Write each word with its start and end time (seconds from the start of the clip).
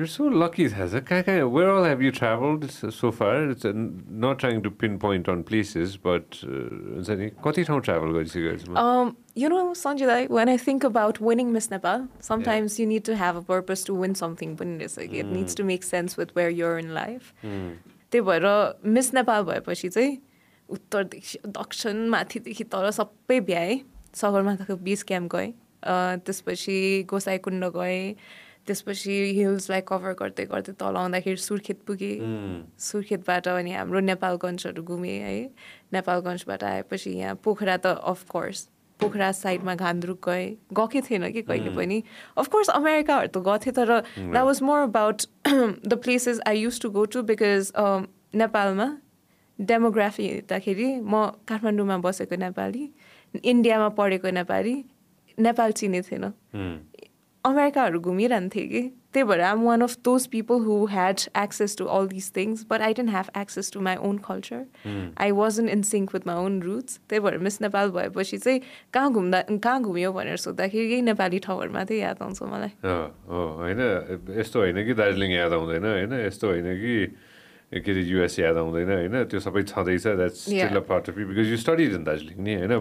You're 0.00 0.06
so 0.06 0.24
lucky, 0.24 0.66
Thaza. 0.66 1.50
Where 1.50 1.70
all 1.70 1.84
have 1.84 2.00
you 2.00 2.10
traveled 2.10 2.70
so 2.70 3.12
far? 3.12 3.50
It's 3.50 3.66
uh, 3.66 3.72
not 3.74 4.38
trying 4.38 4.62
to 4.62 4.70
pinpoint 4.70 5.28
on 5.28 5.42
places, 5.44 5.98
but 5.98 6.38
uh, 6.42 7.10
travel 7.10 8.12
गरिसक्यो 8.14 8.52
यसमा? 8.54 8.78
Um, 8.78 9.14
you 9.34 9.50
know, 9.50 9.72
Sanjay, 9.72 10.26
when 10.30 10.48
I 10.48 10.56
think 10.56 10.84
about 10.84 11.20
winning 11.20 11.52
Miss 11.52 11.70
Nepal, 11.70 12.08
sometimes 12.18 12.80
you 12.80 12.86
need 12.86 13.04
to 13.04 13.14
have 13.14 13.36
a 13.36 13.42
purpose 13.42 13.84
to 13.84 13.94
win 13.94 14.14
something. 14.14 14.56
Like, 14.56 15.12
it 15.12 15.26
needs 15.26 15.54
to 15.56 15.64
make 15.64 15.82
sense 15.82 16.16
with 16.16 16.34
where 16.34 16.48
you're 16.48 16.78
in 16.78 16.94
life. 16.94 17.34
त्यही 17.44 18.20
भएर 18.24 18.46
miss 18.96 19.14
Nepal 19.14 19.42
भएपछि 19.52 19.88
चाहिँ 19.88 20.18
उत्तरदेखि 20.76 21.38
दक्षिण 21.60 22.06
माथिदेखि 22.08 22.64
तल 22.72 22.90
सबै 22.90 23.40
भ्याएँ 23.52 23.80
सगरमाथाको 24.16 24.76
बिच 24.76 25.02
camp 25.12 25.36
गएँ 25.36 25.52
त्यसपछि 26.26 26.78
गोसाइकुण्ड 27.10 27.64
गएँ 27.76 28.14
त्यसपछि 28.70 29.14
हिल्सलाई 29.36 29.82
कभर 29.90 30.12
गर्दै 30.22 30.44
गर्दै 30.54 30.72
तल 30.78 30.96
आउँदाखेरि 31.02 31.42
सुर्खेत 31.42 31.78
पुगेँ। 31.86 32.16
सुर्खेतबाट 32.78 33.48
अनि 33.58 33.72
हाम्रो 33.74 34.00
नेपालगञ्जहरू 34.14 34.82
घुमेँ 34.82 35.18
है। 35.26 35.38
नेपालगञ्जबाट 35.92 36.62
आएपछि 36.64 37.10
यहाँ 37.10 37.34
पोखरा 37.42 37.76
त 37.82 37.98
अफकोर्स 37.98 38.68
पोखरा 39.00 39.30
साइडमा 39.32 39.74
घान्द्रुक 39.74 40.18
गएँ। 40.28 40.46
गएकै 40.78 41.00
थिएन 41.02 41.24
कि 41.32 41.42
कहिले 41.42 41.70
पनि। 41.76 42.02
अफकोर्स 42.38 42.68
अमेरिकाहरू 42.70 43.28
त 43.28 43.36
गएको 43.40 43.58
थिएँ 43.58 43.74
तर 43.74 43.90
that 44.30 44.44
was 44.44 44.62
more 44.62 44.80
about 44.86 45.18
the 45.88 45.92
places 46.04 46.40
I 46.46 46.60
used 46.60 46.80
to 46.80 46.90
go 46.92 47.04
to 47.10 47.22
because 47.26 47.72
नेपालमा 48.36 48.88
डेमोग्राफी 49.58 50.26
हेर्दाखेरि 50.28 50.88
म 51.00 51.26
काठमाडौँमा 51.48 51.96
बसेको 52.04 52.36
नेपाली 52.44 52.84
इन्डियामा 53.34 53.88
पढेको 53.98 54.30
नेपाली 54.36 54.74
नेपाल 55.38 55.72
चिने 55.72 56.00
थिएन। 56.04 56.24
अमेरिकाहरू 57.44 58.00
घुमिरहन्थेँ 58.00 58.68
कि? 58.68 58.82
त्यही 59.12 59.24
भएर 59.24 59.40
I'm 59.40 59.62
one 59.64 59.80
of 59.80 59.96
those 60.04 60.26
people 60.26 60.54
who 60.64 60.74
had 60.86 61.20
access 61.36 61.76
to 61.76 61.84
all 61.84 62.06
this 62.08 62.30
things 62.36 62.66
but 62.70 62.80
I 62.80 62.92
didn't 62.94 63.10
have 63.10 63.30
access 63.36 63.72
to 63.72 63.80
my 63.80 63.96
own 63.96 64.18
culture 64.18 64.60
I 65.18 65.30
was 65.30 65.58
in 65.60 65.68
in 65.68 65.82
sync 65.82 66.14
with 66.14 66.26
my 66.26 66.36
own 66.36 66.60
roots 66.62 67.00
त्यही 67.08 67.20
भएर 67.20 67.38
मिस 67.38 67.60
नेपाल 67.60 67.90
भएपछि 67.90 68.38
चाहिँ 68.38 68.60
कहाँ 68.94 69.12
घुम्दा 69.12 69.42
कहाँ 69.50 69.82
घुम्यो 69.82 70.12
भनेर 70.12 70.36
सोद्धाखेरि 70.36 70.84
यही 70.92 71.02
नेपाली 71.02 71.38
ठाउँहरू 71.38 71.72
मात्रै 71.72 71.98
याद 71.98 72.22
आउँछ 72.22 72.42
मलाई। 72.42 72.72
होइन। 72.86 73.80
यस्तो 74.38 74.58
होइन 74.60 74.84
कि 74.86 74.94
दार्जिलिङ 74.94 75.30
याद 75.32 75.52
आउँदैन 75.52 75.84
होइन? 75.84 76.12
यस्तो 76.26 76.46
होइन 76.46 76.68
कि 76.78 76.94
के 77.70 77.90
अरे 77.90 78.02
युएस 78.02 78.38
याद 78.38 78.56
आउँदैन 78.56 78.90
होइन? 78.90 79.24
त्यो 79.30 79.40
सबै 79.40 79.62
छँदैछ। 79.62 80.06
That's. 80.06 80.38
Still 80.42 80.76
a 80.76 80.86
part 80.86 81.10
of 81.10 81.14
because 81.18 81.50
you 81.50 81.58
in 81.98 82.04
Darjeeling 82.04 82.38
नि 82.42 82.54
होइन? 82.54 82.78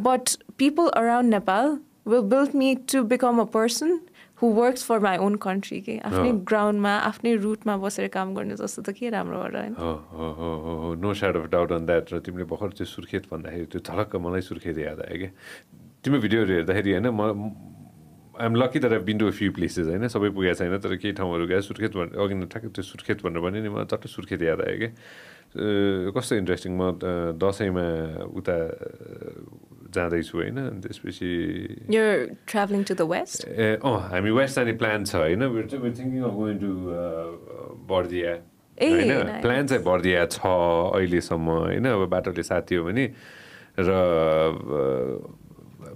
But 0.00 0.36
people 0.58 0.92
around 0.96 1.30
Nepal 1.30 1.78
will 2.04 2.22
build 2.24 2.54
me 2.54 2.74
to 2.92 3.04
become 3.04 3.38
a 3.38 3.46
person 3.46 4.00
who 4.36 4.50
works 4.50 4.82
for 4.82 4.98
my 5.00 5.16
own 5.18 5.38
country. 5.38 5.80
के 5.80 5.98
आफ्नै. 6.08 6.32
ग्राउन्डमा 6.50 6.92
आफ्नै 7.10 7.34
रुटमा 7.44 7.76
बसेर 7.84 8.08
काम 8.16 8.34
गर्ने 8.34 8.56
जस्तो 8.60 8.82
त 8.82 8.94
के 8.98 9.10
राम्रो 9.10 9.38
होला 9.42 9.60
होइन 9.60 9.74
हो 9.78 9.92
हो 10.12 10.28
हो 10.40 10.50
हो 10.64 10.74
हो 10.82 10.94
no 11.04 11.14
sad 11.20 11.36
of 11.36 11.46
doubt 11.54 11.72
on 11.78 11.86
that 11.86 12.12
र 12.12 12.18
तिमीले 12.26 12.44
भर्खर 12.52 12.70
त्यो 12.78 12.86
सुर्खेत 12.86 13.26
भन्दाखेरि 13.32 13.66
त्यो 13.72 13.80
झलक्क 13.82 14.16
मलाई 14.26 14.42
सुर्खेत 14.50 14.78
याद 14.78 15.00
आयो 15.06 15.18
क्या 15.22 15.30
तिम्रो 16.04 16.20
भिडियोहरू 16.26 16.52
हेर्दाखेरि 16.54 16.90
होइन 16.92 17.10
म 17.18 17.22
I'm 18.38 18.54
lucky 18.62 18.78
been to 19.10 19.26
a 19.26 19.34
few 19.38 19.52
places 19.58 19.86
होइन 19.90 20.06
सबै 20.14 20.30
पुगेको 20.38 20.54
छैन 20.62 20.78
तर 20.78 20.94
केही 21.02 21.12
ठाउँहरू 21.18 21.46
गयो 21.50 21.62
सुर्खेत 21.68 21.96
अघि 21.98 22.34
नै 22.38 22.46
ठ्याक्कै 22.46 22.70
त्यो 22.78 22.84
सुर्खेत 22.86 23.26
भनेर 23.26 23.42
भने 23.42 23.58
नि 23.66 23.70
मलाई 23.74 23.90
चट्ट 23.90 24.06
सुर्खेत 24.14 24.42
याद 24.46 24.62
आयो 24.62 24.78
क्या 24.78 26.14
कस्तो 26.14 26.38
इन्ट्रेस्टिङ 26.42 26.72
म 26.78 26.82
दसैँमा 27.42 27.86
उता 28.38 28.56
जाँदैछु 29.94 30.34
होइन 30.38 30.58
अनि 30.58 30.80
त्यसपछि 30.84 31.30
traveling 32.46 32.84
to 32.84 32.94
the 32.94 33.06
west? 33.08 33.44
ए 33.48 33.78
अँ 33.82 33.96
हामी 34.12 34.30
वेस्ट 34.30 34.56
जाने 34.56 34.72
प्लान 34.82 35.04
छ 35.04 35.14
होइन 35.16 35.40
टु 36.60 36.70
बर्दिया 37.88 38.32
होइन. 38.78 39.40
प्लान 39.42 39.66
चाहिँ 39.66 39.84
बर्दिया 39.84 40.26
छ 40.36 40.38
अहिलेसम्म 40.44 41.46
होइन 41.50 41.84
अब 41.88 42.08
बाटोले 42.14 42.42
साथ 42.42 42.62
दियो 42.68 42.84
भने 42.84 43.04
र 43.78 43.90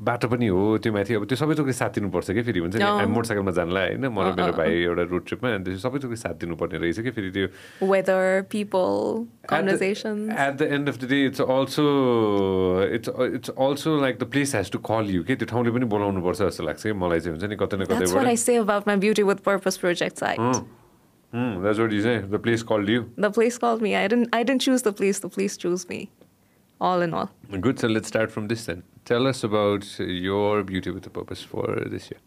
बाटो 0.00 0.28
पनि 0.28 0.46
हो 0.46 0.78
त्यो 0.82 0.92
माथि 0.92 1.14
अब 1.14 1.24
त्यो 1.28 1.36
सबै 1.36 1.54
थोकै 1.60 1.72
साथ 1.72 1.90
दिनुपर्छ 1.98 2.30
कि 2.30 2.42
फेरि 2.42 2.60
हुन्छ 2.64 2.76
नि 2.76 3.06
मोटरसाइकलमा 3.12 3.52
जानला 3.58 3.80
होइन 3.86 4.06
म 4.08 4.18
र 4.22 4.32
मेरो 4.38 4.52
भाइ 4.56 4.70
एउटा 4.88 5.04
रोड 5.12 5.24
ट्रिपमा 5.28 5.48
अनि 5.54 5.64
त्यो 5.64 5.82
सबै 5.84 5.98
थोकै 6.04 6.16
साथ 6.24 6.34
दिनुपर्ने 6.44 6.78
रहेछ 6.84 7.00
कि 7.00 7.10
फेरि 7.16 7.30
त्यो 7.36 7.46
Weather, 7.92 8.46
people, 8.48 9.26
conversations. 9.46 10.30
At 10.30 10.36
the, 10.36 10.44
at 10.44 10.58
the 10.58 10.68
end 10.72 10.88
of 10.88 10.98
the 10.98 11.06
day, 11.06 11.22
it's 11.26 11.40
also 11.40 11.84
it's 12.98 13.08
it's 13.38 13.50
also 13.50 13.96
like 13.96 14.18
the 14.18 14.30
place 14.36 14.52
has 14.52 14.70
to 14.70 14.78
call 14.78 15.04
you. 15.14 15.24
के 15.24 15.36
त्यो 15.36 15.46
ठाउँले 15.52 15.70
पनि 15.78 15.86
बोलाउनु 15.96 16.22
पर्छ 16.22 16.38
जस्तो 16.42 16.64
लाग्छ 16.64 16.82
कि 16.82 16.92
मलाई 16.92 17.20
चाहिँ 17.20 17.38
हुन्छ 17.38 17.50
नि 17.50 17.56
कतै 17.56 17.76
न. 17.76 17.84
Mm. 20.38 20.64
Mm, 21.32 21.62
that's 21.62 21.78
what 21.78 21.90
you 21.92 22.02
say. 22.02 22.18
The 22.18 22.38
place 22.38 22.62
called 22.62 22.88
you. 22.88 23.10
The 23.16 23.30
place 23.30 23.56
called 23.56 23.80
me. 23.80 23.96
I 23.96 24.06
didn't 24.06 24.28
I 24.32 24.42
didn't 24.42 24.60
choose 24.60 24.82
the 24.82 24.92
place, 24.92 25.20
the 25.20 25.30
place 25.30 25.56
chose 25.56 25.88
me. 25.88 26.10
All 26.82 27.00
in 27.06 27.14
all. 27.14 27.28
Good. 27.60 27.78
So 27.78 27.86
let's 27.86 28.08
start 28.08 28.32
from 28.32 28.48
this 28.48 28.66
then. 28.66 28.82
Tell 29.04 29.26
us 29.28 29.44
about 29.44 29.86
your 30.00 30.64
beauty 30.64 30.90
with 30.90 31.06
a 31.06 31.10
purpose 31.10 31.42
for 31.52 31.66
this 31.94 32.10
year. 32.10 32.20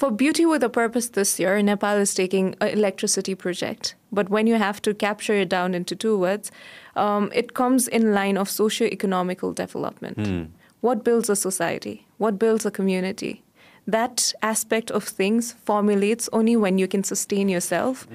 For 0.00 0.10
Beauty 0.10 0.44
with 0.46 0.62
a 0.64 0.68
Purpose 0.70 1.10
this 1.10 1.38
year, 1.38 1.60
Nepal 1.62 1.96
is 2.02 2.14
taking 2.14 2.54
an 2.60 2.68
electricity 2.68 3.34
project. 3.34 3.94
But 4.10 4.30
when 4.30 4.46
you 4.46 4.56
have 4.56 4.80
to 4.82 4.94
capture 4.94 5.34
it 5.34 5.50
down 5.50 5.74
into 5.74 5.94
two 5.94 6.16
words, 6.18 6.50
um, 6.96 7.30
it 7.34 7.52
comes 7.52 7.88
in 7.88 8.14
line 8.14 8.38
of 8.38 8.48
socio-economical 8.48 9.52
development. 9.52 10.50
What 10.80 11.04
builds 11.04 11.28
a 11.30 11.36
society? 11.36 12.06
What 12.16 12.38
builds 12.38 12.64
a 12.66 12.70
community? 12.70 13.42
That 13.86 14.32
aspect 14.42 14.90
of 14.90 15.04
things 15.04 15.54
formulates 15.64 16.30
only 16.32 16.56
when 16.56 16.78
you 16.78 16.88
can 16.88 17.04
sustain 17.04 17.48
yourself 17.50 18.06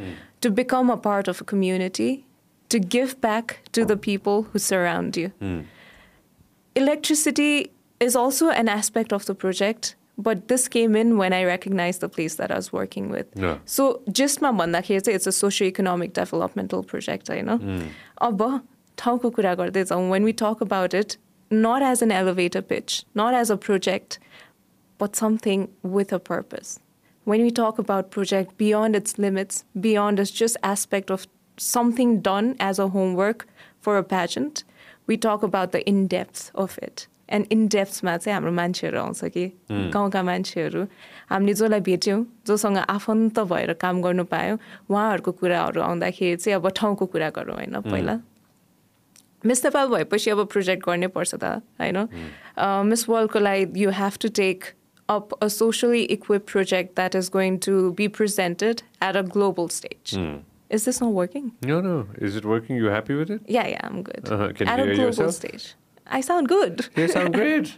to 0.41 0.49
become 0.49 0.89
a 0.89 0.97
part 0.97 1.27
of 1.27 1.41
a 1.41 1.43
community, 1.43 2.25
to 2.74 2.78
give 2.78 3.20
back 3.20 3.60
to 3.72 3.84
the 3.84 3.96
people 3.96 4.42
who 4.52 4.58
surround 4.58 5.16
you. 5.16 5.32
Electricity 6.74 7.70
is 7.98 8.16
also 8.16 8.50
an 8.50 8.68
aspect 8.68 9.12
of 9.12 9.26
the 9.26 9.34
project, 9.34 9.96
but 10.16 10.48
this 10.48 10.68
came 10.68 10.94
in 10.94 11.16
when 11.16 11.32
I 11.32 11.44
recognized 11.44 12.00
the 12.00 12.08
place 12.08 12.36
that 12.36 12.50
I 12.50 12.56
was 12.56 12.72
working 12.72 13.10
with. 13.10 13.26
Yeah. 13.34 13.58
So 13.64 14.02
जसमा 14.10 14.52
भन्दाखेरि 14.58 15.00
चाहिँ 15.00 15.16
it's 15.16 15.26
a 15.26 15.32
socio-economic 15.32 16.12
developmental 16.12 16.82
project 16.82 17.28
होइन 17.28 17.48
अब 18.28 18.42
ठाउँको 18.98 19.30
कुरा 19.30 19.54
गर्दै 19.62 19.84
जाउँ 19.84 20.08
when 20.10 20.22
we 20.22 20.32
talk 20.32 20.60
about 20.60 20.94
it 20.94 21.16
not 21.50 21.82
as 21.82 22.02
an 22.02 22.12
elevator 22.12 22.62
pitch 22.62 23.04
not 23.14 23.34
as 23.34 23.50
a 23.50 23.56
project 23.56 24.18
but 24.98 25.16
something 25.16 25.68
with 25.82 26.12
a 26.12 26.18
purpose 26.18 26.78
when 27.24 27.42
we 27.42 27.50
talk 27.50 27.78
about 27.78 28.10
project 28.10 28.56
beyond 28.58 28.94
its 28.94 29.18
limits 29.18 29.64
beyond 29.88 30.20
its 30.20 30.30
just 30.30 30.56
aspect 30.62 31.10
of 31.10 31.26
something 31.57 32.21
done 32.21 32.55
as 32.59 32.79
a 32.79 32.87
homework 32.89 33.47
for 33.81 33.97
a 33.97 34.03
pageant 34.03 34.63
we 35.07 35.17
talk 35.17 35.43
about 35.43 35.71
the 35.71 35.81
in-depth 35.89 36.51
of 36.55 36.77
it. 36.81 37.07
And 37.29 37.45
in 37.51 37.67
डेप्थमा 37.67 38.15
चाहिँ 38.17 38.33
हाम्रो 38.33 38.51
मान्छेहरू 38.51 38.99
आउँछ 38.99 39.23
कि? 39.33 39.45
गाउँका 39.71 40.21
मान्छेहरू। 40.23 40.83
हामीले 41.29 41.53
जसलाई 41.53 41.79
भेट्यौँ 41.81 42.25
जोसँग 42.47 42.77
आफन्त 42.77 43.39
भएर 43.49 43.73
काम 43.81 44.01
गर्नु 44.01 44.23
पायौँ 44.29 44.57
उहाँहरूको 44.89 45.31
कुराहरू 45.41 45.81
आउँदाखेरि 45.81 46.35
चाहिँ 46.37 46.55
अब 46.55 46.69
ठाउँको 46.69 47.05
कुरा 47.05 47.29
गरौँ 47.37 47.55
होइन 47.55 47.81
पहिला। 47.81 48.19
मिस 49.45 49.65
नेपाल 49.65 49.87
भएपछि 49.89 50.29
अब 50.31 50.45
प्रोजेक्ट 50.53 50.85
गर्नै 50.85 51.07
पर्छ 51.17 51.35
त 51.35 51.61
होइन? 51.81 51.97
मिस 52.89 53.09
वर्ल्डको 53.09 53.39
लागि 53.39 53.83
you 53.83 53.89
have 53.89 54.17
to 54.21 54.29
take 54.29 54.73
up 55.07 55.33
a 55.39 55.49
socially 55.49 56.03
equipped 56.13 56.47
project 56.47 56.95
that 56.95 57.13
is 57.13 57.27
going 57.29 57.59
to 57.59 57.93
be 57.93 58.05
presented 58.09 58.81
at 58.99 59.15
a 59.15 59.21
global 59.21 59.67
stage. 59.69 60.13
Is 60.70 60.84
this 60.84 61.00
not 61.00 61.12
working? 61.12 61.52
No, 61.66 61.80
no. 61.80 62.06
Is 62.18 62.36
it 62.36 62.44
working? 62.44 62.76
You 62.76 62.86
happy 62.86 63.14
with 63.14 63.30
it? 63.30 63.42
Yeah, 63.48 63.66
yeah, 63.66 63.86
I'm 63.86 64.02
good. 64.02 64.28
Uh-huh. 64.30 64.52
Can 64.52 64.68
at 64.68 64.78
you 64.78 64.84
a 64.84 64.86
hear 64.86 64.94
global 64.94 65.06
yourself? 65.06 65.34
stage. 65.34 65.74
I 66.06 66.20
sound 66.20 66.48
good. 66.48 66.86
You 66.96 67.08
sound 67.08 67.34
great. 67.34 67.76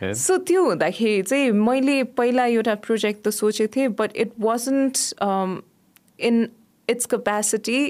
And? 0.00 0.14
So 0.14 0.36
त्यो 0.46 0.62
हुँदाखेरि 0.64 1.22
चाहिँ 1.22 1.50
मैले 1.58 2.02
पहिला 2.18 2.44
एउटा 2.46 2.74
project 2.82 3.26
त 3.26 3.30
सोचेको 3.34 3.72
थिएँ 3.76 3.88
but 3.98 4.12
it 4.24 4.32
wasn't 4.40 4.98
in 6.28 6.36
its 6.90 7.06
capacity 7.14 7.80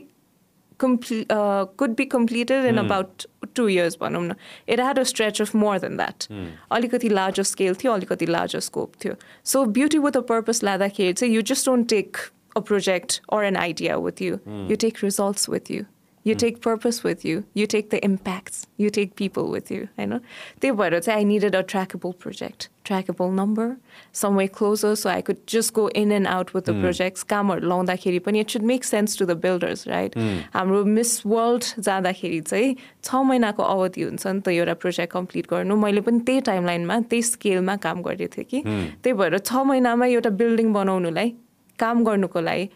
complete, 0.79 1.31
uh, 1.31 1.67
could 1.77 1.97
be 1.97 2.07
completed 2.07 2.65
in 2.65 2.79
about 2.79 3.27
two 3.55 3.67
years 3.69 3.97
भनौँ 4.01 4.23
न 4.25 4.35
it 4.69 4.81
had 4.81 4.99
a 4.99 5.03
stretch 5.13 5.41
of 5.43 5.55
more 5.57 5.79
than 5.79 5.97
that 5.97 6.27
अलिकति 6.73 7.09
लार्जर 7.09 7.43
स्केल 7.51 7.75
थियो 7.83 7.93
अलिकति 7.93 8.27
लार्जर 8.27 8.61
स्कोप 8.71 8.93
थियो 9.05 9.15
so 9.53 9.65
beauty 9.79 9.99
with 9.99 10.17
a 10.17 10.21
purpose 10.33 10.61
लाँदाखेरि 10.65 11.13
चाहिँ 11.13 11.35
you 11.35 11.43
just 11.53 11.67
don't 11.69 11.89
take 11.91 12.17
a 12.56 12.60
project 12.60 13.20
or 13.34 13.44
an 13.46 13.58
idea 13.58 13.98
with 13.98 14.22
you 14.22 14.38
you 14.70 14.76
take 14.86 15.04
results 15.04 15.50
with 15.50 15.72
you 15.72 15.84
You. 16.26 16.36
Take 16.36 16.62
purpose 16.62 17.04
with 17.04 17.26
you. 17.26 17.44
You 17.54 17.68
take 17.68 17.90
the 17.90 18.04
impacts. 18.06 18.68
You 18.78 18.90
take 18.90 19.16
people 19.16 19.50
with 19.52 19.72
you. 19.72 19.88
होइन 19.98 20.18
त्यही 20.62 20.72
भएर 20.72 21.00
चाहिँ 21.00 21.18
I 21.20 21.26
needed 21.26 21.56
a 21.56 21.62
trackable 21.72 22.12
project 22.22 22.70
trackable 22.86 23.34
number 23.40 23.76
some 24.22 24.38
way 24.38 24.46
closer 24.58 24.94
so 25.02 25.10
I 25.10 25.22
could 25.30 25.38
just 25.50 25.74
go 25.74 25.88
in 25.96 26.12
and 26.12 26.28
out 26.28 26.56
with 26.56 26.70
the 26.70 26.80
projects 26.80 27.24
कामहरू 27.34 27.68
लाउँदाखेरि 27.68 28.20
पनि 28.28 28.40
it 28.40 28.50
should 28.50 28.64
make 28.72 28.84
sense 28.84 29.18
to 29.20 29.26
the 29.26 29.38
builders 29.44 29.88
right 29.88 30.18
हाम्रो 30.54 30.84
Miss 30.96 31.12
World 31.26 31.64
जाँदाखेरि 31.80 32.40
चाहिँ 32.42 32.76
छ 33.04 33.24
महिनाको 33.32 33.64
अवधि 33.64 34.04
हुन्छ 34.04 34.28
नि 34.28 34.40
त 34.40 34.56
एउटा 34.56 34.74
प्रोजेक्ट 34.86 35.14
कम्प्लिट 35.14 35.48
गर्नु 35.52 35.76
मैले 35.84 36.02
पनि 36.08 36.20
त्यही 36.26 36.42
टाइमलाइनमा 36.52 37.00
त्यही 37.12 37.22
स्केलमा 37.36 37.76
काम 37.88 38.02
गरेको 38.02 38.36
थिएँ 38.38 38.48
कि 38.52 38.64
त्यही 38.64 39.14
भएर 39.14 39.38
छ 39.40 39.68
महिनामा 39.74 40.06
एउटा 40.16 40.30
बिल्डिङ 40.44 40.74
बनाउनुलाई 40.74 41.36
काम 41.84 42.04
गर्नुको 42.10 42.48
लागि 42.50 42.70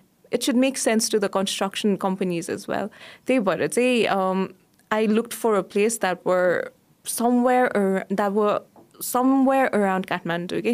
make 0.62 0.78
sense 0.78 1.08
to 1.10 1.20
the 1.20 1.28
construction 1.30 1.98
companies 1.98 2.50
as 2.50 2.68
well. 2.68 2.90
They 3.26 3.40
were 3.40 3.70
say 3.72 4.08
um, 4.08 4.48
I 4.92 5.06
looked 5.06 5.34
for 5.34 5.56
a 5.56 5.64
place 5.64 6.00
that 6.00 6.26
were 6.26 6.72
somewhere 7.06 7.68
or 7.78 8.04
that 8.10 8.34
were 8.34 8.60
somewhere 9.00 9.70
around 9.78 10.08
Kathmandu 10.08 10.62
के 10.66 10.74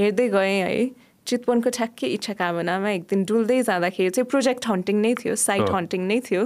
हेर्दै 0.00 0.28
गएँ 0.28 0.58
है 0.62 0.90
चितवनको 1.28 1.70
ठ्याक्कै 1.76 2.06
इच्छा 2.16 2.32
कामनामा 2.34 2.90
एक 2.90 3.02
दिन 3.08 3.24
डुल्दै 3.30 3.60
जाँदाखेरि 3.62 4.10
चाहिँ 4.16 4.28
प्रोजेक्ट 4.32 4.66
हन्टिङ 4.68 5.00
नै 5.00 5.12
थियो 5.22 5.34
साइट 5.36 5.70
हन्टिङ 5.70 6.06
नै 6.10 6.18
थियो। 6.28 6.42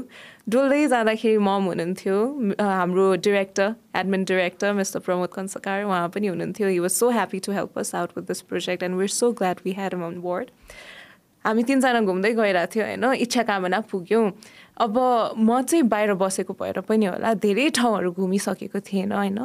डुल्दै 0.52 0.80
जाँदाखेरि 0.94 1.38
मम 1.48 1.68
हुनुहुन्थ्यो 1.70 2.16
हाम्रो 2.60 3.04
director 3.26 3.68
admin 4.00 4.24
director 4.30 4.72
mister 4.80 5.00
Pramod 5.06 5.30
Kansakar 5.36 5.84
उहाँ 5.84 6.08
पनि 6.16 6.26
हुनुहुन्थ्यो। 6.34 6.68
He 6.68 6.78
was 6.86 6.92
so 6.98 7.10
happy 7.18 7.38
to 7.46 7.52
help 7.58 7.78
us 7.78 7.94
out 8.00 8.18
with 8.18 8.26
this 8.32 8.40
project 8.50 8.82
and 8.82 8.98
were 8.98 9.14
so 9.22 9.30
glad 9.40 9.62
we 9.64 9.72
had 9.78 9.94
on 9.94 10.20
board 10.26 10.50
हामी 11.44 11.62
तिनजना 11.62 12.00
घुम्दै 12.00 12.32
गइरहेको 12.32 12.72
थियो 12.74 12.84
होइन 12.84 13.04
इच्छा 13.18 13.42
कामना 13.42 13.80
पुग्यौँ। 13.90 14.30
अब 14.78 14.94
म 15.38 15.62
चाहिँ 15.62 15.84
बाहिर 15.84 16.14
बसेको 16.14 16.52
भएर 16.54 16.80
पनि 16.88 17.06
होला 17.06 17.32
धेरै 17.36 17.68
ठाउँहरू 17.70 18.10
घुमिसकेको 18.12 18.80
थिएन 18.80 19.12
होइन। 19.12 19.38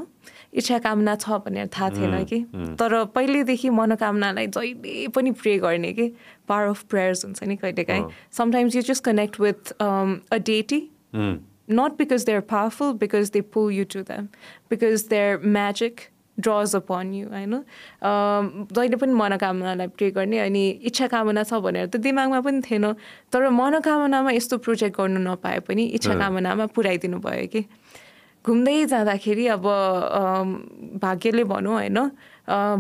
इच्छा 0.54 0.78
कामना 0.80 1.16
छ 1.16 1.42
भनेर 1.46 1.68
थाहा 1.68 1.90
थिएन 1.90 2.24
कि। 2.24 2.40
तर 2.80 3.04
पहिल्यैदेखि 3.16 3.70
मनोकामनालाई 3.70 4.48
जहिले 4.48 5.08
पनि 5.16 5.32
प्रे 5.42 5.58
गर्ने 5.60 5.92
कि 5.94 6.08
पावर 6.48 6.68
अफ 6.68 6.84
प्रेयर्स 6.90 7.26
हुन्छ 7.26 7.44
नि 7.44 7.56
कहिलेकाहीँ। 7.56 8.06
Sometimes 8.32 8.76
you 8.76 8.82
just 8.82 9.04
connect 9.04 9.40
with 9.42 9.72
a 9.74 10.38
deity 10.38 10.82
not 11.70 11.98
because 11.98 12.26
they 12.26 12.34
are 12.34 12.42
powerful 12.50 12.94
because 12.98 13.32
they 13.32 13.42
pull 13.54 13.74
you 13.74 13.84
to 13.94 14.02
them 14.02 14.28
because 14.70 15.08
they 15.10 15.20
are 15.20 15.38
magic 15.46 16.00
draws 16.40 16.76
upon 16.76 17.14
you 17.14 17.28
होइन? 17.30 17.54
जहिले 18.04 18.98
पनि 19.02 19.14
मनोकामनालाई 19.14 19.88
प्रे 19.98 20.10
गर्ने 20.18 20.40
अनि 20.40 20.64
इच्छा 20.90 21.08
कामना 21.14 21.44
छ 21.44 21.62
भनेर 21.66 21.86
त 21.88 21.98
दिमागमा 22.06 22.40
पनि 22.46 22.62
थिएन 22.62 22.86
तर 23.34 23.50
मनोकामनामा 23.50 24.32
यस्तो 24.38 24.58
प्रोजेक्ट 24.66 24.98
गर्नु 24.98 25.20
नपाए 25.26 25.60
पनि 25.68 25.84
इच्छा 25.98 26.14
कामनामा 26.22 26.66
पुऱ्याइदिनु 26.78 27.18
भयो 27.26 27.48
कि? 27.54 27.62
घुम्दै 28.46 28.86
जाँदाखेरि 28.86 29.46
अब 29.54 29.66
भाग्यले 31.04 31.44
भनौँ 31.44 31.74
होइन 31.74 32.00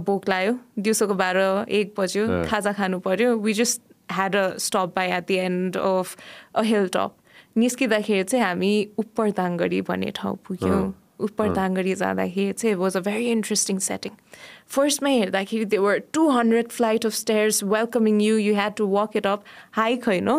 भोक 0.08 0.30
लाग्यो 0.30 0.54
दिउँसोको 0.80 1.14
बाह्र 1.22 1.40
एक 1.68 1.94
बज्यो 1.98 2.24
खाजा 2.48 2.72
खानु 2.78 3.00
पऱ्यो 3.04 3.36
we 3.44 3.54
just 3.54 3.82
had 4.12 4.36
a 4.36 4.46
stop 4.66 4.94
by 4.96 5.08
at 5.18 5.28
the 5.28 5.36
end 5.48 5.78
of 5.78 6.16
a 6.56 6.62
hill 6.70 6.88
top 6.96 7.12
निस्किँदाखेरि 7.58 8.24
चाहिँ 8.24 8.46
हामी 8.46 8.72
उप्पर 9.04 9.32
भन्ने 9.90 10.12
ठाउँ 10.16 10.38
पुग्यौँ। 10.48 10.84
उपर 11.20 11.54
दाङ्गरी 11.54 11.94
जाँदाखेरि 11.96 12.52
चाहिँ 12.54 12.76
was 12.76 12.98
a 12.98 13.00
very 13.02 13.26
interesting 13.32 13.78
setting 13.82 14.12
फर्स्टमै 14.70 15.12
हेर्दाखेरि 15.12 15.66
they 15.66 15.78
were 15.80 16.02
two 16.14 16.28
hundred 16.30 16.68
flight 16.72 17.06
of 17.06 17.14
stairs 17.14 17.64
welcoming 17.66 18.22
you 18.22 18.38
you 18.38 18.54
had 18.56 18.74
to 18.76 18.88
walk 18.90 19.16
it 19.18 19.28
up 19.28 19.44
hike 19.74 20.08
होइन 20.08 20.30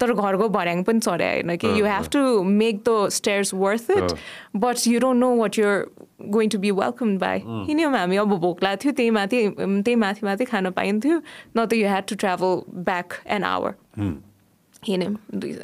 तर 0.00 0.12
घरको 0.14 0.48
भर्याङ 0.50 0.82
पनि 0.84 1.00
चढायो 1.00 1.32
होइन 1.32 1.56
कि 1.56 1.72
you 1.80 1.86
have 1.86 2.08
to 2.12 2.22
make 2.52 2.82
the 2.88 3.08
stairs 3.12 3.54
worth 3.56 3.90
it 3.92 4.14
but 4.58 4.86
you 4.86 5.00
don't 5.00 5.20
know 5.20 5.34
what 5.36 5.58
you're 5.58 6.06
going 6.28 6.50
to 6.50 6.58
be 6.58 6.70
welcome 6.76 7.16
by 7.18 7.42
हिँड्यौँ 7.66 7.92
हामी 7.94 8.16
अब 8.18 8.36
भोक 8.38 8.62
लागेको 8.62 8.82
थियो 8.84 8.92
त्यही 8.92 9.10
माथि 9.10 9.42
त्यही 9.58 9.94
माथि 9.96 10.26
माथि 10.26 10.44
खान 10.46 10.70
पाइन्थ्यो 10.72 11.20
न 11.56 11.66
त 11.66 11.72
you 11.74 11.88
had 11.88 12.06
to 12.08 12.14
travel 12.16 12.62
back 12.84 13.20
an 13.28 13.44
hour 13.46 13.74
हिँड्यौँ 14.82 15.16
दुई 15.34 15.58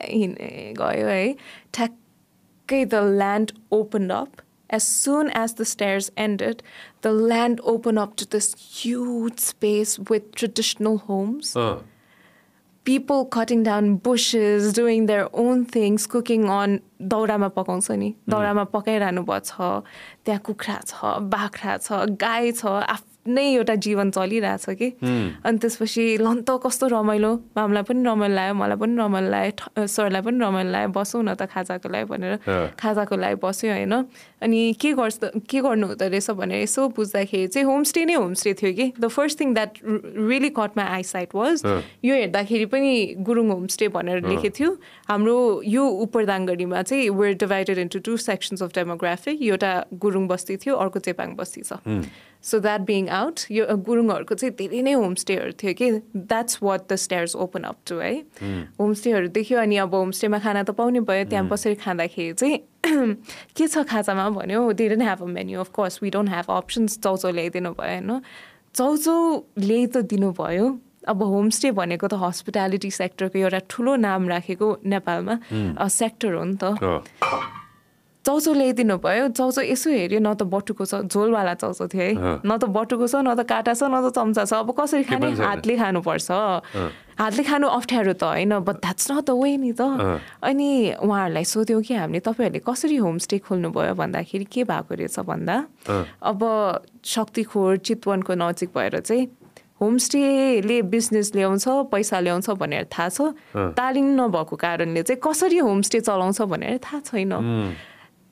हिँडे 0.00 0.72
गयो 0.78 1.06
है 1.08 1.34
ठ्याक 1.72 1.98
okay, 2.63 2.83
the 2.83 3.01
land 3.01 3.53
opened 3.71 4.11
up. 4.11 4.41
As 4.69 4.83
soon 4.83 5.29
as 5.29 5.53
the 5.53 5.63
stairs 5.63 6.11
ended, 6.17 6.61
the 7.01 7.13
land 7.13 7.61
opened 7.63 7.99
up 7.99 8.15
to 8.17 8.25
this 8.25 8.53
huge 8.55 9.39
space 9.39 9.97
with 9.97 10.35
traditional 10.35 10.97
homes. 10.97 11.55
Uh. 11.55 11.79
People 12.83 13.25
cutting 13.25 13.63
down 13.63 13.95
bushes, 13.95 14.73
doing 14.73 15.05
their 15.07 15.27
own 15.33 15.65
things, 15.65 16.07
cooking 16.07 16.49
on 16.49 16.79
दाउरामा 17.01 17.47
पकाउँछ 17.55 17.91
नि 17.91 18.13
दाउरामा 18.29 18.63
पकाइरहनु 18.73 19.21
भएको 19.23 19.39
छ 19.45 19.83
त्यहाँ 20.25 20.41
कुखुरा 20.41 20.77
छ 20.87 20.95
बाख्रा 21.33 21.77
छ 21.77 22.17
गाई 22.23 22.51
छ 22.51 22.65
आफ 22.65 23.03
नै 23.26 23.44
एउटा 23.54 23.74
जीवन 23.86 24.10
चलिरहेछ 24.10 24.66
कि। 24.78 24.88
अनि 25.46 25.58
त्यसपछि 25.62 26.04
लन 26.18 26.42
त 26.42 26.58
कस्तो 26.58 26.86
रमाइलो 26.90 27.30
मामलाई 27.56 27.82
पनि 27.86 28.02
रमाइलो 28.02 28.34
लाग्यो 28.34 28.54
मलाई 28.54 28.76
पनि 28.82 28.94
रमाइलो 28.98 29.30
लाग्यो 29.30 29.86
सरलाई 29.86 30.22
पनि 30.26 30.38
रमाइलो 30.42 30.70
लाग्यो 30.70 30.90
बसौँ 30.90 31.22
न 31.22 31.34
त 31.38 31.46
खाजाको 31.46 31.88
लागि 31.88 32.06
भनेर 32.10 32.34
खाजाको 32.74 33.16
लागि 33.16 33.36
बस्यो 33.38 33.70
होइन। 33.72 33.94
अनि 34.42 34.60
के 34.80 34.92
गर्छ 34.98 35.46
के 35.46 35.58
गर्नु 35.62 35.86
हुँदो 35.86 36.06
रहेछ 36.10 36.30
भनेर 36.34 36.62
यसो 36.66 36.88
बुझ्दाखेरि 36.98 37.46
चाहिँ 37.46 37.66
होमस्टे 37.66 38.04
नै 38.10 38.14
होमस्टे 38.18 38.52
थियो 38.58 38.72
कि। 38.74 38.86
The 38.98 39.06
first 39.06 39.40
thing 39.40 39.54
that 39.54 39.72
really 40.18 40.50
caught 40.58 40.76
my 40.76 40.86
eye 40.98 41.02
sight 41.06 41.34
was 41.34 41.62
यो 42.02 42.14
हेर्दाखेरि 42.14 42.66
पनि 42.74 42.92
गुरुङ 43.22 43.46
होमस्टे 43.54 43.88
भनेर 43.94 44.26
लेखेको 44.26 44.50
थियो। 44.58 44.70
हाम्रो 45.08 45.36
यो 45.62 45.86
उपरदाङगढीमा 46.06 46.82
चाहिँ 46.82 47.08
were 47.10 47.34
divided 47.38 47.78
into 47.78 47.98
two 48.02 48.16
sections 48.26 48.62
of 48.62 48.74
demography 48.74 49.38
एउटा 49.38 49.72
गुरुङ 50.02 50.26
बस्ती 50.28 50.56
थियो 50.58 50.74
अर्को 50.74 50.98
चेपाङ 51.06 51.34
बस्ती 51.38 51.62
छ। 51.62 51.78
सो 52.44 52.58
द्याट 52.58 52.80
बिङ 52.86 53.08
आउट 53.08 53.40
यो 53.50 53.64
गुरुङहरूको 53.86 54.34
चाहिँ 54.34 54.54
धेरै 54.58 54.82
नै 54.82 54.92
होमस्टेहरू 54.92 55.52
थियो 55.62 55.72
कि 55.78 55.90
that's 56.16 56.58
what 56.62 56.80
the 56.92 56.96
stairs 57.04 57.36
open 57.44 57.62
up 57.70 57.76
to 57.88 57.98
है? 57.98 58.12
होमस्टेहरू 58.80 59.28
देख्यो 59.38 59.58
अनि 59.60 59.76
अब 59.86 59.94
होमस्टेमा 59.94 60.38
खाना 60.42 60.62
त 60.62 60.70
पाउने 60.78 61.00
भयो 61.06 61.24
त्यहाँ 61.30 61.48
बसेर 61.48 61.74
खाँदाखेरि 61.84 62.32
चाहिँ 62.42 62.58
के 63.56 63.66
छ 63.66 63.86
खाजामा 63.86 64.28
भन्यो? 64.36 64.72
They 64.74 64.88
don't 64.88 65.02
have 65.02 65.22
a 65.22 65.26
menu 65.38 65.60
of 65.60 65.70
course 65.72 66.02
we 66.02 66.10
don't 66.10 66.28
have 66.34 66.50
options 66.50 66.98
chow chow 66.98 67.30
ल्याइदिनु 67.32 67.70
भयो 67.78 67.90
होइन? 67.94 68.10
चाउचाउ 68.74 69.20
ल्याइ 69.62 69.86
त 69.86 69.96
दिनुभयो 70.10 70.66
अब 71.08 71.22
होमस्टे 71.22 71.70
भनेको 71.78 72.06
त 72.08 72.14
हस्पिटालिटी 72.18 72.90
सेक्टरको 72.90 73.38
एउटा 73.38 73.60
ठुलो 73.70 73.94
नाम 74.02 74.28
राखेको 74.28 74.68
नेपालमा 74.86 75.34
सेक्टर 75.98 76.34
हो 76.34 76.44
नि 76.44 76.56
त। 76.62 76.74
चाउचाउ 78.22 78.54
ल्याइदिनु 78.54 78.96
भयो। 79.02 79.28
चाउचाउ 79.34 79.64
यसो 79.66 79.90
हेऱ्यो 79.90 80.20
न 80.22 80.34
त 80.38 80.46
बटुको 80.46 80.84
छ 80.86 81.02
झोलवाला 81.10 81.54
चाउचाउ 81.58 81.86
थियो 81.90 82.02
है। 82.02 82.12
न 82.46 82.50
त 82.54 82.70
बटुको 82.70 83.06
छ 83.10 83.18
न 83.18 83.34
त 83.34 83.42
काँटा 83.42 83.74
छ 83.74 83.82
न 83.90 83.98
त 83.98 84.14
चम्चा 84.14 84.44
छ। 84.46 84.52
अब 84.62 84.70
कसरी 84.78 85.02
खाने? 85.10 85.34
हातले 85.42 85.74
खानुपर्छ 85.74 86.30
हातले 87.18 87.42
खानु 87.42 87.66
अप्ठ्यारो 87.66 88.14
त 88.14 88.22
होइन 88.22 88.52
but 88.62 88.76
that's 88.78 89.10
not 89.10 89.26
the 89.26 89.30
way 89.34 89.50
नि 89.58 89.72
त। 89.74 89.82
अनि 90.38 90.70
उहाँहरूलाई 91.02 91.44
सोध्यौँ 91.44 91.82
कि 91.82 91.94
हामीले 91.98 92.22
तपाईँहरूले 92.22 92.62
कसरी 92.62 92.96
होमस्टे 93.02 93.38
खोल्नुभयो 93.42 93.94
भन्दाखेरि 93.98 94.46
के 94.46 94.62
भएको 94.70 94.94
रहेछ 94.94 95.18
भन्दा? 95.26 95.56
अब 96.22 96.40
शक्तिखोर 97.02 97.76
चितवनको 97.82 98.32
नजिक 98.38 98.70
भएर 98.70 99.02
चाहिँ 99.02 99.26
होमस्टेले 99.82 100.78
बिजनेस 100.94 101.34
ल्याउँछ 101.34 101.90
पैसा 101.90 102.16
ल्याउँछ 102.22 102.50
भनेर 102.54 102.86
थाहा 102.86 103.08
छ। 103.10 103.18
तालिम 103.74 104.06
नभएको 104.14 104.54
कारणले 104.54 105.02
चाहिँ 105.02 105.18
कसरी 105.18 105.58
होमस्टे 105.58 106.00
चलाउँछ 106.06 106.38
भनेर 106.46 106.78
थाहा 106.78 107.00
छैन। 107.02 107.34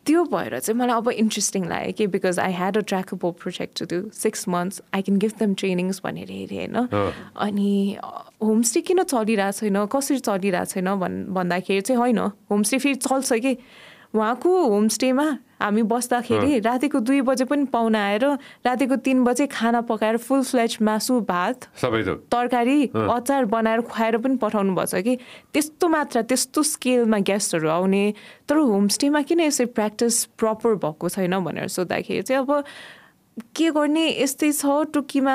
त्यो 0.07 0.23
भएर 0.33 0.59
चाहिँ 0.59 0.78
मलाई 0.80 0.97
अब 0.97 1.09
इन्ट्रेस्टिङ 1.11 1.64
लाग्यो 1.69 1.92
कि 1.99 2.07
because 2.14 2.38
I 2.40 2.52
had 2.52 2.76
a 2.76 2.80
trackable 2.90 3.30
project 3.42 3.78
to 3.78 3.85
do 3.92 3.99
six 4.16 4.49
months 4.49 4.83
I 4.95 5.02
can 5.02 5.19
give 5.19 5.33
them 5.38 5.54
trainings 5.54 6.00
भनेर 6.04 6.30
हेरेँ 6.30 6.59
होइन? 6.59 6.76
अनि 7.37 7.97
होमस्टे 8.42 8.80
किन 8.80 9.02
चलिरहेको 9.02 9.59
छैन? 9.61 9.87
कसरी 9.92 10.19
चलिरहेको 10.19 10.73
छैन? 10.73 10.88
भन् 11.04 11.16
भन्दाखेरि 11.37 11.80
चाहिँ 11.80 11.99
होइन 12.00 12.19
होमस्टे 12.50 12.78
फेरि 12.78 12.95
चल्छ 13.07 13.33
कि? 13.45 13.57
उहाँको 14.14 14.50
होमस्टेमा 14.75 15.26
हामी 15.60 15.82
बस्दाखेरि 15.82 16.58
रातिको 16.60 17.00
दुई 17.00 17.20
बजे 17.20 17.44
पनि 17.44 17.64
पाहुना 17.72 18.04
आएर 18.04 18.24
रातिको 18.66 18.96
तिन 19.04 19.24
बजे 19.24 19.46
खाना 19.46 19.80
पकाएर 19.84 20.16
फुल 20.16 20.42
फ्लेज 20.42 20.78
मासु 20.82 21.20
भात 21.28 21.64
तरकारी 21.84 22.78
अचार 22.96 23.44
बनाएर 23.44 23.80
खुवाएर 23.80 24.16
पनि 24.18 24.36
पठाउनु 24.36 24.74
भएको 24.74 24.86
छ 24.86 25.02
कि? 25.04 25.16
त्यस्तो 25.52 25.88
मात्रा 25.88 26.22
त्यस्तो 26.22 26.62
स्केलमा 26.62 27.18
गेस्टहरू 27.28 27.68
आउने। 27.68 28.04
तर 28.48 28.56
होमस्टेमा 28.56 29.22
किन 29.22 29.40
यसरी 29.40 29.66
प्र्याक्टिस 29.76 30.24
प्रपर 30.40 30.74
भएको 30.80 31.08
छैन 31.08 31.38
भनेर 31.44 31.68
सोद्धाखेरि 31.68 32.22
चाहिँ 32.22 32.42
अब 32.42 32.64
के 33.56 33.70
गर्ने? 33.70 34.04
यस्तै 34.20 34.52
छ 34.52 34.64
टुक्कीमा 34.92 35.34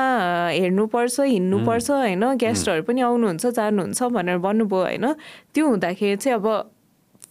हेर्नुपर्छ 0.51 1.20
हिँड्नुपर्छ 1.20 1.89
होइन? 1.91 2.24
गेस्टहरू 2.38 2.84
पनि 2.84 3.01
आउनुहुन्छ 3.01 3.46
जानुहुन्छ 3.46 4.03
भनेर 4.13 4.38
भन्नुभयो 4.46 4.82
होइन? 4.82 5.05
त्यो 5.53 5.67
हुँदाखेरि 5.67 6.15
चाहिँ 6.17 6.38
अब 6.38 6.46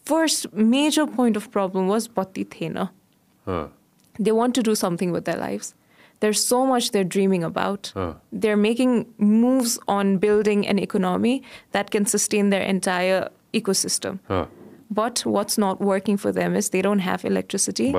first 0.04 0.52
major 0.52 1.06
point 1.06 1.36
of 1.36 1.50
problem 1.50 1.88
was 1.88 2.08
bati 2.08 2.44
thena. 2.44 2.90
Huh. 3.44 3.68
They 4.18 4.32
want 4.32 4.54
to 4.54 4.62
do 4.62 4.74
something 4.74 5.12
with 5.12 5.24
their 5.24 5.36
lives. 5.36 5.74
There's 6.20 6.44
so 6.44 6.64
much 6.64 6.92
they're 6.92 7.04
dreaming 7.04 7.44
about. 7.44 7.92
Huh. 7.94 8.14
They're 8.32 8.56
making 8.56 9.12
moves 9.18 9.78
on 9.88 10.18
building 10.18 10.66
an 10.66 10.78
economy 10.78 11.42
that 11.72 11.90
can 11.90 12.06
sustain 12.06 12.50
their 12.50 12.62
entire 12.62 13.28
ecosystem. 13.52 14.20
Huh. 14.28 14.46
But 14.90 15.20
what's 15.26 15.58
not 15.58 15.80
working 15.80 16.16
for 16.16 16.30
them 16.30 16.54
is 16.54 16.70
they 16.70 16.82
don't 16.82 17.00
have 17.00 17.24
electricity. 17.24 17.90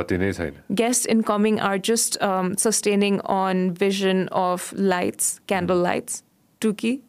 Guests 0.73 1.05
incoming 1.05 1.59
are 1.59 1.77
just 1.77 2.21
um, 2.21 2.55
sustaining 2.57 3.19
on 3.21 3.73
vision 3.73 4.29
of 4.29 4.71
lights, 4.73 5.41
candle 5.47 5.77
lights, 5.77 6.23
tuki, 6.61 7.01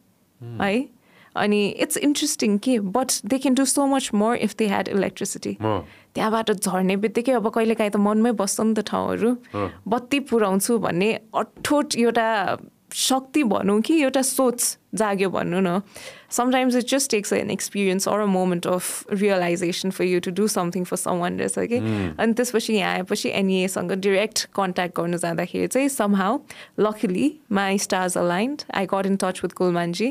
mm. 0.43 0.61
अनि 1.37 1.61
it's 1.87 1.97
interesting 2.09 2.59
के 2.67 2.79
but 2.97 3.13
they 3.25 3.39
can 3.39 3.55
do 3.55 3.65
so 3.65 3.87
much 3.87 4.11
more 4.15 4.37
if 4.47 4.55
they 4.59 4.67
had 4.69 4.89
electricity 4.89 5.57
त्यहाँबाट 5.63 6.53
झर्ने 6.53 6.97
बित्तिकै 6.97 7.33
अब 7.33 7.49
कहिलेकाहीँ 7.55 7.91
त 7.91 7.97
मनमै 8.07 8.33
बस्छ 8.41 8.61
नि 8.61 8.75
त 8.75 8.87
ठाउँहरू। 8.89 9.37
बत्ती 9.89 10.21
पुऱ्याउँछु 10.31 10.79
भन्ने 10.79 11.13
अठोट 11.35 11.97
एउटा 11.99 12.29
शक्ति 12.97 13.43
भनौँ 13.45 13.81
कि 13.85 13.95
एउटा 14.03 14.23
सोच 14.23 14.79
जाग्यो 14.95 15.29
भन्नु 15.31 15.61
न। 15.61 15.81
Sometimes 16.33 16.77
it 16.77 16.89
just 16.89 17.11
takes 17.11 17.33
an 17.33 17.51
experience 17.51 18.09
or 18.09 18.21
a 18.21 18.27
moment 18.33 18.67
of 18.67 19.13
realization 19.13 19.91
for 19.91 20.05
you 20.05 20.21
to 20.25 20.31
do 20.39 20.47
something 20.49 20.85
for 20.85 20.97
someone 21.21 21.39
रहेछ 21.39 21.69
कि 21.69 21.79
अनि 22.17 22.33
त्यसपछि 22.33 22.73
यहाँ 22.75 22.93
आएपछि 22.95 23.29
एनइएसँग 23.41 23.93
डिरेक्ट 24.07 24.45
कन्ट्याक्ट 24.57 24.97
गर्नु 24.97 25.19
जाँदाखेरि 25.19 25.67
चाहिँ 25.67 25.89
somehow 25.93 26.39
luckily 26.81 27.33
my 27.59 27.79
stars 27.87 28.19
aligned 28.19 28.63
I 28.75 28.87
got 28.95 29.07
in 29.07 29.17
touch 29.25 29.43
with 29.45 29.53
कुलमानजी 29.61 30.11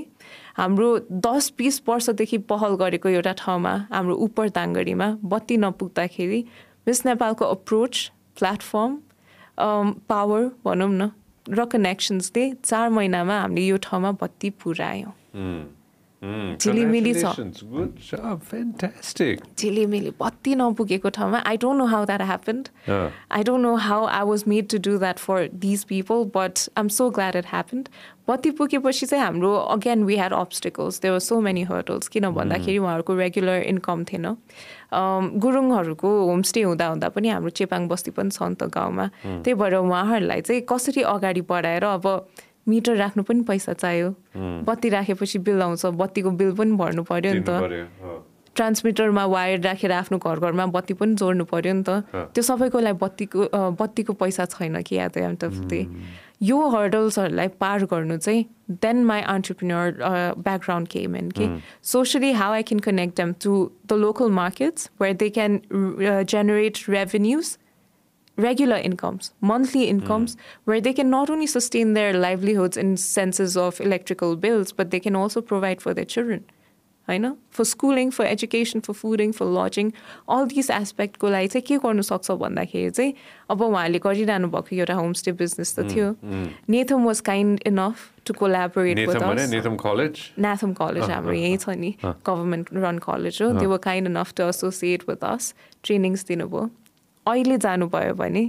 हाम्रो 0.58 0.90
दस 1.12 1.54
बिस 1.58 1.82
वर्षदेखि 1.88 2.38
पहल 2.50 2.76
गरेको 2.76 3.10
एउटा 3.10 3.34
ठाउँमा 3.38 3.74
हाम्रो 3.92 4.16
उपर 4.26 4.50
बत्ती 5.32 5.58
नपुग्दाखेरि 5.58 6.44
मिस 6.88 7.06
नेपालको 7.06 7.46
अप्रोच 7.46 8.12
प्लेटफर्म 8.40 8.98
पावर 10.10 10.42
भनौँ 10.66 10.90
न 10.92 11.10
र 11.46 11.66
कनेक्सन्सले 11.66 12.44
चार 12.64 12.90
महिनामा 12.90 13.40
हामीले 13.40 13.66
यो 13.68 13.78
ठाउँमा 13.78 14.12
बत्ती 14.22 14.50
पुऱ्यायौँ। 14.50 15.12
झिलिमिली 16.60 17.14
छ। 17.14 17.26
झिलिमिली 19.58 20.12
बत्ती 20.20 20.56
नपुगेको 20.56 21.10
ठाउँमा 21.10 21.38
I 21.46 21.58
don't 21.62 21.78
know 21.78 21.86
how 21.86 22.06
that 22.06 22.22
happened. 22.22 22.68
I 22.90 23.44
don't 23.44 23.62
know 23.62 23.76
how 23.86 24.06
I 24.06 24.24
was 24.26 24.44
made 24.48 24.68
to 24.72 24.78
do 24.86 24.98
that 24.98 25.20
for 25.20 25.48
these 25.66 25.84
people 25.90 26.24
but 26.36 26.54
I 26.58 26.82
am 26.82 26.88
so 26.98 27.10
glad 27.10 27.36
it 27.36 27.46
happened 27.52 27.90
बत्ती 28.30 28.50
पुगेपछि 28.58 29.06
चाहिँ 29.06 29.24
हाम्रो 29.24 29.54
again 29.54 30.04
we 30.04 30.16
had 30.16 30.34
obstacles 30.34 31.02
there were 31.02 31.20
so 31.20 31.40
many 31.42 31.64
hurdles 31.64 32.08
किन 32.08 32.30
भन्दाखेरि 32.34 32.78
उहाँहरूको 32.78 33.16
regular 33.16 33.62
income 33.64 34.04
थिएन। 34.04 34.26
गुरुङहरूको 35.44 36.10
homestay 36.26 36.62
हुँदा 36.62 36.86
हुँदा 36.88 37.10
पनि 37.10 37.30
हाम्रो 37.30 37.50
चेपाङ 37.60 37.88
बस्ती 37.88 38.12
पनि 38.12 38.30
छ 38.30 38.42
नि 38.42 38.56
त 38.56 38.64
गाउँमा। 38.74 39.06
त्यही 39.46 39.54
भएर 39.54 39.76
उहाँहरूलाई 39.76 40.42
चाहिँ 40.42 40.62
कसरी 40.70 41.02
अगाडि 41.06 41.42
बढाएर 41.50 41.84
अब 41.84 42.06
मिटर 42.68 42.96
राख्नु 42.98 43.24
पनि 43.24 43.42
पैसा 43.48 43.74
चाहियो। 43.74 44.10
बत्ती 44.66 44.90
राखेपछि 44.90 45.40
बिल 45.40 45.62
आउँछ 45.62 45.86
बत्तीको 46.02 46.30
बिल 46.40 46.52
पनि 46.56 46.72
भर्नु 46.78 47.04
पर्यो 47.04 47.34
नि 47.34 47.44
त। 47.50 47.50
ट्रान्समिटरमा 48.56 49.24
वायर 49.26 49.60
राखेर 49.62 49.92
आफ्नो 49.92 50.18
घर 50.18 50.40
घरमा 50.40 50.66
बत्ती 50.74 50.94
पनि 50.96 51.16
जोड्नु 51.16 51.46
पर्यो 51.46 51.74
नि 51.74 51.84
त। 51.84 51.90
त्यो 52.34 52.44
सबैको 52.44 52.80
लागि 52.80 52.98
बत्तीको 53.02 53.40
बत्तीको 53.80 54.14
पैसा 54.16 54.46
छैन 54.54 54.82
कि 54.82 54.96
या 54.96 55.08
त 55.08 55.18
एन्ड 55.18 55.44
अफ 55.44 55.74
यो 56.44 56.60
हर्डल्सहरूलाई 56.70 57.48
पार 57.60 57.86
गर्नु 57.92 58.18
चाहिँ 58.18 58.46
then 58.84 59.04
my 59.06 59.22
entrepreneur 59.34 59.86
background 60.40 60.88
came 60.88 61.16
in 61.16 61.30
कि 61.32 61.46
socially 61.92 62.32
how 62.32 62.52
I 62.54 62.64
can 62.64 62.80
connect 62.88 63.16
them 63.18 63.32
to 63.44 63.54
the 63.88 63.94
local 64.04 64.32
markets 64.40 64.90
where 65.02 65.16
they 65.16 65.30
can 65.38 65.60
generate 66.28 66.78
revenues 66.90 67.58
regular 68.39 68.77
incomes, 68.77 69.33
monthly 69.41 69.89
incomes, 69.89 70.37
where 70.65 70.81
they 70.81 70.93
can 70.93 71.11
not 71.11 71.31
only 71.31 71.47
sustain 71.47 71.93
their 71.93 72.13
livelihoods 72.15 72.77
in 72.77 72.97
senses 72.97 73.57
of 73.57 73.81
electrical 73.81 74.37
bills, 74.37 74.73
but 74.73 74.91
they 74.91 75.01
can 75.01 75.15
also 75.15 75.43
provide 75.43 75.81
for 75.83 75.95
their 75.95 76.07
children. 76.07 76.45
I 77.09 77.19
know 77.19 77.39
for 77.51 77.65
schooling, 77.65 78.11
for 78.13 78.25
education, 78.25 78.81
for 78.81 78.95
fooding, 78.95 79.35
for 79.35 79.45
lodging, 79.45 79.93
all 80.29 80.47
these 80.47 80.71
aspect 80.71 81.19
को 81.19 81.29
लागि 81.29 81.49
चाहिँ 81.49 81.67
के 81.67 81.77
गर्नु 81.85 82.03
सक्छ 82.07 82.31
भन्दाखेरि 82.43 82.91
चाहिँ 82.91 83.15
अब 83.51 83.63
उहाँले 83.63 83.99
गरिरहनु 83.99 84.49
भएको 84.49 84.77
एउटा 84.77 84.95
होमस्टे 84.95 85.33
बिजनेस 85.43 85.75
त 85.79 85.91
थियो 85.91 86.15
Netham 86.71 87.05
was 87.05 87.21
kind 87.31 87.61
enough 87.67 87.97
to 88.27 88.35
collaborate 88.39 88.99
with 88.99 89.15
Netham 89.15 89.27
भने 89.27 89.43
अस 89.43 89.51
नेथम 89.51 89.77
कलेज 89.83 90.21
नाथम 90.47 90.73
कलेज 90.83 91.11
हाम्रो 91.11 91.35
यहीँ 91.35 91.57
छ 91.59 91.75
नि 91.83 91.91
गभर्मेन्ट 92.05 92.75
रन 92.85 92.99
कलेज 93.09 93.43
हो 93.43 93.53
त्यो 93.59 93.79
kind 93.91 94.09
enough 94.15 94.35
to 94.37 94.49
associate 94.55 95.09
with 95.09 95.25
us 95.35 95.55
trainings 95.83 96.27
दिनुभयो 96.31 96.71
अहिले 97.26 97.58
जानुभयो 97.58 98.14
भने 98.16 98.44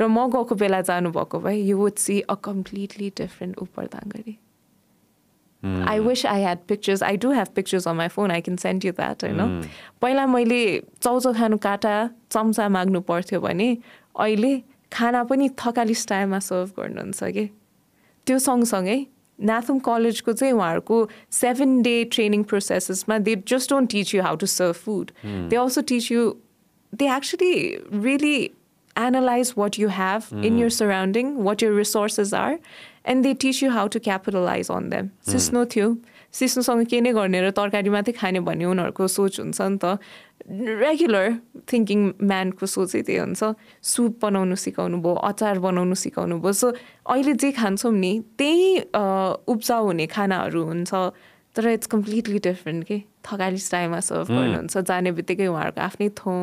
र 0.00 0.06
म 0.06 0.26
गएको 0.28 0.54
बेला 0.54 0.80
जानुभएको 0.82 1.40
भए 1.40 1.56
you 1.56 1.76
would 1.78 1.96
see 1.98 2.20
a 2.22 2.34
completely 2.44 3.12
different 3.16 3.58
upper 3.58 3.86
Dangri 3.92 4.38
I 5.62 5.98
wish 6.00 6.24
I 6.26 6.40
had 6.40 6.58
pictures 6.68 7.02
I 7.02 7.16
do 7.16 7.30
have 7.32 7.48
pictures 7.54 7.88
on 7.88 7.96
my 7.96 8.08
phone 8.08 8.30
I 8.30 8.40
can 8.40 8.56
send 8.58 8.84
you 8.84 8.92
that 8.92 9.24
होइन 9.24 9.62
पहिला 10.00 10.26
मैले 10.26 10.60
चाउचाउ 11.00 11.32
खानु 11.34 11.58
काँटा 11.58 11.94
चम्चा 12.30 12.68
माग्नु 12.68 13.00
पर्थ्यो 13.06 13.40
भने 13.40 13.68
अहिले 14.18 14.52
खाना 14.92 15.22
पनि 15.24 15.48
थकाली 15.58 15.94
स्टाइलमा 15.96 16.38
सर्भ 16.40 16.72
गर्नुहुन्छ 16.78 17.24
कि? 17.24 17.48
त्यो 18.26 18.38
सँगसँगै 18.38 18.98
नाथुम 19.38 19.78
कलेजको 19.80 20.32
चाहिँ 20.32 20.52
उहाँहरूको 20.54 20.96
seven 21.32 21.80
day 21.82 21.94
training 22.12 22.42
प्रोसेसेसमा 22.44 23.18
they 23.18 23.36
just 23.48 23.70
don't 23.70 23.90
teach 23.90 24.14
you 24.14 24.22
how 24.22 24.36
to 24.36 24.46
serve 24.48 24.74
food 24.84 25.10
they 25.48 25.56
also 25.56 25.80
teach 25.88 26.10
you 26.12 26.28
they 26.92 27.14
actually 27.16 27.54
really 27.92 28.50
analyze 28.96 29.56
what 29.56 29.78
you 29.78 29.88
have 29.88 30.26
in 30.42 30.58
your 30.58 30.70
surrounding, 30.70 31.42
what 31.44 31.62
your 31.62 31.72
resources 31.72 32.32
are, 32.32 32.58
and 33.04 33.24
they 33.24 33.34
teach 33.34 33.62
you 33.62 33.70
how 33.70 33.88
to 33.88 34.00
capitalize 34.00 34.70
on 34.70 34.90
them. 34.90 35.10
सिस्नो 35.28 35.64
थियो 35.66 35.96
सिस्नोसँग 36.32 36.86
के 36.86 37.00
नै 37.00 37.12
गर्ने 37.12 37.40
र 37.42 37.50
तरकारी 37.56 37.90
मात्रै 37.90 38.12
खाने 38.12 38.40
भन्ने 38.40 38.64
उनीहरूको 38.64 39.08
सोच 39.08 39.40
हुन्छ 39.40 39.60
नि 39.60 39.78
त 39.84 39.98
रेगुलर 40.84 41.26
थिङ्किङ 41.72 42.00
म्यानको 42.20 42.66
सोचै 42.66 43.02
त्यही 43.08 43.18
हुन्छ 43.24 43.42
सुप 43.92 44.12
बनाउनु 44.22 44.56
सिकाउनु 44.64 44.96
भयो 45.04 45.14
अचार 45.30 45.58
बनाउनु 45.66 45.94
सिकाउनु 46.04 46.38
भयो 46.40 46.52
सो 46.52 46.68
अहिले 47.06 47.32
जे 47.42 47.50
खान्छौँ 47.60 47.92
नि 47.92 48.12
त्यही 48.38 48.68
उब्जाउ 49.54 49.82
हुने 49.86 50.06
खानाहरू 50.14 50.62
हुन्छ 50.70 50.90
तर 51.56 51.68
इट्स 51.68 51.86
कम्प्लिटली 51.86 52.38
डिफ्रेन्ट 52.38 52.84
के 52.84 53.02
थकाली 53.24 53.58
स्टाइलमा 53.60 54.00
सर्भ 54.00 54.28
गर्नुहुन्छ 54.28 54.78
जाने 54.80 55.12
बित्तिकै 55.12 55.46
उहाँहरूको 55.46 55.80
आफ्नै 55.80 56.08
थो 56.18 56.34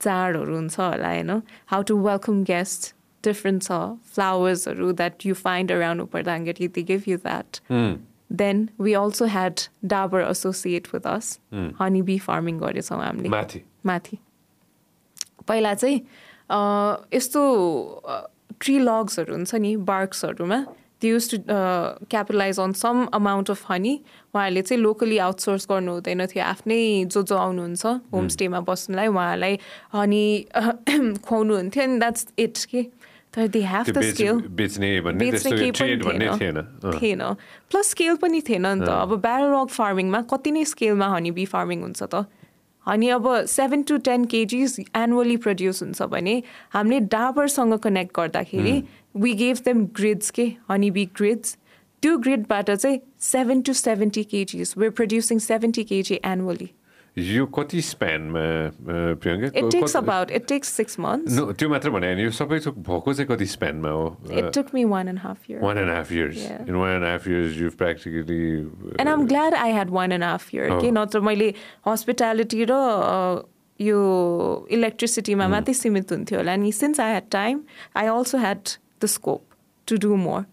चाडहरू 0.00 0.54
हुन्छ 0.54 0.78
होला 0.78 1.08
होइन 1.08 1.30
how 1.66 1.82
to 1.82 1.96
welcome 2.00 2.42
guest 2.44 2.94
different 3.24 3.62
छ 3.62 3.78
फ्लावर्सहरू 4.14 4.92
that 4.92 5.26
you 5.26 5.34
find 5.40 5.72
around 5.72 6.02
upper 6.02 6.22
they 6.22 6.82
give 6.84 7.08
you 7.08 7.16
that 7.18 7.60
then 8.34 8.68
we 8.80 8.94
also 8.94 9.26
had 9.28 9.66
Dabur 9.86 10.20
associate 10.20 10.94
with 10.94 11.06
us 11.06 11.38
honey 11.80 12.02
bee 12.02 12.18
farming 12.20 12.58
गरेछौँ 12.60 13.02
हामीले 13.02 13.62
माथि 13.86 14.18
पहिला 15.48 15.74
चाहिँ 15.74 16.00
यस्तो 17.14 17.42
ट्री 18.60 18.78
लग्सहरू 18.80 19.34
हुन्छ 19.34 19.54
नि 19.56 19.76
बार्क्सहरूमा 19.86 20.64
त्यो 21.04 21.12
use 21.12 21.30
to 21.30 21.38
capitalize 22.10 22.60
on 22.60 22.72
some 22.80 23.04
amount 23.20 23.50
of 23.50 23.70
honey 23.70 23.94
उहाँहरूले 24.34 24.62
चाहिँ 24.62 24.82
लोकली 24.82 25.18
आउटसोर्स 25.28 25.66
गर्नु 25.70 25.92
हुँदैन 25.92 26.26
थियो। 26.32 26.44
आफ्नै 26.44 26.82
जो 27.12 27.22
जो 27.28 27.36
आउनुहुन्छ 27.36 27.84
होमस्टेमा 28.12 28.60
बस्नुलाई 28.72 29.08
उहाँहरूलाई 29.14 29.58
हनी 29.94 30.24
खुवाउनु 31.28 31.56
हुन्थ्यो 31.56 31.82
अनि 31.84 31.98
द्याट्स 31.98 32.26
इट 32.38 32.64
के 32.70 32.82
तर 33.34 33.46
दे 33.50 33.60
हेभ 33.66 33.90
द 33.90 34.02
स्किल 34.14 34.40
बेच्ने 34.58 34.88
केही 35.58 35.70
पनि 36.00 36.26
थिएन। 37.02 37.22
प्लस 37.70 37.90
स्केल 37.90 38.16
पनि 38.22 38.40
थिएन 38.48 38.66
नि 38.66 38.86
त। 38.86 38.88
अब 38.88 39.20
ब्यारल 39.20 39.52
रक 39.54 39.68
फार्मिङमा 39.76 40.20
कति 40.32 40.50
नै 40.50 40.64
स्केलमा 40.72 41.08
हनी 41.14 41.30
बी 41.36 41.44
फार्मिङ 41.52 41.80
हुन्छ 41.82 42.02
त। 42.02 42.24
हनी 42.86 43.08
अब 43.10 43.26
seven 43.48 43.82
to 43.88 43.96
ten 44.06 44.24
kgs 44.32 44.78
annually 44.96 45.36
produce 45.44 45.82
हुन्छ 45.82 46.02
भने 46.14 46.34
हामीले 46.72 47.00
डाबरसँग 47.12 47.74
कनेक्ट 47.84 48.16
गर्दाखेरि 48.16 48.74
वी 49.14 49.32
गेभ 49.34 49.58
देम 49.64 49.84
ग्रिड्स 49.96 50.30
के 50.38 50.46
हनी 50.70 50.90
बी 50.90 51.04
ग्रिड्स 51.16 51.56
त्यो 52.02 52.16
ग्रिडबाट 52.18 52.70
चाहिँ 52.70 53.00
seven 53.24 53.60
to 53.62 53.72
seventy 53.72 54.24
kgs 54.32 54.76
we're 54.78 54.90
producing 55.00 55.38
seventy 55.40 55.84
kg 55.84 56.20
annually 56.24 56.70
यो 57.16 57.44
कति 57.46 57.80
स्प्यानमा 57.82 58.40
प्रियङ्का? 59.22 59.46
इट 59.46 59.70
टेक्स 59.72 59.92
कति- 59.92 59.96
about 59.96 60.30
it 60.30 60.46
takes 60.48 60.68
six 60.76 60.98
months 61.00 61.36
No, 61.38 61.52
त्यो 61.58 61.68
मात्र 61.68 61.90
भने 61.90 62.06
होइन 62.06 62.18
यो 62.20 62.30
सबै 62.38 62.58
थोक 62.66 62.78
भएको 62.88 63.12
चाहिँ 63.14 63.28
कति 63.28 63.46
स्प्यानमा 63.46 63.88
हो? 63.90 64.06
It 64.38 64.50
took 64.54 64.74
me 64.74 64.84
one 64.84 65.08
and 65.08 65.18
half 65.20 65.50
year 65.50 65.60
one 65.62 65.78
and 65.78 65.90
half 65.90 66.12
years 66.12 66.36
Yeah. 66.42 66.68
In 66.68 66.74
one 66.74 66.90
and 66.94 67.04
half 67.06 67.28
years 67.28 67.56
you 67.60 67.70
practically 67.78 68.40
and 69.00 69.08
am 69.08 69.26
glad 69.26 69.54
I 69.54 69.72
had 69.72 69.90
one 69.90 70.12
and 70.12 70.24
half 70.24 70.54
year 70.54 70.70
के 70.80 70.90
नत्र 70.90 71.20
मैले 71.30 71.52
हस्पिटालिटी 71.88 72.64
र 72.64 72.72
अ, 72.72 73.42
यो 73.80 74.66
इलेक्ट्रिसिटीमा 74.70 75.48
मात्रै 75.48 75.74
सीमित 75.74 76.12
हुन्थ्यो 76.12 76.38
होला। 76.38 76.52
अनि 76.52 76.72
since 76.72 77.00
I 77.00 77.10
had 77.10 77.30
time 77.30 77.62
I 77.96 78.06
also 78.06 78.38
had 78.38 78.68
the 79.02 79.06
scope 79.14 79.42
to 79.88 79.96
do 80.06 80.16
more 80.24 80.44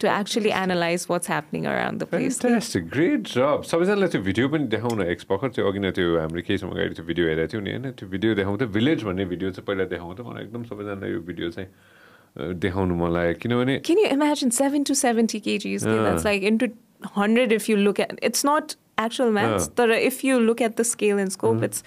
to 0.00 0.08
actually 0.08 0.50
analyze 0.62 1.06
what's 1.10 1.30
happening 1.30 1.64
around 1.72 2.02
the 2.02 2.06
place 2.12 2.40
fantastic 2.40 2.88
great 2.96 3.28
जब 3.34 3.62
सबैजनालाई 3.70 4.08
त्यो 4.14 4.20
भिडियो 4.28 4.48
पनि 4.54 4.66
देखाउन 4.74 5.02
एक्स 5.06 5.26
भर्खर 5.30 5.48
त्यो 5.56 5.68
अघि 5.70 5.78
नै 5.86 5.90
त्यो 5.98 6.18
हाम्रो 6.18 6.42
केही 6.50 6.58
समय 6.64 6.78
अगाडि 6.78 6.94
त्यो 7.00 7.04
भिडियो 7.10 7.28
हेरेको 7.28 7.52
थियो 7.52 7.62
नि 7.62 7.70
होइन 7.76 7.90
त्यो 8.02 8.08
भिडियो 8.14 8.34
देखाउँदा 8.42 8.66
भिलेज 8.78 9.04
भन्ने 9.10 9.24
भिडियो 9.34 9.50
चाहिँ 9.56 9.66
पहिला 9.70 9.84
देखाउँदा 9.94 10.28
मलाई 10.30 10.44
एकदम 10.44 10.64
सबैजनालाई 10.70 11.10
यो 11.12 11.20
भिडियो 11.32 11.50
चाहिँ 11.56 12.54
देखाउनु 12.66 12.94
मन 13.02 13.12
लाग्यो 13.18 13.34
किनभने 13.40 13.78
Can 13.90 13.98
you 14.04 14.12
imagine 14.18 14.50
7 14.50 14.84
to 14.90 14.94
70 14.94 15.40
kgs? 15.48 15.86
Okay, 15.86 15.98
That's 16.04 16.24
like 16.24 16.46
into 16.52 16.70
100 17.08 17.52
if 17.52 17.68
you 17.68 17.76
look 17.76 18.00
at 18.00 18.16
It's 18.30 18.44
not 18.50 18.76
actual 18.98 19.30
maths, 19.36 19.68
but 19.80 19.90
if 19.90 20.22
you 20.24 20.38
look 20.40 20.60
at 20.60 20.76
the 20.80 20.84
scale 20.84 21.18
and 21.18 21.32
scope, 21.32 21.62
it's 21.68 21.82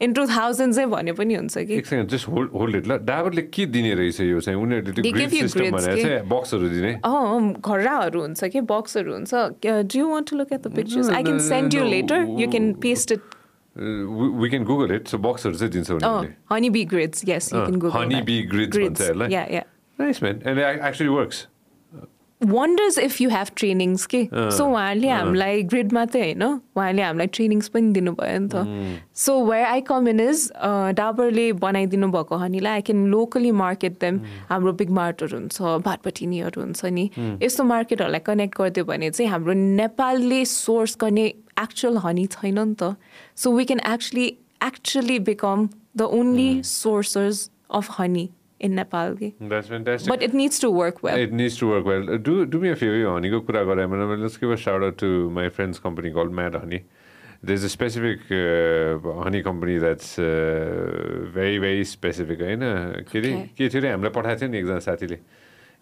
in 0.00 0.12
two 0.12 0.26
thousand 0.26 0.74
चाहिँ 0.74 0.90
भने 0.90 1.12
पनि 1.12 1.34
हुन्छ 1.34 1.58
कि? 1.58 1.74
एक 1.74 1.86
second 1.86 2.10
just 2.10 2.28
hold 2.28 2.50
hold 2.50 2.76
it 2.76 2.86
ल 2.88 2.96
डाबरले 3.04 3.42
के 3.52 3.66
दिने 3.66 3.94
रहेछ 3.94 4.20
यो 4.20 4.40
चाहिँ? 4.40 4.60
उनीहरूले 4.60 5.10
ग्रिड 5.12 5.30
सिस्टम 5.30 5.70
भनेर? 5.70 6.02
चाहिँ 6.02 6.20
बक्सहरू 6.28 6.68
दिने। 6.68 6.92
अँ 7.04 7.52
घर्राहरू 7.60 8.20
हुन्छ 8.20 8.44
कि? 8.44 8.60
बक्सहरू 8.72 9.12
हुन्छ। 9.12 9.34
Do 9.66 9.98
you 9.98 10.08
want 10.08 10.30
to 10.30 10.36
look 10.36 10.52
at 10.52 10.60
the 10.60 10.74
pictures 10.76 11.10
I 11.10 11.22
can 11.22 11.38
send 11.48 11.74
you. 11.74 11.84
Later 11.84 12.26
you 12.40 12.48
can 12.50 12.72
paste 12.80 13.12
it 13.12 13.20
we 14.40 14.48
can 14.50 14.64
Google 14.64 14.94
it 14.94 15.08
so 15.08 15.18
बक्सहरू 15.18 15.54
चाहिँ 15.56 15.72
दिन्छ 15.72 15.90
उनीहरूले। 15.90 16.32
Honey 16.52 16.70
bee 16.70 16.84
grids 16.92 17.28
yes 17.28 17.52
you 17.52 17.60
can 17.60 17.78
Google 17.78 17.98
honey 17.98 18.22
bee 18.30 18.42
grids 18.52 18.78
भन्छ 18.78 19.00
यसलाई? 19.00 19.28
Yeah 19.32 19.46
yeah 19.52 19.64
nice 19.98 20.22
man 20.22 20.40
and 20.46 20.58
actually 20.60 21.10
works 21.10 21.46
wonders 22.40 22.98
if 22.98 23.20
you 23.20 23.30
have 23.30 23.46
trainings 23.56 24.04
के 24.06 24.22
so 24.32 24.64
उहाँहरूले 24.66 25.08
हामीलाई 25.08 25.62
grid 25.62 25.92
मात्रै 25.92 26.20
होइन 26.20 26.42
उहाँहरूले 26.42 27.02
हामीलाई 27.02 27.26
ट्रेनिङ्स 27.28 27.68
पनि 27.68 27.92
दिनुभयो 27.92 28.38
नि 28.38 28.48
त 28.48 29.02
so 29.14 29.34
where 29.44 29.66
I 29.66 29.80
come 29.88 30.08
in 30.08 30.20
is 30.20 30.48
डाबरले 30.96 31.52
बनाइदिनु 31.60 32.08
भएको 32.08 32.36
हनीलाई 32.36 32.72
I 32.72 32.82
can 32.82 33.04
locally 33.08 33.50
market 33.56 34.00
them 34.00 34.20
हाम्रो 34.48 34.72
बिग 34.80 34.90
मार्टहरू 35.00 35.38
हुन्छ 35.38 35.76
भाटपटिनीहरू 35.84 36.62
हुन्छ 36.62 36.84
नि 36.92 37.08
यस्तो 37.42 37.64
मार्केटहरूलाई 37.66 38.26
कनेक्ट 38.26 38.58
गरिदियो 38.58 38.84
भने 38.86 39.10
चाहिँ 39.10 39.30
हाम्रो 39.30 39.54
नेपालले 39.76 40.44
सोर्स 40.48 40.96
गर्ने 41.00 41.26
एक्चुअल 41.60 41.96
हनी 42.00 42.26
छैन 42.32 42.58
नि 42.58 42.74
त 42.74 42.94
so 43.36 43.56
we 43.56 43.64
can 43.64 43.86
actually 43.92 44.26
actually 44.64 45.18
become 45.28 45.68
the 45.96 46.12
only 46.16 46.50
sourcers 46.66 47.48
of 47.72 47.96
honey 47.98 48.28
in 48.60 48.72
Nepal 48.74 49.14
कि 49.16 49.32
that's 49.42 50.08
but 50.08 50.22
it 50.22 50.34
needs 50.34 50.60
to 50.62 50.70
work 50.72 51.04
well 51.04 51.24
It 51.26 51.32
needs 51.40 51.58
to 51.60 51.68
work 51.72 51.86
well. 51.90 52.08
Uh, 52.14 52.18
Do 52.28 52.38
do 52.54 52.60
me 52.64 52.72
a 52.72 52.76
favor, 52.82 52.98
यो 53.02 53.16
हनीको 53.16 53.40
कुरा 53.50 53.62
गरे 53.70 53.86
भने 53.92 54.16
let's 54.22 54.36
give 54.44 54.54
a 54.56 54.58
shout 54.64 54.82
out 54.88 54.98
to 55.04 55.10
my 55.38 55.48
friend's 55.58 55.78
company 55.86 56.12
called 56.18 56.32
Mad 56.40 56.54
Honey. 56.62 56.82
There's 57.42 57.62
a 57.64 57.70
specific 57.72 58.24
uh, 58.38 59.12
honey 59.22 59.42
company 59.44 59.76
that's 59.84 60.08
uh, 60.18 60.26
very 61.36 61.58
very 61.66 61.84
specific 61.92 62.40
होइन 62.48 62.64
के 63.12 63.18
अरे 63.18 63.32
Okay. 63.34 63.46
के 63.58 63.68
थियो 63.68 63.80
अरे 63.80 63.90
हामीलाई 63.90 64.12
पठाएको 64.16 64.40
थियो 64.40 64.50
नि 64.50 64.58
एकजना 64.58 64.78
साथीले 64.88 65.18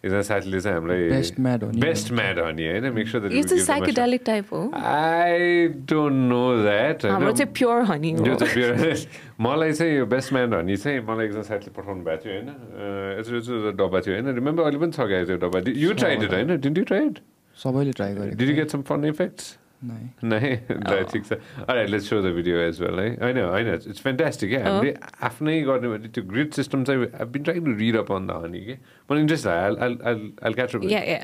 एकजना 0.04 0.20
साथीले 0.22 0.60
चाहिँ 0.60 0.78
हामीलाई 0.78 1.08
Best 1.10 1.38
Mad 1.44 1.62
Honey 1.62 1.80
best 1.80 2.12
mad 2.12 2.38
honey 2.38 2.66
होइन 2.66 3.58
साइकेडेलिक 3.58 4.22
टाइप 4.26 4.52
हो 4.52 4.60
आई 4.74 5.66
डोन्ट 5.90 6.28
नो 6.30 6.42
द्याट 6.62 7.06
हाम्रो 7.06 7.32
चाहिँ 7.32 7.52
प्योर 7.52 7.82
हनी 7.90 8.10
यो 8.28 8.34
चाहिँ 8.34 8.94
मलाई 9.40 9.72
चाहिँ 9.72 9.96
यो 9.96 10.06
बेस्ट 10.06 10.32
म्यान 10.32 10.54
हनी 10.54 10.76
चाहिँ 10.76 11.00
मलाई 11.08 11.26
एकजना 11.26 11.42
साथीले 11.42 11.74
पठाउनु 11.80 12.04
भएको 12.04 12.24
थियो 12.24 12.34
होइन? 12.34 12.48
अँ, 12.48 13.20
यत्रो 13.20 13.36
यत्रो 13.38 13.70
डब्बा 13.82 14.00
थियो 14.00 14.14
होइन? 14.14 14.34
रिमेम्बर 14.34 14.62
अहिले 14.62 14.78
पनि 14.78 14.92
छ 14.92 15.00
क्या 15.10 15.24
त्यो 15.24 15.36
डब्बा? 15.36 15.58
यु 15.76 15.92
ट्राइड 15.92 16.22
इट 16.22 16.32
होइन? 16.32 16.56
डिन्ट 16.60 16.78
यु 16.78 16.84
ट्राइड 16.84 17.18
सबैले 17.56 17.92
ट्राई 17.92 18.14
डिड 18.14 18.22
यु 18.22 18.36
गरेको 18.36 18.54
गेट 18.54 18.68
सम 18.70 18.82
फन 18.82 19.04
इफेक्ट्स 19.04 19.56
नै 19.80 19.98
नै 20.24 20.38
ल 20.68 21.02
ठिक 21.06 21.24
छ 21.24 21.36
अरे 21.64 21.86
let's 21.86 22.08
show 22.10 22.16
the 22.18 22.30
video 22.34 22.58
as 22.60 22.80
well 22.82 22.98
है 22.98 23.08
होइन 23.16 23.38
होइन 23.40 23.68
इट्स 23.74 24.00
फेन्टास्टिक 24.00 24.50
क्या 24.50 24.62
हामीले 24.64 24.94
आफ्नै 25.22 25.54
गर्ने 25.62 25.88
भने 25.88 26.08
त्यो 26.10 26.24
ग्रिड 26.26 26.50
सिस्टम 26.52 26.84
चाहिँ 26.84 27.06
been 27.28 27.42
trying 27.44 27.64
to 27.64 27.74
read 27.78 27.96
up 27.96 28.10
on 28.12 28.26
the 28.26 28.38
honey 28.42 28.60
कि 28.60 28.74
मलाई 29.08 29.22
interest 29.22 29.46
I 29.46 30.52
catch 30.54 30.74
yeah 30.86 31.02
yeah 31.04 31.20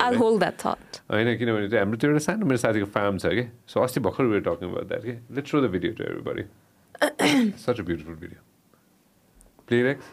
I 0.00 0.16
hold 0.16 0.40
that 0.40 0.58
thought 0.60 1.00
होइन 1.10 1.36
किनभने 1.36 1.68
त्यो 1.68 1.78
हाम्रो 1.78 1.98
त्यो 1.98 2.10
एउटा 2.10 2.24
सानो 2.24 2.46
मेरो 2.46 2.64
साथीको 2.64 2.88
फार्म 2.94 3.18
छ 3.18 3.34
कि 3.34 3.46
सो 3.68 3.82
अस्ति 3.82 4.00
भर्खर 4.00 4.32
वेयर 4.32 4.48
टकिङ 4.48 4.72
about 4.72 4.88
द्याट 4.88 5.04
कि 5.04 5.36
let's 5.36 5.50
show 5.50 5.60
the 5.60 5.70
video 5.76 5.92
to 5.92 6.04
everybody 6.04 6.44
such 7.58 7.76
a 7.76 7.82
beautiful 7.82 8.14
video 8.16 8.40
play 9.68 9.82
racks 9.82 10.10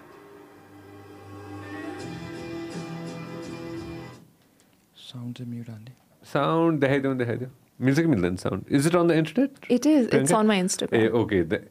sound 5.05 5.35
चाहिँ 5.35 5.51
म्युट 5.51 5.69
हाल्ने 5.69 5.99
साउन्ड 6.23 6.81
देखाइदेऊ 6.81 7.13
देखाइदेऊ 7.15 7.60
Music 7.81 8.07
Midland 8.07 8.39
Sound. 8.39 8.65
Is 8.69 8.85
it 8.85 8.93
on 8.93 9.07
the 9.07 9.15
internet? 9.15 9.50
It 9.67 9.88
is. 9.88 10.07
It's 10.07 10.31
on 10.31 10.45
my 10.45 10.57
Instagram. 10.57 11.03
Eh, 11.03 11.07
okay. 11.07 11.41
The 11.41 11.63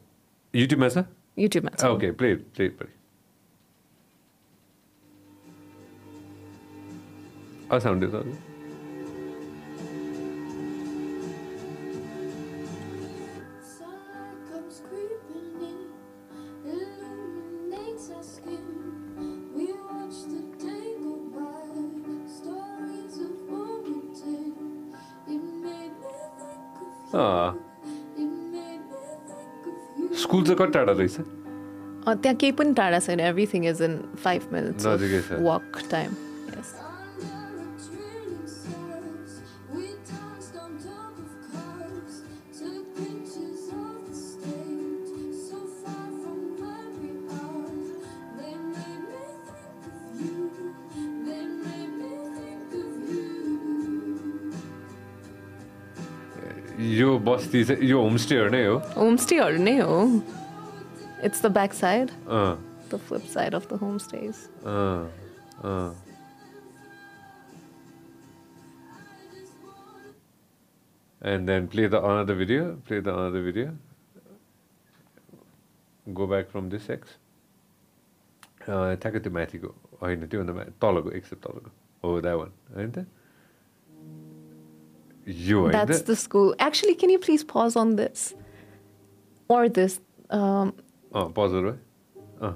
YouTube 0.53 0.79
Mesa? 0.79 1.07
YouTube 1.37 1.63
Mesa. 1.63 1.87
Okay, 1.87 2.11
play 2.11 2.33
it. 2.33 2.53
Play 2.53 2.65
it, 2.65 2.77
play. 2.77 2.87
Our 7.69 7.79
sound 7.79 8.03
is 8.03 8.13
on. 8.13 8.37
School 30.21 30.43
चाहिँ 30.43 30.57
कति 30.57 30.71
टाढा 30.71 30.91
रहेछ 30.91 31.17
त्यहाँ 32.07 32.35
केही 32.35 32.51
पनि 32.51 32.73
टाढा 32.73 32.99
छैन 32.99 33.19
everything 33.19 33.65
is 33.69 33.81
in 33.81 33.97
five 34.23 34.41
minutes. 34.53 34.85
Walk 34.85 35.81
time 35.91 36.11
यो 56.98 57.18
बस्ती 57.26 57.64
चाहिँ 57.64 57.88
यो 57.88 58.00
होमस्टेहरू 58.02 58.50
नै 58.50 58.64
हो 58.66 58.78
होमस्टेहरू 58.96 59.62
नै 59.62 59.78
हो 59.80 60.00
it's 61.24 61.44
the 61.44 61.52
back 61.52 61.72
side 61.74 62.10
uh 62.10 62.50
the 62.92 63.00
flip 63.08 63.30
side 63.34 63.54
of 63.54 63.72
the 63.72 63.78
homestays 63.82 64.48
uh 64.64 65.10
uh 65.64 65.94
And 71.20 71.48
then 71.48 71.66
play 71.66 71.86
the 71.88 71.98
another 71.98 72.34
video. 72.34 72.76
Play 72.86 73.00
the 73.00 73.12
another 73.12 73.42
video. 73.42 73.76
Go 76.06 76.26
back 76.26 76.50
from 76.50 76.68
this 76.68 76.88
X. 76.88 77.16
Uh, 78.66 78.94
ठ्याक्कै 78.98 79.20
त्यो 79.24 79.30
माथिको 79.30 79.68
होइन 80.02 80.26
त्योभन्दा 80.26 80.52
माथि 80.54 80.72
तलको 80.82 81.10
एक 81.18 81.24
सय 81.26 81.36
तलको 81.42 81.70
हो 82.02 82.20
द्याट 82.20 82.36
वान 82.38 82.52
होइन 82.76 82.90
त 82.90 83.06
यो 85.27 85.69
त 85.71 86.05
the 86.05 86.15
school. 86.15 86.55
Actually, 86.59 86.95
can 86.95 87.09
you 87.09 87.19
please 87.19 87.43
pause 87.43 87.75
on 87.75 87.95
this? 87.95 88.33
Or 89.49 89.69
this? 89.69 89.99
Um, 90.29 90.73
अँ 91.13 91.33
पजहरू 91.37 91.73
अँ 92.41 92.55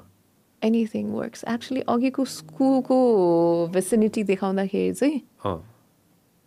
anything 0.61 1.13
works. 1.13 1.43
Actually, 1.47 1.83
अघिको 1.87 2.25
स्कुलको 2.25 2.99
vicinity 3.73 4.23
देखाउँदाखेरि 4.23 4.93
चाहिँ 4.93 5.21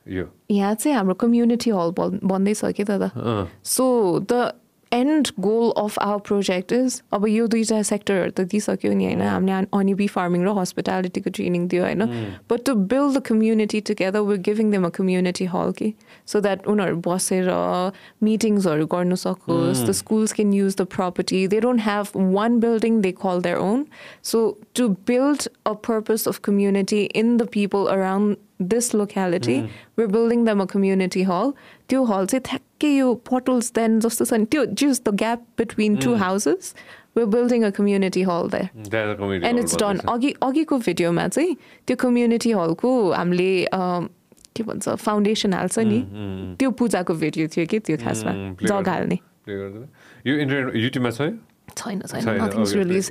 यो 0.07 0.24
यहाँ 0.50 0.74
चाहिँ 0.74 0.96
हाम्रो 0.96 1.14
कम्युनिटी 1.14 1.70
हल 1.70 1.90
बन्दैछ 2.24 2.64
कि 2.76 2.85
दादा 2.85 3.11
अँ 3.14 3.48
so 3.64 3.87
the 4.33 4.52
and 4.91 5.28
goal 5.39 5.72
of 5.78 5.98
our 6.00 6.19
project 6.26 6.72
is 6.74 7.02
अब 7.13 7.26
यो 7.28 7.46
दुईवटा 7.48 7.82
सेक्टरहरू 7.84 8.32
त 8.32 8.41
दिइसक्यो 8.50 8.91
नि 8.93 9.06
होइन 9.06 9.22
हामीले 9.22 9.54
अनि 9.74 9.93
बी 10.02 10.08
फार्मिङ 10.08 10.43
र 10.46 10.54
हस्पिटालिटीको 10.58 11.30
ट्रेनिङ 11.38 11.67
दियो 11.67 11.84
होइन 11.84 12.06
but 12.52 12.65
to 12.65 12.76
build 12.91 13.17
the 13.17 13.22
community 13.30 13.82
together 13.89 14.26
we 14.28 14.38
giving 14.48 14.72
them 14.72 14.86
a 14.86 14.89
community 14.98 15.46
hall 15.54 15.72
कि 15.80 15.93
सो 16.28 16.41
द्याट 16.41 16.67
उनीहरू 16.67 17.02
बसेर 17.08 17.50
मिटिङ्सहरू 18.24 18.86
गर्नु 18.88 19.15
सकोस् 19.15 19.84
the 19.84 19.98
schools 20.02 20.34
can 20.34 20.54
use 20.54 20.76
the 20.76 20.88
property 20.93 21.41
they 21.48 21.60
don't 21.60 21.82
have 21.84 22.24
one 22.38 22.60
building 22.60 23.02
they 23.02 23.12
call 23.19 23.41
their 23.41 23.58
own 23.63 23.86
so 24.32 24.46
to 24.76 24.88
build 25.08 25.48
a 25.65 25.74
purpose 25.89 26.28
of 26.28 26.39
community 26.43 27.04
in 27.15 27.38
the 27.38 27.48
people 27.54 27.88
around 27.91 28.38
this 28.67 28.93
locality 28.96 29.56
we're 29.98 30.08
building 30.08 30.43
them 30.43 30.62
a 30.62 30.67
community 30.67 31.24
hall 31.24 31.52
त्यो 31.89 32.04
हल 32.06 32.26
चाहिँ 32.26 32.60
ठ्याक्कै 32.79 32.97
यो 32.97 33.14
पोटल्स 33.29 33.73
then 33.75 33.99
जस्तो 34.01 34.25
छ 34.25 34.33
नि 34.38 34.45
त्यो 34.55 34.64
just 34.83 35.05
the 35.05 35.12
gap 35.23 35.41
between 35.57 35.97
two 35.99 36.14
houses 36.17 36.75
we're 37.17 37.27
building 37.27 37.64
a 37.64 37.71
community 37.79 38.23
hall 38.29 38.49
there 38.49 38.69
त्यहाँ 38.75 39.14
त 39.14 39.19
community 39.19 39.49
and 39.49 39.59
hall 39.59 39.64
it's 39.64 39.77
done 39.83 39.99
बन्दैछ। 39.99 40.14
अघि 40.14 40.31
अघिको 40.49 40.79
भिडियोमा 40.87 41.27
चाहिँ 41.29 41.57
त्यो 41.87 41.97
कम्युनिटी 42.05 42.51
हलको 42.59 42.91
हामीले 43.12 43.51
अम, 43.64 44.09
के 44.57 44.62
भन्छ 44.71 44.88
फाउन्डेसन 45.07 45.53
हाल्छ 45.55 45.79
नि 45.91 45.99
त्यो 46.59 46.71
पूजाको 46.79 47.14
भिडियो 47.25 47.47
थियो 47.55 47.67
कि 47.67 47.79
त्यो 47.91 47.97
खासमा 48.05 48.33
Mm, 48.33 48.67
जग। 48.71 48.88
हाल्ने। 48.88 49.19
यो 50.27 50.35
इन्टरनेट 50.38 50.77
युट्युबमा 50.77 51.11
छ 51.11 51.21
छैन 51.79 52.01
छैन 52.11 52.23
okay, 52.47 52.75
release 52.75 53.11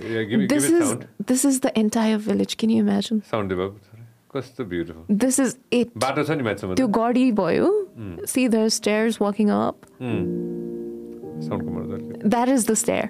this 0.52 0.66
is. 0.72 0.88
This 1.28 1.46
is 1.46 1.60
the 1.66 1.72
entire 1.78 2.18
village 2.28 2.54
can 2.60 2.70
you 2.72 2.78
imagine 2.84 3.20
sound 3.32 3.54
कस्तो 4.38 4.66
ब्युटिफुल 4.74 5.04
दिस 5.26 5.40
इज 5.40 5.58
इट 5.82 5.88
बाटो 6.06 6.24
छ 6.24 6.30
नि 6.32 6.44
माथिसम्म 6.50 6.76
त्यो 6.76 6.88
गढी 7.00 7.28
भयो। 7.42 7.70
See 8.34 8.48
the 8.48 8.68
stairs 8.80 9.22
walking 9.22 9.48
up 9.50 9.76
that 12.26 12.50
is 12.50 12.68
the 12.72 12.74
stair 12.84 13.06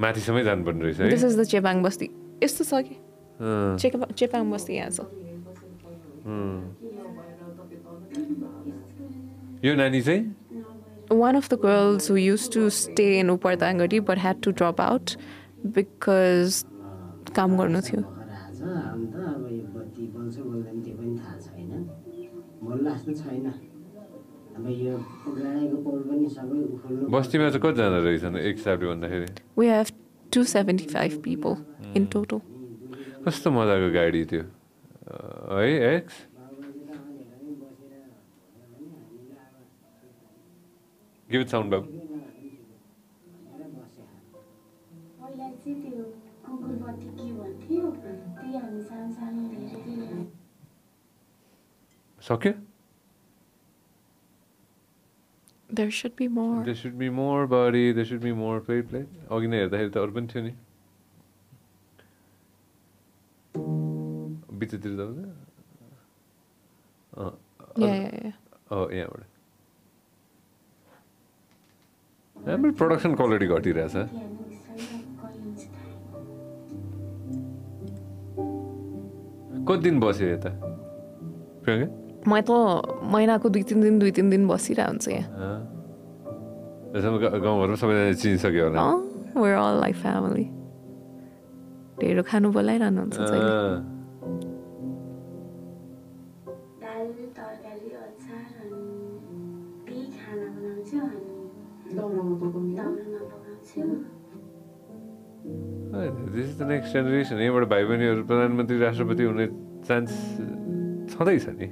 माथिसम्मै 0.00 0.42
जानुपर्ने 0.44 0.82
रहेछ 0.84 0.96
दिस 1.10 1.22
है 1.24 1.28
इज 1.30 1.38
द 1.38 1.44
चेपाङ 1.52 1.82
बस्ती। 1.82 2.06
यस्तो 2.44 2.64
छ 2.64 2.82
कि? 2.88 2.96
चेपाङ 4.18 4.50
बस्ती 4.50 4.72
यहाँ 4.74 4.90
छ। 4.90 5.00
यो 9.64 9.74
नानी 9.74 10.00
चाहिँ? 10.02 10.22
One 11.10 11.36
of 11.38 11.46
the 11.48 11.56
girls 11.60 12.06
who 12.06 12.16
used 12.22 12.52
to 12.54 12.62
stay 12.78 13.18
in 13.18 13.30
Upardangari 13.34 14.00
but 14.08 14.18
had 14.24 14.42
to 14.46 14.52
drop 14.52 14.80
out 14.86 15.16
because 15.76 16.58
काम 17.36 17.50
गर्नु 17.58 17.80
थियो। 17.88 18.00
भर्खर 18.02 18.30
आएछ 18.34 18.60
अन्त 18.62 19.14
अब 19.28 19.44
यो 19.52 19.64
बत्ती 19.74 20.02
बल्छ 20.14 20.36
बल्दैन 20.50 20.76
त्यो 20.84 20.94
पनि 20.98 21.12
थाहा 21.18 21.36
छैन 21.46 21.70
बल्ला 22.68 22.92
जस्तो 22.96 23.12
छैन 23.22 23.46
अब 24.58 24.66
यो 24.68 24.94
लडाइँको 25.38 25.76
पोल 25.86 26.00
पनि 26.08 26.26
सबै 26.36 26.58
उखाल्नु 26.74 27.08
बस्तीमा 27.14 27.48
चाहिँ 27.54 27.62
कतिजना 27.64 27.98
रहेछन् 28.06 28.36
एक 28.48 28.54
हिसाबले 28.58 28.86
भन्दाखेरि? 28.92 29.26
We 29.58 29.66
have 29.74 29.90
275 30.32 31.22
people 31.26 31.54
in 31.94 32.06
total. 32.14 32.40
कस्तो 33.26 33.50
मजाको 33.50 33.88
गाडी 33.94 34.24
त्यो? 34.30 34.42
अँ, 34.42 35.60
है 35.60 35.96
एक्स 35.96 36.14
गिभ 41.28 41.46
साउन्ड 41.52 41.70
बाबु 41.72 42.07
सक्यो 52.28 52.52
There 55.70 55.90
should 55.90 56.14
be 56.16 56.26
more. 56.34 56.64
They 56.64 56.74
should 56.74 56.94
be 57.00 57.08
more 57.16 57.46
body 57.46 57.92
they 57.92 58.04
should 58.10 58.20
be 58.20 58.32
more 58.32 58.60
plate 58.68 58.88
plate 58.88 59.32
अघि 59.32 59.46
नै 59.46 59.56
हेर्दाखेरि 59.58 59.90
त 59.90 59.98
अरू 60.02 60.12
पनि 60.12 60.26
थियो 60.32 60.42
नि 60.44 60.52
बिचतिर 64.58 64.92
Yeah, 67.78 67.94
yeah, 67.94 68.14
yeah. 68.24 68.32
अँ 68.72 68.86
यहाँबाट 68.92 69.24
राम्रो 72.36 72.70
प्रडक्सन 72.80 73.14
क्वालिटी 73.20 73.46
घटिरहेछ 73.56 73.94
कति 79.68 79.82
दिन 79.82 80.00
बस्यो 80.00 80.28
यता 80.28 80.50
प्रियङ्का 81.64 82.07
म 82.26 82.40
त 82.40 82.50
महिनाको 83.14 83.48
दुई 83.48 83.62
तिन 83.62 83.78
दिन 83.82 83.98
दुई 83.98 84.10
तिन 84.18 84.30
दिन 84.30 84.42
बसिरहेको 84.48 84.90
हुन्छ 84.90 85.08
यहाँ 85.08 85.78
गाउँघरमा 87.44 87.76
सबैजना 87.76 88.12
चिनिसक्यो 88.22 88.64
होला 88.64 88.80
family. 90.02 90.46
ढेँडो 92.00 92.22
खानु 92.30 92.48
बोलाइरहनुहुन्छ 92.54 93.16
this 106.34 106.44
is 106.44 106.58
the 106.58 106.62
next 106.68 106.92
generation 106.92 107.36
यहाँबाट 107.40 107.64
भाइ 107.68 107.84
बहिनीहरू 107.84 108.22
प्रधानमन्त्री 108.30 108.78
राष्ट्रपति 108.78 109.22
हुने 109.24 109.46
चान्स 109.88 110.12
छँदैछ 111.12 111.46
नि 111.58 111.68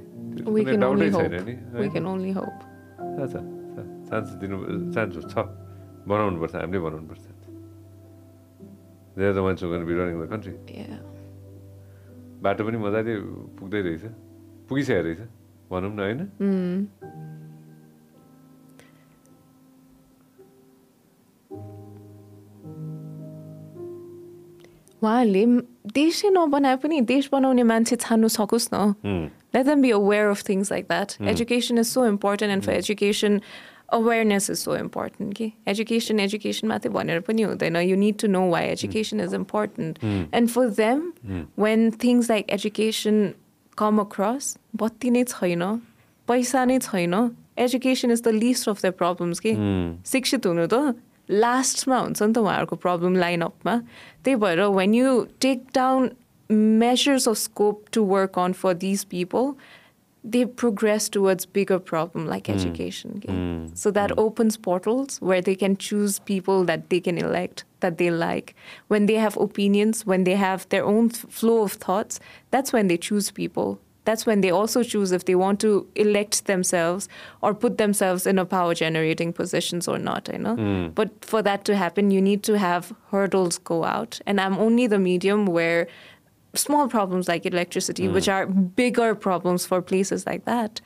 कुनै 0.55 0.71
can 0.71 0.81
डाउटै 0.81 1.07
only 1.07 1.09
छैन 1.11 1.31
hope. 1.33 1.45
नि 1.47 1.53
We 1.81 1.87
can 1.95 2.05
only 2.13 2.31
hope. 2.39 2.61
छ 3.31 3.35
चान्स 4.09 4.29
दिनु 4.41 4.55
चान्स 4.95 5.15
छ 5.33 5.35
बनाउनुपर्छ 6.07 6.53
हामीले 6.55 6.79
बनाउनुपर्छ 6.87 7.25
धेरै 9.17 9.33
त 9.33 9.39
मान्छे 9.45 9.65
कन्ट्री 10.31 10.53
Yeah. 10.77 10.99
बाटो 12.43 12.61
पनि 12.65 12.77
मजाले 12.85 13.13
पुग्दै 13.57 13.79
रहेछ 13.87 14.03
पुगिसकेको 14.69 15.03
रहेछ 15.07 15.21
भनौँ 15.71 15.91
न 15.93 15.99
होइन. 15.99 16.19
उहाँहरूले 25.01 25.43
देशै 25.93 26.29
नबनाए 26.35 26.75
पनि 26.83 27.01
देश 27.11 27.29
बनाउने 27.33 27.63
मान्छे 27.71 27.95
छान्नु 28.03 28.27
सकोस् 28.37 28.67
न 28.73 28.77
let 29.53 29.65
them 29.65 29.81
be 29.81 29.91
aware 29.91 30.29
of 30.29 30.39
things 30.41 30.69
like 30.69 30.87
that. 30.87 31.17
Education 31.21 31.77
is 31.77 31.89
so 31.89 32.03
important, 32.03 32.51
and 32.51 32.63
for 32.63 32.71
education, 32.71 33.41
awareness 33.89 34.49
is 34.49 34.59
so 34.59 34.73
important. 34.73 35.29
Okay? 35.33 35.55
Education, 35.65 36.19
education, 36.19 36.69
मात्रै 36.69 36.91
भनेर 36.91 37.21
पनि 37.23 37.45
हुँदैन. 37.45 37.87
You 37.87 37.95
need 37.95 38.19
to 38.19 38.27
know 38.27 38.45
why 38.45 38.67
education 38.67 39.19
is 39.19 39.33
important. 39.33 39.99
And 40.33 40.51
for 40.51 40.69
them, 40.69 41.13
when 41.55 41.91
things 41.91 42.29
like 42.29 42.45
education 42.49 43.35
come 43.75 43.99
across, 43.99 44.57
बत्ती 44.75 45.11
नै 45.11 45.23
छैन, 45.23 45.81
पैसा 46.27 46.65
नै 46.67 46.79
छैन, 46.79 47.35
education 47.57 48.11
is 48.11 48.21
the 48.21 48.33
least 48.33 48.67
of 48.67 48.81
their 48.81 48.91
problems. 48.91 49.39
के 49.39 49.53
शिक्षित 50.05 50.45
हुनु 50.45 50.67
त 50.67 50.95
लास्टमा 51.29 51.97
हुन्छ 51.97 52.21
नि 52.21 52.33
त 52.33 52.37
उहाँहरूको 52.37 52.75
प्रब्लम 52.75 53.15
लाइनअपमा 53.15 53.73
त्यही 54.23 54.35
भएर 54.35 54.61
when 54.75 54.93
you 54.93 55.25
take 55.41 55.65
down 55.75 56.11
measures 56.49 57.27
of 57.27 57.37
scope 57.37 57.89
to 57.89 58.01
work 58.01 58.37
on 58.37 58.53
for 58.53 58.73
these 58.73 59.03
people, 59.03 59.57
they 60.23 60.45
progress 60.45 61.07
towards 61.07 61.45
bigger 61.45 61.79
problem 61.79 62.27
like 62.27 62.45
mm. 62.45 62.55
education. 62.55 63.21
okay? 63.23 63.71
So 63.75 63.91
that 63.91 64.11
mm. 64.11 64.17
opens 64.17 64.57
portals 64.57 65.21
where 65.21 65.41
they 65.41 65.55
can 65.55 65.77
choose 65.77 66.19
people 66.19 66.65
that 66.65 66.89
they 66.89 66.99
can 66.99 67.17
elect 67.17 67.63
that 67.79 67.97
they 67.97 68.11
like. 68.11 68.55
When 68.87 69.05
they 69.05 69.15
have 69.15 69.37
opinions, 69.37 70.05
when 70.05 70.23
they 70.25 70.35
have 70.35 70.67
their 70.69 70.83
own 70.83 71.09
flow 71.09 71.63
of 71.63 71.73
thoughts, 71.73 72.19
that's 72.51 72.73
when 72.73 72.87
they 72.87 72.97
choose 72.97 73.31
people. 73.31 73.79
That's 74.03 74.25
when 74.25 74.39
they 74.39 74.51
also 74.51 74.83
choose 74.83 75.11
if 75.11 75.25
they 75.25 75.35
want 75.35 75.59
to 75.59 75.85
elect 75.95 76.45
themselves 76.45 77.09
or 77.41 77.53
put 77.53 77.77
themselves 77.77 78.25
in 78.25 78.39
a 78.39 78.45
power 78.45 78.73
generating 78.73 79.33
positions 79.33 79.85
or 79.85 79.97
not, 79.97 80.29
I 80.33 80.37
know. 80.37 80.55
But 80.95 81.25
for 81.25 81.41
that 81.41 81.65
to 81.65 81.75
happen, 81.75 82.09
you 82.09 82.21
need 82.21 82.41
to 82.43 82.57
have 82.57 82.93
hurdles 83.11 83.57
go 83.57 83.83
out. 83.83 84.21
And 84.25 84.39
I'm 84.39 84.57
only 84.57 84.87
the 84.87 84.97
medium 84.97 85.45
where 85.45 85.87
small 86.56 86.88
problems 86.88 87.28
like 87.28 87.46
electricity, 87.46 88.08
which 88.08 88.28
are 88.28 88.46
bigger 88.46 89.14
problems 89.14 89.66
for 89.66 89.80
places 89.80 90.26
like 90.26 90.44
that, 90.44 90.80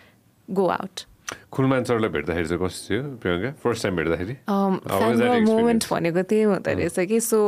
go 0.53 0.71
out. 0.71 1.07
खुलमान 1.53 1.85
सरलाई 1.85 2.09
भेट्दाखेरि 2.15 2.49
चाहिँ 2.49 2.61
कस्तो 2.63 2.87
थियो 2.89 3.03
Priyanka 3.23 3.51
first 3.63 3.83
time 3.83 3.97
भेट्दाखेरि 3.97 4.37
Um, 4.57 4.75
How 4.91 4.99
was 5.11 5.19
that 5.19 5.31
fangirl 5.31 5.47
moment 5.47 5.83
experience? 5.83 5.89
भनेको 5.93 6.23
त्यही 6.33 6.43
हुँदो 6.51 6.75
रहेछ 6.81 7.07
कि 7.13 7.19
so 7.21 7.41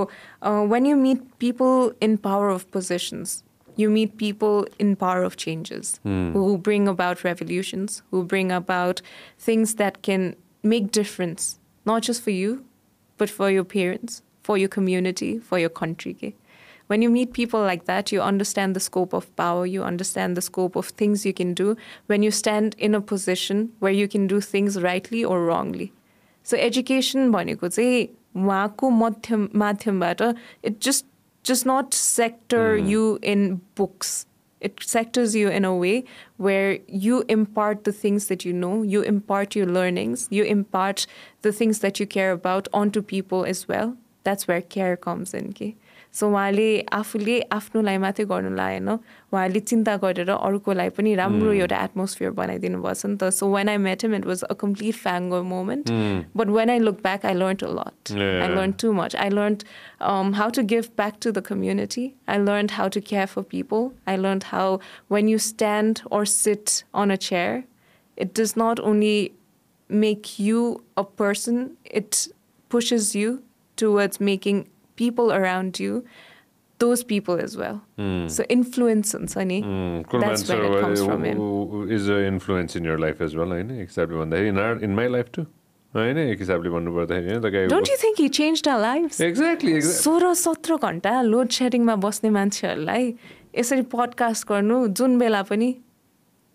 when 0.73 0.89
you 0.91 0.97
meet 1.03 1.21
people 1.45 1.93
in 2.07 2.17
power 2.25 2.49
of 2.55 2.65
positions 2.77 3.37
you 3.77 3.89
meet 3.97 4.17
people 4.17 4.67
in 4.85 4.97
power 4.97 5.23
of 5.23 5.37
changes 5.45 5.93
who 6.05 6.59
bring 6.69 6.89
about 6.95 7.23
revolutions 7.29 8.03
who 8.11 8.25
bring 8.35 8.51
about 8.51 9.01
things 9.49 9.75
that 9.83 10.03
can 10.09 10.27
make 10.75 10.91
difference 11.01 11.47
not 11.87 12.03
just 12.11 12.25
for 12.27 12.35
you 12.37 12.65
but 13.17 13.31
for 13.39 13.49
your 13.59 13.65
parents 13.77 14.23
for 14.43 14.59
your 14.59 14.73
community 14.79 15.31
for 15.39 15.61
your 15.65 15.71
country 15.83 16.17
okay? 16.19 16.35
when 16.89 17.03
you 17.03 17.11
meet 17.11 17.33
people 17.33 17.61
like 17.61 17.85
that, 17.85 18.11
you 18.13 18.23
understand 18.23 18.75
the 18.75 18.81
scope 18.81 19.13
of 19.13 19.35
power, 19.37 19.67
you 19.67 19.85
understand 19.85 20.37
the 20.37 20.43
scope 20.43 20.75
of 20.75 20.87
things 20.87 21.25
you 21.27 21.35
can 21.35 21.53
do 21.55 21.77
when 22.07 22.23
you 22.23 22.31
stand 22.31 22.75
in 22.79 22.95
a 22.95 23.01
position 23.01 23.73
where 23.79 23.93
you 23.93 24.09
can 24.09 24.27
do 24.27 24.41
things 24.41 24.81
rightly 24.81 25.25
or 25.25 25.45
wrongly. 25.45 25.93
So 26.43 26.57
education 26.57 27.31
भनेको 27.31 27.69
चाहिँ 27.69 28.09
उहाँको 28.37 28.91
मध्यम 28.91 29.49
माध्यमबाट 29.55 30.37
it 30.63 30.81
just 30.81 31.05
just 31.43 31.67
not 31.67 31.93
sector 31.95 32.77
you 32.77 33.19
in 33.23 33.61
books. 33.75 34.27
It 34.61 34.83
sectors 34.83 35.35
you 35.35 35.49
in 35.49 35.65
a 35.65 35.75
way 35.75 36.05
where 36.37 36.79
you 36.89 37.25
impart 37.29 37.85
the 37.85 37.93
things 37.93 38.27
that 38.27 38.45
you 38.45 38.53
know, 38.53 38.83
you 38.83 39.03
impart 39.03 39.55
your 39.55 39.67
learnings, 39.67 40.27
you 40.31 40.43
impart 40.45 41.07
the 41.43 41.53
things 41.53 41.79
that 41.79 42.01
you 42.01 42.07
care 42.07 42.33
about 42.33 42.67
onto 42.73 43.03
people 43.03 43.45
as 43.45 43.69
well. 43.69 43.97
That's 44.25 44.49
where 44.49 44.61
care 44.61 44.97
comes 44.97 45.33
in. 45.33 45.51
Okay? 45.51 45.77
So 46.19 46.29
उहाँले 46.31 46.69
आफूले 46.99 47.35
आफ्नोलाई 47.53 47.99
मात्रै 48.05 48.25
गर्नु 48.33 48.51
लागेन 48.57 48.89
उहाँले 48.89 49.61
चिन्ता 49.71 49.97
गरेर 50.05 50.31
अरूकोलाई 50.35 50.89
पनि 50.97 51.15
राम्रो 51.21 51.53
एउटा 51.53 51.77
एटमोस्फियर 51.85 52.31
बनाइदिनु 52.41 52.81
भएछ 52.83 53.03
नि 53.07 53.17
त 53.21 53.29
so 53.39 53.49
when 53.55 53.69
I 53.69 53.77
met 53.87 54.05
him 54.05 54.15
it 54.15 54.27
was 54.31 54.43
a 54.43 54.55
complete 54.65 54.95
fangirl 55.05 55.43
moment 55.53 55.91
but 56.37 56.49
when 56.59 56.71
I 56.71 56.79
look 56.89 57.03
back 57.09 57.27
I 57.27 57.35
learn 57.43 57.57
a 57.69 57.73
lot 57.81 58.13
I 58.13 58.17
Yeah. 58.19 58.55
Learn 58.57 58.73
too 58.83 58.93
much. 59.01 59.15
I 59.25 59.29
learned 59.39 59.65
um, 60.11 60.33
how 60.41 60.49
to 60.59 60.63
give 60.73 60.89
back 61.01 61.21
to 61.27 61.31
the 61.39 61.43
community. 61.51 62.05
I 62.35 62.39
learned 62.49 62.75
how 62.79 62.89
to 62.97 63.01
care 63.11 63.27
for 63.35 63.43
people. 63.55 63.87
I 64.13 64.17
learned 64.25 64.45
how 64.53 64.67
when 65.15 65.29
you 65.33 65.39
stand 65.47 66.03
or 66.19 66.21
sit 66.33 66.75
on 67.03 67.11
a 67.11 67.19
chair, 67.29 67.65
it 68.17 68.35
does 68.41 68.57
not 68.63 68.81
only 68.93 69.15
make 69.91 70.33
you 70.39 70.65
a 70.97 71.05
person, 71.23 71.61
it 72.03 72.21
pushes 72.71 73.15
you 73.15 73.43
towards 73.77 74.21
making 74.31 74.67
people 74.96 75.34
around 75.40 75.80
you 75.80 76.04
those 76.80 77.04
people 77.10 77.40
as 77.42 77.56
well. 77.58 77.76
So 78.36 78.46
influence 78.56 79.14
and 79.18 79.30
Sunny. 79.34 79.60
Kulman 80.12 80.22
That's 80.22 80.50
where 80.50 80.64
it 80.70 80.82
comes 80.82 81.04
from 81.04 81.26
him. 81.26 81.38
Sir 81.38 81.94
is 81.96 82.10
a 82.12 82.18
influence 82.28 82.78
in 82.78 82.86
your 82.86 82.98
life 83.00 83.22
as 83.22 83.36
well 83.36 83.52
होइन 83.52 83.72
एक 83.72 83.88
हिसाबले 83.90 84.18
भन्दाखेरि 84.18 84.50
in 84.50 84.60
our 84.60 84.84
in 84.84 84.96
my 84.96 85.08
life 85.12 85.30
too 85.34 85.42
होइन 85.94 86.18
एक 86.18 86.40
हिसाबले 86.40 86.70
भन्नुपर्दाखेरि 86.70 87.34
होइन 87.34 87.70
Don't 87.76 87.94
you 87.94 87.98
think 88.04 88.20
he 88.24 88.28
changed 88.40 88.68
our 88.74 88.82
lives? 88.86 89.22
Exactly 89.22 89.80
सोह्र 89.92 90.34
सत्र 90.44 90.78
घन्टा 90.90 91.22
लोड 91.22 91.50
सेडिङमा 91.60 91.96
बस्ने 92.08 92.30
मान्छेहरूलाई 92.40 93.14
यसरी 93.60 93.82
पडकास्ट 93.96 94.48
गर्नु 94.50 94.86
जुन 95.00 95.18
बेला 95.20 95.42
पनि 95.52 95.74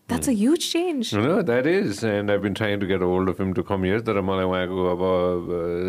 That's 0.09 0.27
a 0.27 0.33
huge 0.33 0.71
change. 0.71 1.13
No, 1.13 1.41
that 1.43 1.67
is, 1.67 2.03
and 2.03 2.31
I've 2.31 2.41
been 2.41 2.55
trying 2.55 2.79
to 2.79 2.87
get 2.87 3.01
hold 3.01 3.29
of 3.29 3.39
him 3.39 3.53
to 3.53 3.63
come 3.63 3.83
here. 3.83 3.99
तर 4.01 4.21
मलाई 4.21 4.45
उहाँको 4.45 4.85
अब 4.93 5.01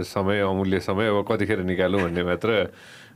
समय 0.06 0.40
अमूल्य 0.48 0.80
समय 0.86 1.08
अब 1.08 1.24
कतिखेर 1.30 1.62
निकालौँ 1.64 2.00
भन्ने 2.02 2.24
मात्र 2.24 2.48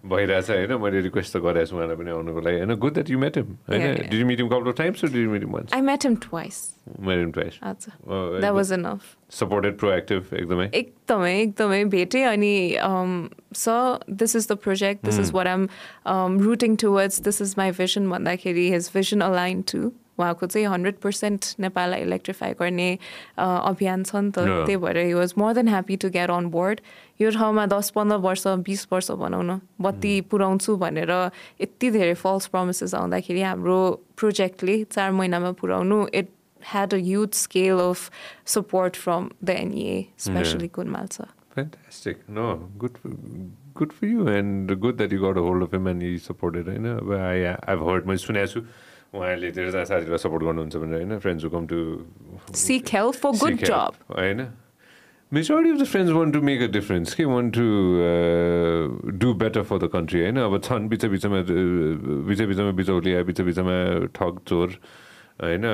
भइरहेछ 0.05 0.51
होइन? 0.51 0.73
मैले 0.81 1.01
रिक्वेस्ट 1.01 1.37
त 1.37 1.41
गरेको 1.45 1.67
छु 1.69 1.77
उहाँलाई 1.77 1.97
पनि 1.97 2.11
आउनुको 2.11 2.41
लागि 2.41 2.59
होइन? 2.59 2.75
Good 2.77 2.93
that 2.95 3.11
you 3.11 3.19
met 3.19 3.37
him 3.37 3.49
होइन. 3.69 3.95
Did 4.09 4.15
you 4.15 4.27
meet 4.27 4.39
him 4.41 4.49
couple 4.49 4.71
of 4.71 4.77
times 4.79 5.05
did 5.05 5.17
you 5.17 5.31
meet 5.31 5.43
him 5.45 5.53
once 5.57 5.73
I 5.73 5.81
met 5.89 6.07
him 6.09 6.17
twice. 6.25 6.61
Met 7.01 7.19
him 7.19 7.31
twice 7.37 7.59
Oh, 8.09 8.41
that 8.45 8.55
was 8.59 8.73
enough. 8.77 9.11
Supported 9.41 9.79
proactive 9.79 10.33
एकदमै 10.41 10.69
एकदमै 10.81 11.35
एकदमै 11.41 11.85
भेटेँ 11.97 12.25
अनि 12.33 12.55
स 13.57 13.69
this 14.23 14.37
is 14.37 14.49
the 14.53 14.57
project 14.65 15.05
this 15.07 15.19
is 15.21 15.33
what 15.35 15.47
I'm 15.53 16.41
rooting 16.41 16.77
towards 16.85 17.21
this 17.29 17.43
is 17.43 17.55
my 17.59 17.71
vision 17.81 18.09
भन्दाखेरि 18.11 18.71
his 18.73 18.91
vision 18.95 19.21
align 19.29 19.63
to 19.73 19.91
उहाँको 20.19 20.47
चाहिँ 20.47 20.67
hundred 20.67 20.97
percent 21.03 21.45
नेपाललाई 21.61 22.01
इलेक्ट्रिफाई 22.03 22.53
गर्ने 22.61 22.89
अ, 23.39 23.45
अभियान 23.45 24.03
छ 24.05 24.15
नि 24.17 24.31
त. 24.31 24.39
त्यही 24.67 24.77
भएर 24.85 24.99
he 25.07 25.13
was 25.15 25.35
more 25.39 25.53
than 25.55 25.69
happy 25.69 25.97
to 26.05 26.09
get 26.19 26.31
on 26.31 26.47
board 26.55 26.81
यो 27.21 27.31
ठाउँमा 27.31 27.67
दस 27.75 27.91
पन्ध्र 27.97 28.17
वर्ष 28.29 28.47
बिस 28.69 28.87
वर्ष 28.93 29.11
भनौँ 29.25 29.43
न 29.45 29.61
बत्ती 29.81 30.21
पुऱ्याउँछु 30.31 30.77
भनेर 30.85 31.11
यति 31.61 31.91
धेरै 31.99 32.15
फल्स 32.23 32.47
प्रमिसेस 32.55 32.95
आउँदाखेरि 32.95 33.43
हाम्रो 33.43 33.79
प्रोजेक्टले 34.19 34.83
चार 34.95 35.13
महिनामा 35.21 35.53
पुऱ्याउनु 35.61 36.07
it 36.23 36.29
had 36.67 36.95
a 36.97 36.99
huge 36.99 37.35
scale 37.39 37.79
of 37.81 38.03
support 38.53 38.97
from 38.97 39.25
the 39.49 39.55
NEA, 39.71 39.97
especially 40.19 40.69
Kunmalsa. 40.77 41.27
Fantastic. 41.57 42.23
No, 42.29 42.47
good 42.79 42.97
for, 42.97 43.11
good 43.75 43.93
for 43.93 44.07
you 44.07 44.27
and 44.29 44.73
good 44.81 44.97
that 44.97 45.13
you 45.13 45.21
got 45.21 45.37
a 45.37 45.43
hold 45.43 45.63
of 45.67 45.75
him 45.75 45.87
and 45.87 46.01
he 46.01 46.17
supported 46.19 46.67
होइन 46.69 46.87
अब 46.95 47.13
I, 47.19 47.57
I've 47.73 47.85
heard 47.89 48.07
मैले 48.07 48.19
सुनेको 48.25 48.47
छु 48.55 48.63
उहाँले 49.15 49.51
धेरैजना 49.55 49.85
साथीहरूलाई 49.87 50.19
support 50.19 50.43
गर्नुहुन्छ 50.45 50.77
भनेर 50.83 50.99
होइन? 50.99 51.19
Friends 51.23 51.45
come 51.55 51.67
to 51.71 51.79
Seek 52.53 52.89
help 52.91 53.15
for 53.15 53.33
good 53.39 53.63
job. 53.63 53.95
होइन? 54.11 54.47
Majority 55.33 55.71
of 55.71 55.79
the 55.81 55.85
friends 55.91 56.13
want 56.15 56.35
to 56.35 56.41
make 56.47 56.63
a 56.63 56.67
difference 56.75 57.15
कि 57.15 57.25
want 57.25 57.55
to 57.55 57.67
do 59.19 59.33
better 59.35 59.63
for 59.71 59.79
the 59.79 59.91
country 59.95 60.21
होइन? 60.21 60.37
अब 60.47 60.59
छन् 60.67 60.89
बिच 60.89 61.05
बिचमा 61.15 61.41
बिच 62.29 62.41
बिचमा 62.43 62.71
बिचौलिया 62.81 63.23
बिच 63.31 63.41
बिचमा 63.49 63.77
ठग 64.15 64.35
चोर 64.47 64.69
होइन? 65.43 65.65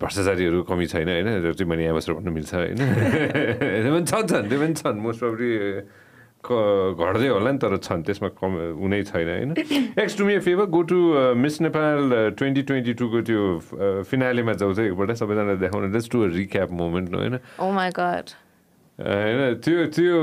भ्रष्टाचारीहरू 0.00 0.62
कमी 0.68 0.86
छैन 0.92 1.08
होइन? 1.08 1.28
चाहिँ 1.52 1.68
मैले 1.68 1.84
यहाँबाट 1.84 2.10
भन्नु 2.20 2.32
मिल्छ 2.32 2.54
होइन? 2.54 2.76
त्यो 3.84 3.92
पनि 3.92 4.06
छन् 4.12 4.28
छन् 4.28 4.48
त्यो 4.48 4.58
पनि 4.60 4.74
छन् 4.80 5.00
मोस्ट 5.04 5.20
प्रब्ली 5.20 5.50
घट्दै 6.44 7.28
होला 7.28 7.50
नि 7.50 7.58
तर 7.58 7.76
छन्। 7.76 8.02
त्यसमा 8.02 8.28
कम 8.28 8.52
हुनै 8.78 9.02
छैन 9.02 9.28
होइन? 9.28 9.50
X 9.98 10.18
do 10.18 10.24
me 10.24 10.38
favour 10.38 10.64
go 10.64 10.82
to 10.82 10.98
miss 11.34 11.60
Nepal 11.60 12.32
twenty 12.38 12.62
twenty 12.62 12.92
टूको 12.94 13.20
त्यो 13.20 13.58
फिनालेमा 14.10 14.52
जाउँ 14.52 14.74
चाहिँ 14.74 14.90
एकपल्ट 14.90 15.12
सबैजनालाई 15.12 15.56
देखाउनु। 15.56 15.92
जस्ट 15.98 16.12
टु 16.12 16.26
रिक्याप 16.26 16.70
मोमेन्ट 16.70 17.14
होइन? 17.14 17.34
Oh. 17.34 17.72
होइन 18.98 19.54
त्यो 19.54 19.86
त्यो 19.86 20.18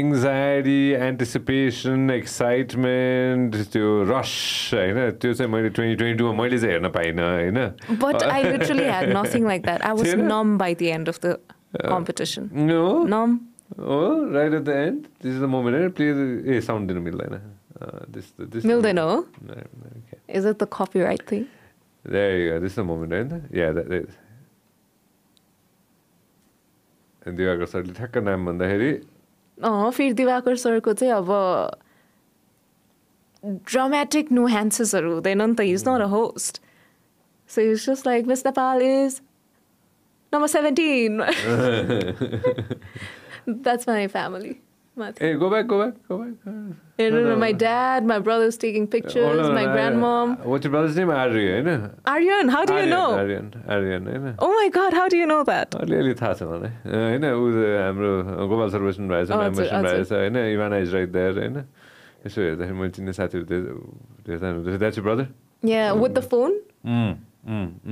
एङ्जाइटी 0.00 0.90
एन्टिसिपेसन 0.90 2.10
एक्साइटमेन्ट 2.10 3.56
त्यो 3.56 4.04
रस 4.08 4.70
होइन? 4.74 5.10
त्यो 5.10 5.32
चाहिँ 5.32 5.52
मैले 5.52 5.68
ट्वेन्टी 5.68 5.96
ट्वेन्टी 5.96 6.18
टूमा 6.18 6.42
मैले 6.42 6.58
चाहिँ 6.58 6.74
हेर्न 6.74 6.88
पाइनँ 6.88 7.22
होइन? 7.22 7.58
हो 13.78 14.00
right 14.32 14.54
at 14.54 14.62
the 14.62 14.68
end 14.68 15.06
this 15.22 15.34
is 15.34 15.40
the 15.40 15.44
moment 15.56 15.78
होइन 15.78 15.90
प्लिज 16.00 16.48
ए 16.48 16.60
साउन्ड 16.60 16.88
दिनु 16.88 17.00
मिल्दैन 17.00 17.40
दिस 18.16 18.32
दिस 18.40 18.64
मिल्दैन 18.66 18.98
हो 18.98 19.24
Okay. 19.50 20.18
Is 20.38 20.44
it 20.44 20.58
the 20.58 20.66
copyright 20.66 21.22
thing? 21.26 21.46
There 22.04 22.38
you 22.38 22.50
go. 22.50 22.58
This 22.60 22.72
is 22.72 22.76
the 22.76 22.84
moment, 22.84 23.12
होइन. 23.12 24.06
And 27.26 27.36
दिवाकर 27.36 27.66
सरले 27.66 27.92
ठ्याक्क 27.92 28.16
नाम 28.18 28.46
भन्दाखेरि 28.46 28.92
अँ 29.58 29.90
फेरि 29.90 30.12
दिवाकर 30.20 30.56
सरको 30.56 30.92
चाहिँ 30.92 31.12
अब 31.12 31.30
ड्रामेटिक 33.72 34.32
नो 34.32 34.46
ह्यान्सेसहरू 34.46 35.12
हुँदैन 35.14 35.42
नि 35.42 35.54
त 35.54 35.60
is 35.72 35.84
not 35.88 36.00
a 36.02 36.06
host 36.14 36.60
so 37.50 37.60
is 37.60 37.86
just 37.86 38.06
like 38.06 38.26
Miss 38.26 38.46
Nepal 38.46 38.82
is 38.82 39.20
number 40.32 40.48
seventeen 40.54 41.20
that's 43.48 43.88
my 43.88 44.06
family 44.16 44.54
माथि 44.96 45.26
ए 45.26 45.34
go 45.40 45.48
back 45.50 45.66
go 45.66 45.76
back 45.78 45.94
go 46.10 46.16
back 46.18 46.76
हेर्नु 47.00 47.36
my 47.40 47.52
dad 47.62 48.04
my 48.06 48.18
brothers 48.28 48.58
taking 48.60 48.86
pictures 48.94 49.48
my 49.56 49.64
grand 49.66 49.96
mom 49.98 50.34
what 50.44 50.66
brother's 50.66 50.96
name 50.96 51.10
Arya 51.12 51.44
होइन 51.52 51.68
Aryan 52.14 52.50
how 52.54 52.64
do 52.70 52.74
you 52.78 52.86
know 52.86 53.02
Aryan 53.20 53.50
Aryan 53.76 54.06
होइन 54.08 54.26
ओ 54.42 54.50
my 54.54 54.68
God 54.78 54.94
how 54.94 55.08
do 55.08 55.16
you 55.16 55.26
know 55.26 55.42
that 55.50 55.74
अलिअलि 55.84 56.14
थाहा 56.22 56.32
छ 56.40 56.42
मलाई 56.50 56.72
होइन 56.94 57.24
ऊ 57.32 57.46
हाम्रो 57.76 58.10
गोपाल 58.52 58.70
सर 58.74 58.82
बस्नु 58.88 59.08
भएको 59.08 59.24
छ 59.24 59.30
हजुर, 59.30 59.36
म्याम 59.36 59.52
बस्नु 59.52 59.78
हजुर। 59.78 59.88
भएको 59.88 60.04
छ 60.04 60.12
होइन 60.20 60.36
इभाना 60.54 60.76
इज 60.84 60.94
राइट 60.94 61.10
देयर 61.18 61.38
होइन 61.38 61.56
यसो 62.26 62.40
हेर्दाखेरि 62.42 62.78
मैले 62.80 62.90
चिन्ने 62.98 63.12
साथीहरू 63.20 63.44
धेरै 64.26 64.50
हुँदैछ 64.50 64.78
that's 64.78 64.98
brother 65.08 65.28
Yeah, 65.62 65.88
with 65.92 66.14
the 66.16 66.22
phone, 66.22 66.52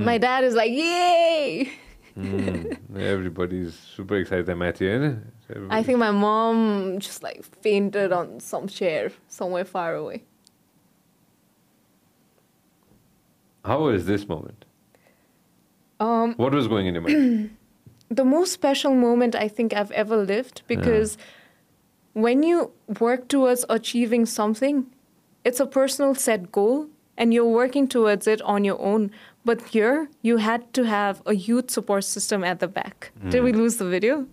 my 0.09 0.13
dad 0.19 0.45
is 0.45 0.55
like, 0.59 0.71
"Yay!" 0.75 1.67
Everybody 3.09 3.61
is 3.63 3.73
super 3.73 4.17
excited 4.17 4.57
माथि 4.57 4.87
होइन 4.89 5.05
I 5.71 5.83
think 5.83 5.99
my 5.99 6.11
mom 6.11 6.99
just 6.99 7.23
like 7.23 7.43
fainted 7.63 8.13
on 8.13 8.41
some 8.41 8.69
chair 8.69 9.13
somewhere 9.29 9.65
far 9.65 9.95
away. 9.95 10.25
How 13.65 13.89
is 13.89 14.07
this 14.07 14.29
moment? 14.29 14.65
Um, 16.01 16.35
What 16.35 16.53
was 16.53 16.69
going 16.69 16.87
in 16.87 16.95
your 16.95 17.03
mind? 17.03 17.57
the 18.11 18.25
most 18.25 18.53
special 18.53 18.95
moment 18.95 19.35
I 19.35 19.49
think 19.49 19.73
I've 19.75 19.91
ever 19.93 20.17
lived 20.17 20.63
because 20.67 21.19
when 22.13 22.43
you 22.43 22.71
work 23.01 23.29
towards 23.29 23.65
achieving 23.69 24.27
something, 24.27 24.87
it's 25.45 25.61
a 25.61 25.67
personal 25.67 26.15
set 26.15 26.53
goal 26.53 26.89
and 27.17 27.35
you're 27.35 27.45
working 27.49 27.89
towards 27.89 28.27
it 28.27 28.41
on 28.43 28.65
your 28.65 28.81
own. 28.81 29.11
But 29.45 29.61
here, 29.69 30.09
you 30.23 30.37
had 30.37 30.73
to 30.75 30.85
have 30.85 31.21
a 31.27 31.35
youth 31.35 31.71
support 31.71 32.05
system 32.05 32.45
at 32.45 32.61
the 32.61 32.69
back. 32.69 33.11
Did 33.29 33.43
we 33.43 33.53
lose 33.53 33.77
the 33.77 33.87
video? 33.89 34.27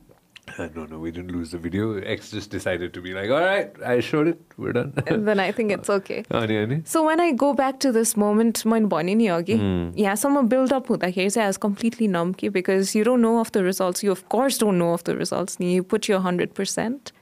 no, 0.59 0.85
no, 0.85 0.99
we 0.99 1.11
didn't 1.13 1.31
lose 1.33 1.53
the 1.53 1.59
video. 1.59 1.99
X 2.01 2.31
just 2.31 2.51
decided 2.51 2.93
to 2.95 3.01
be 3.01 3.13
like, 3.15 3.31
all 3.31 3.41
right, 3.41 3.71
I 3.87 4.01
showed 4.01 4.27
it, 4.29 4.41
we're 4.57 4.73
done. 4.73 4.93
And 5.07 5.29
then 5.29 5.39
I 5.39 5.53
think 5.53 5.71
it's 5.71 5.89
okay. 5.89 6.25
अनि 6.31 6.57
अनि 6.67 6.87
So 6.89 7.05
when 7.05 7.21
I 7.21 7.31
go 7.33 7.55
back 7.55 7.79
to 7.81 7.93
this 7.93 8.17
moment, 8.17 8.65
मैले 8.67 8.89
भने 8.89 9.15
नि 9.17 9.27
अघि 9.29 9.59
यहाँसम्म 10.01 10.49
build 10.49 10.73
up 10.73 10.89
हुँदाखेरि 10.89 11.31
चाहिँ 11.31 11.45
I 11.45 11.47
was 11.47 11.57
completely 11.59 12.09
numb 12.09 12.35
कि 12.35 12.51
because 12.53 12.95
you 12.97 13.05
don't 13.05 13.23
know 13.23 13.39
of 13.39 13.53
the 13.53 13.63
results. 13.63 14.03
You 14.03 14.11
of 14.11 14.29
course 14.29 14.59
don't 14.59 14.79
know 14.79 14.93
of 14.93 15.05
the 15.05 15.17
results. 15.17 15.57
You 15.61 15.83
put 15.85 16.09
your 16.09 16.21
100%. 16.21 17.13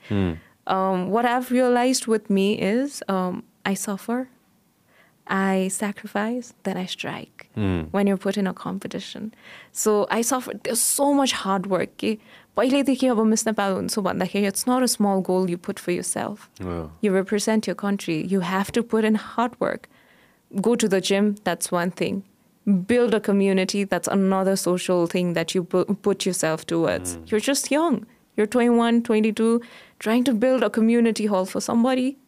Um, 0.66 1.11
what 1.11 1.24
I've 1.27 1.51
realized 1.51 2.07
with 2.07 2.29
me 2.31 2.59
is 2.59 3.03
um, 3.09 3.42
I 3.64 3.72
suffer, 3.74 4.29
I 5.27 5.68
sacrifice, 5.68 6.53
then 6.64 6.77
I 6.77 6.85
strike 6.87 7.48
when 7.90 8.07
you're 8.07 8.16
put 8.18 8.37
in 8.37 8.46
a 8.46 8.53
competition. 8.55 9.33
So 9.72 10.07
I 10.11 10.20
suffer. 10.22 10.53
There's 10.62 10.81
so 10.81 11.12
much 11.14 11.33
hard 11.33 11.66
work 11.66 11.96
कि 11.98 12.18
पहिल्यैदेखि 12.57 13.07
अब 13.14 13.20
miss 13.33 13.46
Nepal 13.46 13.72
हुन्छु 13.72 14.03
भन्दाखेरि 14.03 14.51
it's 14.51 14.66
not 14.70 14.83
a 14.83 14.88
small 14.94 15.22
goal 15.29 15.48
you 15.51 15.59
put 15.68 15.79
for 15.79 15.92
yourself. 15.92 16.48
Oh. 16.62 16.90
You 17.07 17.12
represent 17.16 17.66
your 17.70 17.77
country. 17.85 18.16
You 18.35 18.40
have 18.40 18.72
to 18.79 18.83
put 18.94 19.05
in 19.11 19.14
hard 19.27 19.59
work. 19.61 19.88
Go 20.68 20.74
to 20.83 20.88
the 20.88 21.01
gym, 21.11 21.35
that's 21.44 21.70
one 21.72 21.90
thing. 21.90 22.22
Build 22.92 23.14
a 23.14 23.20
community, 23.20 23.85
that's 23.85 24.09
another 24.09 24.57
social 24.57 25.07
thing 25.07 25.33
that 25.35 25.55
you 25.55 25.64
pu- 25.64 25.85
put 26.09 26.27
yourself 26.27 26.66
towards. 26.66 27.18
You're 27.27 27.40
just 27.40 27.70
young. 27.70 28.07
You're 28.37 28.46
21, 28.46 29.03
22, 29.03 29.61
trying 29.98 30.24
to 30.24 30.35
build 30.35 30.62
a 30.62 30.70
community 30.70 31.27
hall 31.27 31.44
for 31.44 31.61
somebody 31.61 32.18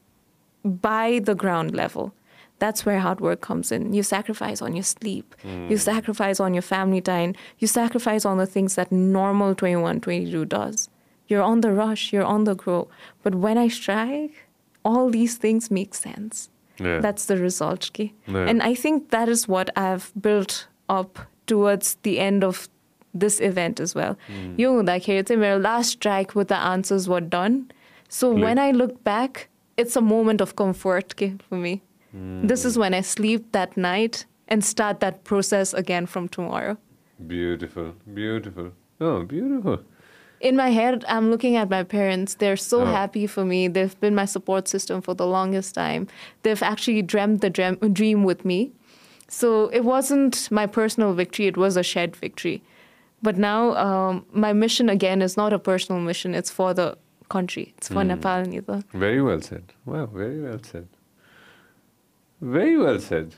by 0.65 1.21
the 1.25 1.35
ground 1.35 1.75
level. 1.75 2.13
that's 2.60 2.86
where 2.86 3.00
hard 3.00 3.20
work 3.20 3.42
comes 3.42 3.72
in. 3.72 3.94
You 3.94 4.04
sacrifice 4.04 4.62
on 4.62 4.76
your 4.76 4.84
sleep, 4.84 5.36
mm. 5.44 5.70
you 5.70 5.78
sacrifice 5.78 6.40
on 6.40 6.54
your 6.54 6.62
family 6.62 7.02
time, 7.02 7.36
you 7.60 7.68
sacrifice 7.68 8.26
on 8.26 8.38
the 8.38 8.46
things 8.46 8.76
that 8.76 8.92
normal 8.92 9.56
21, 9.56 10.02
22 10.02 10.46
does. 10.46 10.90
You're 11.28 11.42
on 11.42 11.62
the 11.62 11.72
rush, 11.72 12.14
you're 12.14 12.24
on 12.24 12.44
the 12.44 12.56
grow. 12.56 12.88
But 13.24 13.36
when 13.36 13.58
I 13.58 13.68
strike, 13.68 14.48
all 14.84 15.10
these 15.10 15.38
things 15.38 15.72
make 15.72 15.96
sense. 15.96 16.50
Yeah. 16.80 17.00
That's 17.00 17.26
the 17.26 17.38
result. 17.38 17.90
Okay? 17.92 18.14
Yeah. 18.28 18.48
And 18.48 18.62
I 18.62 18.76
think 18.76 19.10
that 19.10 19.28
is 19.28 19.48
what 19.48 19.70
I've 19.76 20.12
built 20.20 20.68
up 20.88 21.20
towards 21.48 21.96
the 22.04 22.20
end 22.20 22.44
of 22.44 22.70
this 23.14 23.40
event 23.40 23.80
as 23.80 23.96
well. 23.96 24.18
Mm. 24.28 24.60
You 24.60 24.84
know, 24.84 25.38
my 25.38 25.56
last 25.56 25.92
strike 25.92 26.36
with 26.36 26.50
the 26.50 26.58
answers 26.58 27.08
were 27.08 27.22
done. 27.22 27.72
So 28.10 28.36
yeah. 28.36 28.44
when 28.44 28.60
I 28.60 28.72
look 28.72 29.04
back, 29.04 29.50
it's 29.78 29.96
a 29.96 30.02
moment 30.02 30.42
of 30.42 30.56
comfort 30.56 31.14
okay, 31.14 31.36
for 31.50 31.56
me. 31.56 31.82
This 32.44 32.64
is 32.64 32.78
when 32.78 32.94
I 32.94 33.02
sleep 33.02 33.52
that 33.52 33.76
night 33.76 34.26
and 34.48 34.64
start 34.64 35.00
that 35.02 35.24
process 35.24 35.74
again 35.74 36.06
from 36.06 36.28
tomorrow. 36.30 36.78
Beautiful, 37.28 37.94
beautiful. 38.14 38.72
Oh, 39.02 39.24
beautiful. 39.24 39.80
In 40.40 40.56
my 40.56 40.70
head, 40.70 41.04
I'm 41.08 41.32
looking 41.32 41.56
at 41.56 41.70
my 41.70 41.84
parents. 41.84 42.36
They're 42.36 42.58
so 42.58 42.82
Oh. 42.82 42.86
happy 42.86 43.26
for 43.28 43.44
me. 43.46 43.68
They've 43.68 44.00
been 44.00 44.16
my 44.16 44.26
support 44.26 44.68
system 44.68 45.02
for 45.02 45.14
the 45.16 45.26
longest 45.26 45.76
time. 45.76 46.08
They've 46.44 46.62
actually 46.64 47.02
dreamt 47.02 47.42
the 47.42 47.50
dream, 47.50 47.76
dream 47.94 48.24
with 48.24 48.46
me. 48.46 48.72
So 49.28 49.70
it 49.70 49.84
wasn't 49.84 50.50
my 50.52 50.68
personal 50.68 51.14
victory, 51.14 51.48
it 51.48 51.58
was 51.58 51.76
a 51.78 51.84
shared 51.84 52.16
victory. 52.16 52.62
But 53.24 53.38
now 53.38 53.76
um, 53.76 54.26
my 54.32 54.54
mission 54.54 54.88
again 54.90 55.22
is 55.22 55.36
not 55.36 55.52
a 55.52 55.58
personal 55.60 56.00
mission, 56.02 56.36
it's 56.36 56.52
for 56.52 56.74
the 56.74 56.98
country, 57.30 57.74
it's 57.78 57.88
for 57.88 58.04
Nepal. 58.04 58.44
Neither. 58.46 58.84
Very 58.94 59.22
well 59.22 59.42
said. 59.42 59.74
Wow, 59.86 60.06
very 60.06 60.40
well 60.42 60.60
said. 60.62 60.88
Very 62.42 62.78
well 62.78 63.00
said. 63.00 63.36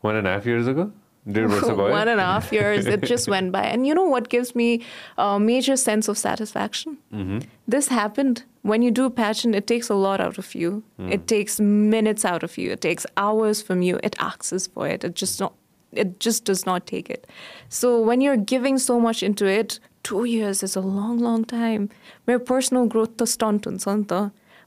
One 0.00 0.16
and 0.16 0.26
a 0.26 0.30
half 0.30 0.46
years 0.46 0.66
ago? 0.66 0.92
Did 1.30 1.48
One 1.62 2.08
and 2.08 2.20
a 2.20 2.24
half 2.24 2.52
years. 2.52 2.86
It 2.86 3.02
just 3.02 3.28
went 3.28 3.52
by. 3.52 3.62
And 3.62 3.86
you 3.86 3.94
know 3.94 4.04
what 4.04 4.28
gives 4.28 4.56
me 4.56 4.82
a 5.16 5.38
major 5.38 5.76
sense 5.76 6.08
of 6.08 6.18
satisfaction? 6.18 6.98
Mm-hmm. 7.14 7.38
This 7.68 7.88
happened. 7.88 8.42
When 8.62 8.82
you 8.82 8.90
do 8.90 9.04
a 9.04 9.10
passion, 9.10 9.54
it 9.54 9.68
takes 9.68 9.88
a 9.88 9.94
lot 9.94 10.20
out 10.20 10.38
of 10.38 10.52
you. 10.54 10.82
Mm. 10.98 11.12
It 11.12 11.28
takes 11.28 11.60
minutes 11.60 12.24
out 12.24 12.42
of 12.42 12.58
you. 12.58 12.72
It 12.72 12.80
takes 12.80 13.06
hours 13.16 13.62
from 13.62 13.82
you. 13.82 14.00
It 14.02 14.16
asks 14.18 14.66
for 14.66 14.88
it. 14.88 15.04
It 15.04 15.14
just 15.14 15.38
not. 15.38 15.54
It 15.92 16.18
just 16.18 16.44
does 16.44 16.64
not 16.64 16.86
take 16.86 17.10
it. 17.10 17.26
So 17.68 18.00
when 18.00 18.20
you're 18.20 18.38
giving 18.38 18.78
so 18.78 18.98
much 18.98 19.22
into 19.22 19.46
it, 19.46 19.78
two 20.02 20.24
years 20.24 20.62
is 20.62 20.74
a 20.74 20.80
long, 20.80 21.18
long 21.18 21.44
time. 21.44 21.90
My 22.26 22.38
personal 22.38 22.86
growth 22.86 23.18
to 23.18 23.26
stunt 23.26 23.66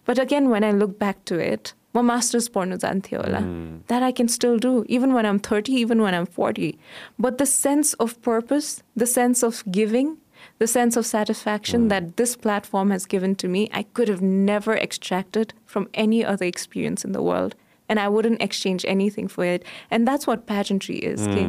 But 0.05 0.19
again, 0.19 0.49
when 0.49 0.63
I 0.63 0.71
look 0.71 0.99
back 0.99 1.25
to 1.25 1.39
it, 1.39 1.73
म 1.96 2.00
masters 2.06 2.48
पढ्नु 2.54 2.76
जान्थेँ 2.82 3.18
होला 3.18 3.38
that 3.90 4.02
I 4.02 4.12
can 4.18 4.28
still 4.38 4.58
do 4.62 4.72
even 4.96 5.12
one 5.12 5.26
um 5.26 5.38
thirty 5.50 5.76
even 5.80 6.00
one 6.00 6.14
um 6.14 6.24
forty 6.36 6.74
but 7.20 7.40
the 7.42 7.44
sense 7.52 7.94
of 8.00 8.12
purpose 8.26 8.82
the 8.98 9.04
sense 9.14 9.44
of 9.44 9.62
giving 9.78 10.16
the 10.60 10.66
sense 10.70 10.96
of 10.98 11.04
satisfaction 11.06 11.88
that 11.88 12.06
this 12.18 12.30
platform 12.44 12.90
has 12.94 13.04
given 13.14 13.34
to 13.42 13.48
me, 13.54 13.60
I 13.80 13.82
could 13.98 14.08
have 14.12 14.22
never 14.22 14.76
extracted 14.84 15.52
from 15.72 15.88
any 16.04 16.20
other 16.24 16.46
experience 16.46 17.04
in 17.08 17.12
the 17.12 17.22
world. 17.26 17.54
And 17.88 18.00
I 18.00 18.06
wouldn't 18.14 18.42
exchange 18.46 18.86
anything 18.94 19.28
for 19.28 19.44
it. 19.44 19.64
And 19.90 20.08
that's 20.08 20.26
what 20.26 20.46
pageantry 20.46 20.96
is. 21.10 21.26
okay? 21.26 21.44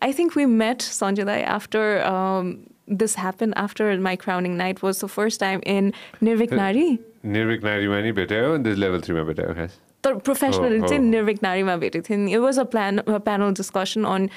I 0.00 0.10
think 0.12 0.34
we 0.34 0.46
met 0.46 0.78
Sanjay 0.78 1.38
after 1.58 1.84
um, 2.04 2.52
this 2.88 3.14
happened, 3.14 3.54
after 3.56 3.96
my 4.08 4.16
crowning 4.16 4.56
night 4.56 4.82
was 4.82 4.98
the 5.06 5.08
first 5.08 5.38
time 5.40 5.60
in 5.64 5.92
Nirvik 6.20 6.50
Nari. 6.62 6.98
Nirvik 7.24 7.62
नारीमा 7.64 8.00
नि 8.02 8.12
भेटायो 8.12 8.54
अनि 8.54 8.74
level 8.74 9.00
थ्रीमा 9.00 9.22
भेटायो 9.22 9.54
खास 9.54 9.78
तर 10.04 10.14
professionally 10.26 10.78
Oh, 10.80 10.88
चाहिँ 10.88 10.98
oh. 10.98 11.10
Nirvik 11.10 11.42
नारीमा 11.42 11.76
भेटेको 11.78 12.08
थिएँ 12.08 12.28
it 12.30 12.38
was 12.40 12.58
a 12.58 12.62
plan 12.74 13.00
panel 13.08 13.52
discussion 13.54 14.04
on 14.14 14.28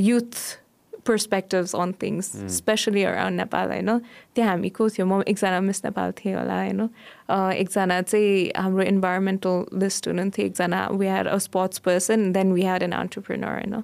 youth 0.00 0.36
perspectives 1.06 1.74
on 1.76 1.92
things 2.02 2.26
specially 2.56 3.02
around 3.04 3.36
Nepal 3.36 3.68
होइन 3.68 3.98
त्यहाँ 4.36 4.50
हामी 4.50 4.68
को 4.78 4.88
थियो 4.90 5.06
म 5.06 5.22
एकजना 5.26 5.60
मिस 5.60 5.84
नेपाल 5.84 6.12
थिएँ 6.18 6.34
होला 6.34 6.56
होइन 6.60 6.80
अ, 6.80 7.36
एकजना 7.54 8.00
चाहिँ 8.02 8.50
हाम्रो 8.56 8.82
इन्भाइरोमेन्टलिस्ट 8.84 10.08
हुनुहुन्थ्यो 10.08 10.46
एकजना 10.46 10.86
we 10.92 11.06
had 11.06 11.26
a 11.28 11.36
sports 11.46 11.78
person 11.88 12.30
then 12.32 12.52
we 12.52 12.62
had 12.62 12.82
an 12.82 12.92
entrepreneur 12.94 13.48
होइन 13.50 13.82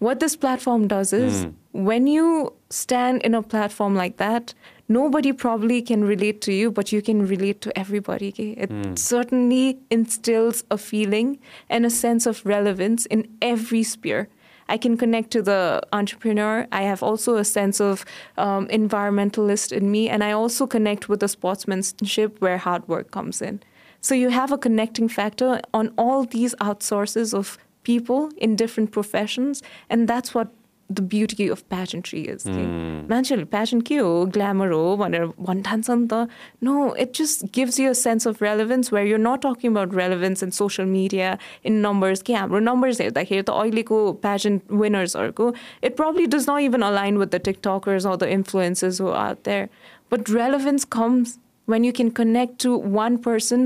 what 0.00 0.18
this 0.18 0.34
platform 0.34 0.88
does 0.88 1.12
is 1.12 1.46
when 1.72 2.06
you 2.06 2.52
stand 2.70 3.22
in 3.22 3.34
a 3.34 3.42
platform 3.42 3.94
like 3.94 4.16
that, 4.16 4.54
nobody 4.88 5.32
probably 5.32 5.82
can 5.82 6.04
relate 6.04 6.40
to 6.40 6.52
you, 6.52 6.70
but 6.70 6.90
you 6.90 7.02
can 7.02 7.26
relate 7.26 7.60
to 7.60 7.78
everybody. 7.78 8.28
okay? 8.28 8.50
It 8.52 8.98
certainly 8.98 9.78
instills 9.90 10.64
a 10.70 10.78
feeling 10.78 11.38
and 11.68 11.86
a 11.86 11.90
sense 11.90 12.26
of 12.26 12.44
relevance 12.44 13.06
in 13.06 13.28
every 13.42 13.82
sphere. 13.82 14.28
I 14.70 14.78
can 14.78 14.96
connect 14.96 15.32
to 15.32 15.42
the 15.42 15.82
entrepreneur. 15.92 16.66
I 16.72 16.82
have 16.82 17.02
also 17.02 17.36
a 17.36 17.44
sense 17.44 17.80
of 17.80 18.04
um, 18.38 18.68
environmentalist 18.68 19.70
in 19.70 19.90
me, 19.90 20.08
and 20.08 20.24
I 20.24 20.32
also 20.32 20.66
connect 20.66 21.08
with 21.08 21.20
the 21.20 21.28
sportsmanship 21.28 22.40
where 22.40 22.56
hard 22.56 22.88
work 22.88 23.10
comes 23.10 23.42
in. 23.42 23.62
So 24.00 24.14
you 24.14 24.30
have 24.30 24.50
a 24.50 24.56
connecting 24.56 25.08
factor 25.08 25.60
on 25.74 25.92
all 25.98 26.24
these 26.24 26.54
outsources 26.54 27.34
of 27.34 27.58
people 27.85 28.29
in 28.37 28.55
different 28.55 28.91
professions, 28.91 29.61
and 29.89 30.07
that's 30.07 30.33
what 30.33 30.53
the 30.89 31.01
beauty 31.01 31.47
of 31.47 31.61
pageantry 31.69 32.19
is. 32.31 32.43
के 32.45 32.63
मान्छेहरूले 33.09 33.49
pageant 33.51 33.83
के 33.87 33.95
हो 33.97 34.25
glamour 34.33 34.71
हो 34.71 34.95
भनेर 34.97 35.25
भन्ठान्छ 35.47 35.89
नि 35.89 36.07
त 36.07 36.27
no 36.63 36.95
it 37.03 37.15
just 37.17 37.45
gives 37.55 37.79
you 37.79 37.89
a 37.89 37.93
sense 38.01 38.27
of 38.27 38.43
relevance 38.43 38.93
where 38.93 39.07
you're 39.07 39.19
not 39.19 39.41
talking 39.45 39.71
about 39.71 39.95
relevance 39.97 40.43
in 40.43 40.49
social 40.59 40.87
media 40.89 41.37
in 41.65 41.79
numbers 41.85 42.21
कि 42.27 42.33
हाम्रो 42.33 42.59
नम्बर्स 42.69 43.01
हेर्दाखेरि 43.01 43.41
त 43.41 43.49
अहिलेको 43.61 44.01
pageant 44.27 44.71
विनर्सहरूको 44.83 45.53
it 45.83 45.95
probably 46.03 46.25
does 46.35 46.49
not 46.49 46.61
even 46.69 46.81
align 46.91 47.17
with 47.17 47.33
the 47.35 47.41
TikTokers 47.49 48.05
or 48.05 48.15
the 48.15 48.29
influences 48.37 49.01
who 49.01 49.09
out 49.23 49.43
there 49.49 49.67
but 50.13 50.29
relevance 50.41 50.83
comes 50.99 51.37
when 51.67 51.83
you 51.83 51.91
can 51.97 52.09
connect 52.17 52.59
to 52.59 52.71
one 52.95 53.15
person 53.17 53.61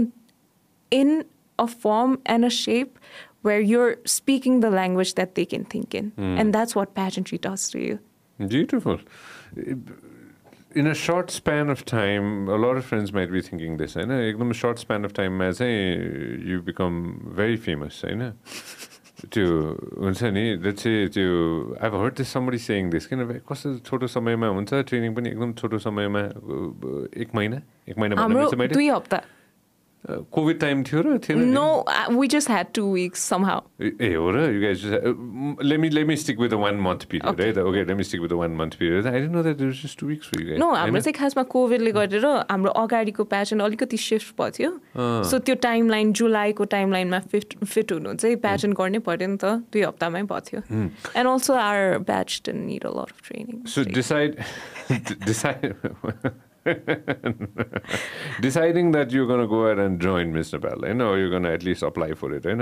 in 0.91 1.09
a 1.59 1.67
form 1.67 2.13
and 2.25 2.45
a 2.45 2.49
shape 2.57 2.99
where 3.43 3.59
you're 3.71 3.95
speaking 4.05 4.59
the 4.65 4.69
language 4.69 5.15
that 5.15 5.35
they 5.35 5.45
can 5.55 5.63
think 5.75 5.93
in. 5.95 6.11
And 6.17 6.53
that's 6.59 6.75
what 6.75 6.93
pageantry 6.95 7.37
does 7.49 7.69
to 7.71 7.79
you. 7.79 7.99
Beautiful. 8.39 8.99
In 10.75 10.85
a 10.85 10.93
short 10.93 11.31
span 11.31 11.69
of 11.69 11.83
time, 11.83 12.47
a 12.47 12.55
lot 12.55 12.77
of 12.77 12.85
friends 12.85 13.11
might 13.11 13.31
be 13.31 13.41
thinking 13.41 13.77
this, 13.77 13.95
होइन 13.95 14.11
एकदम 14.11 14.51
short 14.55 14.77
span 14.79 15.03
of 15.07 15.13
time 15.19 15.37
मा 15.37 15.49
चाहिँ 15.59 16.45
you 16.49 16.61
become 16.61 16.99
very 17.39 17.57
famous, 17.57 18.01
होइन 18.05 18.21
त्यो 19.33 19.47
हुन्छ 20.03 20.23
नि 20.35 20.43
that 20.63 20.75
चाहिँ 20.81 21.07
त्यो 21.15 21.31
I 21.83 21.89
heard 22.01 22.13
this 22.21 22.29
somebody 22.33 22.57
saying 22.65 22.89
this 22.89 23.05
किनभने 23.11 23.39
कस्तो 23.49 23.69
छोटो 23.89 24.07
समयमा 24.15 24.47
हुन्छ 24.59 24.73
ट्रेनिङ 24.91 25.15
पनि 25.15 25.29
एकदम 25.29 25.53
छोटो 25.59 25.77
समयमा 25.87 26.21
अ, 26.21 27.19
एक 27.23 27.35
महिना 27.35 27.57
एक 27.89 27.97
महिना 27.99 28.15
भन्दा 28.15 28.21
हाम्रो 28.23 28.39
मिल्छ 28.39 28.55
मैले 28.61 28.73
दुई 28.79 28.87
हप्ता 28.89 29.19
कोभिड 30.04 30.58
टाइम 30.60 30.82
थियो 30.84 31.02
र 31.02 31.18
थियो 31.24 31.38
no? 31.38 31.68
We 32.18 32.26
just 32.28 32.50
had 32.50 32.66
two 32.74 32.82
weeks 32.92 33.20
somehow 33.44 33.60
ए 33.80 34.12
हो 34.14 34.30
र? 34.30 34.40
You 34.54 34.60
guys 34.60 34.84
let 35.64 35.80
me 35.80 35.88
let 35.90 36.06
me 36.06 36.16
stick 36.22 36.40
with 36.40 36.50
the 36.50 36.60
one 36.62 36.80
month 36.86 37.04
period 37.10 37.40
है 37.40 37.52
the 37.52 37.64
okay 37.70 37.84
let 37.84 37.96
me 37.96 38.04
stick 38.04 38.20
with 38.20 38.28
the 38.30 38.38
one 38.42 38.56
month 38.58 38.74
period 38.78 39.06
I 39.06 39.20
don't 39.20 39.32
know 39.32 39.42
that 39.42 39.56
there 39.56 39.70
is 39.70 39.82
just 39.82 39.98
two 40.00 40.06
weeks 40.06 40.30
we 40.36 40.44
guys 40.44 40.58
know 40.60 40.70
I 40.74 40.90
was 40.90 41.06
like 41.06 41.20
has 41.24 41.34
my 41.36 41.44
COVID 41.56 41.80
ले 41.88 41.92
गर्दै 41.98 42.18
र 42.24 42.34
हाम्रो 42.50 42.70
अगाडीको 42.84 43.24
pattern 43.32 43.60
अलिकति 43.68 43.96
shift 44.04 44.40
भयो 44.40 44.70
so 45.30 45.38
त्यो 45.48 45.54
timeline 45.68 46.12
जुलाई 46.20 46.52
को 46.60 46.64
टाइमलाइन 46.76 47.10
मा 47.10 47.20
फिट 47.32 47.92
हुनु 47.92 48.14
चाहिँ 48.14 48.36
प्याटर्न 48.46 48.72
गर्नै 48.82 48.98
पर्यो 49.10 49.28
नि 49.28 49.36
त 49.40 49.56
दुई 49.72 49.82
हप्तामै 49.88 50.22
भयो 50.32 50.60
and 50.70 51.28
also 51.28 51.54
our 51.66 51.98
batch 52.10 52.40
did 52.46 52.56
need 52.64 52.86
a 52.86 52.90
lot 53.00 53.12
of 53.12 53.28
training 53.28 53.64
so 53.74 53.84
decide 53.94 54.36
decide 55.26 55.74
deciding 58.41 58.91
that 58.91 59.11
you're 59.11 59.25
going 59.27 59.39
to 59.41 59.47
go 59.47 59.59
ahead 59.65 59.79
and 59.79 59.99
join 59.99 60.33
Miss 60.33 60.51
Nepal, 60.53 60.81
होइन 60.85 61.01
or 61.01 61.17
you're 61.17 61.29
going 61.29 61.43
to 61.43 61.51
at 61.51 61.63
least 61.63 61.83
apply 61.83 62.09
for 62.13 62.31
it, 62.37 62.43
होइन 62.45 62.61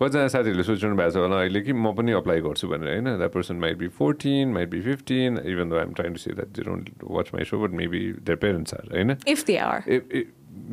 कतिजना 0.00 0.26
साथीहरूले 0.34 0.64
सोचिरहनु 0.68 0.96
भएको 0.96 1.10
छ 1.10 1.16
होला 1.24 1.38
अहिले 1.44 1.60
कि 1.68 1.72
म 1.72 1.92
पनि 2.00 2.12
अप्लाई 2.20 2.40
गर्छु 2.46 2.68
भनेर 2.72 2.88
होइन 2.94 3.06
that 3.22 3.32
person 3.36 3.56
might 3.64 3.76
be 3.78 3.88
fourteen 4.00 4.52
might 4.58 4.68
be 4.74 4.80
fifteen 4.88 5.38
even 5.54 5.70
though 5.70 5.78
I'm 5.84 5.92
trying 6.00 6.10
to 6.12 6.20
say 6.24 6.34
that 6.40 6.50
they 6.58 6.62
don't 6.70 6.90
watch 7.18 7.30
my 7.34 7.44
show 7.52 7.62
but 7.62 7.78
maybe 7.82 8.02
their 8.28 8.38
parents 8.44 8.74
are 8.74 8.92
होइन 8.96 9.16
if 9.36 9.44
they 9.46 9.56
are 9.70 9.80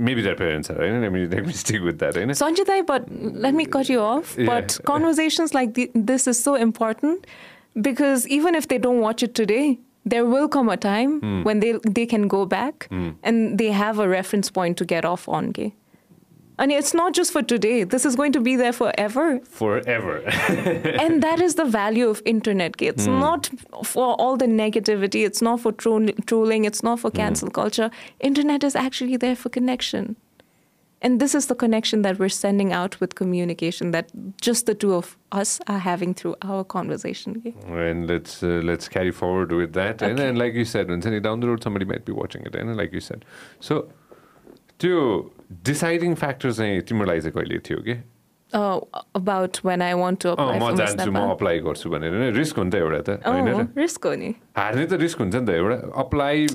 maybe 0.09 0.21
their 0.21 0.35
parents 0.43 0.71
are 0.71 0.83
होइन 0.83 1.01
let 1.29 1.45
me 1.45 1.53
stick 1.63 1.81
with 1.81 2.03
that 2.03 2.17
होइन 2.17 2.33
Sanjay, 2.43 2.81
but 2.93 3.09
let 3.47 3.53
me 3.61 3.65
cut 3.77 3.95
you 3.95 4.01
off. 4.11 4.35
Yeah. 4.37 4.53
But 4.53 4.79
conversations 4.93 5.53
like 5.61 5.75
th- 5.79 5.91
this 6.13 6.27
is 6.33 6.45
so 6.49 6.55
important 6.69 7.27
because 7.89 8.27
even 8.39 8.55
if 8.55 8.67
they 8.73 8.79
don't 8.87 9.01
watch 9.09 9.23
it 9.29 9.33
today, 9.41 9.65
there 10.04 10.24
will 10.24 10.48
come 10.48 10.68
a 10.68 10.76
time 10.76 11.20
hmm. 11.20 11.42
when 11.42 11.60
they 11.60 11.78
they 11.88 12.06
can 12.06 12.28
go 12.28 12.46
back 12.46 12.88
hmm. 12.88 13.10
and 13.22 13.58
they 13.58 13.70
have 13.70 13.98
a 13.98 14.08
reference 14.08 14.50
point 14.50 14.76
to 14.78 14.84
get 14.84 15.04
off 15.04 15.28
on. 15.28 15.50
gay. 15.50 15.74
And 16.58 16.70
it's 16.70 16.92
not 16.92 17.14
just 17.14 17.32
for 17.32 17.42
today. 17.42 17.84
This 17.84 18.04
is 18.04 18.16
going 18.16 18.32
to 18.32 18.40
be 18.40 18.54
there 18.54 18.72
forever. 18.72 19.40
forever 19.40 20.16
and 21.04 21.22
that 21.22 21.40
is 21.40 21.54
the 21.54 21.64
value 21.64 22.06
of 22.06 22.20
internet. 22.26 22.72
okay? 22.72 22.88
It's 22.88 23.06
hmm. 23.06 23.18
not 23.18 23.50
for 23.82 24.14
all 24.14 24.36
the 24.36 24.46
negativity. 24.46 25.24
It's 25.24 25.40
not 25.40 25.60
for 25.60 25.72
troll- 25.72 26.12
trolling. 26.26 26.66
It's 26.66 26.82
not 26.82 27.00
for 27.00 27.10
cancel 27.10 27.50
culture. 27.50 27.90
Internet 28.20 28.62
is 28.62 28.76
actually 28.76 29.16
there 29.16 29.36
for 29.36 29.48
connection. 29.48 30.16
And 31.01 31.19
this 31.21 31.33
is 31.35 31.45
the 31.49 31.55
connection 31.61 32.01
that 32.03 32.17
we're 32.19 32.29
sending 32.35 32.71
out 32.73 32.95
with 32.99 33.11
communication 33.17 33.91
that 33.95 34.07
just 34.41 34.65
the 34.69 34.73
two 34.83 34.93
of 34.93 35.09
us 35.41 35.51
are 35.73 35.77
having 35.87 36.13
through 36.21 36.35
our 36.41 36.63
conversation. 36.63 37.35
okay? 37.41 37.53
and 37.89 38.07
let's 38.11 38.41
uh, 38.41 38.53
let's 38.69 38.87
carry 38.95 39.11
forward 39.11 39.51
with 39.51 39.73
that 39.73 40.01
and, 40.01 40.19
Okay. 40.19 40.29
and 40.29 40.37
like 40.43 40.55
you 40.61 40.65
said 40.71 40.87
हुन्छ 40.95 41.05
नि 41.15 41.19
down 41.27 41.41
the 41.45 41.47
road 41.51 41.61
somebody 41.67 41.85
might 41.93 42.05
be 42.09 42.15
watching 42.21 42.47
it 42.51 42.55
होइन 42.59 42.73
like 42.81 42.93
you 42.99 43.03
said 43.11 43.25
so 43.69 43.79
त्यो 44.83 44.97
deciding 45.69 46.15
factor 46.23 46.51
चाहिँ 46.59 46.81
तिम्रो 46.89 47.05
लागि 47.11 47.21
चाहिँ 47.27 47.33
कहिले 47.39 47.59
थियो 47.69 47.79
कि 47.89 48.01
Uh, 48.57 48.79
about 49.19 49.57
when 49.67 49.81
I 49.81 49.93
want 49.99 50.19
to 50.23 50.31
अँ 50.31 50.43
apply 50.43 50.57
म 50.57 50.65
for 50.65 50.71
Miss 50.71 50.79
जान्छु 50.81 51.11
म 51.11 51.13
Nepal. 51.17 51.31
अप्लाई 51.35 51.59
गर्छु 51.67 51.89
भनेर 51.93 52.11
होइन 52.17 52.33
रिस्क 52.35 52.57
हुन्छ 52.61 52.75
एउटा 52.81 52.99
त 53.07 53.15
होइन 53.25 53.47
र 53.47 53.53
Oh, 53.53 53.63
risk 53.79 54.05
only. 54.11 54.29
हार्ने 54.57 54.85
त 54.91 54.99
रिस्क 55.01 55.17
हुन्छ 55.23 55.35
नि 55.35 55.45
त 55.45 55.49
एउटा 55.61 55.77
अप्लाई 56.03 56.45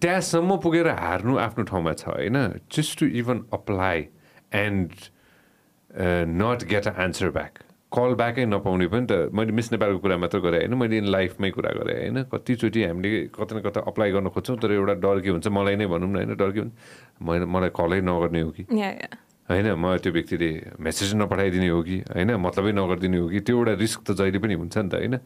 त्यहाँसम्म 0.00 0.56
पुगेर 0.64 0.88
हार्नु 0.88 1.36
आफ्नो 1.38 1.64
ठाउँमा 1.64 1.92
छ 1.92 2.08
होइन? 2.08 2.36
Just 2.72 2.98
to 3.00 3.06
even 3.06 3.44
apply 3.52 3.98
and 4.54 4.90
not 6.40 6.64
get 6.68 6.88
a 6.88 6.92
answer 7.04 7.30
back 7.30 7.58
call 7.92 8.14
ब्याकै 8.14 8.44
नपाउने 8.44 8.86
पनि 8.92 9.06
त 9.06 9.32
मैले 9.32 9.52
मिस 9.52 9.72
नेपालको 9.72 9.98
कुरा 9.98 10.16
मात्र 10.16 10.38
गरेँ 10.44 10.60
होइन? 10.60 10.74
मैले 10.76 10.98
इन 10.98 11.06
लाइफमै 11.08 11.50
कुरा 11.50 11.70
गरेँ 11.72 11.96
होइन? 12.00 12.22
कतिचोटि 12.32 12.84
हामीले 12.84 13.32
कता 13.32 13.56
न 13.56 13.60
कता 13.64 13.80
अप्लाई 13.88 14.10
गर्न 14.12 14.28
खोज्छौँ 14.28 14.56
तर 14.60 14.72
एउटा 14.72 14.94
डर 15.04 15.20
के 15.20 15.30
हुन्छ? 15.32 15.48
मलाई 15.48 15.76
नै 15.76 15.86
भनौँ 15.86 16.08
न 16.08 16.16
होइन? 16.16 16.36
डर 16.36 16.50
के 16.52 16.60
हुन्छ? 16.60 16.72
मैले 17.22 17.44
मलाई 17.48 17.70
कलै 17.72 18.00
नगर्ने 18.04 18.40
हो 18.40 18.50
कि. 18.52 18.62
होइन 19.50 19.66
म 19.80 19.96
त्यो 20.04 20.12
व्यक्तिले 20.12 20.50
मेसेज 20.86 21.14
नपठाइदिने 21.14 21.68
हो 21.68 21.82
कि 21.82 21.96
होइन 22.14 22.34
मतलबै 22.46 22.72
नगरिदिने 22.78 23.18
हो 23.18 23.28
कि 23.28 23.40
त्यो 23.48 23.56
एउटा 23.58 23.72
रिस्क 23.80 24.00
त 24.04 24.16
जहिले 24.20 24.38
पनि 24.44 24.54
हुन्छ 24.60 24.76
नि 24.78 24.88
त 24.92 24.94
होइन 25.00 25.18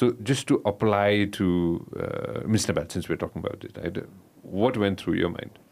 so 0.00 0.10
just 0.30 0.48
to 0.48 0.56
apply 0.72 1.26
to 1.38 1.46
Miss 2.54 2.68
Nepal 2.70 2.86
since 2.94 3.06
talking 3.22 3.42
about 3.42 3.64
it 3.70 3.78
होइन 3.78 4.04
what 4.62 4.76
went 4.84 4.94
through 5.04 5.14
your 5.22 5.34
mind 5.38 5.64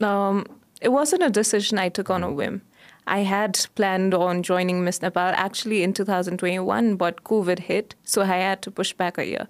Um, 0.00 0.46
it 0.80 0.88
wasn't 0.88 1.22
a 1.22 1.28
decision 1.30 1.78
I 1.78 1.88
took 1.90 2.10
on 2.10 2.22
a 2.22 2.32
whim. 2.32 2.62
I 3.06 3.18
had 3.20 3.58
planned 3.74 4.14
on 4.14 4.42
joining 4.42 4.82
Miss 4.84 5.02
Nepal 5.02 5.32
actually 5.36 5.82
in 5.82 5.92
2021, 5.92 6.96
but 6.96 7.24
COVID 7.24 7.58
hit, 7.58 7.94
so 8.04 8.22
I 8.22 8.36
had 8.36 8.62
to 8.62 8.70
push 8.70 8.92
back 8.94 9.18
a 9.18 9.26
year. 9.26 9.46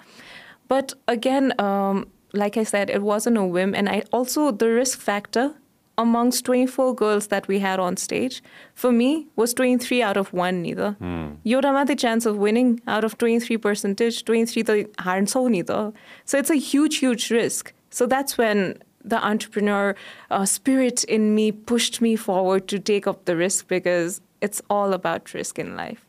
But 0.69 0.95
again, 1.09 1.53
um, 1.61 2.09
like 2.33 2.57
I 2.57 2.65
said, 2.65 2.91
it 2.91 3.03
wasn't 3.03 3.37
a 3.37 3.45
whim, 3.45 3.75
and 3.75 3.89
I 3.89 4.03
also 4.13 4.51
the 4.51 4.71
risk 4.71 4.99
factor 4.99 5.55
amongst 6.01 6.45
24 6.47 6.95
girls 6.95 7.27
that 7.29 7.47
we 7.47 7.59
had 7.59 7.79
on 7.79 7.97
stage 7.97 8.43
for 8.75 8.91
me 8.91 9.27
was 9.37 9.53
23 9.55 10.03
out 10.03 10.17
of 10.17 10.33
one 10.33 10.63
neither. 10.63 10.97
Yoda 11.45 11.87
the 11.87 11.97
chance 11.97 12.27
of 12.27 12.39
winning 12.39 12.81
out 12.87 13.05
of 13.05 13.19
23 13.19 13.57
percentage, 13.59 14.25
23 14.25 14.63
the 14.63 14.85
harnsau 14.99 15.49
neither. 15.51 15.93
So 16.25 16.39
it's 16.39 16.51
a 16.51 16.57
huge, 16.57 16.97
huge 16.97 17.31
risk. 17.31 17.73
So 17.91 18.07
that's 18.07 18.39
when 18.39 18.79
the 19.05 19.25
entrepreneur 19.25 19.95
uh, 20.31 20.45
spirit 20.45 21.05
in 21.05 21.35
me 21.35 21.53
pushed 21.53 22.01
me 22.01 22.17
forward 22.17 22.69
to 22.69 22.79
take 22.79 23.07
up 23.07 23.25
the 23.25 23.37
risk 23.37 23.69
because 23.69 24.21
it's 24.41 24.63
all 24.71 24.93
about 24.93 25.35
risk 25.35 25.59
in 25.59 25.77
life. 25.77 26.07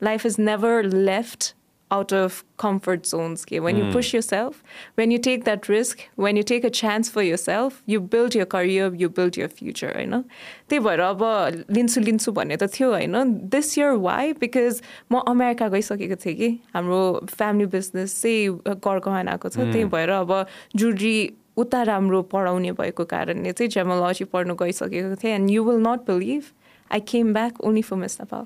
Life 0.00 0.24
is 0.24 0.38
never 0.38 0.82
left 0.82 1.54
out 1.90 2.12
of 2.12 2.44
comfort 2.56 3.06
zones. 3.06 3.42
Okay? 3.42 3.60
When 3.60 3.76
you 3.76 3.90
push 3.92 4.12
yourself, 4.14 4.62
when 4.96 5.10
you 5.10 5.18
take 5.18 5.44
that 5.44 5.68
risk, 5.68 6.04
when 6.16 6.36
you 6.36 6.42
take 6.42 6.64
a 6.64 6.70
chance 6.70 7.08
for 7.08 7.22
yourself, 7.22 7.82
you 7.86 8.00
build 8.00 8.34
your 8.34 8.46
career, 8.46 8.92
you 8.94 9.08
build 9.08 9.36
your 9.36 9.48
future, 9.48 9.92
होइन 9.94 10.22
त्यही 10.68 10.78
भएर 10.86 11.00
अब 11.00 11.22
लिन्छु 11.70 12.00
लिन्छु 12.00 12.32
भन्ने 12.32 12.56
त 12.56 12.70
थियो 12.74 12.90
होइन 12.90 13.34
दिस 13.50 13.78
इयर 13.78 13.90
वाइ 14.06 14.32
बिकज 14.40 14.80
म 15.12 15.22
अमेरिका 15.34 15.68
गइसकेको 15.68 16.16
थिएँ 16.24 16.36
कि। 16.36 16.48
हाम्रो 16.74 17.00
फ्यामिली 17.26 17.66
बिजनेस 17.74 18.20
चाहिँ 18.22 18.78
गरगहनाको 18.86 19.48
छ। 19.48 19.56
त्यही 19.56 19.84
भएर 19.90 20.10
अब 20.20 20.46
जुड्री 20.76 21.16
उता 21.58 21.82
राम्रो 21.82 22.22
पढाउने 22.32 22.72
भएको 22.72 23.04
कारणले 23.04 23.52
चाहिँ 23.52 23.68
जेमोलोजी 23.70 24.24
पढ्नु 24.30 24.54
गइसकेको 24.54 25.16
थिएँ। 25.22 25.34
And 25.34 25.50
you 25.50 25.64
will 25.64 25.82
not 25.86 26.06
believe 26.06 26.42
I 26.92 27.00
came 27.10 27.32
back 27.34 27.60
only 27.60 27.82
for 27.82 27.96
Miss 27.96 28.20
Nepal 28.20 28.44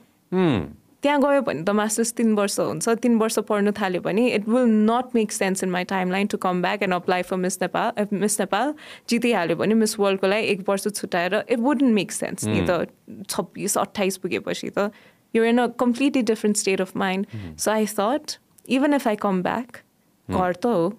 त्यहाँ 1.04 1.20
गयो 1.20 1.40
भने 1.46 1.62
त 1.62 1.70
मास्टर्स 1.76 2.12
तिन 2.16 2.34
वर्ष 2.34 2.58
हुन्छ 2.60 2.88
तिन 3.04 3.18
वर्ष 3.20 3.38
पढ्नु 3.48 3.72
थाल्यो 3.78 4.00
भने 4.00 4.26
it 4.34 4.48
will 4.48 4.70
not 4.90 5.14
make 5.14 5.32
sense 5.32 5.64
in 5.64 5.70
my 5.70 5.84
time 5.90 6.10
line 6.10 6.26
to 6.26 6.38
come 6.44 6.62
back 6.62 6.82
and 6.82 6.94
apply 6.94 7.22
for 7.30 7.36
Miss 7.36 7.60
Nepal 7.62 8.06
Miss 8.12 8.40
Nepal 8.40 8.74
जितिहाल्यो 9.08 9.56
भने 9.56 9.74
मिस 9.82 9.98
वर्ल्डको 10.00 10.26
लागि 10.26 10.46
एक 10.52 10.68
वर्ष 10.68 10.88
छुट्याएर 10.88 11.34
इट 11.48 11.58
वुडन्ट 11.58 11.94
मेक 11.94 12.12
सेन्स 12.12 12.44
नि 12.46 12.66
त 12.70 12.86
छब्बिस 13.28 13.78
अट्ठाइस 13.78 14.16
पुगेपछि 14.24 14.70
त 14.78 14.90
you 15.34 15.44
in 15.44 15.58
a 15.58 15.66
completely 15.78 16.22
different 16.32 16.56
state 16.56 16.80
of 16.80 16.96
mind 16.96 17.26
so 17.58 17.70
I 17.70 17.86
thought 18.00 18.36
even 18.78 18.94
if 18.94 19.08
I 19.08 19.16
come 19.26 19.42
back 19.42 19.82
घर 20.28 20.52
त 20.52 20.66
हो 20.66 20.92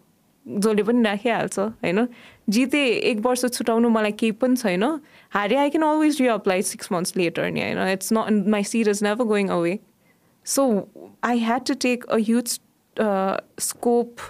जसले 0.45 0.83
पनि 0.83 1.03
राखिहाल्छ 1.03 1.59
होइन? 1.59 2.07
जिते 2.49 2.79
एक 3.11 3.19
वर्ष 3.25 3.45
छुटाउनु 3.45 3.89
मलाई 3.89 4.11
केही 4.21 4.31
पनि 4.41 4.55
छैन 4.55 4.83
हारे 5.33 5.55
I 5.57 5.69
can 5.69 5.83
always 5.83 6.21
reapply 6.21 6.61
six 6.61 6.91
months 6.91 7.17
later 7.17 7.49
नि 7.51 7.61
होइन? 7.61 7.87
It's 7.93 8.13
not 8.13 8.47
my 8.53 8.63
seat 8.71 8.87
is 8.87 9.03
never 9.03 9.25
going 9.33 9.47
away 9.57 9.79
So 10.45 10.87
I 11.23 11.37
had 11.37 11.65
to 11.65 11.75
take 11.75 12.03
a 12.07 12.19
huge 12.19 12.59
uh, 12.97 13.37
scope 13.57 14.21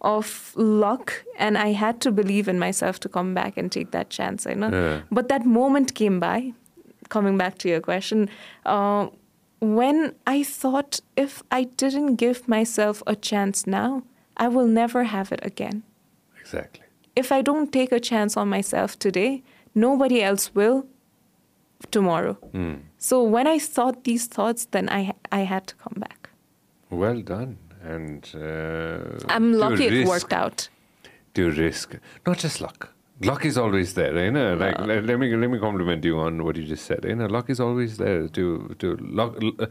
of 0.00 0.52
luck 0.56 1.24
and 1.38 1.56
I 1.56 1.72
had 1.72 2.00
to 2.00 2.10
believe 2.10 2.48
in 2.48 2.58
myself 2.58 2.98
to 3.00 3.08
come 3.08 3.32
back 3.32 3.56
and 3.56 3.70
take 3.70 3.92
that 3.92 4.10
chance. 4.10 4.44
You 4.44 4.56
know? 4.56 4.70
Yeah. 4.70 5.02
But 5.10 5.28
that 5.28 5.46
moment 5.46 5.94
came 5.94 6.18
by, 6.20 6.52
coming 7.08 7.38
back 7.38 7.58
to 7.58 7.68
your 7.68 7.80
question, 7.80 8.28
uh, 8.66 9.06
when 9.60 10.14
I 10.26 10.42
thought 10.42 11.00
if 11.16 11.42
I 11.52 11.64
didn't 11.64 12.16
give 12.16 12.48
myself 12.48 13.00
a 13.06 13.14
chance 13.14 13.64
now, 13.64 14.02
I 14.36 14.48
will 14.48 14.66
never 14.66 15.04
have 15.04 15.30
it 15.30 15.40
again. 15.44 15.84
Exactly. 16.40 16.84
If 17.14 17.30
I 17.30 17.42
don't 17.42 17.72
take 17.72 17.92
a 17.92 18.00
chance 18.00 18.36
on 18.36 18.48
myself 18.48 18.98
today, 18.98 19.44
nobody 19.74 20.20
else 20.20 20.52
will 20.54 20.86
tomorrow. 21.90 22.36
Mm. 22.52 22.80
So 22.98 23.22
when 23.22 23.46
I 23.46 23.58
thought 23.58 24.04
these 24.04 24.26
thoughts, 24.26 24.66
then 24.66 24.88
I 24.88 25.12
I 25.30 25.40
had 25.40 25.66
to 25.68 25.74
come 25.76 25.96
back. 25.98 26.30
Well 26.90 27.20
done, 27.22 27.58
and 27.82 28.28
uh, 28.34 29.34
I'm 29.34 29.52
lucky 29.52 29.88
risk, 29.88 29.94
it 29.94 30.06
worked 30.06 30.32
out. 30.32 30.68
To 31.34 31.50
risk, 31.50 31.96
not 32.26 32.38
just 32.38 32.60
luck. 32.60 32.90
Luck 33.24 33.44
is 33.44 33.56
always 33.56 33.94
there, 33.94 34.16
eh, 34.18 34.24
you 34.24 34.30
know. 34.32 34.54
Like 34.54 34.78
let, 34.80 35.04
let, 35.04 35.18
me 35.18 35.34
let 35.36 35.48
me 35.48 35.58
compliment 35.58 36.04
you 36.04 36.18
on 36.18 36.44
what 36.44 36.56
you 36.56 36.64
just 36.64 36.84
said. 36.84 37.04
Eh, 37.04 37.10
you 37.10 37.16
know, 37.16 37.26
luck 37.26 37.48
is 37.50 37.60
always 37.60 37.96
there. 37.96 38.28
To 38.28 38.74
to 38.78 38.96
luck. 38.96 39.36
Uh, 39.58 39.66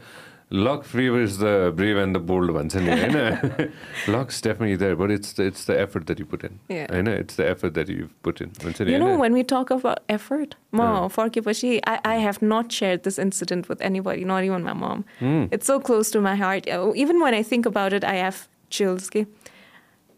luck 0.51 0.83
favors 0.89 1.37
the 1.39 1.73
brave 1.75 1.97
and 2.01 2.15
the 2.15 2.19
bold 2.27 2.49
भन्छ 2.57 2.75
नि 2.75 2.91
होइन 2.99 3.71
luck's 4.13 4.39
definitely 4.41 4.77
there, 4.83 4.95
but 4.95 5.11
it's 5.11 5.33
the, 5.33 5.43
it's 5.43 5.65
the 5.65 5.75
effort 5.79 6.05
that 6.07 6.19
you 6.19 6.25
put 6.25 6.43
in. 6.49 6.59
Yeah. 6.69 6.85
होइन 6.93 7.07
it's 7.13 7.35
the 7.35 7.47
effort 7.49 7.73
that 7.73 7.89
you've 7.89 8.13
put 8.23 8.39
in. 8.45 8.53
भन्छ 8.63 8.81
नि 8.81 8.91
You 8.93 8.99
know, 8.99 9.07
होइन? 9.07 9.19
when 9.19 9.33
we 9.33 9.43
talk 9.43 9.69
about 9.77 9.99
effort, 10.17 10.55
ma, 10.71 11.07
फर्केपछि 11.17 11.73
I, 11.85 11.97
I 12.05 12.15
have 12.27 12.41
not 12.41 12.71
shared 12.71 13.03
this 13.03 13.19
incident 13.25 13.67
with 13.67 13.81
anybody, 13.81 14.23
not 14.23 14.43
even 14.45 14.63
my 14.63 14.73
mom. 14.85 15.03
It's 15.51 15.67
so 15.67 15.79
close 15.81 16.11
to 16.11 16.21
my 16.21 16.35
heart. 16.35 16.69
Uh, 16.77 16.93
Even 16.95 17.19
when 17.19 17.33
I 17.33 17.43
think 17.43 17.65
about 17.65 17.91
it, 18.01 18.03
I 18.05 18.15
have 18.23 18.47
chills. 18.69 19.09
के 19.09 19.25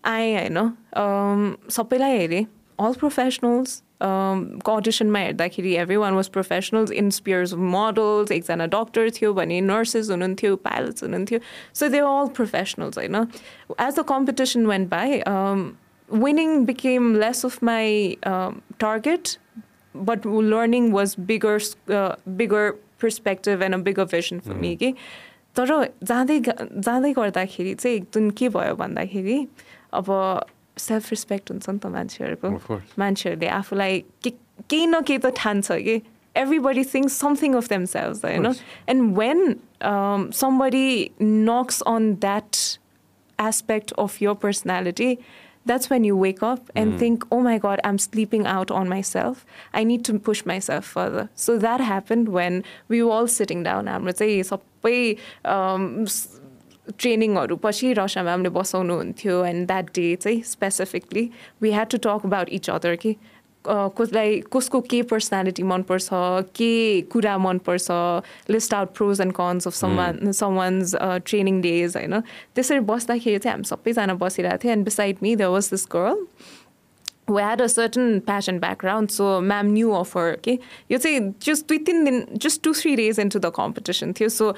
I, 0.06 0.22
होइन 0.38 0.58
um, 0.58 1.58
सबैलाई 1.70 2.18
हेरेँ 2.18 2.46
all 2.80 2.94
professionals 2.96 3.72
um, 3.78 3.83
को 4.03 4.75
अडिसनमा 4.77 5.19
हेर्दाखेरि 5.19 5.75
every 5.77 5.97
one 5.97 6.15
was 6.15 6.29
professionals 6.37 6.91
in 7.03 7.11
spheres 7.19 7.55
models 7.77 8.33
एकजना 8.33 8.67
doctor 8.75 9.11
थियो 9.21 9.33
भने 9.35 9.61
नर्सेस 9.61 10.11
हुनुहुन्थ्यो 10.11 10.57
पाइलट्स 10.67 11.03
हुनुहुन्थ्यो 11.05 11.39
सो 11.75 11.89
दे 11.89 11.99
अल 12.11 12.29
प्रोफेसनल्स 12.37 12.99
होइन 12.99 13.15
as 13.15 13.99
the 13.99 14.05
competition 14.09 14.67
went 14.67 14.89
by 14.91 15.23
winning 16.09 16.65
became 16.65 17.15
less 17.15 17.45
of 17.45 17.61
my 17.63 18.17
um, 18.25 18.63
target, 18.79 19.39
but 19.95 20.25
learning 20.25 20.93
was 20.93 21.15
bigger, 21.15 21.61
uh, 21.89 22.17
bigger 22.37 22.77
perspective 22.99 23.63
and 23.63 23.75
a 23.75 23.79
bigger 23.79 24.05
vision 24.05 24.41
for 24.41 24.55
me. 24.55 24.77
कि 24.77 24.95
तर 25.57 25.71
जाँदै 26.03 26.39
जाँदै 26.41 27.13
गर्दाखेरि 27.13 27.75
चाहिँ 27.75 27.97
एकदम 27.97 28.31
के 28.39 28.49
भयो 28.49 28.75
भन्दाखेरि 28.77 29.47
अब 29.95 30.07
सेल्फ 30.78 31.10
रेस्पेक्ट 31.12 31.52
हुन्छ 31.52 31.70
नि 31.70 31.80
त 31.80 31.86
मान्छेहरूको 31.98 32.48
Of 32.56 32.68
course. 32.68 32.94
मान्छेहरूले 33.00 33.48
आफूलाई 33.60 34.04
के 34.24 34.30
केही 34.70 34.86
न 34.88 35.02
केही 35.10 35.20
त 35.26 35.34
ठान्छ 35.36 35.72
कि 35.88 36.02
everybody 36.36 36.84
thinks 36.84 37.14
something 37.26 37.56
of 37.56 37.68
themselves 37.70 38.22
होइन 38.24 38.44
course. 38.46 38.62
and 38.88 39.16
when 39.18 39.60
um, 39.82 40.32
somebody 40.32 41.12
knocks 41.20 41.82
on 41.94 42.16
that 42.28 42.78
aspect 43.38 43.92
of 43.98 44.20
your 44.22 44.36
personality, 44.36 45.18
that's 45.66 45.90
when 45.90 46.04
you 46.04 46.16
wake 46.16 46.42
up 46.44 46.70
and 46.76 46.98
think, 47.00 47.24
oh 47.32 47.40
my 47.42 47.58
God, 47.58 47.80
I'm 47.84 47.98
sleeping 47.98 48.46
out 48.48 48.72
on 48.72 48.90
myself. 48.90 49.46
I 49.74 49.84
need 49.84 50.04
to 50.06 50.18
push 50.20 50.46
myself 50.46 50.86
further. 50.86 51.30
So 51.36 51.58
that 51.58 51.80
happened 51.82 52.30
when 52.30 52.64
we 52.88 53.02
were 53.04 53.12
all 53.12 53.28
sitting 53.28 53.64
down. 53.64 53.88
हाम्रो 53.88 54.12
चाहिँ 54.22 54.44
सबै 54.52 55.18
um, 55.46 56.04
s- 56.04 56.40
ट्रेनिङहरू 56.99 57.57
पछि 57.63 57.93
रसा 57.99 58.23
म्यामले 58.23 58.49
बसाउनुहुन्थ्यो 58.59 59.45
and 59.45 59.67
that 59.67 59.87
day 59.95 60.15
चाहिँ 60.25 60.43
specifically 60.55 61.29
we 61.63 61.71
had 61.73 61.89
to 61.91 61.99
talk 62.09 62.27
about 62.27 62.49
each 62.59 62.71
other 62.71 62.97
कि 63.05 63.13
अ, 63.65 63.75
कसलाई 63.99 64.41
कसको 64.53 64.81
के 64.93 65.01
पर्सनालिटी 65.11 65.63
मनपर्छ 65.69 66.09
के 66.59 66.73
कुरा 67.13 67.37
मनपर्छ 67.45 67.87
list 68.51 68.75
out 68.75 68.93
pros 68.97 69.21
and 69.21 69.33
cons 69.39 69.67
of 69.67 69.75
some 69.75 69.97
someone's 70.41 70.95
training 71.31 71.61
days 71.63 71.97
होइन 71.97 72.21
त्यसरी 72.55 72.81
बस्दाखेरि 72.93 73.39
चाहिँ 73.39 73.55
हामी 73.55 73.69
सबैजना 73.73 74.15
बसिरहेको 74.27 74.63
थियो 74.65 74.73
and 74.73 74.85
beside 74.91 75.17
me 75.23 75.35
the 75.37 75.49
was 75.57 75.71
this 75.71 75.87
girl 75.97 76.27
who 77.31 77.37
had 77.41 77.61
a 77.65 77.67
certain 77.73 78.09
passion 78.25 78.57
background, 78.63 79.11
so 79.13 79.27
ma'am 79.51 79.69
knew 79.75 79.93
of 79.99 80.11
her. 80.17 80.25
Okay, 80.33 80.55
you 80.91 80.99
say 81.05 81.13
just 81.47 81.71
within 81.75 82.03
the, 82.09 82.13
just 82.47 82.63
two 82.67 82.75
three 82.81 82.93
days 83.01 83.21
into 83.23 83.41
the 83.45 83.51
competition, 83.59 84.13
थियो 84.19 84.29
so 84.35 84.49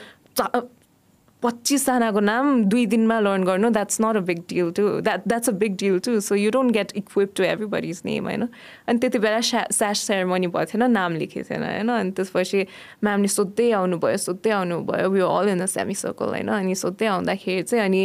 पच्चिसजनाको 1.46 2.20
नाम 2.20 2.62
दुई 2.64 2.84
दिनमा 2.92 3.18
learn 3.20 3.44
गर्नु 3.44 3.68
that's 3.70 4.00
not 4.00 4.16
a 4.16 4.20
big 4.28 4.38
deal 4.50 4.70
to 4.76 4.84
that 5.00 5.26
that's 5.28 5.48
a 5.48 5.52
big 5.62 5.76
deal 5.78 5.98
to 6.06 6.18
so 6.20 6.34
you 6.34 6.50
don't 6.50 6.72
get 6.72 6.92
equip 6.96 7.32
to 7.36 7.42
everybody's 7.74 8.00
name 8.04 8.24
होइन? 8.24 8.48
अनि 8.88 8.98
त्यति 8.98 9.18
बेला 9.18 9.40
स्या 9.40 9.66
स्यास 9.72 9.98
सेरेमनी 10.08 10.46
भएको 10.46 10.64
थिएन 10.72 10.90
नाम 10.90 11.16
लेखेको 11.16 11.48
थिएन 11.50 11.62
होइन? 11.62 11.88
अनि 11.88 12.10
त्यसपछि 12.18 12.66
म्यामले 13.04 13.28
सोध्दै 13.28 13.70
आउनुभयो 13.78 14.16
सोध्दै 14.26 14.50
आउनुभयो 14.58 15.10
we 15.10 15.20
all 15.20 15.48
in 15.48 15.62
the 15.62 15.66
semicircle 15.94 16.28
होइन? 16.34 16.48
अनि 16.48 16.74
सोध्दै 16.74 17.06
आउँदाखेरि 17.14 17.62
चाहिँ 17.62 17.84
अनि 17.84 18.02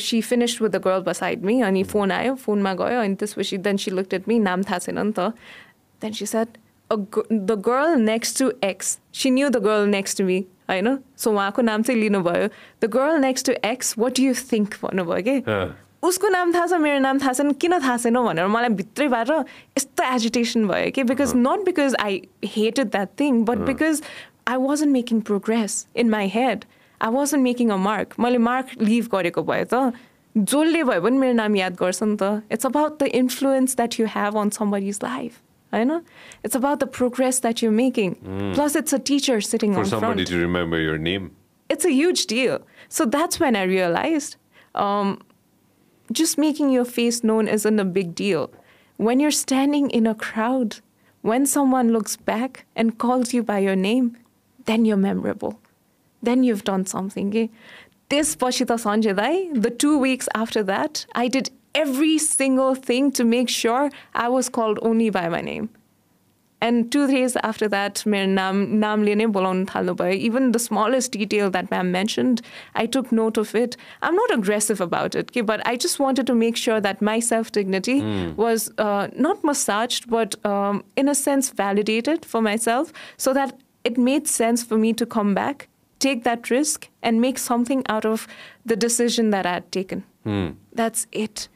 she 0.00 0.20
finish 0.30 0.60
with 0.62 0.70
the 0.70 0.82
girl 0.86 1.02
beside 1.10 1.44
me 1.44 1.60
अनि 1.66 1.82
फोन 1.92 2.12
आयो 2.12 2.34
फोनमा 2.46 2.74
गयो 2.78 3.00
अनि 3.00 3.14
त्यसपछि 3.14 3.56
देन 3.66 3.76
सी 3.76 3.90
लुक्ड 3.90 4.14
एट 4.14 4.28
नाम 4.28 4.62
थाहा 4.62 4.78
छैन 4.78 4.98
नि 4.98 5.12
त। 5.18 5.32
Then 6.02 6.12
she 6.12 6.26
said 6.26 6.58
the 6.90 7.62
girl 7.66 8.00
next 8.00 8.38
to 8.38 8.52
X 8.64 8.98
she 9.14 9.30
knew 9.30 9.48
the 9.48 9.66
girl 9.66 9.88
next 9.90 10.18
to 10.18 10.24
me 10.24 10.44
होइन 10.68 10.98
सो 11.16 11.32
उहाँको 11.32 11.62
नाम 11.62 11.82
चाहिँ 11.82 12.00
लिनुभयो। 12.00 12.48
The 12.82 12.90
girl 12.90 13.18
next 13.20 13.46
to 13.46 13.52
X 13.68 13.94
what 13.98 14.18
you 14.20 14.34
think 14.52 14.74
भन्नुभयो 14.82 15.22
कि? 15.28 15.74
उसको 16.02 16.28
नाम 16.28 16.52
थाहा 16.54 16.66
छ 16.66 16.72
मेरो 16.80 16.98
नाम 17.00 17.18
थाहा 17.18 17.32
छैन 17.32 17.52
किन 17.52 17.78
थाहा 17.78 17.96
छैन 17.96 18.18
भनेर 18.24 18.46
मलाई 18.46 18.68
भित्रैबाट 18.80 19.30
यस्तो 19.30 20.04
एजिटेसन 20.14 20.66
भयो 20.68 20.90
कि? 20.90 21.02
Because 21.02 21.32
not 21.36 21.64
because 21.64 21.94
I 22.00 22.20
hated 22.56 22.90
that 22.90 23.08
thing 23.20 23.44
but 23.44 23.58
because 23.68 24.02
I 24.48 24.56
wasn't 24.66 24.88
making 24.88 25.20
progress 25.30 25.86
in 25.96 26.10
my 26.10 26.28
head 26.34 26.64
I 27.00 27.10
wasn't 27.12 27.40
making 27.40 27.70
a 27.70 27.76
mark 27.86 28.14
मैले 28.20 28.38
मार्क 28.50 28.82
लिभ 28.82 29.08
गरेको 29.12 29.42
भए 29.42 29.64
त 29.72 29.92
जसले 30.36 30.82
भयो 30.84 31.00
भने 31.00 31.18
मेरो 31.18 31.32
नाम 31.34 31.56
याद 31.56 31.76
गर्छ 31.80 32.02
नि 32.02 32.16
त। 32.22 32.42
It's 32.52 32.66
about 32.66 33.02
the 33.02 33.06
influence 33.22 33.76
that 33.76 34.00
you 34.00 34.06
have 34.14 34.36
on 34.38 34.50
somebody's 34.56 35.00
life 35.04 35.40
I 35.72 35.84
know. 35.84 36.02
It's 36.42 36.54
about 36.54 36.80
the 36.80 36.86
progress 36.86 37.40
that 37.40 37.60
you're 37.60 37.72
making. 37.72 38.16
Mm. 38.16 38.54
Plus, 38.54 38.76
it's 38.76 38.92
a 38.92 38.98
teacher 38.98 39.40
sitting 39.40 39.74
for 39.74 39.84
somebody 39.84 40.24
front. 40.24 40.28
to 40.28 40.38
remember 40.38 40.80
your 40.80 40.98
name. 40.98 41.36
It's 41.68 41.84
a 41.84 41.90
huge 41.90 42.26
deal. 42.26 42.64
So 42.88 43.04
that's 43.04 43.40
when 43.40 43.56
I 43.56 43.64
realized 43.64 44.36
um, 44.74 45.20
just 46.12 46.38
making 46.38 46.70
your 46.70 46.84
face 46.84 47.24
known 47.24 47.48
isn't 47.48 47.78
a 47.78 47.84
big 47.84 48.14
deal. 48.14 48.50
When 48.96 49.20
you're 49.20 49.30
standing 49.30 49.90
in 49.90 50.06
a 50.06 50.14
crowd, 50.14 50.78
when 51.22 51.46
someone 51.46 51.92
looks 51.92 52.16
back 52.16 52.64
and 52.76 52.96
calls 52.98 53.34
you 53.34 53.42
by 53.42 53.58
your 53.58 53.76
name, 53.76 54.16
then 54.66 54.84
you're 54.84 54.96
memorable. 54.96 55.58
Then 56.22 56.44
you've 56.44 56.64
done 56.64 56.86
something. 56.86 57.36
Eh? 57.36 57.48
This 58.08 58.34
This 58.34 58.36
Pashita 58.36 58.78
Sanjay, 58.78 59.60
the 59.60 59.70
two 59.70 59.98
weeks 59.98 60.28
after 60.34 60.62
that, 60.62 61.06
I 61.14 61.26
did 61.26 61.50
every 61.75 62.17
single 62.17 62.75
thing 62.75 63.11
to 63.19 63.23
make 63.25 63.49
sure 63.49 63.89
I 64.13 64.27
was 64.29 64.49
called 64.49 64.79
only 64.81 65.09
by 65.09 65.29
my 65.29 65.41
name. 65.41 65.69
And 66.61 66.91
two 66.91 67.07
days 67.07 67.35
after 67.49 67.67
that, 67.73 68.03
मेरो 68.07 68.25
नाम 68.31 68.57
नामले 68.81 69.13
नै 69.15 69.25
बोलाउन 69.37 69.63
थाल्नु 69.65 69.93
भयो 70.01 70.17
even 70.25 70.51
the 70.51 70.57
smallest 70.65 71.17
detail 71.17 71.49
that 71.51 71.71
ma'am 71.71 71.87
mentioned 71.95 72.41
I 72.77 72.87
took 72.95 73.13
note 73.13 73.39
of 73.39 73.55
it 73.55 73.75
I 74.03 74.09
am 74.09 74.15
not 74.15 74.31
aggressive 74.31 74.81
about 74.81 75.15
it 75.15 75.29
कि 75.37 75.41
but 75.51 75.61
I 75.67 75.77
just 75.85 75.99
wanted 76.01 76.27
to 76.27 76.33
make 76.43 76.57
sure 76.57 76.79
that 76.79 77.01
my 77.09 77.21
self 77.29 77.51
dignity 77.53 77.99
was 78.37 78.69
not 78.81 79.45
massage 79.45 80.01
but 80.09 80.35
in 80.45 81.07
a 81.07 81.13
sense 81.23 81.51
validated 81.57 82.25
for 82.33 82.41
my 82.49 82.57
self 82.67 82.93
so 83.25 83.33
that 83.33 83.53
it 83.89 83.97
made 83.97 84.27
sense 84.27 84.63
for 84.63 84.77
me 84.77 84.89
to 84.93 85.05
come 85.05 85.33
back, 85.33 85.67
take 86.01 86.23
that 86.25 86.49
risk, 86.49 86.87
and 87.01 87.21
make 87.21 87.39
something 87.39 87.79
out 87.93 88.05
of 88.05 88.27
the 88.71 88.75
decision 88.75 89.31
that 89.31 89.45
I 89.45 89.53
had 89.53 89.71
taken. 89.71 90.03
That's 90.81 91.07
it. 91.11 91.47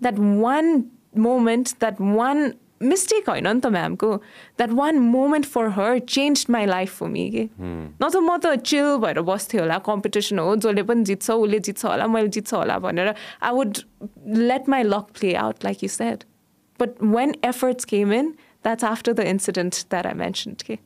That 0.00 0.18
one 0.18 0.84
moment, 1.14 1.74
that 1.80 2.00
one 2.00 2.52
mistake 2.80 3.26
होइन 3.28 3.46
नि 3.48 3.60
त 3.60 3.66
म्यामको 3.72 4.08
that 4.58 4.70
one 4.78 4.98
moment 4.98 5.46
for 5.46 5.68
her 5.76 5.98
change 5.98 6.44
my 6.50 6.66
life 6.66 6.96
for 6.98 7.08
me 7.08 7.28
के 7.30 7.44
न 7.60 8.08
त 8.12 8.16
म 8.16 8.36
त 8.44 8.54
चिल 8.70 8.96
भएर 9.04 9.20
बस्थेँ 9.30 9.60
होला 9.60 9.78
कम्पिटिसन 9.86 10.38
हो 10.38 10.54
जसले 10.56 10.82
पनि 10.90 11.04
जित्छ 11.10 11.30
उसले 11.30 11.58
जित्छ 11.58 11.84
होला 11.84 12.06
मैले 12.06 12.28
जित्छ 12.36 12.52
होला 12.54 12.78
भनेर 12.86 13.14
I 13.42 13.52
would 13.54 13.78
let 14.50 14.68
my 14.68 14.82
luck 14.82 15.06
play 15.20 15.34
out 15.44 15.64
like 15.64 15.84
you 15.84 15.88
said 15.88 16.24
but 16.80 17.02
when 17.16 17.34
efforts 17.44 17.84
came 17.94 18.12
in 18.12 18.30
that's 18.64 18.84
after 18.84 19.12
the 19.12 19.20
incident 19.34 19.74
that 19.90 20.06
I 20.06 20.14
mentioned 20.24 20.62
के 20.70 20.78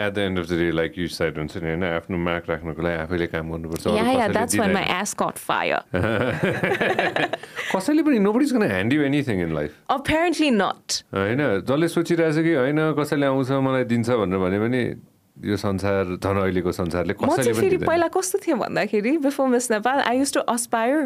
At 0.00 0.12
the 0.16 0.22
end 0.22 0.38
of 0.40 0.46
the 0.48 0.56
day, 0.58 0.70
like 0.72 0.94
you 0.96 1.08
said, 1.14 1.32
हुन्छ 1.38 1.56
नि 1.62 1.68
होइन 1.68 1.84
आफ्नो 1.84 2.16
mark 2.18 2.44
राख्नुको 2.50 2.82
लागि 2.82 2.96
आफैले 3.04 3.26
काम 3.32 3.44
गर्नुपर्छ 3.52 3.84
कसैले 7.74 8.02
पनि 8.02 8.18
nobody's 8.26 8.52
gonna 8.56 8.62
hand 8.70 8.92
you 8.92 9.00
anything 9.10 9.36
in 9.42 9.50
life 9.54 9.70
Apparently 9.96 10.50
not. 10.56 10.84
होइन 11.14 11.40
जसले 11.68 11.88
सोचिरहेछ 11.96 12.36
कि 12.46 12.54
होइन 12.54 12.80
कसैले 12.98 13.26
आउँछ 13.26 13.50
मलाई 13.68 13.84
दिन्छ 13.92 14.08
भनेर 14.22 14.38
भने 14.44 14.58
पनि 14.64 14.82
यो 15.50 15.56
संसार 15.56 16.02
झन् 16.16 16.38
अहिलेको 16.44 16.72
संसारले 16.72 17.14
कसैले 17.20 17.52
पनि। 17.60 17.76
पहिला 17.84 18.08
कस्तो 18.16 18.36
थियो 18.46 18.56
भन्दाखेरि 18.64 19.12
before 19.26 19.46
Miss 19.56 19.70
Nepal 19.70 20.00
I 20.00 20.18
use 20.18 20.32
to 20.34 20.40
aspire 20.54 20.98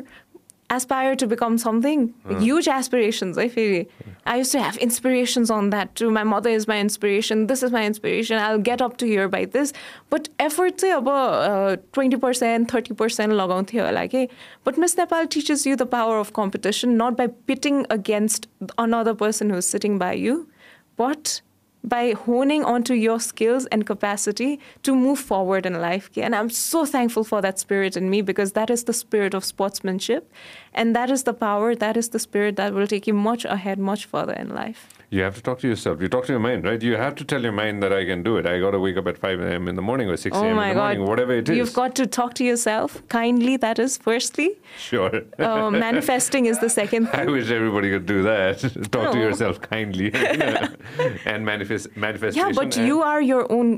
aspire 0.71 1.15
to 1.17 1.27
become 1.27 1.59
something. 1.59 2.15
Huge 2.39 2.69
aspirations, 2.69 3.39
I 3.39 3.49
feel. 3.49 3.85
I 4.27 4.37
used 4.39 4.53
to 4.53 4.61
have 4.61 4.77
inspirations 4.79 5.51
on 5.51 5.71
that 5.71 5.95
too. 5.95 6.11
My 6.11 6.25
mother 6.25 6.51
is 6.51 6.67
my 6.67 6.81
inspiration. 6.81 7.47
This 7.47 7.63
is 7.63 7.71
my 7.71 7.85
inspiration. 7.85 8.39
I'll 8.39 8.59
get 8.59 8.81
up 8.81 8.97
to 8.99 9.07
here 9.07 9.29
by 9.29 9.45
this. 9.45 9.73
But 10.11 10.29
effort 10.39 10.81
say 10.81 10.91
about 10.93 11.93
20%, 11.93 12.67
30% 12.67 13.33
log 13.33 13.51
on 13.51 13.67
here 13.67 13.91
like 13.93 14.15
eh. 14.15 14.27
But 14.65 14.79
Miss 14.79 14.97
Nepal 14.97 15.27
teaches 15.27 15.67
you 15.67 15.77
the 15.77 15.87
power 15.87 16.19
of 16.19 16.33
competition, 16.33 16.97
not 16.97 17.17
by 17.17 17.27
pitting 17.27 17.87
against 17.91 18.49
another 18.79 19.15
person 19.15 19.51
who's 19.51 19.67
sitting 19.67 19.99
by 19.99 20.15
you, 20.15 20.49
but 20.97 21.43
by 21.85 22.13
honing 22.13 22.65
onto 22.65 22.95
your 22.95 23.21
skills 23.21 23.67
and 23.67 23.87
capacity 23.87 24.59
to 24.83 24.95
move 24.95 25.19
forward 25.19 25.67
in 25.67 25.81
life. 25.81 26.11
And 26.17 26.35
I'm 26.35 26.51
so 26.51 26.85
thankful 26.87 27.25
for 27.25 27.41
that 27.43 27.59
spirit 27.59 27.97
in 27.97 28.09
me 28.11 28.23
because 28.23 28.53
that 28.53 28.71
is 28.71 28.85
the 28.85 28.93
spirit 28.95 29.35
of 29.35 29.45
sportsmanship. 29.45 30.33
And 30.73 30.97
that 30.97 31.11
is 31.11 31.23
the 31.25 31.35
power, 31.35 31.75
that 31.77 31.97
is 31.97 32.09
the 32.09 32.19
spirit 32.19 32.57
that 32.57 32.73
will 32.75 32.87
take 32.87 33.07
you 33.07 33.15
much 33.15 33.45
ahead, 33.45 33.79
much 33.79 34.07
further 34.07 34.33
in 34.33 34.49
life. 34.55 34.89
You 35.11 35.23
have 35.23 35.37
to 35.37 35.43
talk 35.43 35.61
to 35.61 35.69
yourself. 35.69 36.01
You 36.01 36.09
talk 36.09 36.25
to 36.27 36.33
your 36.33 36.41
mind, 36.41 36.65
right? 36.65 36.83
You 36.83 36.97
have 36.97 37.15
to 37.17 37.25
tell 37.25 37.41
your 37.41 37.53
mind 37.53 37.81
that 37.85 37.93
I 37.93 38.05
can 38.05 38.25
do 38.25 38.37
it. 38.37 38.47
I 38.47 38.59
got 38.59 38.73
to 38.73 38.81
wake 38.81 38.97
up 38.97 39.07
at 39.07 39.17
5 39.17 39.41
a.m. 39.43 39.69
in 39.69 39.77
the 39.77 39.83
morning 39.83 40.09
or 40.09 40.17
6 40.17 40.37
Oh 40.37 40.43
a.m. 40.43 40.57
my 40.57 40.71
in 40.71 40.75
the 40.75 40.75
God. 40.75 40.87
morning, 40.97 41.07
whatever 41.07 41.33
it 41.35 41.49
is. 41.49 41.57
You've 41.57 41.73
got 41.75 41.95
to 41.97 42.07
talk 42.07 42.35
to 42.35 42.45
yourself 42.45 43.07
kindly, 43.09 43.57
that 43.59 43.79
is 43.79 43.97
firstly. 43.97 44.57
Sure. 44.77 45.23
Uh, 45.39 45.71
manifesting 45.71 46.47
is 46.47 46.59
the 46.59 46.69
second 46.69 47.07
thing. 47.11 47.21
I 47.29 47.31
wish 47.31 47.49
everybody 47.49 47.91
could 47.91 48.07
do 48.07 48.25
that. 48.25 48.59
Talk 48.91 49.13
to 49.13 49.19
yourself 49.19 49.61
kindly 49.61 50.11
and 51.27 51.45
manifest 51.45 51.74
manifest, 51.97 52.37
manifestation. 52.37 52.49
Yeah, 52.49 52.53
but 52.53 52.77
you 52.89 53.03
are 53.03 53.21
your 53.21 53.45
own 53.51 53.69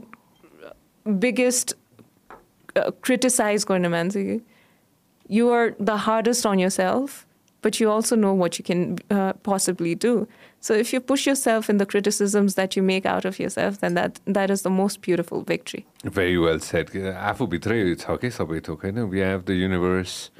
uh, 0.64 0.70
biggest 1.18 1.74
uh, 2.76 2.90
criticized 3.06 3.66
going 3.66 3.82
Manzi. 3.82 4.42
You 5.28 5.50
are 5.50 5.74
the 5.80 5.96
hardest 5.96 6.46
on 6.46 6.58
yourself, 6.58 7.26
but 7.62 7.80
you 7.80 7.90
also 7.90 8.14
know 8.16 8.32
what 8.32 8.58
you 8.58 8.64
can 8.64 8.98
uh, 9.10 9.32
possibly 9.42 9.94
do. 9.94 10.28
So 10.60 10.74
if 10.74 10.92
you 10.92 11.00
push 11.00 11.26
yourself 11.26 11.70
in 11.70 11.78
the 11.78 11.86
criticisms 11.86 12.54
that 12.54 12.76
you 12.76 12.82
make 12.82 13.06
out 13.06 13.24
of 13.24 13.38
yourself, 13.38 13.78
then 13.80 13.94
that 13.94 14.20
that 14.26 14.50
is 14.50 14.62
the 14.62 14.70
most 14.70 15.00
beautiful 15.00 15.42
victory. 15.42 15.86
Very 16.04 16.38
well 16.38 16.60
said. 16.60 16.90
We 16.92 17.00
have 17.02 17.38
the 19.44 19.54
universe. 19.68 20.30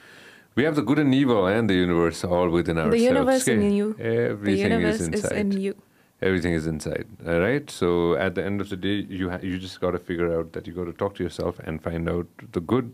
We 0.57 0.65
have 0.65 0.75
the 0.75 0.83
good 0.83 0.99
and 0.99 1.15
evil 1.15 1.47
and 1.47 1.69
the 1.71 1.75
universe 1.75 2.25
all 2.25 2.49
within 2.49 2.79
ourselves. 2.79 2.97
The 2.97 3.03
universe 3.03 3.43
okay. 3.49 3.55
in 3.55 3.73
you. 3.73 3.97
Everything 3.99 4.69
the 4.69 4.75
universe 4.75 5.01
is, 5.01 5.09
inside. 5.09 5.33
is 5.33 5.39
in 5.39 5.51
you 5.61 5.75
everything 6.23 6.53
is 6.53 6.67
inside 6.67 7.07
all 7.27 7.41
right 7.41 7.71
so 7.71 8.15
at 8.15 8.35
the 8.35 8.45
end 8.45 8.61
of 8.61 8.69
the 8.69 8.77
day 8.77 9.07
you 9.09 9.31
ha- 9.31 9.41
you 9.43 9.59
just 9.59 9.81
got 9.81 9.91
to 9.91 9.99
figure 9.99 10.39
out 10.39 10.53
that 10.53 10.67
you 10.67 10.73
got 10.73 10.85
to 10.85 10.93
talk 10.93 11.15
to 11.15 11.23
yourself 11.23 11.59
and 11.65 11.83
find 11.83 12.09
out 12.09 12.27
the 12.53 12.61
good 12.61 12.93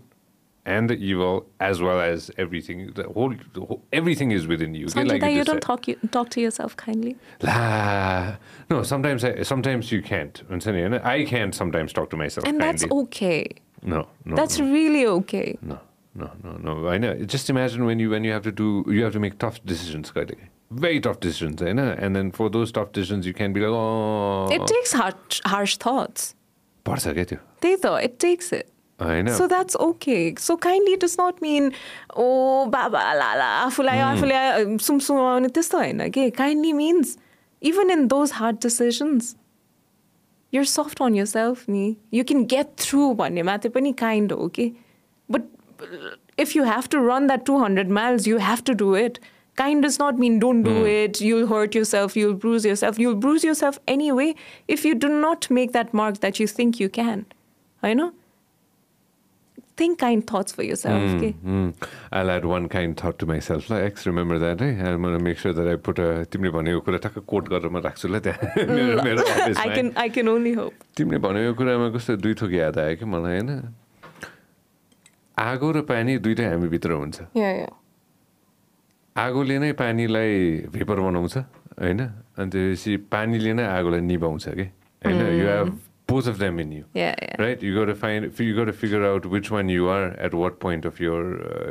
and 0.64 0.88
the 0.88 0.94
evil 0.94 1.46
as 1.60 1.82
well 1.82 2.00
as 2.00 2.30
everything 2.38 2.92
the 2.94 3.04
whole, 3.04 3.34
the 3.52 3.60
whole 3.60 3.82
everything 3.92 4.30
is 4.30 4.46
within 4.46 4.74
you. 4.74 4.86
Sanjita, 4.86 5.08
like 5.08 5.22
you, 5.22 5.38
you 5.38 5.44
don't 5.44 5.60
talk 5.60 5.88
you, 5.88 5.96
talk 6.10 6.30
to 6.30 6.40
yourself 6.40 6.76
kindly? 6.76 7.16
La, 7.42 8.36
no 8.70 8.82
sometimes 8.82 9.24
I, 9.24 9.42
sometimes 9.42 9.90
you 9.90 10.02
can't. 10.02 10.42
And 10.48 10.94
i 11.04 11.24
can't 11.24 11.54
sometimes 11.54 11.92
talk 11.92 12.10
to 12.10 12.16
myself 12.16 12.46
and 12.46 12.60
kindly. 12.60 12.86
that's 12.86 12.92
okay. 12.92 13.48
No 13.82 14.06
no 14.24 14.36
that's 14.36 14.58
no. 14.58 14.72
really 14.72 15.06
okay. 15.06 15.58
No 15.62 15.80
no 16.14 16.30
no 16.44 16.52
no. 16.58 16.88
I 16.88 16.98
know. 16.98 17.14
Just 17.24 17.50
imagine 17.50 17.84
when 17.84 17.98
you 17.98 18.10
when 18.10 18.22
you 18.22 18.32
have 18.32 18.42
to 18.44 18.52
do 18.52 18.84
you 18.86 19.02
have 19.02 19.12
to 19.14 19.20
make 19.20 19.38
tough 19.38 19.64
decisions 19.64 20.10
very 20.74 21.00
tough 21.00 21.20
decisions, 21.20 21.62
eh, 21.62 21.68
you 21.68 21.74
know? 21.74 21.94
and 21.98 22.16
then 22.16 22.30
for 22.30 22.50
those 22.50 22.72
tough 22.72 22.92
decisions, 22.92 23.26
you 23.26 23.34
can 23.34 23.52
be 23.52 23.60
like, 23.60 23.70
oh. 23.70 24.48
It 24.50 24.66
takes 24.66 24.92
harsh, 24.92 25.40
harsh 25.44 25.76
thoughts. 25.76 26.34
They 27.60 27.76
thought 27.76 28.02
it 28.02 28.18
takes 28.18 28.52
it. 28.52 28.68
I 28.98 29.22
know. 29.22 29.32
So 29.32 29.48
that's 29.48 29.76
okay. 29.76 30.34
So 30.36 30.56
kindly 30.56 30.96
does 30.96 31.16
not 31.18 31.40
mean, 31.42 31.72
oh, 32.14 32.68
baba, 32.68 33.14
la, 33.18 33.34
la, 33.34 33.68
afulaya, 33.68 34.14
mm. 34.14 34.18
afulaya, 34.18 34.66
um, 34.66 34.78
sum 34.78 35.00
sum, 35.00 35.16
um, 35.16 36.00
okay? 36.00 36.30
Kindly 36.30 36.72
means, 36.72 37.16
even 37.60 37.90
in 37.90 38.08
those 38.08 38.32
hard 38.32 38.60
decisions, 38.60 39.36
you're 40.50 40.64
soft 40.64 41.00
on 41.00 41.14
yourself, 41.14 41.66
ni. 41.66 41.98
You 42.10 42.24
can 42.24 42.44
get 42.44 42.76
through 42.76 43.08
one, 43.08 43.36
pani 43.72 43.92
kind, 43.92 44.30
okay? 44.32 44.74
But 45.28 45.42
if 46.36 46.54
you 46.54 46.64
have 46.64 46.88
to 46.90 47.00
run 47.00 47.26
that 47.26 47.46
200 47.46 47.88
miles, 47.88 48.26
you 48.26 48.38
have 48.38 48.62
to 48.64 48.74
do 48.74 48.94
it. 48.94 49.18
Kind 49.56 49.82
does 49.82 49.98
not 49.98 50.18
mean 50.18 50.38
don't 50.38 50.62
do 50.62 50.78
it 50.90 51.20
you'll 51.20 51.46
hurt 51.48 51.74
yourself 51.74 52.14
you'll 52.16 52.34
bruise 52.46 52.64
yourself 52.64 52.98
you'll 52.98 53.20
bruise 53.26 53.44
yourself 53.44 53.78
anyway 53.94 54.34
if 54.68 54.84
you 54.88 54.94
do 55.04 55.08
not 55.28 55.48
make 55.60 55.72
that 55.72 55.94
mark 56.00 56.20
that 56.26 56.38
you 56.42 56.46
think 56.46 56.78
you 56.80 56.88
can 56.98 57.24
I 57.82 57.92
know 57.94 58.12
think 59.80 59.98
kind 60.00 60.24
thoughts 60.30 60.52
for 60.56 60.64
yourself 60.68 61.02
okay 61.10 61.28
Mm. 61.44 61.68
I'll 62.12 62.30
add 62.30 62.44
one 62.44 62.68
kind 62.72 62.96
thought 63.02 63.18
to 63.20 63.26
myself. 63.30 63.68
ल 63.70 63.78
X, 63.84 64.06
remember 64.06 64.38
that, 64.42 64.60
है? 64.64 64.70
I'm 64.88 65.02
gonna 65.06 65.20
make 65.26 65.38
sure 65.44 65.52
that 65.58 65.68
I 65.72 65.76
put 65.88 66.00
a 66.06 66.08
तिमीले 66.34 66.50
भनेको 66.56 66.80
कुरा 66.88 66.98
ठक्क 67.06 67.24
coat 67.32 67.48
गरेर 67.52 67.70
म 67.72 67.80
राख्छु 67.88 68.08
ल 68.08 68.20
त्यहाँ 68.26 68.66
मेरो 68.72 69.02
मेरो 69.08 69.24
I 69.26 69.32
अफिसमा 69.36 69.74
can 69.76 69.92
I 70.04 70.08
can 70.16 70.28
only 70.34 70.52
hope 70.60 70.76
तिमीले 70.96 71.18
भनेको 71.26 71.54
कुरामा 71.60 71.88
कस्तो 71.96 72.16
दुई 72.24 72.34
थोक 72.42 72.52
याद 72.52 72.78
आयो 72.84 72.96
कि 73.00 73.04
मलाई 73.16 73.32
होइन 73.36 73.50
आगो 75.38 75.70
र 75.72 75.80
पानी 75.92 76.18
दुइटै 76.24 76.44
हामीभित्र 76.52 76.90
हुन्छ 77.02 77.16
yeah 77.34 77.52
yeah 77.60 77.72
आगोले 79.16 79.58
नै 79.58 79.72
पानीलाई 79.72 80.32
भेपर 80.72 81.00
बनाउँछ 81.00 81.36
होइन? 81.36 82.00
अनि 82.32 82.50
त्यसपछि 82.50 82.96
पानीले 83.12 83.52
नै 83.52 83.64
आगोलाई 83.68 84.00
निभाउँछ 84.00 84.44
कि? 84.48 84.66
होइन? 85.02 85.20
You 85.36 85.46
have 85.46 85.68
both 86.12 86.26
of 86.26 86.38
them 86.38 86.58
in 86.58 86.72
you. 86.72 86.84
Yeah, 86.94 87.14
yeah. 87.22 87.42
Right, 87.42 87.62
you 87.62 87.74
got 87.74 87.86
to 87.86 87.94
find, 87.94 88.38
you 88.38 88.54
got 88.54 88.66
to 88.66 88.72
figure 88.72 89.04
out 89.10 89.26
which 89.34 89.50
one 89.50 89.68
you 89.68 89.88
are 89.88 90.08
at 90.26 90.34
what 90.34 90.60
point 90.60 90.84
of 90.84 91.00
your 91.00 91.22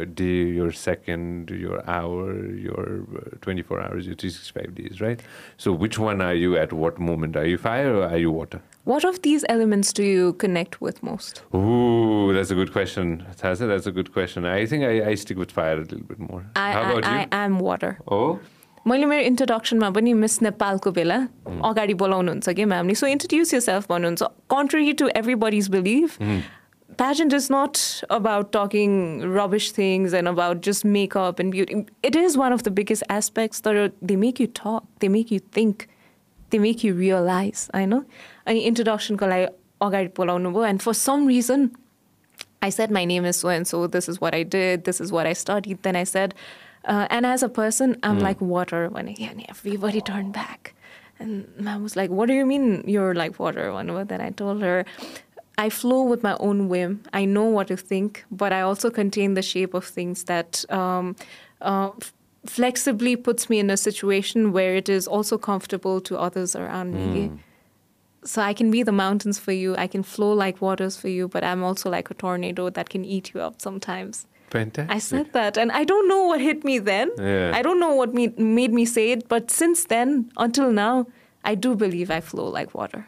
uh, 0.01 0.05
day, 0.05 0.43
your 0.59 0.71
second, 0.71 1.51
your 1.65 1.77
hour, 1.89 2.45
your 2.67 3.05
uh, 3.17 3.37
24 3.41 3.81
hours, 3.81 4.07
your 4.07 4.15
365 4.15 4.75
days, 4.75 5.01
right? 5.01 5.21
So, 5.57 5.71
which 5.71 5.99
one 5.99 6.21
are 6.21 6.33
you 6.33 6.57
at 6.57 6.73
what 6.73 6.99
moment? 6.99 7.35
Are 7.35 7.45
you 7.45 7.57
fire 7.57 7.95
or 7.95 8.03
are 8.05 8.17
you 8.17 8.31
water? 8.31 8.61
What 8.83 9.03
of 9.05 9.21
these 9.21 9.45
elements 9.47 9.93
do 9.93 10.03
you 10.03 10.33
connect 10.33 10.81
with 10.81 11.03
most? 11.03 11.43
Ooh, 11.53 12.33
that's 12.33 12.49
a 12.49 12.55
good 12.55 12.71
question. 12.71 13.23
Tasa, 13.37 13.67
that's 13.67 13.85
a 13.85 13.91
good 13.91 14.11
question. 14.11 14.43
I 14.45 14.65
think 14.65 14.83
I, 14.83 15.09
I 15.09 15.15
stick 15.15 15.37
with 15.37 15.51
fire 15.51 15.75
a 15.75 15.81
little 15.81 15.99
bit 15.99 16.17
more. 16.19 16.43
I, 16.55 16.71
How 16.71 16.81
I, 16.81 16.91
about 16.91 17.05
I 17.05 17.21
you? 17.21 17.27
am 17.31 17.59
water. 17.59 17.99
oh, 18.07 18.39
मैले 18.85 19.05
मेरो 19.05 19.21
इन्ट्रोडक्सनमा 19.23 19.89
पनि 19.91 20.13
miss 20.15 20.41
नेपालको 20.41 20.91
बेला 20.91 21.17
mm. 21.17 21.59
अगाडि 21.63 21.93
बोलाउनु 21.95 22.31
हुन्छ 22.31 22.65
म्यामले 22.67 22.95
so 22.95 23.07
introduce 23.07 23.53
you 23.53 23.59
self 23.61 23.89
भन्नुहुन्छ 23.89 24.23
country 24.49 24.93
to 24.93 25.07
everybody's 25.43 25.69
believe 25.71 26.17
pageant 26.97 27.33
is 27.33 27.47
not 27.51 27.77
about 28.11 28.51
talking 28.53 28.95
rubbish 29.35 29.71
things 29.77 30.13
and 30.13 30.27
about 30.27 30.63
just 30.65 30.85
makeup 30.87 31.41
and 31.41 31.51
beauty 31.51 31.83
it 32.05 32.15
is 32.15 32.37
one 32.37 32.53
of 32.53 32.63
the 32.63 32.73
biggest 32.79 33.11
aspects 33.11 33.61
तर 33.61 33.87
they 34.03 34.15
make 34.23 34.41
you 34.41 34.47
talk 34.55 34.87
they 35.01 35.07
make 35.09 35.31
you 35.33 35.39
think 35.57 35.85
they 36.51 36.59
make 36.59 36.85
you 36.85 36.95
realise 36.97 37.67
होइन 37.75 37.93
अनि 37.93 38.59
इन्ट्रोडक्सनको 38.61 39.27
लागि 39.27 39.47
अगाडि 39.81 40.11
बोलाउनु 40.17 40.51
भयो 40.51 40.65
and 40.65 40.81
for 40.81 40.93
some 40.95 41.27
reason 41.27 41.69
I 42.63 42.71
said 42.71 42.91
my 42.91 43.05
name 43.05 43.25
is 43.25 43.35
so 43.35 43.51
and 43.51 43.65
so 43.65 43.85
this 43.89 44.09
is 44.09 44.17
where 44.21 44.33
I 44.33 44.43
did 44.49 44.83
this 44.85 45.01
is 45.01 45.11
where 45.11 45.25
I 45.25 45.33
study 45.35 45.73
then 45.83 45.95
I 45.95 46.05
said 46.05 46.33
uh, 46.85 47.07
and 47.09 47.25
as 47.25 47.43
a 47.43 47.49
person, 47.49 47.97
I'm 48.03 48.19
like 48.19 48.41
water. 48.41 48.89
When 48.89 49.15
everybody 49.49 50.01
turned 50.01 50.33
back, 50.33 50.73
and 51.19 51.47
mom 51.57 51.83
was 51.83 51.95
like, 51.95 52.09
"What 52.09 52.27
do 52.27 52.33
you 52.33 52.45
mean 52.45 52.83
you're 52.87 53.13
like 53.13 53.39
water?" 53.39 53.73
Whenever 53.73 54.03
then 54.03 54.21
I 54.21 54.31
told 54.31 54.61
her, 54.61 54.85
I 55.57 55.69
flow 55.69 56.03
with 56.03 56.23
my 56.23 56.35
own 56.39 56.69
whim. 56.69 57.03
I 57.13 57.25
know 57.25 57.45
what 57.45 57.67
to 57.67 57.77
think, 57.77 58.25
but 58.31 58.51
I 58.51 58.61
also 58.61 58.89
contain 58.89 59.33
the 59.35 59.41
shape 59.41 59.73
of 59.73 59.85
things 59.85 60.23
that. 60.25 60.65
Um, 60.69 61.15
uh, 61.61 61.91
f- 62.01 62.13
flexibly 62.43 63.15
puts 63.15 63.51
me 63.51 63.59
in 63.59 63.69
a 63.69 63.77
situation 63.77 64.51
where 64.51 64.75
it 64.75 64.89
is 64.89 65.07
also 65.07 65.37
comfortable 65.37 66.01
to 66.01 66.17
others 66.17 66.55
around 66.55 66.91
me 66.95 67.29
so 68.23 68.41
I 68.41 68.53
can 68.53 68.71
be 68.71 68.83
the 68.83 68.91
mountains 68.91 69.39
for 69.39 69.51
you. 69.51 69.75
I 69.77 69.87
can 69.87 70.03
flow 70.03 70.33
like 70.33 70.61
waters 70.61 70.97
for 70.97 71.07
you, 71.07 71.27
but 71.27 71.43
I'm 71.43 71.63
also 71.63 71.89
like 71.89 72.09
a 72.09 72.13
tornado 72.13 72.69
that 72.69 72.89
can 72.89 73.03
eat 73.05 73.33
you 73.33 73.41
up 73.41 73.61
sometimes. 73.61 74.25
Fantastic. 74.51 74.95
I 74.95 74.99
said 74.99 75.31
that, 75.33 75.57
and 75.57 75.71
I 75.71 75.83
don't 75.83 76.07
know 76.07 76.21
what 76.31 76.41
hit 76.41 76.63
me 76.63 76.77
then. 76.79 77.11
Yeah. 77.17 77.51
I 77.55 77.61
don't 77.61 77.79
know 77.79 77.93
what 77.95 78.13
me, 78.13 78.27
made 78.37 78.73
me 78.73 78.85
say 78.85 79.11
it, 79.11 79.27
but 79.27 79.49
since 79.49 79.85
then 79.85 80.29
until 80.37 80.71
now, 80.71 81.07
I 81.43 81.55
do 81.55 81.75
believe 81.75 82.11
I 82.11 82.21
flow 82.21 82.47
like 82.59 82.75
water. 82.75 83.05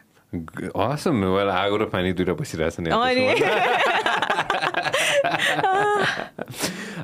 Awesome. 0.74 1.22
Well, 1.22 1.50
आगो 1.54 1.78
र 1.78 1.86
पानी 1.94 2.14
दुइटा 2.18 2.34
बसिरहेछ 2.34 2.80
नि। 2.82 2.90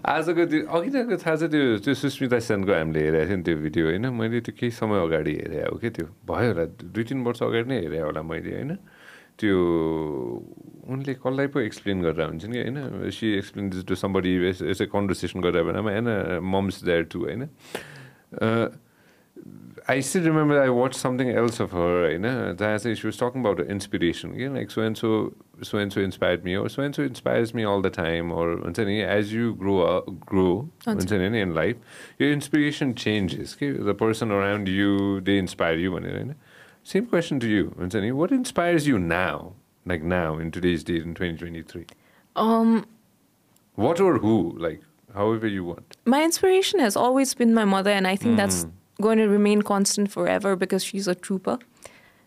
आजको 0.09 0.43
त्यो 0.49 0.65
अघि 0.65 0.89
नै 0.89 1.17
थाहा 1.21 1.35
छ 1.37 1.43
त्यो 1.53 1.77
त्यो 1.85 1.93
सुस्मिता 1.93 2.39
सेनको 2.41 2.73
हामीले 2.73 2.99
हेरेको 3.05 3.29
थियो 3.29 3.37
नि 3.37 3.43
त्यो 3.45 3.55
भिडियो 3.61 3.83
होइन 3.85 4.05
मैले 4.17 4.39
त्यो 4.49 4.53
केही 4.57 4.71
समय 4.73 4.97
अगाडि 5.05 5.33
हेरेँ 5.45 5.61
हो 5.69 5.77
क्या 5.77 5.91
त्यो 5.93 6.05
भयो 6.25 6.49
होला 6.49 6.65
दुई 6.89 7.03
तिन 7.05 7.21
वर्ष 7.27 7.41
अगाडि 7.45 7.67
नै 7.69 7.77
हेरेँ 7.85 8.01
होला 8.09 8.21
मैले 8.25 8.49
होइन 8.57 8.71
त्यो 9.39 9.57
उनले 10.89 11.13
कसलाई 11.23 11.47
पो 11.53 11.59
एक्सप्लेन 11.59 12.01
गरेर 12.03 12.27
हुन्छन् 12.27 12.53
कि 12.53 12.59
होइन 12.59 13.09
सी 13.15 13.27
एक्सप्लेन 13.37 13.69
टु 13.87 13.95
समबडी 14.03 14.35
यसै 14.49 14.85
कन्भर्सेसन 14.91 15.39
गरेर 15.47 15.63
बेलामा 15.71 15.91
होइन 15.95 16.39
मम्स 16.53 16.83
देयर 16.83 17.03
टु 17.15 17.19
होइन 17.25 17.49
remember 19.89 20.61
I 20.61 20.69
watched 20.69 20.99
something 20.99 21.29
else 21.29 21.59
of 21.59 21.71
her, 21.71 22.11
you 22.11 22.19
know, 22.19 22.53
that 22.53 22.81
she 22.81 23.07
was 23.07 23.17
talking 23.17 23.41
about 23.41 23.59
inspiration, 23.75 24.35
you 24.35 24.49
know, 24.49 24.59
like 24.59 24.69
so 24.69 24.81
and 24.81 24.95
so, 24.95 25.33
so 25.61 25.79
and 25.79 25.91
so 25.91 26.01
inspired 26.01 26.43
me, 26.43 26.55
or 26.55 26.69
so 26.69 26.83
and 26.83 26.95
so 26.95 27.01
inspires 27.03 27.53
me 27.53 27.63
all 27.63 27.81
the 27.81 27.89
time, 27.89 28.31
or 28.31 28.57
भन्छ 28.57 28.79
नि, 28.79 28.97
you 29.31 29.55
grow 29.55 29.79
up, 29.81 30.05
grow 30.25 30.69
भन्छ 30.85 31.11
नि, 31.11 31.41
in 31.41 31.55
life, 31.55 31.77
your 32.19 32.31
inspiration 32.31 32.93
changes. 32.93 33.55
Okay? 33.55 33.71
The 33.71 33.95
person 33.95 34.31
around 34.31 34.67
you, 34.67 35.21
they 35.21 35.37
inspire 35.37 35.75
you. 35.75 35.91
भनेर 35.91 36.15
होइन? 36.15 36.35
Same 36.83 37.05
question 37.05 37.39
to 37.39 37.47
you, 37.47 37.73
Vincent. 37.77 38.15
What 38.15 38.31
inspires 38.31 38.87
you 38.87 38.97
now, 38.97 39.53
like 39.85 40.01
now 40.01 40.37
in 40.37 40.51
today's 40.51 40.83
date 40.83 41.03
in 41.03 41.13
2023? 41.13 41.85
Um, 42.35 42.85
what 43.75 43.99
or 43.99 44.17
who, 44.19 44.55
like 44.57 44.81
however 45.13 45.47
you 45.47 45.63
want. 45.63 45.97
My 46.05 46.23
inspiration 46.23 46.79
has 46.79 46.95
always 46.95 47.33
been 47.33 47.53
my 47.53 47.65
mother, 47.65 47.91
and 47.91 48.07
I 48.07 48.15
think 48.15 48.33
mm. 48.33 48.37
that's 48.37 48.63
hmm. 48.63 48.69
going 49.01 49.17
to 49.17 49.27
remain 49.27 49.61
constant 49.61 50.11
forever 50.11 50.55
because 50.55 50.83
she's 50.83 51.07
a 51.07 51.15
trooper. 51.15 51.59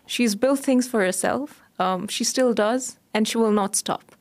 She's 0.07 0.35
built 0.35 0.61
things 0.61 0.89
for 0.89 1.01
herself. 1.05 1.61
Um, 1.79 2.09
she 2.09 2.25
still 2.25 2.53
does, 2.53 2.99
and 3.15 3.27
she 3.27 3.39
will 3.39 3.53
not 3.53 3.77
stop. 3.77 4.15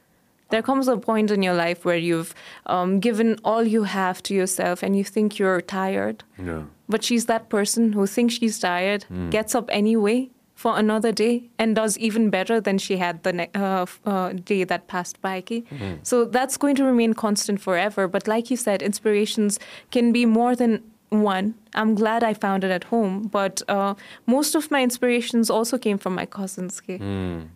There 0.49 0.61
comes 0.61 0.87
a 0.89 0.97
point 0.97 1.31
in 1.31 1.41
your 1.41 1.53
life 1.53 1.85
where 1.85 1.97
you've 1.97 2.35
um, 2.65 2.99
given 2.99 3.39
all 3.43 3.63
you 3.63 3.83
have 3.83 4.21
to 4.23 4.33
yourself, 4.33 4.83
and 4.83 4.97
you 4.97 5.03
think 5.03 5.39
you're 5.39 5.61
tired. 5.61 6.23
Yeah 6.37 6.63
But 6.90 7.02
she's 7.04 7.26
that 7.26 7.48
person 7.48 7.92
who 7.92 8.06
thinks 8.06 8.34
she's 8.34 8.58
tired, 8.58 9.04
gets 9.30 9.54
up 9.54 9.68
anyway 9.82 10.30
for 10.54 10.78
another 10.78 11.12
day, 11.12 11.50
and 11.58 11.74
does 11.76 11.96
even 11.98 12.28
better 12.30 12.60
than 12.60 12.78
she 12.78 12.96
had 12.96 13.22
the 13.24 13.32
ne- 13.32 13.50
uh, 13.54 13.82
f- 13.82 14.00
uh, 14.06 14.32
day 14.50 14.64
that 14.64 14.86
passed 14.92 15.20
by. 15.20 15.40
ki. 15.40 15.64
So 16.02 16.24
that's 16.24 16.56
going 16.56 16.76
to 16.76 16.84
remain 16.84 17.12
constant 17.22 17.60
forever. 17.60 18.06
But 18.08 18.26
like 18.26 18.50
you 18.50 18.56
said, 18.56 18.80
inspirations 18.82 19.58
can 19.90 20.12
be 20.12 20.24
more 20.24 20.54
than 20.56 20.78
one. 21.10 21.50
I'm 21.74 21.94
glad 21.98 22.24
I 22.24 22.32
found 22.44 22.64
it 22.64 22.70
at 22.76 22.84
home, 22.84 23.18
but 23.34 23.60
uh, 23.68 23.94
most 24.26 24.54
of 24.60 24.70
my 24.70 24.82
inspirations 24.82 25.50
also 25.50 25.78
came 25.78 25.98
from 25.98 26.14
my 26.14 26.24
cousins. 26.38 26.80
ki. 26.80 26.96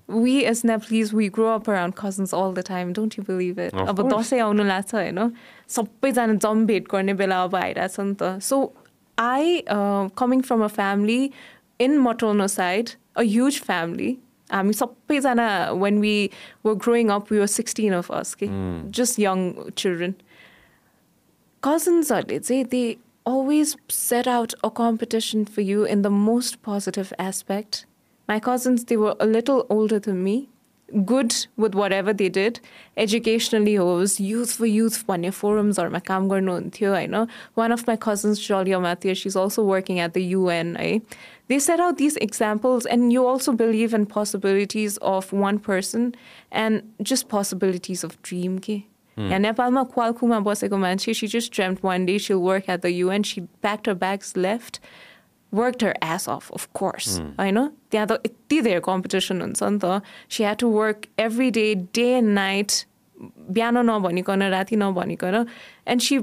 We 0.06 0.44
as 0.44 0.62
Nepalese, 0.62 1.12
we 1.12 1.28
grow 1.38 1.48
up 1.54 1.66
around 1.68 1.96
cousins 1.96 2.32
all 2.32 2.52
the 2.52 2.62
time. 2.62 2.92
Don't 2.92 3.16
you 3.16 3.24
believe 3.24 3.58
it? 3.58 3.72
Of 3.74 3.88
अब 3.88 3.96
course. 4.02 4.12
Dashain 4.12 4.40
आउनु 4.40 4.64
लाग्छ 4.74 4.94
होइन 4.94 5.32
सबैजना 5.78 6.34
जम 6.46 6.64
भेट 6.66 6.88
गर्ने 6.92 7.14
बेला 7.22 7.42
अब 7.44 7.54
आइरहेछ 7.64 7.98
नि 8.00 8.14
त 8.22 8.38
so 8.50 8.60
I 9.18 9.62
coming 10.22 10.40
from 10.48 10.64
a 10.64 10.68
family 10.78 11.20
in 11.80 11.98
मटोनो 12.08 12.46
side 12.54 12.90
a 13.16 13.22
huge 13.22 13.60
family 13.68 14.16
हामी 14.52 14.72
सबैजना 14.80 15.50
when 15.84 16.00
we 16.00 16.16
were 16.66 16.74
growing 16.86 17.08
up 17.18 17.32
we 17.32 17.38
were 17.38 17.52
sixteen 17.58 17.92
of 18.00 18.10
us 18.22 18.34
कि 18.42 18.48
जस्ट 18.98 19.20
यङ 19.20 19.52
चिल्ड्रेन 19.76 20.14
कजन्सहरूले 21.62 22.38
चाहिँ 22.38 22.64
they 22.74 22.82
always 23.30 23.76
set 23.88 24.26
out 24.26 24.54
a 24.64 24.70
competition 24.70 25.44
for 25.44 25.60
you 25.60 25.84
in 25.84 26.02
the 26.02 26.10
most 26.10 26.62
positive 26.62 27.12
aspect. 27.18 27.86
My 28.28 28.40
cousins, 28.40 28.84
they 28.84 28.96
were 28.96 29.14
a 29.20 29.26
little 29.26 29.66
older 29.68 29.98
than 29.98 30.22
me, 30.24 30.48
good 31.04 31.46
with 31.56 31.74
whatever 31.74 32.12
they 32.12 32.28
did. 32.28 32.60
Educationally, 32.96 33.78
was 33.78 34.18
youth 34.20 34.52
for 34.52 34.66
youth 34.66 35.06
भन्ने 35.06 35.30
forumsहरूमा 35.30 35.98
काम 36.06 36.28
गर्नुहुन्थ्यो 36.28 36.90
होइन 36.92 37.26
One 37.54 37.72
of 37.72 37.86
my 37.86 37.96
cousins, 37.96 38.40
Jolia 38.40 38.80
Mathia, 38.80 39.16
she's 39.16 39.36
also 39.36 39.62
working 39.62 40.00
at 40.00 40.14
the 40.14 40.24
UN. 40.36 40.76
है 40.76 41.00
They 41.48 41.58
set 41.58 41.80
out 41.80 41.96
these 41.98 42.16
examples, 42.16 42.86
and 42.86 43.12
you 43.12 43.26
also 43.26 43.52
believe 43.52 43.92
in 43.92 44.06
possibilities 44.06 44.96
of 44.98 45.32
one 45.32 45.58
person 45.58 46.14
and 46.52 46.82
just 47.02 47.28
possibilities 47.28 48.04
of 48.04 48.20
dream. 48.22 48.58
के 48.58 48.82
यहाँ 49.18 49.38
नेपालमा 49.38 49.82
क्वालकुमा 49.94 50.38
बसेको 50.40 50.76
मान्छे 50.78 51.14
she 51.14 51.26
just 51.28 51.52
dreamt 51.52 51.82
one 51.82 52.06
day 52.06 52.18
she'll 52.18 52.42
work 52.42 52.68
at 52.68 52.82
the 52.82 52.92
UN. 53.04 53.22
She 53.22 53.42
packed 53.62 53.86
her 53.86 53.94
bags, 53.94 54.36
left, 54.36 54.80
worked 55.55 55.81
her 55.81 55.93
ass 56.01 56.27
off, 56.27 56.49
of 56.51 56.67
course. 56.73 57.19
होइन 57.39 57.59
त्यहाँ 57.91 58.07
त 58.07 58.19
यति 58.25 58.61
धेरै 58.61 58.81
कम्पिटिसन 58.89 59.41
हुन्छ 59.41 59.63
नि 59.63 59.79
त 59.79 60.01
she 60.29 60.43
had 60.43 60.57
to 60.59 60.69
work 60.71 61.07
every 61.19 61.49
day 61.57 61.65
day 61.95 62.09
and 62.17 62.29
night 62.35 62.71
बिहान 63.49 63.77
नभनिकन 63.89 64.43
राति 64.51 64.75
नभनिकन 64.75 65.35
and 65.87 66.01
she 66.01 66.17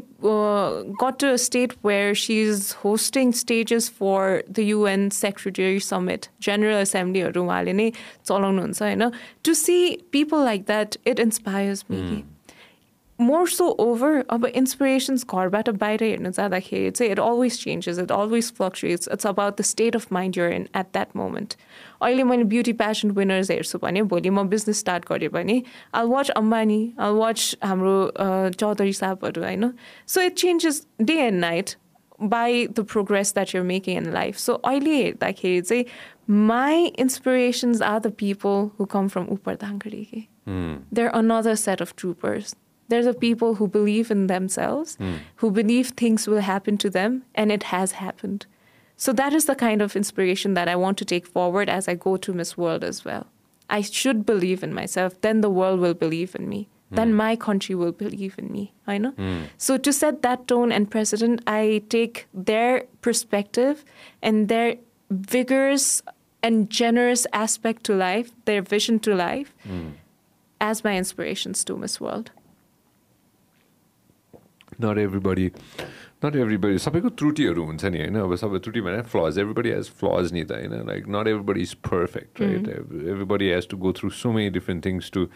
got 1.02 1.18
to 1.20 1.36
state 1.44 1.72
where 1.86 2.14
she 2.24 2.40
is 2.42 2.74
hosting 2.84 3.32
stages 3.40 3.88
for 4.00 4.42
the 4.50 4.66
UN 4.66 5.08
secretary 5.16 5.80
summit 5.88 6.26
general 6.42 6.80
एसेम्ब्लीहरू 6.80 7.44
उहाँले 7.44 7.72
नै 7.80 7.90
चलाउनुहुन्छ 8.26 8.82
होइन 8.82 9.10
to 9.44 9.54
see 9.62 9.78
people 10.12 10.44
like 10.44 10.62
that 10.66 10.96
it 11.06 11.20
inspires 11.20 11.84
me 11.90 12.22
more 13.21 13.47
so 13.49 13.65
over 13.79 14.23
अब 14.29 14.45
inspirations 14.45 15.23
घरबाट 15.33 15.69
बाहिर 15.83 16.03
हेर्न 16.03 16.31
जाँदाखेरि 16.31 16.89
चाहिँ 16.91 17.11
it 17.11 17.19
always 17.19 17.57
changes 17.63 17.99
it 17.99 18.11
always 18.11 18.51
fluctuates 18.57 19.07
it's 19.13 19.27
about 19.27 19.57
the 19.59 19.61
state 19.69 19.95
of 19.95 20.11
mind 20.13 20.37
you're 20.37 20.51
in 20.53 20.67
at 20.77 20.85
that 20.93 21.15
moment 21.15 21.53
अहिले 22.01 22.23
मैले 22.31 22.43
ब्युटी 22.51 22.73
प्यासन 22.81 23.11
विनर्स 23.19 23.49
हेर्छु 23.51 23.77
भने 23.83 24.01
भोलि 24.11 24.29
म 24.29 24.43
बिजनेस 24.49 24.79
स्टार्ट 24.79 25.05
गरेँ 25.09 25.29
भने 25.33 25.61
I 26.01 26.05
watch 26.07 26.29
Ambani 26.29 26.79
I 26.99 27.11
watch 27.13 27.55
हाम्रो 27.63 27.95
अ, 28.05 28.49
चौधरी 28.59 28.93
साहबहरू 29.01 29.43
होइन 29.43 29.71
so 30.15 30.21
it 30.21 30.35
changes 30.43 30.85
day 31.01 31.17
and 31.25 31.39
night 31.39 31.75
by 32.29 32.51
the 32.77 32.83
progress 32.91 33.31
that 33.37 33.51
you're 33.53 33.65
making 33.71 33.97
in 34.01 34.05
life. 34.13 34.37
So 34.43 34.53
अहिले 34.69 34.93
हेर्दाखेरि 35.01 35.61
चाहिँ 35.61 35.85
my 36.47 36.91
inspirations 37.03 37.81
are 37.89 37.99
the 38.05 38.11
people 38.21 38.63
who 38.77 38.87
come 38.93 39.09
from 39.15 39.27
Upar 39.35 39.53
Dhankari. 39.63 40.05
के. 40.13 40.23
They're 40.91 41.11
another 41.19 41.53
set 41.65 41.83
of 41.85 41.95
troopers. 41.95 42.55
They're 42.92 43.02
the 43.02 43.14
people 43.14 43.54
who 43.54 43.68
believe 43.68 44.10
in 44.10 44.26
themselves, 44.26 44.96
hmm. 44.96 45.14
who 45.36 45.50
believe 45.50 45.88
things 45.88 46.28
will 46.28 46.42
happen 46.42 46.76
to 46.76 46.90
them, 46.90 47.22
and 47.34 47.50
it 47.50 47.62
has 47.62 47.92
happened. 47.92 48.44
So 48.98 49.14
that 49.14 49.32
is 49.32 49.46
the 49.46 49.54
kind 49.54 49.80
of 49.80 49.96
inspiration 49.96 50.52
that 50.52 50.68
I 50.68 50.76
want 50.76 50.98
to 50.98 51.06
take 51.06 51.26
forward 51.26 51.70
as 51.70 51.88
I 51.88 51.94
go 51.94 52.18
to 52.18 52.34
Miss 52.34 52.58
World 52.58 52.84
as 52.84 53.02
well. 53.02 53.28
I 53.70 53.80
should 53.80 54.26
believe 54.26 54.62
in 54.62 54.74
myself, 54.74 55.18
then 55.22 55.40
the 55.40 55.48
world 55.48 55.80
will 55.80 55.94
believe 55.94 56.34
in 56.34 56.50
me. 56.50 56.68
Hmm. 56.90 56.96
Then 56.96 57.14
my 57.14 57.34
country 57.34 57.74
will 57.74 57.92
believe 57.92 58.34
in 58.36 58.52
me. 58.52 58.74
I 58.86 58.98
know. 58.98 59.12
Hmm. 59.12 59.44
So 59.56 59.78
to 59.78 59.90
set 59.90 60.20
that 60.20 60.46
tone 60.46 60.70
and 60.70 60.90
precedent, 60.90 61.40
I 61.46 61.84
take 61.88 62.26
their 62.34 62.84
perspective 63.00 63.86
and 64.20 64.50
their 64.50 64.76
vigorous 65.08 66.02
and 66.42 66.68
generous 66.68 67.26
aspect 67.32 67.84
to 67.84 67.94
life, 67.94 68.32
their 68.44 68.60
vision 68.60 69.00
to 69.08 69.14
life, 69.14 69.54
as 70.60 70.84
my 70.84 70.94
inspirations 70.98 71.64
to 71.64 71.76
Miss 71.78 71.98
World. 72.02 72.32
Not 74.81 74.97
everybody 74.97 75.51
not 76.25 76.35
everybody 76.35 76.77
सबैको 76.79 77.09
त्रुटिहरू 77.21 77.63
हुन्छ 77.65 77.85
नि 77.85 77.97
होइन 77.97 78.15
अब 78.21 78.35
सबै 78.41 78.59
त्रुटि 78.65 78.81
भने 78.81 79.01
फ्लज 79.13 79.39
everybody 79.39 79.69
has 79.69 79.89
फ्लज 79.99 80.33
नि 80.33 80.43
त 80.43 80.59
होइन 80.59 80.87
like 80.87 81.07
not 81.15 81.27
everybody 81.27 81.61
is 81.61 81.73
perfect 81.89 82.41
right 82.41 82.69
everybody 82.69 83.49
has 83.49 83.67
to 83.69 83.77
go 83.85 83.93
through 84.01 84.09
so 84.19 84.31
many 84.33 84.49
different 84.59 84.85
things 84.85 85.11
to 85.13 85.27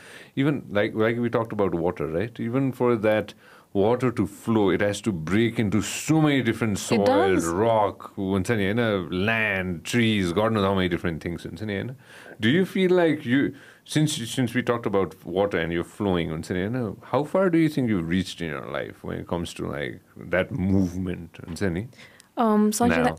even 0.43 0.61
like 0.79 0.97
like 0.97 1.19
we 1.25 1.29
talk 1.37 1.53
about 1.53 1.75
water 1.85 2.13
right 2.17 2.41
even 2.41 2.71
for 2.81 2.95
that 3.07 3.33
water 3.73 4.11
to 4.11 4.27
flow 4.27 4.69
it 4.69 4.81
has 4.81 4.99
to 5.01 5.11
break 5.11 5.57
into 5.57 5.81
so 5.81 6.21
many 6.21 6.41
different 6.41 6.77
soil 6.77 7.05
does. 7.05 7.45
rock 7.59 8.07
हुन्छ 8.17 8.51
नि 8.51 8.65
होइन 8.65 8.81
land 9.27 9.77
trees 9.83 10.33
god 10.33 10.51
knows 10.51 10.65
how 10.65 10.73
many 10.75 10.89
different 10.89 11.23
things 11.23 11.45
हुन्छ 11.45 11.63
नि 11.63 11.73
होइन 11.73 11.95
do 12.41 12.49
you 12.49 12.65
feel 12.65 12.95
like 12.97 13.25
you 13.25 13.45
since 13.86 14.16
since 14.30 14.52
we 14.52 14.62
talked 14.62 14.84
about 14.84 15.14
water 15.24 15.58
and 15.58 15.72
you're 15.72 15.84
flowing 15.84 16.32
on 16.32 16.42
Sani, 16.42 16.94
how 17.04 17.22
far 17.22 17.48
do 17.48 17.56
you 17.56 17.68
think 17.68 17.88
you've 17.88 18.08
reached 18.08 18.40
in 18.40 18.48
your 18.48 18.66
life 18.66 19.02
when 19.02 19.18
it 19.18 19.28
comes 19.28 19.54
to 19.54 19.66
like 19.66 20.00
that 20.16 20.50
movement 20.50 21.38
and 21.46 21.56
Sani? 21.56 21.88
Um, 22.36 22.72
so 22.72 22.86
now. 22.86 23.16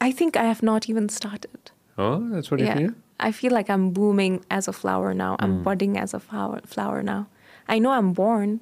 I, 0.00 0.08
I 0.08 0.12
think 0.12 0.36
I 0.36 0.44
have 0.44 0.62
not 0.62 0.88
even 0.88 1.08
started. 1.08 1.72
Oh, 1.98 2.28
that's 2.30 2.50
what 2.50 2.60
yeah. 2.60 2.78
you 2.78 2.86
feel. 2.86 2.96
I 3.18 3.32
feel 3.32 3.52
like 3.52 3.68
I'm 3.68 3.90
booming 3.90 4.44
as 4.50 4.68
a 4.68 4.72
flower 4.72 5.12
now. 5.14 5.36
I'm 5.40 5.58
mm. 5.58 5.64
budding 5.64 5.98
as 5.98 6.14
a 6.14 6.20
flower 6.20 6.60
flower 6.64 7.02
now. 7.02 7.26
I 7.68 7.80
know 7.80 7.90
I'm 7.90 8.12
born. 8.12 8.60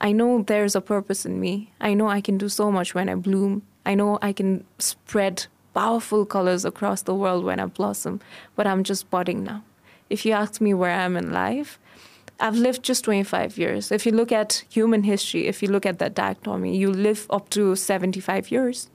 I 0.00 0.12
know 0.12 0.42
there's 0.42 0.74
a 0.74 0.80
purpose 0.80 1.24
in 1.24 1.40
me. 1.40 1.72
I 1.80 1.94
know 1.94 2.08
I 2.08 2.20
can 2.20 2.36
do 2.36 2.48
so 2.48 2.70
much 2.70 2.94
when 2.94 3.08
I 3.08 3.14
bloom. 3.14 3.62
I 3.86 3.94
know 3.94 4.18
I 4.22 4.32
can 4.32 4.64
spread 4.78 5.46
powerful 5.72 6.26
colors 6.26 6.64
across 6.64 7.02
the 7.02 7.14
world 7.14 7.44
when 7.44 7.60
I 7.60 7.66
blossom, 7.66 8.20
but 8.56 8.66
I'm 8.66 8.82
just 8.82 9.08
budding 9.10 9.44
now. 9.44 9.62
If 10.10 10.24
you 10.24 10.32
ask 10.32 10.60
me 10.60 10.74
where 10.74 10.90
I 10.90 11.04
am 11.04 11.16
in 11.16 11.32
life, 11.32 11.78
I've 12.40 12.56
lived 12.56 12.82
just 12.82 13.04
25 13.04 13.58
years. 13.58 13.90
If 13.90 14.06
you 14.06 14.12
look 14.12 14.30
at 14.30 14.64
human 14.70 15.02
history, 15.02 15.46
if 15.46 15.62
you 15.62 15.68
look 15.68 15.84
at 15.84 15.98
that 15.98 16.14
dichotomy, 16.14 16.76
you 16.76 16.92
live 16.92 17.26
up 17.30 17.50
to 17.50 17.74
75 17.74 18.50
years. 18.50 18.90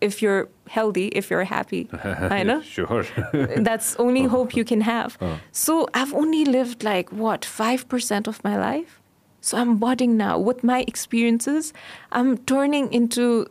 If 0.00 0.22
you're 0.22 0.48
healthy, 0.68 1.08
if 1.08 1.30
you're 1.30 1.44
happy. 1.44 1.88
I 2.04 2.42
know 2.42 2.62
sure 2.76 3.04
that's 3.58 3.96
only 3.96 4.24
uh-huh. 4.24 4.36
hope 4.36 4.56
you 4.56 4.64
can 4.64 4.80
have. 4.80 5.18
Uh-huh. 5.20 5.36
So 5.52 5.88
I've 5.92 6.14
only 6.14 6.44
lived 6.44 6.82
like 6.82 7.10
what, 7.12 7.42
5% 7.42 8.26
of 8.26 8.42
my 8.42 8.56
life? 8.56 9.00
So 9.42 9.58
I'm 9.58 9.76
budding 9.76 10.16
now. 10.16 10.38
With 10.38 10.64
my 10.64 10.84
experiences, 10.86 11.72
I'm 12.12 12.38
turning 12.38 12.92
into 12.92 13.46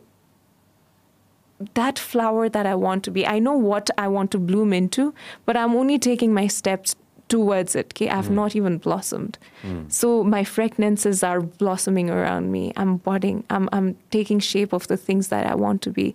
that 1.74 1.98
flower 1.98 2.48
that 2.48 2.66
I 2.66 2.74
want 2.74 3.04
to 3.04 3.10
be. 3.10 3.26
I 3.26 3.38
know 3.38 3.52
what 3.52 3.90
I 3.98 4.08
want 4.08 4.30
to 4.32 4.38
bloom 4.38 4.72
into, 4.72 5.14
but 5.44 5.56
I'm 5.56 5.74
only 5.74 5.98
taking 5.98 6.32
my 6.32 6.46
steps 6.46 6.96
towards 7.28 7.76
it. 7.76 7.92
Okay, 7.94 8.08
I've 8.08 8.26
hmm. 8.26 8.34
not 8.34 8.56
even 8.56 8.78
blossomed. 8.78 9.38
Hmm. 9.62 9.84
So 9.88 10.24
my 10.24 10.44
fragrances 10.44 11.22
are 11.22 11.40
blossoming 11.40 12.10
around 12.10 12.50
me. 12.50 12.72
I'm 12.76 12.96
budding. 12.96 13.44
I'm 13.50 13.68
I'm 13.72 13.96
taking 14.10 14.40
shape 14.40 14.72
of 14.72 14.88
the 14.88 14.96
things 14.96 15.28
that 15.28 15.46
I 15.46 15.54
want 15.54 15.82
to 15.82 15.90
be. 15.90 16.14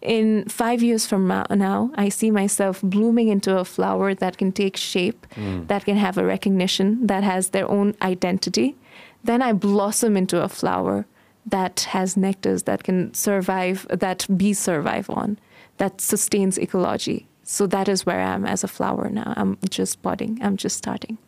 In 0.00 0.44
five 0.48 0.82
years 0.82 1.06
from 1.06 1.26
now, 1.26 1.46
now, 1.48 1.90
I 1.94 2.10
see 2.10 2.30
myself 2.30 2.82
blooming 2.82 3.28
into 3.28 3.56
a 3.56 3.64
flower 3.64 4.14
that 4.14 4.36
can 4.36 4.52
take 4.52 4.76
shape, 4.76 5.26
hmm. 5.34 5.66
that 5.66 5.84
can 5.86 5.96
have 5.96 6.18
a 6.18 6.24
recognition, 6.24 7.06
that 7.06 7.24
has 7.24 7.50
their 7.50 7.70
own 7.70 7.94
identity. 8.02 8.76
Then 9.22 9.40
I 9.40 9.54
blossom 9.54 10.16
into 10.16 10.42
a 10.42 10.48
flower 10.48 11.06
that 11.46 11.80
has 11.90 12.14
nectars 12.14 12.64
that 12.64 12.84
can 12.84 13.12
survive, 13.14 13.86
that 13.90 14.26
bees 14.36 14.58
survive 14.58 15.10
on, 15.10 15.38
that 15.78 16.00
sustains 16.00 16.58
ecology. 16.58 17.26
So 17.44 17.66
that 17.66 17.88
is 17.88 18.06
where 18.06 18.20
I 18.20 18.32
am 18.34 18.46
as 18.46 18.64
a 18.64 18.68
flower 18.68 19.08
now. 19.10 19.34
I'm 19.36 19.56
just 19.70 20.00
budding. 20.02 20.38
I'm 20.42 20.56
just 20.56 20.76
starting. 20.84 21.18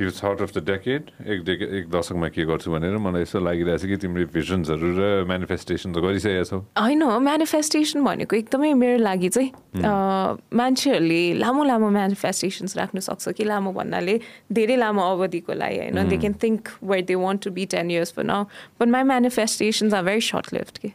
यो 0.00 0.10
third 0.10 0.40
of 0.42 0.52
the 0.56 0.62
decade 0.66 1.10
एक 1.32 1.42
डेके 1.44 1.64
एक 1.78 1.88
दशकमा 1.90 2.28
के 2.34 2.44
गर्छु 2.46 2.70
भनेर 2.70 2.96
मलाई 2.98 3.22
यसो 3.22 3.40
लागिरहेछ 3.42 3.84
कि 3.90 3.96
तिमीले 4.04 4.24
भिजन्सहरू 4.34 4.90
र 4.98 5.24
मेनिफेस्टेसन 5.30 5.92
त 5.94 5.98
गरिसकेका 6.04 6.42
छौ। 6.50 6.58
होइन 6.78 7.02
म्यानिफेस्टेसन 7.26 8.04
भनेको 8.06 8.36
एकदमै 8.36 8.72
मेरो 8.78 8.98
लागि 9.02 9.28
चाहिँ 9.34 9.50
अ, 9.50 10.38
मान्छेहरूले 10.60 11.22
लामो 11.42 11.64
लामो 11.70 11.88
म्यानिफेस्टेसन्स 11.90 12.76
राख्न 12.78 13.00
सक्छ 13.06 13.34
कि 13.38 13.44
लामो 13.50 13.72
भन्नाले 13.74 14.18
धेरै 14.58 14.76
लामो 14.78 15.02
अवधिको 15.10 15.52
लागि 15.58 15.78
होइन? 15.78 15.98
They 16.10 16.16
can 16.22 16.34
think 16.42 16.62
where 16.94 17.04
they 17.10 17.14
want 17.26 17.42
to 17.44 17.50
be 17.58 17.66
ten 17.74 17.90
years 17.90 18.14
now 18.30 18.44
but 18.78 18.88
my 18.94 19.02
manifestations 19.10 19.94
are 19.94 20.02
very 20.10 20.20
short 20.30 20.52
lift 20.54 20.78
के 20.86 20.90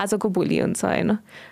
आजको 0.00 0.28
भोलि 0.40 0.58
हुन्छ 0.64 0.84
होइन? 0.84 1.10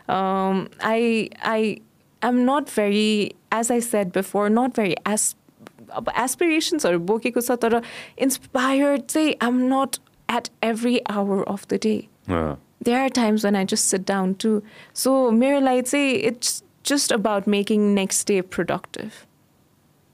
I 0.09 1.29
I 1.45 1.77
Am 2.24 2.40
not 2.50 2.70
very 2.76 3.10
as 3.54 3.72
I 3.72 3.82
said 3.82 4.12
before 4.14 4.50
not 4.50 4.76
very 4.80 4.96
as 5.14 5.36
अब 6.00 6.10
एसपिरेसन्सहरू 6.24 7.00
बोकेको 7.12 7.42
छ 7.42 7.52
तर 7.66 7.82
इन्सपायर्ड 8.28 9.06
चाहिँ 9.06 9.34
am 9.48 9.60
not 9.74 9.96
at 10.38 10.50
every 10.64 10.98
hour 11.18 11.44
of 11.54 11.66
the 11.74 11.80
day 11.84 11.94
uh, 12.30 12.58
there 12.88 13.00
are 13.06 13.10
times 13.16 13.44
when 13.46 13.56
I 13.60 13.62
just 13.72 13.88
sit 13.94 14.04
down 14.10 14.34
too. 14.42 14.52
So 15.04 15.14
Mirror 15.38 15.62
Light 15.64 15.88
say 15.94 16.02
it's 16.30 16.52
just 16.92 17.12
about 17.16 17.48
making 17.54 17.88
next 17.96 18.30
day 18.30 18.38
productive. 18.58 19.18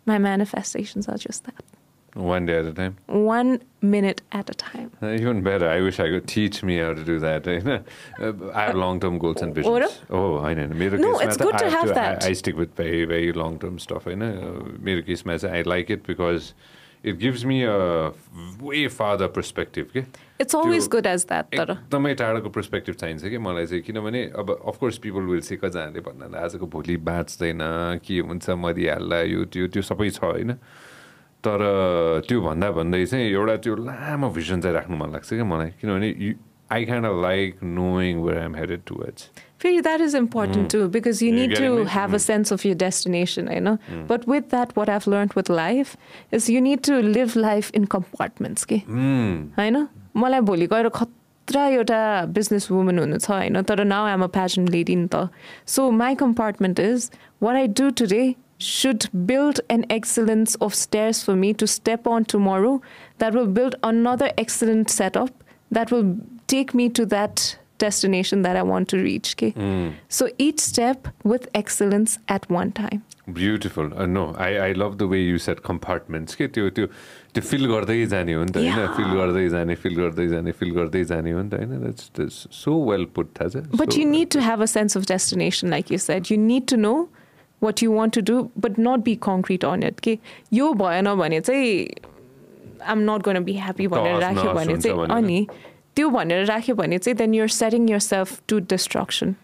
My 0.07 0.17
manifestations 0.23 1.09
are 1.13 1.17
just 1.25 1.49
that. 1.49 1.65
One 2.14 2.46
day 2.46 2.56
at 2.58 2.64
a 2.66 2.72
time 2.72 2.96
One 3.06 3.60
minute 3.82 4.20
at 4.32 4.50
a 4.50 4.54
time. 4.54 4.90
Uh, 5.02 5.12
Even 5.18 5.42
better, 5.42 5.68
I 5.68 5.80
wish 5.80 6.00
I 6.00 6.08
could 6.08 6.26
teach 6.26 6.62
me 6.62 6.78
how 6.78 6.92
to 6.92 7.04
do 7.04 7.18
that. 7.20 7.46
Uh, 7.46 8.32
I 8.54 8.62
have 8.66 8.74
long-term 8.74 9.18
goals 9.18 9.40
and 9.42 9.54
visions. 9.54 10.00
Oh, 10.10 10.38
होइन 10.40 10.72
मेरो 10.82 10.98
No, 11.00 11.12
it's 11.20 11.36
good 11.36 11.56
to 11.58 11.66
I 11.66 11.70
have 11.70 11.90
I- 11.90 11.94
that. 12.00 12.24
I 12.24 12.32
stick 12.34 12.56
with 12.56 12.74
very, 12.76 13.04
very 13.14 13.32
long-term 13.32 13.78
stuff. 13.78 14.04
होइन 14.10 14.22
Uh, 14.22 14.66
मेरो 14.88 15.06
केसमा 15.06 15.36
चाहिँ 15.44 15.62
I 15.64 15.68
like 15.74 15.90
it 15.96 16.04
because 16.06 16.52
it 17.02 17.18
gives 17.18 17.46
me 17.46 17.62
a 17.64 18.12
way 18.70 18.86
farther 18.88 19.28
perspective 19.38 19.86
के 19.96 20.04
It's 20.38 20.54
always 20.54 20.88
good 20.96 21.06
as 21.06 21.24
that. 21.30 21.48
एकदमै 21.52 22.14
टाढोको 22.20 22.48
perspective 22.58 22.94
चाहिन्छ 23.00 23.24
कि 23.32 23.38
मलाई 23.46 23.66
चाहिँ 23.66 23.82
किनभने 23.88 24.22
अब 24.42 24.50
अफकोर्स 24.72 24.98
पिपल 25.06 25.22
विल 25.32 25.40
से 25.48 25.56
कतिजनाले 25.56 26.00
भन्नाले 26.10 26.38
आजको 26.44 26.66
भोलि 26.76 26.96
बाँच्दैन 27.08 27.58
के 28.04 28.18
हुन्छ 28.28 28.50
मरिहाल्ला 28.66 29.20
यो 29.32 29.44
त्यो 29.56 29.66
त्यो 29.72 29.82
सबै 29.92 30.10
छ 30.16 30.24
होइन 30.24 30.56
तर 31.44 31.58
त्यो 32.28 32.40
भन्दा 32.40 32.70
भन्दै 32.70 33.06
चाहिँ 33.06 33.30
एउटा 33.30 33.56
त्यो 33.56 33.76
लामो 33.76 34.30
भिजन 34.30 34.60
चाहिँ 34.60 34.76
राख्नु 34.76 34.96
मन 34.96 35.12
लाग्छ 35.12 35.30
कि 35.30 35.42
मलाई। 35.42 35.70
किनभने 35.80 36.34
सेन्स 42.18 42.52
अफ 42.52 42.66
यु 42.66 42.74
डेस्टिनेसन 42.74 43.48
होइन 43.48 43.68
but 44.10 44.28
with 44.28 44.40
that 44.40 44.68
what 44.78 44.90
have 44.90 45.02
learn 45.08 45.28
with 45.36 45.50
life 45.50 45.96
is 46.34 46.50
you 46.50 46.60
need 46.60 46.80
to 46.80 46.92
live 46.92 47.32
life 47.36 47.70
in 47.74 47.84
compartments 47.84 48.64
कि 48.64 48.82
होइन 49.58 49.86
मलाई 50.16 50.40
भोलि 50.40 50.66
गएर 50.66 50.88
खत्र 50.88 51.58
एउटा 51.58 52.24
बिजनेस 52.24 52.70
वुमन 52.70 52.98
हुनु 52.98 53.18
छ 53.18 53.30
होइन 53.30 53.62
तर 53.62 53.84
नआएमा 53.84 54.26
फ्यासन 54.26 54.68
लिदिनु 54.68 55.08
त 55.12 55.28
so 55.66 55.90
my 55.90 56.14
compartment 56.14 56.80
is 56.80 57.10
what 57.42 57.56
I 57.56 57.66
do 57.66 57.90
today 57.90 58.34
should 58.59 59.09
build 59.25 59.59
an 59.69 59.83
excellence 59.89 60.55
of 60.67 60.73
stairs 60.73 61.21
for 61.23 61.35
me 61.35 61.53
to 61.53 61.67
step 61.67 62.07
on 62.07 62.23
tomorrow 62.33 62.81
that 63.23 63.33
will 63.33 63.47
build 63.47 63.75
another 63.83 64.31
excellent 64.37 64.89
setup 64.89 65.43
that 65.71 65.91
will 65.91 66.15
take 66.47 66.73
me 66.73 66.87
to 66.89 67.05
that 67.07 67.57
destination 67.77 68.43
that 68.43 68.55
I 68.55 68.61
want 68.63 68.87
to 68.89 68.97
reach. 68.97 69.33
Okay? 69.35 69.51
So 70.07 70.29
each 70.37 70.59
step 70.61 71.09
with 71.33 71.49
excellence 71.53 72.17
at 72.37 72.49
one 72.49 72.71
time. 72.71 73.03
Beautiful 73.35 73.89
no 74.07 74.23
I 74.39 74.55
I 74.63 74.73
love 74.73 74.95
the 74.97 75.03
way 75.11 75.19
you 75.19 75.37
set 75.45 75.59
compartments 75.65 76.35
के 76.41 76.47
त्यो 76.55 76.69
त्यो 76.77 76.85
त्यो 77.33 77.41
feel 77.43 77.65
गर्दै 77.71 78.05
जाने 78.11 78.33
हो 78.33 78.43
नि 78.43 78.51
त 78.51 78.57
होइन 78.57 78.75
Yeah. 78.77 78.91
फिल 78.97 79.07
गर्दै 79.19 79.47
जाने 79.49 79.75
फिल 79.85 79.95
गर्दै 79.99 80.27
जाने 80.33 80.51
फिल 80.59 80.71
गर्दै 80.75 81.03
जाने 81.11 81.31
हो 81.31 81.41
नि 81.41 81.49
त 81.49 81.53
होइन 81.61 81.79
द्याट्स 81.85 82.37
सो 82.57 82.75
वेल 82.91 83.05
पुट 83.15 83.31
थाहा 83.39 83.49
छ 83.49 83.63
But 83.81 83.93
So- 83.95 83.99
you 84.01 84.05
need 84.11 84.29
to 84.35 84.43
have 84.49 84.61
a 84.65 84.67
sense 84.75 84.95
of 84.99 85.07
destination, 85.13 85.73
like 85.75 85.89
you 85.95 85.99
said. 86.05 86.29
You 86.33 86.37
need 86.43 86.67
to 86.73 86.77
know 87.59 87.67
what 87.67 87.81
you 87.81 87.91
want 87.91 88.13
to 88.13 88.21
do, 88.21 88.51
but 88.55 88.77
not 88.77 89.03
be 89.03 89.15
concrete 89.15 89.63
on 89.63 89.83
it. 89.83 89.95
Okay? 89.99 90.19
यो 90.53 90.73
भएन 90.73 91.15
भने 91.15 91.41
चाहिँ 91.41 91.89
I'm 92.87 93.05
not 93.05 93.23
going 93.23 93.35
to 93.35 93.41
be 93.41 93.53
happy 93.53 93.87
भनेर 93.87 94.21
तहस 94.21 94.23
राख्यो 94.23 94.53
नहस 94.53 94.55
भने 94.55 94.73
हुन्छ 94.73 94.83
चाहिँ 94.83 94.97
भनेर। 94.97 95.17
अनि 95.17 95.47
त्यो 95.95 96.09
भनेर 96.09 96.45
राख्यो 96.45 96.75
भने 96.75 96.97
चाहिँ 96.97 97.17
then 97.17 97.33
you're 97.33 97.47
setting 97.47 97.87
yourself 97.87 98.45
to 98.47 98.59
destruction. 98.59 99.35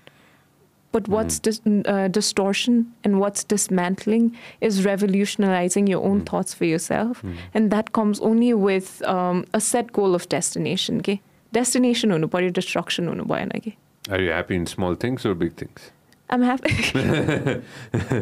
But 0.93 1.07
what's 1.07 1.39
dis- 1.39 1.61
uh, 1.85 2.09
distortion 2.09 2.93
and 3.05 3.19
what's 3.21 3.45
dismantling 3.45 4.35
is 4.59 4.85
revolutionizing 4.85 5.87
your 5.87 6.03
own 6.03 6.21
thoughts 6.21 6.53
for 6.53 6.65
yourself. 6.65 7.23
And 7.53 7.71
that 7.71 7.93
comes 7.93 8.19
only 8.19 8.53
with 8.53 9.01
um, 9.07 9.45
a 9.53 9.61
set 9.61 9.93
goal 9.93 10.13
of 10.13 10.27
destination. 10.27 10.97
Okay? 10.99 11.21
Destination 11.53 12.09
हुनु 12.11 12.27
पर्यो 12.27 12.51
destruction 12.51 13.07
हुनु 13.07 13.25
भएन 13.25 13.51
कि 13.63 13.73
Are 14.09 14.21
you 14.21 14.31
happy 14.31 14.55
in 14.55 14.65
small 14.65 14.95
things 14.95 15.25
or 15.25 15.33
big 15.33 15.55
things? 15.55 15.91
I'm 16.28 16.42
happy. 16.42 16.74
let's, 17.92 18.12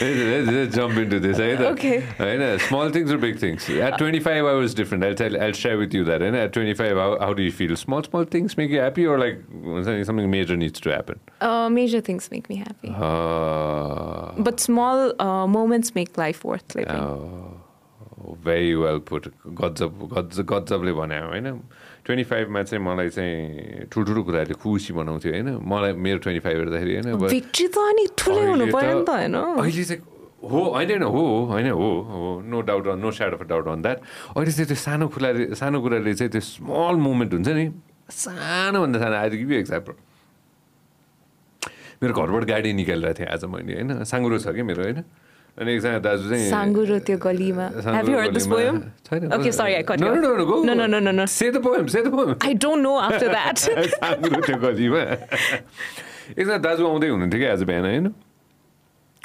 let's, 0.00 0.74
jump 0.74 0.96
into 0.98 1.18
this. 1.18 1.38
Eh? 1.38 1.52
Either. 1.52 1.66
Okay. 1.68 2.04
Eh, 2.18 2.34
Either. 2.34 2.58
Small 2.58 2.90
things 2.90 3.10
or 3.10 3.16
big 3.16 3.38
things. 3.38 3.68
At 3.70 3.94
uh, 3.94 3.96
25, 3.96 4.44
I 4.44 4.52
was 4.52 4.74
different. 4.74 5.04
I'll 5.04 5.14
tell. 5.14 5.40
I'll 5.40 5.52
share 5.52 5.78
with 5.78 5.94
you 5.94 6.04
that. 6.04 6.20
And 6.20 6.36
at 6.36 6.52
25, 6.52 6.96
how, 6.96 7.18
how 7.18 7.32
do 7.32 7.42
you 7.42 7.50
feel? 7.50 7.74
Small, 7.76 8.02
small 8.02 8.24
things 8.24 8.58
make 8.58 8.70
you 8.70 8.80
happy, 8.80 9.06
or 9.06 9.18
like 9.18 9.42
something 9.84 10.30
major 10.30 10.54
needs 10.54 10.78
to 10.80 10.90
happen? 10.90 11.18
Uh, 11.40 11.70
major 11.70 12.02
things 12.02 12.30
make 12.30 12.48
me 12.50 12.56
happy. 12.56 12.90
Uh, 12.90 14.32
but 14.36 14.60
small 14.60 15.18
uh, 15.20 15.46
moments 15.46 15.94
make 15.94 16.18
life 16.18 16.44
worth 16.44 16.74
living. 16.74 16.94
Oh, 16.94 17.58
very 18.42 18.76
well 18.76 19.00
put. 19.00 19.32
God's 19.54 19.80
a 19.80 19.88
God's 19.88 20.38
God's 20.42 20.72
up. 20.72 20.82
Twenty 22.04 22.24
फाइभमा 22.24 22.60
चाहिँ 22.62 22.82
मलाई 22.84 23.08
चाहिँ 23.08 23.88
ठुल्ठुलो 23.88 24.20
कुराहरूले 24.22 24.54
खुसी 24.54 24.92
बनाउँथ्यो 24.92 25.30
होइन? 25.32 25.48
मलाई 25.62 25.92
मेरो 25.96 26.18
ट्वेन्टी 26.20 26.40
फाइभ 26.40 26.56
हेर्दाखेरि 26.58 26.92
होइन? 26.94 27.08
But- 27.16 27.30
भिक्ट्री 27.30 27.66
त 27.66 27.76
अनि 27.82 28.04
ठुलै 28.14 28.42
हुनु 28.44 28.52
अहिले 28.54 28.72
पर्यो 28.72 28.92
नि 28.94 29.00
त- 29.00 29.06
त 29.06 29.10
होइन? 29.14 29.34
अहिले 29.34 29.84
चाहिँ 29.84 30.02
हो 30.44 30.60
होइन 30.70 30.90
होइन 30.90 31.02
हो 31.04 31.22
होइन 31.48 31.68
हो 31.72 31.88
हो 32.04 32.30
no 32.44 32.60
doubt 32.60 32.86
no 33.00 33.10
sad 33.10 33.32
of 33.34 33.42
doubt 33.48 33.66
on 33.66 33.80
that 33.82 33.98
अहिले 34.36 34.52
चाहिँ 34.52 34.66
त्यो 34.68 34.76
सानो 34.78 35.04
कुराले 35.08 35.44
सानो 35.54 35.78
कुराले 35.80 36.12
चाहिँ 36.14 36.30
त्यो 36.30 36.40
स्मल 36.44 36.94
मुमेन्ट 37.00 37.32
हुन्छ 37.32 37.48
नि। 37.50 37.64
सानोभन्दा 38.12 38.98
सानो 39.00 39.16
आज 39.16 39.32
कि 39.34 39.54
एक्जाम्पल 39.56 39.94
मेरो 42.02 42.12
घरबाट 42.12 42.44
गाडी 42.44 42.70
निकालिरहेको 42.74 43.16
थिएँ 43.16 43.28
आज 43.32 43.42
मैले 43.46 43.72
होइन? 43.74 43.90
साङ्गुरो 44.04 44.36
छ 44.38 44.52
कि 44.52 44.62
मेरो 44.62 44.82
होइन? 44.84 45.00
अनि 45.54 45.70
एकजना 45.72 45.98
दाजु 46.02 46.28
चाहिँ 46.30 46.50
साङ्गुरो 46.50 46.98
त्यो 47.06 47.16
गलीमा? 47.22 47.66
छैन 49.06 49.32
Okay, 49.32 49.52
sorry, 49.54 49.76
I 49.78 49.82
cut 49.86 50.00
no, 50.00 50.10
you 50.14 50.20
no, 50.20 50.34
off. 50.34 50.36
no, 50.36 50.36
no, 50.36 50.44
go. 50.50 50.62
No, 50.64 50.74
no, 50.74 50.86
no, 50.86 50.98
no, 50.98 51.12
no. 51.12 51.26
Say 51.26 51.50
the 51.50 51.60
poem, 51.60 51.86
say 51.88 52.02
the 52.02 52.10
poem. 52.10 52.34
I 52.40 52.54
don't 52.54 52.82
know 52.82 52.98
after 52.98 53.28
that. 53.38 53.58
साङ्गुरो 53.62 54.40
त्यो 54.42 54.56
गलीमा 54.58 55.02
एकजना 56.34 56.56
दाजु 56.58 56.82
आउँदै 56.90 57.08
हुनुहुन्थ्यो 57.14 57.38
कि 57.40 57.46
आज 57.54 57.62
बिहान 57.70 57.84
होइन 57.86 58.06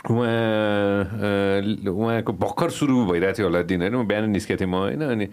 उहाँ 0.10 1.92
उहाँको 1.92 2.32
भर्खर 2.44 2.70
सुरु 2.78 2.94
भइरहेको 3.10 3.38
थियो 3.38 3.48
होला 3.48 3.62
दिन 3.68 3.82
होइन 3.82 3.96
म 3.96 4.06
बिहान 4.08 4.30
निस्केको 4.36 4.60
थिएँ 4.62 4.70
म 4.70 4.76
होइन 4.86 5.02
अनि 5.10 5.26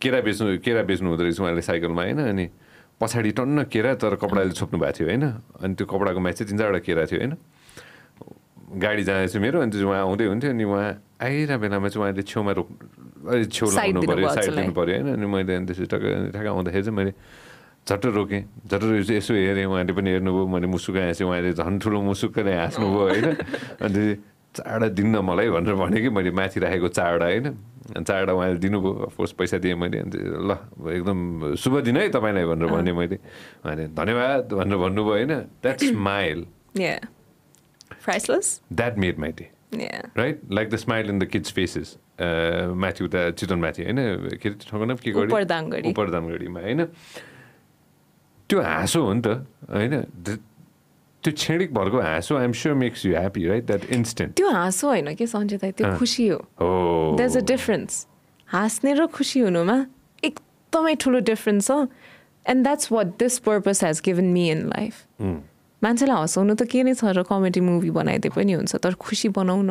केरा 0.00 0.20
बेच्नु 0.26 0.58
केरा 0.64 0.82
बेच्नु 0.88 1.06
हुँदो 1.12 1.22
रहेछ 1.28 1.38
उहाँले 1.40 1.62
साइकलमा 1.62 2.02
होइन 2.02 2.18
अनि 2.32 2.46
पछाडि 3.00 3.30
टन्न 3.38 3.58
केरा 3.70 3.94
तर 4.02 4.14
कपडाले 4.22 4.52
छोप्नु 4.58 4.78
भएको 4.78 4.96
थियो 4.98 5.06
होइन 5.12 5.24
अनि 5.60 5.74
त्यो 5.78 5.86
कपडाको 5.86 6.18
माथि 6.24 6.34
चाहिँ 6.38 6.48
तिन 6.50 6.58
चारवटा 6.58 6.80
केरा 6.86 7.04
थियो 7.10 7.18
होइन 7.20 7.32
गाडी 8.68 9.02
जाँदैछ 9.08 9.36
मेरो 9.40 9.58
अनि 9.64 9.82
उहाँ 9.82 10.00
आउँदै 10.04 10.24
हुन्थ्यो 10.28 10.50
अनि 10.50 10.64
उहाँ 10.64 10.86
आइरहेको 11.22 11.58
बेलामा 11.62 11.88
चाहिँ 11.88 12.02
उहाँले 12.04 12.22
छेउमा 12.22 12.52
रोक 12.52 12.68
अलिक 13.32 13.50
छेउ 13.52 13.66
लगाउनु 13.68 14.00
पऱ्यो 14.04 14.28
साइड। 14.28 14.54
दिनु 14.54 14.72
पऱ्यो 14.76 14.94
होइन? 14.94 15.08
अनि 15.16 15.26
मैले 15.26 15.54
अनि 15.56 15.66
त्यसरी 15.66 15.86
टक्क 15.88 16.04
ठ्याक्क 16.32 16.48
आउँदाखेरि 16.48 16.84
चाहिँ 16.84 16.96
मैले 16.96 17.12
झट्ट 17.88 18.04
रोकेँ। 18.12 18.42
झट्ट 18.68 18.82
रोकेपछि 18.84 19.14
यसो 19.16 19.32
हेरेँ 19.34 19.64
उहाँले 19.64 19.92
पनि 19.96 20.08
हेर्नुभयो 20.10 20.46
मैले 20.46 20.66
मुसुक 20.68 20.96
हाँसेँ 20.96 21.26
उहाँले 21.26 21.52
झन् 21.56 21.78
ठुलो 21.80 21.98
मुसुक्क 22.04 22.36
नै 22.44 22.54
हाँस्नुभयो 22.54 23.02
होइन? 23.08 23.26
अनि 23.80 24.02
चारवटा 24.54 24.88
दिन्न 24.98 25.14
मलाई 25.24 25.48
भनेर 25.48 25.74
भने 25.74 25.98
कि 26.00 26.08
मैले 26.08 26.30
माथि 26.36 26.58
राखेको 26.60 26.88
चारवटा 26.88 27.26
होइन? 27.26 27.46
अनि 27.96 28.04
चारवटा 28.04 28.32
उहाँले 28.36 28.58
दिनुभयो 28.60 28.92
अफकोर्स 29.08 29.32
पैसा 29.38 29.56
दिएँ 29.64 29.74
मैले 29.74 29.98
अनि 30.04 30.18
ल 30.44 30.50
एकदम 30.92 31.18
शुभ 31.56 31.74
दिन 31.88 31.96
है 31.96 32.08
तपाईँलाई 32.12 32.44
भनेर 32.44 32.68
भने 32.68 32.92
मैले। 32.92 33.16
उहाँले 33.64 33.84
धन्यवाद 33.96 34.52
भनेर 34.52 34.76
भन्नुभयो 34.76 35.12
होइन? 35.14 35.32
That 35.62 35.78
smile 35.84 36.46
yeah. 36.84 37.00
Priceless? 38.08 38.50
That 38.72 38.98
made 39.04 39.18
my 39.18 39.32
day 39.38 39.50
Yeah. 39.76 40.04
Right 40.16 40.40
like 40.52 40.68
the 40.70 40.76
smile 40.76 41.08
in 41.10 41.18
the 41.18 41.24
kids 41.28 41.52
faces 41.52 41.96
माथि 42.82 43.04
उता 43.04 43.30
चितवन 43.30 43.58
माथि 43.60 43.82
होइन 43.84 43.98
के 44.42 44.48
अरे 44.48 44.86
नाम 44.86 44.96
के 44.96 45.10
गढी? 45.12 45.26
उपरदामगढी। 45.28 45.90
उपरदामगढीमा 45.90 46.60
होइन 46.60 46.84
त्यो 48.50 48.60
हाँसो 48.62 49.02
हो 49.04 49.12
नि 49.12 49.20
त 49.26 49.44
होइन 49.70 50.00
त्यो 51.22 51.32
छेडिक 51.36 51.74
भरको 51.74 52.00
हाँसो 52.00 52.36
I'm 52.38 52.52
sure 52.62 52.74
makes 52.80 53.04
you 53.06 53.12
happy 53.12 53.46
right 53.48 53.64
that 53.66 53.84
instant 53.92 54.34
त्यो 54.36 54.50
हाँसो 54.50 54.88
होइन 54.88 55.14
कि 55.14 55.26
सञ्जय 55.26 55.56
दाइ 55.62 55.72
त्यो 55.72 55.86
अँ। 55.86 55.98
खुसी 55.98 56.28
हो 56.28 56.40
there's 57.20 57.36
a 57.36 57.44
difference. 57.52 58.06
हाँस्ने 58.48 58.94
र 58.94 59.06
खुसी 59.12 59.40
हुनुमा 59.40 59.76
एकदमै 60.24 60.94
ठुलो 61.04 61.18
डिफरेन्स 61.28 61.66
छ 61.70 61.86
and 62.46 62.62
that's 62.64 62.92
what 62.92 63.06
this 63.18 63.38
purpose 63.44 63.84
has 63.84 64.00
given 64.04 64.32
me 64.32 64.48
in 64.50 64.66
life 64.68 65.04
मान्छेलाई 65.82 66.18
हँसाउनु 66.20 66.54
त 66.54 66.62
के 66.66 66.82
नै 66.82 66.94
छ 66.94 67.14
र 67.14 67.22
कमेडी 67.22 67.60
मुभी 67.60 67.90
बनाइदिए 67.94 68.34
पनि 68.34 68.52
हुन्छ 68.58 68.76
तर 68.82 68.94
खुसी 68.98 69.28
बनाउन। 69.30 69.70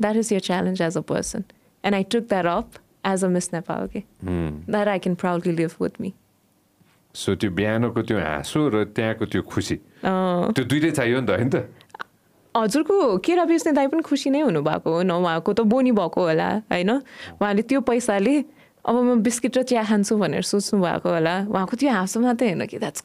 That 0.00 0.16
is 0.16 0.32
your 0.32 0.40
challenge 0.40 0.82
as 0.82 0.96
a 0.96 1.02
person 1.02 1.42
and 1.84 1.94
I 1.94 2.02
took 2.12 2.24
that 2.28 2.46
up 2.46 2.68
as 3.06 3.24
a 3.24 3.28
miss 3.28 3.46
Nepal 3.54 3.86
के। 3.88 4.00
That 4.22 4.88
I 4.88 4.98
can 4.98 5.14
proudly 5.16 5.52
live 5.56 5.72
with 5.82 6.00
me 6.00 6.12
so 7.14 7.34
त्यो 7.34 7.50
बिहानको 7.50 8.02
त्यो 8.02 8.18
हाँसो 8.20 8.60
र 8.68 8.84
त्यहाँको 8.92 9.24
त्यो 9.26 9.42
खुसी 9.42 9.76
त्यो 10.04 10.64
दुइटै 10.64 10.90
चाहियो 10.90 11.20
नि 11.20 11.26
त 11.26 11.30
होइन 11.30 11.50
त? 11.50 11.56
हजुरको 12.54 12.96
केरा 13.24 13.44
बेच्ने 13.44 13.72
दाई 13.72 13.86
पनि 13.92 14.02
खुसी 14.04 14.30
नै 14.30 14.40
हुनुभएको 14.40 14.88
हो 14.92 15.02
न 15.02 15.12
उहाँको 15.24 15.52
त 15.52 15.60
बोनी 15.64 15.92
भएको 15.92 16.20
होला 16.20 16.48
होइन? 16.72 16.90
उहाँले 17.40 17.62
त्यो 17.68 17.80
पैसाले 17.80 18.34
अब 18.84 18.94
म 18.96 19.20
बिस्किट 19.24 19.58
र 19.58 19.62
चिया 19.64 19.82
खान्छु 19.82 20.16
भनेर 20.16 20.44
सोच्नु 20.44 20.80
भएको 20.80 21.08
होला 21.08 21.34
उहाँको 21.50 21.74
त्यो 21.76 21.90
हाँसो 21.90 22.20
मात्रै 22.20 22.48
होइन 22.52 22.64
कि 22.70 22.78
that's 22.78 23.00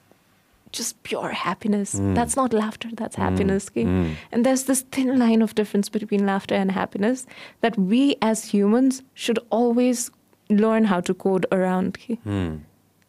just 0.71 1.01
pure 1.03 1.29
happiness. 1.29 1.95
Mm. 1.95 2.15
That's 2.15 2.35
not 2.35 2.53
laughter, 2.53 2.89
that's 2.93 3.15
mm. 3.15 3.19
happiness. 3.19 3.67
Okay? 3.69 3.85
Mm. 3.85 4.15
And 4.31 4.45
there's 4.45 4.63
this 4.65 4.81
thin 4.91 5.17
line 5.19 5.41
of 5.41 5.55
difference 5.55 5.89
between 5.89 6.25
laughter 6.25 6.55
and 6.55 6.71
happiness 6.71 7.25
that 7.61 7.77
we 7.77 8.15
as 8.21 8.45
humans 8.45 9.03
should 9.13 9.39
always 9.49 10.11
learn 10.49 10.85
how 10.85 10.99
to 11.01 11.13
code 11.13 11.45
around. 11.51 11.97
Okay? 11.97 12.19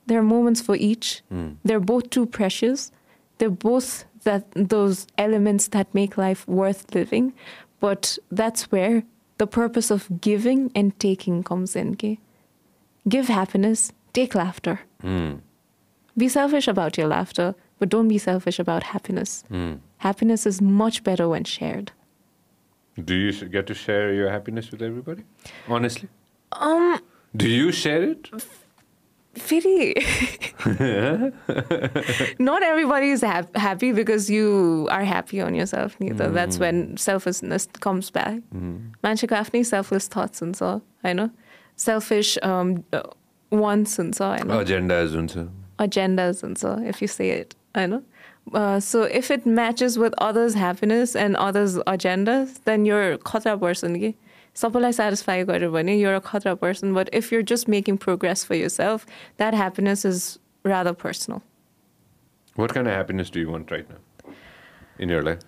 There 0.06 0.18
are 0.18 0.22
moments 0.22 0.60
for 0.60 0.76
each. 0.76 1.22
They're 1.64 1.80
both 1.80 2.10
too 2.10 2.26
precious. 2.26 2.90
They're 3.38 3.50
both 3.50 4.04
that 4.24 4.44
those 4.54 5.06
elements 5.18 5.68
that 5.68 5.92
make 5.94 6.16
life 6.16 6.46
worth 6.46 6.94
living. 6.94 7.32
But 7.80 8.18
that's 8.30 8.70
where 8.70 9.02
the 9.38 9.46
purpose 9.46 9.90
of 9.90 10.20
giving 10.20 10.70
and 10.74 10.96
taking 10.98 11.42
comes 11.42 11.74
in. 11.74 11.92
Okay? 11.92 12.18
Give 13.08 13.28
happiness, 13.28 13.92
take 14.12 14.34
laughter. 14.34 14.80
Be 16.16 16.28
selfish 16.28 16.68
about 16.68 16.98
your 16.98 17.08
laughter, 17.08 17.54
but 17.78 17.88
don't 17.88 18.08
be 18.08 18.18
selfish 18.18 18.58
about 18.58 18.82
happiness. 18.82 19.44
Mm. 19.50 19.80
Happiness 19.98 20.46
is 20.46 20.60
much 20.60 21.02
better 21.04 21.28
when 21.28 21.44
shared. 21.44 21.92
Do 23.02 23.14
you 23.14 23.32
get 23.48 23.66
to 23.68 23.74
share 23.74 24.12
your 24.12 24.30
happiness 24.30 24.70
with 24.70 24.82
everybody? 24.82 25.24
Honestly? 25.68 26.08
Um 26.52 27.00
do 27.34 27.48
you 27.48 27.72
share 27.72 28.02
it? 28.02 28.28
Very. 29.34 29.94
Not 32.38 32.62
everybody 32.62 33.10
is 33.10 33.22
ha- 33.22 33.46
happy 33.54 33.92
because 33.92 34.28
you 34.28 34.86
are 34.90 35.04
happy 35.04 35.40
on 35.40 35.54
yourself, 35.54 35.96
neither. 35.98 36.28
Mm. 36.28 36.34
That's 36.34 36.56
hmm. 36.56 36.62
when 36.62 36.96
selflessness 36.98 37.66
comes 37.80 38.10
back. 38.10 38.40
Mm. 38.54 38.92
Manchikafni 39.02 39.64
selfless 39.64 40.06
thoughts 40.06 40.42
and 40.42 40.54
so, 40.54 40.82
I 41.02 41.14
know. 41.14 41.30
Selfish 41.76 42.36
um, 42.42 42.84
uh, 42.92 43.02
wants 43.50 43.98
and 43.98 44.14
so, 44.14 44.26
I 44.26 44.42
know. 44.42 44.60
Agenda 44.60 44.96
is 44.96 45.14
and 45.14 45.30
so 45.30 45.48
agendas 45.81 46.43
and 46.43 46.57
so 46.57 46.77
if 46.93 47.01
you 47.01 47.07
say 47.07 47.29
it 47.29 47.55
i 47.75 47.85
know 47.85 48.03
uh, 48.53 48.79
so 48.79 49.03
if 49.03 49.29
it 49.29 49.45
matches 49.45 49.97
with 49.99 50.13
others 50.17 50.53
happiness 50.53 51.15
and 51.15 51.35
others 51.35 51.75
agendas 51.95 52.63
then 52.65 52.85
you're 52.85 53.11
a 53.13 53.17
khatra 53.17 53.59
person 53.59 53.99
ki 54.05 54.15
सबैलाई 54.61 54.93
satisfy 54.93 55.43
गर्यो 55.43 55.69
भने 55.73 55.99
you're 55.99 56.15
a 56.15 56.21
khatra 56.29 56.59
person 56.59 56.93
but 56.93 57.09
if 57.19 57.31
you're 57.31 57.47
just 57.51 57.67
making 57.67 57.97
progress 58.05 58.43
for 58.43 58.55
yourself 58.55 59.05
that 59.37 59.53
happiness 59.53 60.05
is 60.13 60.39
rather 60.63 60.93
personal 61.05 61.43
What 62.57 62.73
kind 62.73 62.87
of 62.87 62.93
happiness 62.93 63.29
do 63.29 63.39
you 63.39 63.49
want 63.49 63.69
right 63.69 63.87
now 63.87 64.31
in 64.97 65.09
your 65.09 65.21
life? 65.21 65.41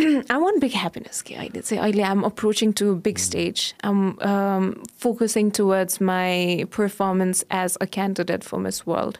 I 0.29 0.37
want 0.37 0.59
big 0.59 0.71
happiness. 0.71 1.21
Okay, 1.21 1.37
I 1.37 1.47
did 1.47 1.65
say 1.65 1.77
earlier 1.77 2.05
I'm 2.05 2.23
approaching 2.23 2.73
to 2.73 2.89
a 2.89 2.95
big 2.95 3.19
stage. 3.19 3.75
I'm 3.83 4.19
um, 4.21 4.83
focusing 4.97 5.51
towards 5.51 6.01
my 6.01 6.65
performance 6.71 7.43
as 7.51 7.77
a 7.79 7.87
candidate 7.87 8.43
for 8.43 8.59
Miss 8.59 8.85
World. 8.85 9.19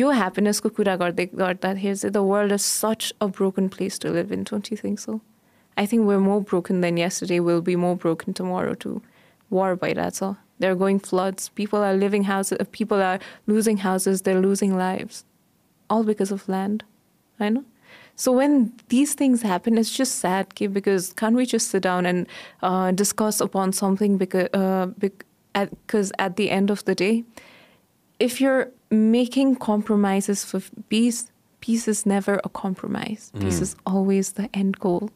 यो 0.00 0.10
ह्याप्पिनेसको 0.20 0.68
कुरा 0.78 0.96
गर्दै 1.02 1.26
गर्दाखेरि 1.34 1.94
चाहिँ 1.94 2.12
the 2.12 2.24
world 2.32 2.52
is 2.52 2.60
such 2.66 3.12
a 3.20 3.26
broken 3.38 3.68
place 3.76 4.00
to 4.00 4.12
live 4.14 4.32
in 4.32 4.42
don't 4.50 4.72
you 4.72 4.78
think 4.82 4.98
so 4.98 5.20
I 5.76 5.86
think 5.92 6.08
we're 6.08 6.20
more 6.26 6.42
broken 6.50 6.80
than 6.80 6.98
yesterday 6.98 7.38
will 7.48 7.60
be 7.70 7.76
more 7.86 7.96
broken 8.04 8.38
tomorrow 8.42 8.74
two 8.84 9.00
war 9.50 9.74
भइरहेछ 9.86 10.22
they 10.60 10.66
are 10.66 10.74
going 10.84 10.98
floods 11.08 11.48
people 11.62 11.88
are 11.88 11.96
leaving 12.04 12.24
houses 12.34 12.68
people 12.78 13.02
are 13.08 13.32
losing 13.48 13.78
houses 13.88 14.22
they 14.28 14.34
are 14.34 14.40
losing 14.46 14.78
lives 14.78 15.24
all 15.90 16.04
because 16.12 16.32
of 16.32 16.50
land 16.50 16.82
होइन 17.40 17.64
So 18.18 18.32
when 18.32 18.72
these 18.88 19.14
things 19.14 19.42
happen, 19.42 19.78
it's 19.78 19.96
just 19.96 20.16
sad 20.16 20.46
okay, 20.46 20.66
because 20.66 21.12
can't 21.12 21.36
we 21.36 21.46
just 21.46 21.70
sit 21.70 21.84
down 21.84 22.04
and 22.04 22.26
uh, 22.62 22.90
discuss 22.90 23.40
upon 23.40 23.72
something 23.72 24.16
because 24.18 24.48
uh, 24.52 24.86
because 24.96 26.10
at 26.18 26.34
the 26.34 26.50
end 26.50 26.72
of 26.72 26.84
the 26.84 26.96
day, 26.96 27.22
if 28.19 28.39
you're 28.41 28.69
making 28.91 29.55
compromises 29.57 30.45
for 30.45 30.61
peace, 30.89 31.31
peace 31.61 31.87
is 31.87 32.05
never 32.05 32.39
a 32.43 32.49
compromise. 32.49 33.31
Peace 33.39 33.59
is 33.61 33.75
always 33.85 34.33
the 34.33 34.49
end 34.53 34.79
goal. 34.79 35.09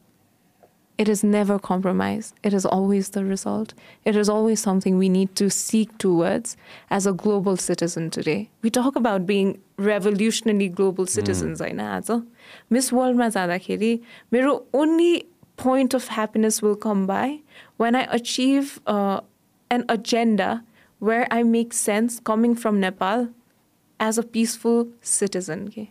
it 0.98 1.08
is 1.08 1.22
never 1.22 1.58
compromise. 1.60 2.34
It 2.42 2.52
is 2.52 2.66
always 2.66 3.10
the 3.10 3.24
result. 3.24 3.72
It 4.04 4.16
is 4.16 4.28
always 4.28 4.60
something 4.60 4.98
we 4.98 5.08
need 5.08 5.36
to 5.36 5.48
seek 5.48 5.96
towards 5.98 6.56
as 6.90 7.06
a 7.06 7.12
global 7.12 7.56
citizen 7.56 8.10
today. 8.10 8.50
We 8.62 8.70
talk 8.70 8.96
about 8.96 9.24
being 9.24 9.60
revolutionary 9.76 10.68
global 10.68 11.06
citizens 11.06 11.60
होइन 11.60 11.80
आज 11.80 12.10
miss 12.72 12.92
वर्ल्डमा 12.92 13.28
जाँदाखेरि 13.36 13.98
मेरो 14.32 14.54
only 14.74 15.22
point 15.56 15.94
of 15.94 16.08
happiness 16.08 16.60
will 16.62 16.76
come 16.76 17.06
by 17.06 17.40
when 17.76 17.96
I 18.00 18.02
achieve 18.16 18.80
uh, 18.86 19.20
an 19.76 19.84
agenda 19.88 20.50
where 21.02 21.26
I 21.30 21.42
make 21.42 21.72
sense 21.72 22.18
coming 22.20 22.54
from 22.54 22.80
Nepal 22.80 23.28
as 24.00 24.18
a 24.18 24.22
peaceful 24.22 24.88
citizen. 25.02 25.68
के 25.68 25.86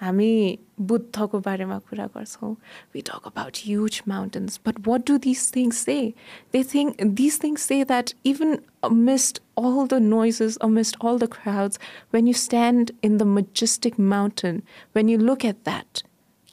हामी 0.00 0.58
बुद्धको 0.80 1.40
बारेमा 1.42 1.78
कुरा 1.90 2.06
गर्छौँ 2.14 2.56
we 2.94 3.02
talk 3.02 3.24
about 3.26 3.56
huge 3.68 4.02
mountains 4.06 4.58
but 4.58 4.86
what 4.86 5.04
do 5.04 5.18
these 5.18 5.50
things 5.50 5.76
say 5.76 6.14
they 6.52 6.62
think 6.62 7.00
these 7.20 7.36
things 7.44 7.62
say 7.62 7.82
that 7.82 8.14
even 8.22 8.60
amidst 8.88 9.40
all 9.56 9.86
the 9.86 9.98
noises 9.98 10.56
amidst 10.60 10.96
all 11.00 11.18
the 11.18 11.26
crowds 11.26 11.80
when 12.10 12.28
you 12.28 12.32
stand 12.32 12.92
in 13.02 13.18
the 13.18 13.24
majestic 13.24 13.98
mountain 13.98 14.62
when 14.92 15.08
you 15.08 15.18
look 15.18 15.44
at 15.44 15.64
that 15.64 16.02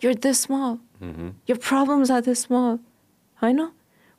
you're 0.01 0.15
this 0.15 0.39
small 0.39 0.79
your 1.45 1.57
problems 1.69 2.09
are 2.09 2.21
this 2.21 2.39
small 2.49 2.79
I 3.43 3.51
know 3.51 3.71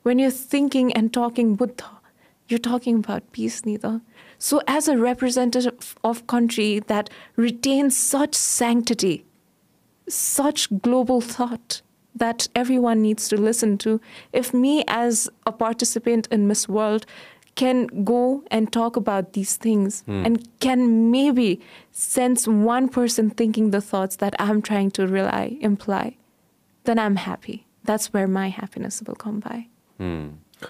when 0.03 0.19
you're 0.19 0.31
thinking 0.55 0.93
and 0.93 1.11
talking 1.13 1.55
buddha 1.55 1.91
you're 2.52 2.58
talking 2.68 2.98
about 2.98 3.32
peace 3.32 3.66
neither 3.66 4.00
so 4.38 4.60
as 4.68 4.86
a 4.86 4.96
representative 4.96 5.96
of 6.04 6.26
country 6.26 6.70
that 6.94 7.10
retains 7.36 7.96
such 7.96 8.34
sanctity 8.34 9.24
such 10.08 10.68
global 10.82 11.20
thought 11.20 11.82
that 12.14 12.48
everyone 12.54 13.00
needs 13.00 13.28
to 13.28 13.40
listen 13.40 13.78
to. 13.78 14.00
If 14.32 14.52
me, 14.52 14.84
as 14.86 15.28
a 15.46 15.52
participant 15.52 16.28
in 16.30 16.46
Miss 16.46 16.68
World, 16.68 17.06
can 17.54 17.86
go 18.04 18.42
and 18.50 18.72
talk 18.72 18.96
about 18.96 19.34
these 19.34 19.56
things 19.56 20.02
hmm. 20.02 20.24
and 20.24 20.48
can 20.60 21.10
maybe 21.10 21.60
sense 21.90 22.48
one 22.48 22.88
person 22.88 23.28
thinking 23.28 23.70
the 23.70 23.80
thoughts 23.80 24.16
that 24.16 24.34
I'm 24.38 24.62
trying 24.62 24.90
to 24.92 25.06
rely, 25.06 25.58
imply, 25.60 26.16
then 26.84 26.98
I'm 26.98 27.16
happy. 27.16 27.66
That's 27.84 28.12
where 28.12 28.28
my 28.28 28.48
happiness 28.48 29.02
will 29.06 29.16
come 29.16 29.40
by. 29.40 29.66
Hmm 29.98 30.28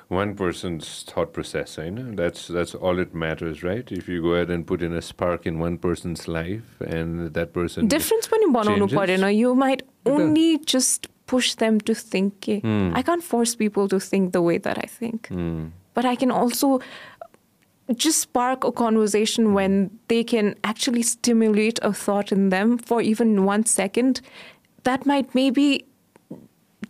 one 0.09 0.35
person's 0.35 1.03
thought 1.03 1.33
process. 1.33 1.79
Eh, 1.79 1.85
I 1.85 1.91
know 1.91 2.15
that's 2.15 2.49
that's 2.49 2.75
all 2.75 2.99
it 2.99 3.15
matters, 3.15 3.63
right? 3.63 3.91
If 3.91 4.09
you 4.09 4.23
go 4.23 4.31
ahead 4.35 4.51
and 4.51 4.67
put 4.67 4.83
in 4.83 4.93
a 4.93 5.03
spark 5.03 5.47
in 5.47 5.59
one 5.59 5.79
person's 5.79 6.29
life, 6.29 6.81
and 6.81 7.33
that 7.35 7.53
person 7.53 7.89
difference 7.89 8.31
when 8.31 8.43
you 8.43 9.19
know 9.19 9.27
you 9.29 9.55
might 9.55 9.83
only 10.07 10.59
just 10.59 11.09
push 11.27 11.55
them 11.55 11.81
to 11.81 11.95
think. 11.95 12.45
Hmm. 12.45 12.93
I 12.95 13.03
can't 13.03 13.23
force 13.23 13.55
people 13.55 13.89
to 13.89 13.99
think 14.01 14.33
the 14.33 14.43
way 14.43 14.59
that 14.59 14.79
I 14.79 14.87
think, 14.87 15.29
hmm. 15.29 15.67
but 15.95 16.05
I 16.05 16.17
can 16.17 16.31
also 16.31 16.81
just 17.95 18.21
spark 18.21 18.65
a 18.65 18.73
conversation 18.73 19.47
hmm. 19.47 19.55
when 19.55 19.99
they 20.09 20.25
can 20.25 20.55
actually 20.65 21.03
stimulate 21.03 21.79
a 21.83 21.93
thought 21.93 22.33
in 22.33 22.51
them 22.51 22.79
for 22.79 23.01
even 23.01 23.45
one 23.45 23.65
second. 23.65 24.21
That 24.85 25.07
might 25.07 25.35
maybe 25.35 25.87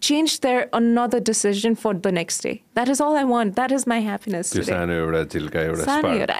change 0.02 0.40
their 0.40 0.68
another 0.72 1.20
decision 1.20 1.74
for 1.76 1.94
the 1.94 2.12
next 2.12 2.40
day. 2.40 2.62
That 2.74 2.88
is 2.88 3.00
all 3.00 3.16
I 3.16 3.24
want. 3.24 3.54
That 3.56 3.70
is 3.70 3.86
my 3.86 4.00
happiness 4.00 4.50
today. 4.50 4.72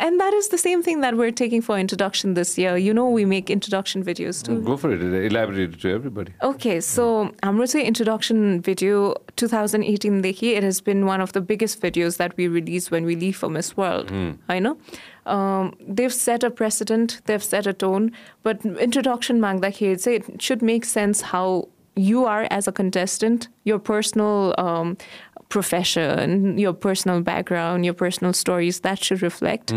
And 0.00 0.20
that 0.20 0.34
is 0.34 0.48
the 0.48 0.58
same 0.58 0.82
thing 0.82 1.00
that 1.00 1.16
we're 1.16 1.30
taking 1.30 1.62
for 1.62 1.78
introduction 1.78 2.34
this 2.34 2.58
year. 2.58 2.76
You 2.76 2.92
know, 2.92 3.08
we 3.08 3.24
make 3.24 3.48
introduction 3.50 4.04
videos 4.04 4.42
too. 4.42 4.60
Go 4.62 4.76
for 4.76 4.92
it. 4.92 5.00
Elaborate 5.00 5.74
it 5.74 5.80
to 5.80 5.94
everybody. 5.94 6.34
Okay, 6.42 6.80
so 6.80 7.32
Amrutse 7.42 7.82
introduction 7.84 8.60
video 8.60 9.14
2018 9.36 10.22
dekhi. 10.22 10.56
It 10.56 10.64
has 10.64 10.80
been 10.80 11.06
one 11.06 11.20
of 11.20 11.32
the 11.32 11.40
biggest 11.40 11.80
videos 11.80 12.16
that 12.16 12.36
we 12.36 12.48
release 12.48 12.90
when 12.90 13.04
we 13.04 13.14
leave 13.14 13.36
for 13.36 13.48
Miss 13.48 13.76
World. 13.76 14.08
Mm. 14.08 14.38
I 14.48 14.58
know. 14.58 14.76
Um, 15.24 15.76
they've 15.80 16.12
set 16.12 16.42
a 16.42 16.50
precedent. 16.50 17.20
They've 17.26 17.42
set 17.42 17.68
a 17.68 17.72
tone. 17.72 18.10
But 18.42 18.64
introduction 18.64 19.40
magda 19.40 19.72
it 19.80 20.42
should 20.42 20.62
make 20.62 20.84
sense 20.84 21.20
how 21.20 21.68
you 21.95 22.25
are 22.25 22.47
as 22.51 22.67
a 22.67 22.71
contestant, 22.71 23.47
your 23.63 23.79
personal 23.79 24.53
um, 24.57 24.97
profession, 25.49 26.57
your 26.57 26.73
personal 26.73 27.21
background, 27.21 27.85
your 27.85 27.93
personal 27.93 28.33
stories, 28.33 28.81
that 28.81 29.03
should 29.03 29.21
reflect. 29.21 29.71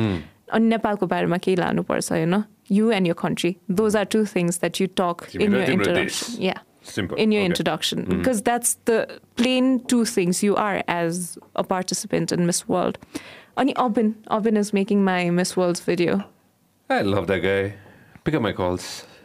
अनि 0.52 0.66
नेपालको 0.68 1.06
बारेमा 1.06 1.36
केही 1.46 1.56
लानुपर्छ 1.56 2.10
होइन 2.12 2.44
you 2.76 2.90
and 2.94 3.06
your 3.08 3.14
country 3.20 3.50
those 3.80 3.94
are 4.00 4.04
two 4.14 4.22
things 4.30 4.56
that 4.62 4.80
you 4.80 4.86
talk 5.00 5.22
in 5.34 5.40
तिम्रो- 5.42 5.58
your 5.60 5.66
तिम्रो 5.68 5.74
introduction 5.76 6.32
देश. 6.34 6.40
yeah 6.46 6.58
Simple. 6.90 7.16
in 7.24 7.32
your 7.34 7.42
Okay. 7.42 7.50
introduction 7.50 8.02
because 8.12 8.42
that's 8.48 8.72
the 8.90 8.96
plain 9.42 9.68
two 9.92 10.00
things 10.04 10.42
you 10.46 10.56
are 10.64 10.82
as 10.96 11.38
a 11.54 11.64
participant 11.72 12.32
in 12.32 12.44
Miss 12.50 12.60
World. 12.68 12.98
Ani 13.56 13.74
Obin, 13.76 14.10
Obin 14.38 14.56
is 14.56 14.72
making 14.72 15.04
my 15.04 15.30
Miss 15.30 15.56
World's 15.56 15.80
video. 15.92 16.18
I 16.88 17.02
love 17.02 17.26
that 17.28 17.42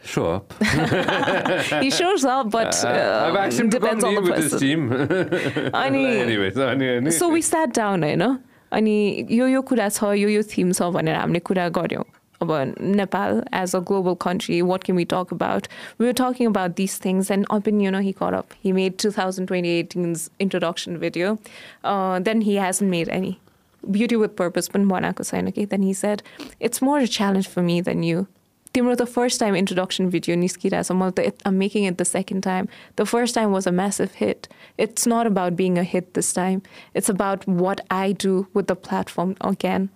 Pick 0.00 0.68
up 0.68 0.82
my 0.82 0.94
calls. 0.94 1.32
Show 1.42 1.70
up. 1.70 1.82
He 1.82 1.90
shows 1.90 2.24
up, 2.24 2.50
but 2.50 2.84
uh, 2.84 3.28
I've 3.28 3.36
asked 3.36 3.60
him 3.60 3.70
to 3.70 3.80
come 3.80 3.98
depends 4.00 4.04
on 4.04 4.14
the 4.14 4.20
leave 4.20 4.30
with 4.30 4.42
his 4.42 4.52
person. 4.52 4.68
team. 4.68 5.72
Ani, 5.74 6.06
Anyways, 6.06 6.56
अनि 6.56 6.96
अनि 6.98 7.12
so 7.12 7.28
we 7.28 7.42
sat 7.42 7.72
down 7.72 8.02
होइन 8.02 8.38
अनि 8.72 9.26
यो 9.30 9.46
यो 9.46 9.62
कुरा 9.62 9.88
छ 9.88 10.04
यो 10.16 10.28
यो 10.28 10.42
थिम 10.42 10.72
छ 10.72 10.82
भनेर 10.82 11.16
हामीले 11.16 11.40
कुरा 11.40 11.68
गऱ्यौँ 11.68 12.04
अब 12.42 12.50
Nepal 12.80 13.42
as 13.54 13.74
a 13.76 13.78
global 13.88 14.14
country 14.20 14.60
what 14.62 14.84
can 14.84 14.96
we 14.96 15.04
talk 15.04 15.32
about 15.32 15.66
we 16.00 16.06
are 16.06 16.12
talking 16.12 16.46
about 16.46 16.70
this 16.76 17.04
things 17.04 17.30
and 17.30 17.46
upon 17.50 17.80
you 17.80 17.90
know 17.90 17.98
he 18.00 18.12
got 18.12 18.34
up 18.34 18.52
he 18.64 18.72
made 18.72 18.98
2020 18.98 20.28
introduction 20.40 20.98
video 20.98 21.38
uh, 21.84 22.18
then 22.20 22.40
he 22.40 22.56
hasn't 22.56 22.90
made 22.90 23.08
any 23.08 23.38
beauty 23.82 24.16
with 24.16 24.36
purpose 24.36 24.68
पनि 24.68 24.84
बनाएको 24.84 25.24
छैन 25.24 25.50
कि 25.50 25.66
then 25.66 25.82
he 25.82 25.92
said 25.92 26.22
it's 26.60 26.82
more 26.82 26.98
a 26.98 27.06
challenge 27.06 27.48
for 27.48 27.62
me 27.62 27.80
than 27.80 28.02
you 28.02 28.26
तिम्रो 28.74 28.94
त 28.94 29.04
first 29.12 29.40
time 29.40 29.56
introduction 29.56 30.08
video 30.14 30.36
निस्किरहेछ 30.36 30.92
मैले 30.92 31.12
त 31.18 31.46
am 31.46 31.54
making 31.64 31.86
it 31.86 31.96
the 32.00 32.02
second 32.10 32.44
time 32.44 32.66
the 32.98 33.04
first 33.12 33.34
time 33.34 33.52
was 33.52 33.68
a 33.68 33.70
massive 33.80 34.08
hit 34.20 34.46
it's 34.86 35.08
not 35.08 35.26
about 35.26 35.52
being 35.62 35.78
a 35.78 35.84
hit 35.94 36.08
this 36.14 36.34
time 36.34 36.60
it's 36.96 37.10
about 37.10 37.48
what 37.62 37.80
I 37.98 38.12
do 38.24 38.38
with 38.56 38.62
the 38.62 38.76
platform 38.88 39.34
again 39.50 39.88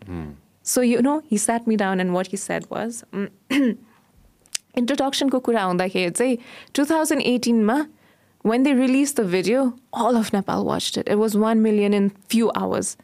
so 0.73 0.83
you 0.83 1.01
know 1.11 1.19
he 1.31 1.39
sat 1.39 1.69
me 1.69 1.77
down 1.85 2.01
and 2.01 2.13
what 2.13 2.29
he 2.33 2.39
said 2.39 2.73
was 2.73 3.03
इन्ट्रोडक्सनको 4.79 5.39
कुरा 5.49 5.63
आउँदाखेरि 5.63 6.11
चाहिँ 6.11 6.37
two 6.75 6.85
thousand 6.91 7.23
एटिनमा 7.37 7.85
when 8.45 8.63
they 8.63 8.73
released 8.75 9.17
the 9.17 9.25
video, 9.25 9.75
all 9.93 10.17
of 10.17 10.33
Nepal 10.33 10.65
watched 10.65 10.97
it. 10.97 11.09
It 11.09 11.19
was 11.19 11.37
1 11.37 11.63
million 11.63 11.93
in 11.93 12.11
few 12.29 12.51
hours. 12.57 12.97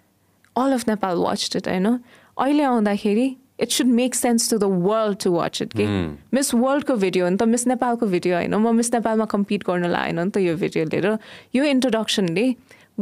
All 0.57 0.73
of 0.73 0.87
Nepal 0.87 1.23
watched 1.23 1.57
it, 1.57 1.69
I 1.69 1.79
know. 1.79 1.99
अहिले 2.39 2.63
आउँदाखेरि 2.63 3.27
it 3.66 3.74
should 3.78 3.92
make 3.98 4.16
sense 4.20 4.48
to 4.52 4.58
the 4.64 4.70
world 4.86 5.20
to 5.24 5.32
watch 5.34 5.62
it. 5.66 5.74
के 5.80 5.86
miss 6.38 6.54
वर्ल्डको 6.54 6.96
video 7.04 7.26
हो 7.26 7.30
नि 7.30 7.38
त 7.38 7.50
miss 7.56 7.68
नेपालको 7.68 8.06
video 8.16 8.36
होइन 8.36 8.56
म 8.56 8.76
मिस 8.76 8.94
नेपालमा 8.94 9.26
कम्पिट 9.36 9.64
गर्न 9.70 9.92
लागेन 9.96 10.20
नि 10.20 10.32
त 10.32 10.44
यो 10.46 10.56
भिडियो 10.64 10.86
लिएर 10.94 11.08
यो 11.56 11.64
इन्ट्रोडक्सनले 11.76 12.48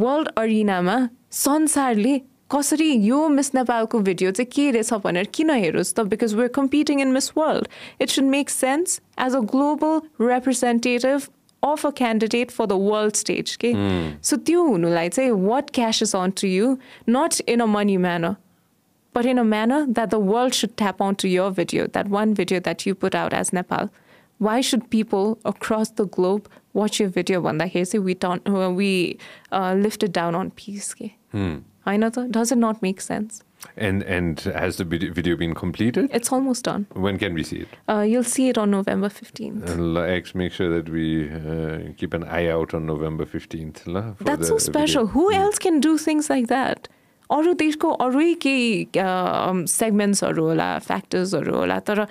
वर्ल्ड 0.05 0.27
अरिनामा 0.43 0.97
संसारले 1.45 2.19
कसरी 2.51 2.91
यो 3.07 3.27
मिस 3.39 3.53
नेपालको 3.55 3.99
भिडियो 4.11 4.31
चाहिँ 4.37 4.51
के 4.53 4.69
रहेछ 4.77 4.93
भनेर 5.07 5.33
किन 5.39 5.49
हेरोस् 5.63 5.93
त 5.95 6.07
because 6.13 6.33
we're 6.35 6.47
competing 6.61 7.01
in 7.01 7.11
miss 7.17 7.31
world 7.37 7.67
it 8.01 8.09
should 8.19 8.31
make 8.37 8.49
sense 8.49 9.01
as 9.25 9.35
a 9.35 9.43
global 9.55 9.99
representative 10.29 11.29
of 11.63 11.83
a 11.87 11.91
candidate 11.91 12.51
for 12.51 12.65
the 12.71 12.77
world 12.77 13.15
stage. 13.15 13.55
Okay? 13.55 13.71
So 14.21 14.37
त्यो 14.37 14.63
हुनुलाई 14.67 15.09
चाहिँ 15.09 15.31
what 15.47 15.71
cashes 15.77 16.13
on 16.13 16.31
to 16.41 16.47
you, 16.47 16.79
not 17.07 17.39
in 17.41 17.61
a 17.61 17.67
money 17.67 17.97
manner, 17.97 18.37
but 19.13 19.25
in 19.25 19.37
a 19.37 19.43
manner 19.43 19.85
that 19.87 20.09
the 20.09 20.19
world 20.19 20.53
should 20.53 20.77
tap 20.77 21.01
onto 21.01 21.27
your 21.27 21.51
video, 21.51 21.87
that 21.87 22.07
one 22.07 22.33
video 22.33 22.59
that 22.59 22.85
you 22.85 22.95
put 22.95 23.15
out 23.15 23.33
as 23.33 23.51
Nepal. 23.51 23.89
Why 24.37 24.61
should 24.61 24.89
people 24.89 25.37
across 25.43 25.89
the 25.89 26.05
globe 26.05 26.49
watch 26.73 26.99
your 26.99 27.09
video 27.09 27.41
when 27.41 27.57
they 27.57 27.83
Say 27.83 27.99
we 27.99 28.13
don't, 28.13 28.47
uh, 28.47 28.71
we 28.71 29.19
uh, 29.51 29.73
lifted 29.73 30.13
down 30.13 30.35
on 30.35 30.51
peace. 30.51 30.95
Hmm. 31.31 31.57
I 31.85 31.97
know. 31.97 32.09
Does 32.09 32.51
it 32.51 32.57
not 32.57 32.81
make 32.81 33.01
sense? 33.01 33.43
And 33.75 34.03
and 34.03 34.39
has 34.39 34.77
the 34.77 34.85
video 34.85 35.35
been 35.35 35.53
completed? 35.53 36.09
It's 36.13 36.31
almost 36.31 36.63
done. 36.63 36.85
When 36.93 37.17
can 37.17 37.33
we 37.33 37.43
see 37.43 37.57
it? 37.57 37.67
Uh, 37.89 38.01
you'll 38.01 38.23
see 38.23 38.47
it 38.49 38.57
on 38.57 38.71
November 38.71 39.09
15th. 39.09 39.69
Uh, 39.69 39.75
Let's 39.75 40.33
make 40.33 40.53
sure 40.53 40.69
that 40.69 40.89
we 40.89 41.29
uh, 41.29 41.93
keep 41.97 42.13
an 42.13 42.23
eye 42.23 42.47
out 42.47 42.73
on 42.73 42.85
November 42.85 43.25
15th. 43.25 43.87
La, 43.87 44.13
That's 44.21 44.47
so 44.47 44.57
special. 44.57 45.05
Video. 45.05 45.13
Who 45.13 45.31
mm. 45.31 45.35
else 45.35 45.59
can 45.59 45.79
do 45.81 45.97
things 45.97 46.29
like 46.29 46.47
that? 46.47 46.87
अरू 47.37 47.53
देशको 47.61 47.89
अरू 48.05 48.21
केही 48.41 48.85
सेगमेन्ट्सहरू 49.77 50.45
होला 50.45 50.67
फ्याक्टर्सहरू 50.87 51.55
होला 51.55 51.79
तर 51.87 52.03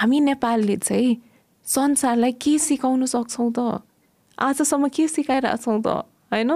हामी 0.00 0.20
नेपालले 0.20 0.76
चाहिँ 0.76 1.14
संसारलाई 1.66 2.32
के 2.44 2.58
सिकाउन 2.68 3.04
सक्छौँ 3.14 3.50
त 3.58 3.82
आजसम्म 4.38 4.88
के 4.96 5.08
सिकाइरहेछौँ 5.08 5.80
त 5.86 6.02
होइन 6.32 6.50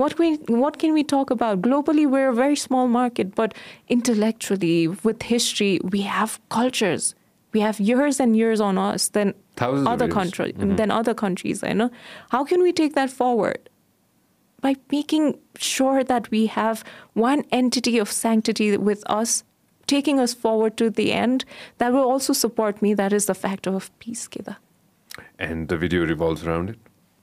what 0.00 0.12
we 0.18 0.26
what 0.62 0.76
can 0.80 0.92
we 0.96 1.02
talk 1.12 1.30
about 1.34 1.60
globally 1.62 2.02
we're 2.10 2.28
a 2.32 2.34
very 2.34 2.58
small 2.64 2.86
market 2.96 3.30
but 3.38 3.54
intellectually 3.94 4.76
with 5.06 5.24
history 5.30 5.70
we 5.94 6.02
have 6.10 6.36
cultures 6.56 7.08
we 7.54 7.60
have 7.64 7.80
years 7.88 8.20
and 8.24 8.36
years 8.40 8.60
on 8.66 8.78
us 8.82 9.08
than 9.16 9.32
Thousands 9.62 9.86
of 9.86 9.92
other 9.94 10.06
years. 10.06 10.14
countries 10.18 10.54
than 10.82 10.92
other 10.98 11.14
countries 11.24 11.64
i 11.70 11.72
know 11.80 11.88
how 12.36 12.44
can 12.52 12.62
we 12.66 12.72
take 12.82 12.94
that 13.00 13.10
forward 13.22 13.68
by 14.60 14.76
making 14.90 15.38
sure 15.56 16.02
that 16.04 16.30
we 16.30 16.46
have 16.46 16.84
one 17.14 17.44
entity 17.52 17.98
of 17.98 18.10
sanctity 18.10 18.76
with 18.76 19.02
us, 19.06 19.44
taking 19.86 20.20
us 20.20 20.34
forward 20.34 20.76
to 20.76 20.90
the 20.90 21.12
end, 21.12 21.44
that 21.78 21.92
will 21.92 22.08
also 22.08 22.32
support 22.32 22.82
me. 22.82 22.94
That 22.94 23.12
is 23.12 23.26
the 23.26 23.34
factor 23.34 23.70
of 23.74 23.96
peace, 23.98 24.28
Kida. 24.28 24.56
And 25.38 25.68
the 25.68 25.76
video 25.76 26.04
revolves 26.04 26.44
around 26.46 26.70
it. 26.70 26.78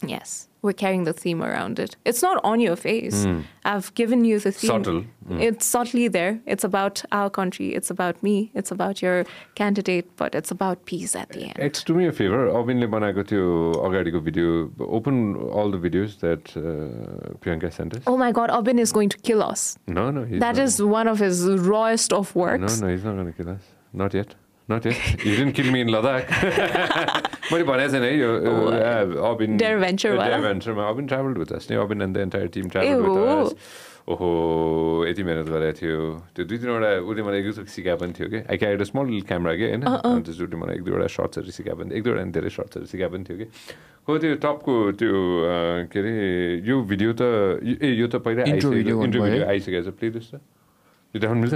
Yes, 0.05 0.47
we're 0.64 0.74
carrying 0.80 1.04
the 1.04 1.12
theme 1.12 1.42
around 1.42 1.78
it. 1.82 1.96
It's 2.04 2.22
not 2.22 2.38
on 2.44 2.60
your 2.60 2.76
face. 2.76 3.20
I've 3.64 3.86
given 4.00 4.24
you 4.24 4.38
the 4.38 4.52
theme. 4.52 4.70
Subtle. 4.70 5.04
It's 5.46 5.64
subtly 5.74 6.08
there. 6.16 6.40
It's 6.54 6.64
about 6.68 7.02
our 7.20 7.30
country. 7.30 7.68
It's 7.80 7.90
about 7.94 8.22
me. 8.22 8.34
It's 8.54 8.70
about 8.70 9.00
your 9.04 9.24
candidate, 9.54 10.10
but 10.16 10.34
it's 10.34 10.50
about 10.50 10.84
peace 10.92 11.16
at 11.22 11.30
the 11.30 11.44
end. 11.46 11.56
It's 11.68 11.82
to 11.84 11.94
me 12.00 12.06
a 12.06 12.12
favor. 12.20 12.42
अविनले 12.60 12.86
बनाएको 12.96 13.22
त्यो 13.32 13.46
अगाडिको 13.88 14.20
video 14.28 14.52
open 15.00 15.16
all 15.62 15.72
the 15.72 15.80
videos 15.86 16.16
that 16.24 16.52
Priyanka 17.46 17.68
sent 17.78 17.98
Oh 18.12 18.16
my 18.24 18.30
God, 18.40 18.50
Abin 18.58 18.78
is 18.86 18.92
going 19.00 19.08
to 19.16 19.18
kill 19.30 19.42
us. 19.48 19.64
No, 19.86 20.10
no. 20.10 20.24
He's 20.32 20.40
That 20.46 20.56
not. 20.56 20.64
is 20.68 20.80
one 20.82 21.08
of 21.14 21.18
his 21.26 21.42
rawest 21.72 22.12
of 22.20 22.34
No, 22.36 22.42
works. 22.42 22.80
no, 22.80 22.88
he's 22.94 23.04
not 23.10 23.16
going 23.22 23.32
to 23.32 23.36
kill 23.42 23.52
us. 23.56 23.72
Not 24.04 24.14
yet. 24.20 24.34
Not 24.67 24.85
yet. 24.85 24.97
You 25.23 25.35
didn't 25.37 25.53
kill 25.53 25.71
me 25.71 25.81
in 25.81 25.89
Ladakh. 25.93 26.25
मैले 27.51 27.63
भनेको 27.69 27.89
छैन 27.93 28.03
है 28.03 28.13
यो 28.17 28.29
अबिन 29.31 29.57
वाला? 29.61 30.37
भेन्चरमा 30.41 30.83
Abin 30.89 31.05
travel 31.07 31.33
with 31.37 31.51
us 31.53 31.67
नि 31.71 31.77
Abin 31.77 32.01
and 32.01 32.17
the 32.17 32.19
entire 32.25 32.47
team 32.55 32.69
travel 32.73 32.97
with. 33.05 33.17
Us 33.45 33.53
ओहो 34.09 34.29
यति 35.09 35.21
मिहिनेत 35.25 35.49
गरेको 35.49 35.73
थियो 35.77 35.97
त्यो 36.33 36.43
दुई 36.49 36.57
तिनवटा 36.61 36.89
उसले 37.09 37.21
मलाई 37.25 37.39
एक 37.41 37.45
दुई 37.45 37.65
सिकाए 37.73 37.95
पनि 38.01 38.13
थियो 38.17 38.27
कि 38.33 38.39
I 38.49 38.57
carried 38.57 38.81
a 38.81 38.87
small 38.89 39.05
camera 39.29 39.53
के 39.53 39.65
होइन 39.69 39.81
अन्त 39.85 40.25
त्यसले 40.25 40.57
मलाई 40.57 40.75
एक 40.77 40.83
दुईवटा 40.85 41.07
सर्ट्सहरू 41.13 41.51
सिकाए 41.57 41.75
पनि 41.77 41.89
एक 41.97 42.01
दुईवटा 42.05 42.21
अनि 42.25 42.33
धेरै 42.33 42.49
सर्ट्सहरू 42.57 42.85
सिकाए 42.89 43.09
पनि 43.13 43.23
थियो 43.29 43.37
कि 43.37 43.47
हो 44.05 44.11
त्यो 44.17 44.33
टपको 44.45 44.73
त्यो 44.97 45.13
के 45.93 45.97
अरे 46.01 46.13
यो 46.65 46.75
भिडियो 46.89 47.11
त 47.17 47.21
ए 47.65 47.97
यो 48.01 48.05
त 48.09 48.21
पहिला 48.21 48.41
आइसकेको 48.45 48.77
video 48.77 48.93
इन्ट्रो 49.05 49.21
भन्नुभयो 49.21 49.25
भिडियो 49.25 49.41
है? 49.41 49.49
आइसकेको 49.53 49.81
छ 49.85 49.93
प्ले 49.97 50.09
जस्तो 50.17 50.37
यो 50.37 51.17
देखाउनु 51.21 51.41
मिल्छ 51.41 51.55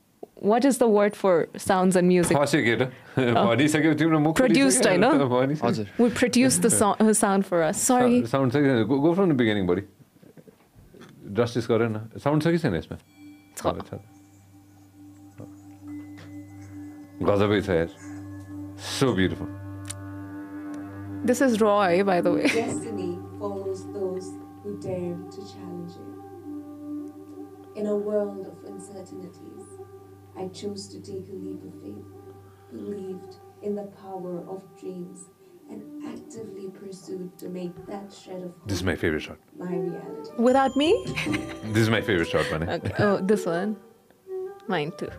What 0.52 0.64
is 0.68 0.78
the 0.78 0.86
word 0.94 1.14
for 1.18 1.32
sounds 1.66 1.96
and 2.00 2.06
music? 2.08 2.36
फस्यो 2.38 2.60
के 2.64 2.74
त 2.80 2.90
भनिसक्यो 3.18 3.92
तिम्रो 4.02 4.18
मुख 4.24 4.36
Produced 4.40 4.86
होइन? 4.86 5.04
भनिसक्यो 5.34 5.68
हजुर 5.68 5.86
We 6.04 6.08
produced 6.20 6.62
the 6.66 6.70
so- 6.74 6.94
uh, 7.04 7.12
sound 7.20 7.46
for 7.50 7.62
us. 7.68 7.80
Sorry. 7.90 8.18
Sound 8.34 8.52
छ 8.52 8.56
कि 8.56 8.68
छैन 8.72 8.84
go 8.92 9.12
from 9.14 9.32
the 9.32 9.36
beginning 9.42 9.66
buddy 9.66 9.82
justice 11.40 11.66
गर 11.70 11.88
न 11.88 12.20
साउन्ड 12.26 12.42
छ 12.42 12.54
कि 12.56 12.58
छैन 12.66 12.74
यसमा 12.76 12.98
छ। 13.56 13.74
छ। 13.88 14.00
गजबै 17.30 17.60
छ 17.66 17.68
यार 17.80 17.90
so 18.96 19.12
beautiful 19.20 19.54
This 21.28 21.40
is 21.44 21.54
Roy, 21.60 22.02
by 22.08 22.14
the 22.24 22.30
way. 22.32 22.48
Destiny 22.56 23.06
follows 23.38 23.80
those 23.94 24.26
who 24.64 24.74
dare 24.82 25.14
to 25.36 25.40
challenge 25.52 25.94
it. 26.02 27.80
In 27.80 27.88
a 27.92 27.96
world 28.08 28.36
of 28.50 28.68
uncertainties, 28.72 29.59
I 30.41 30.47
chose 30.47 30.87
to 30.87 30.99
take 30.99 31.27
a 31.29 31.35
leap 31.35 31.61
of 31.63 31.73
faith, 31.83 32.05
believed 32.71 33.35
in 33.61 33.75
the 33.75 33.83
power 34.01 34.39
of 34.49 34.63
dreams, 34.79 35.25
and 35.69 36.03
actively 36.03 36.67
pursued 36.69 37.37
to 37.37 37.47
make 37.47 37.75
that 37.85 38.11
shred 38.11 38.41
of 38.43 38.53
This 38.65 38.79
is 38.79 38.83
my 38.83 38.95
favorite 38.95 39.21
shot. 39.21 39.37
my 39.57 39.75
reality. 39.75 40.31
Without 40.39 40.75
me? 40.75 40.89
This 41.73 41.83
is 41.83 41.89
my 41.91 42.01
favorite 42.01 42.27
shot, 42.27 42.45
Mane. 42.51 42.67
okay. 42.69 42.93
Oh, 42.97 43.17
this 43.21 43.45
one. 43.45 43.77
Mine 44.67 44.91
too. 44.97 45.11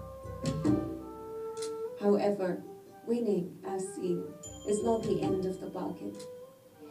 However, 2.01 2.61
winning, 3.07 3.57
as 3.65 3.87
seen, 3.95 4.25
is 4.69 4.83
not 4.83 5.05
the 5.05 5.23
end 5.23 5.47
of 5.47 5.61
the 5.61 5.69
bargain. 5.69 6.15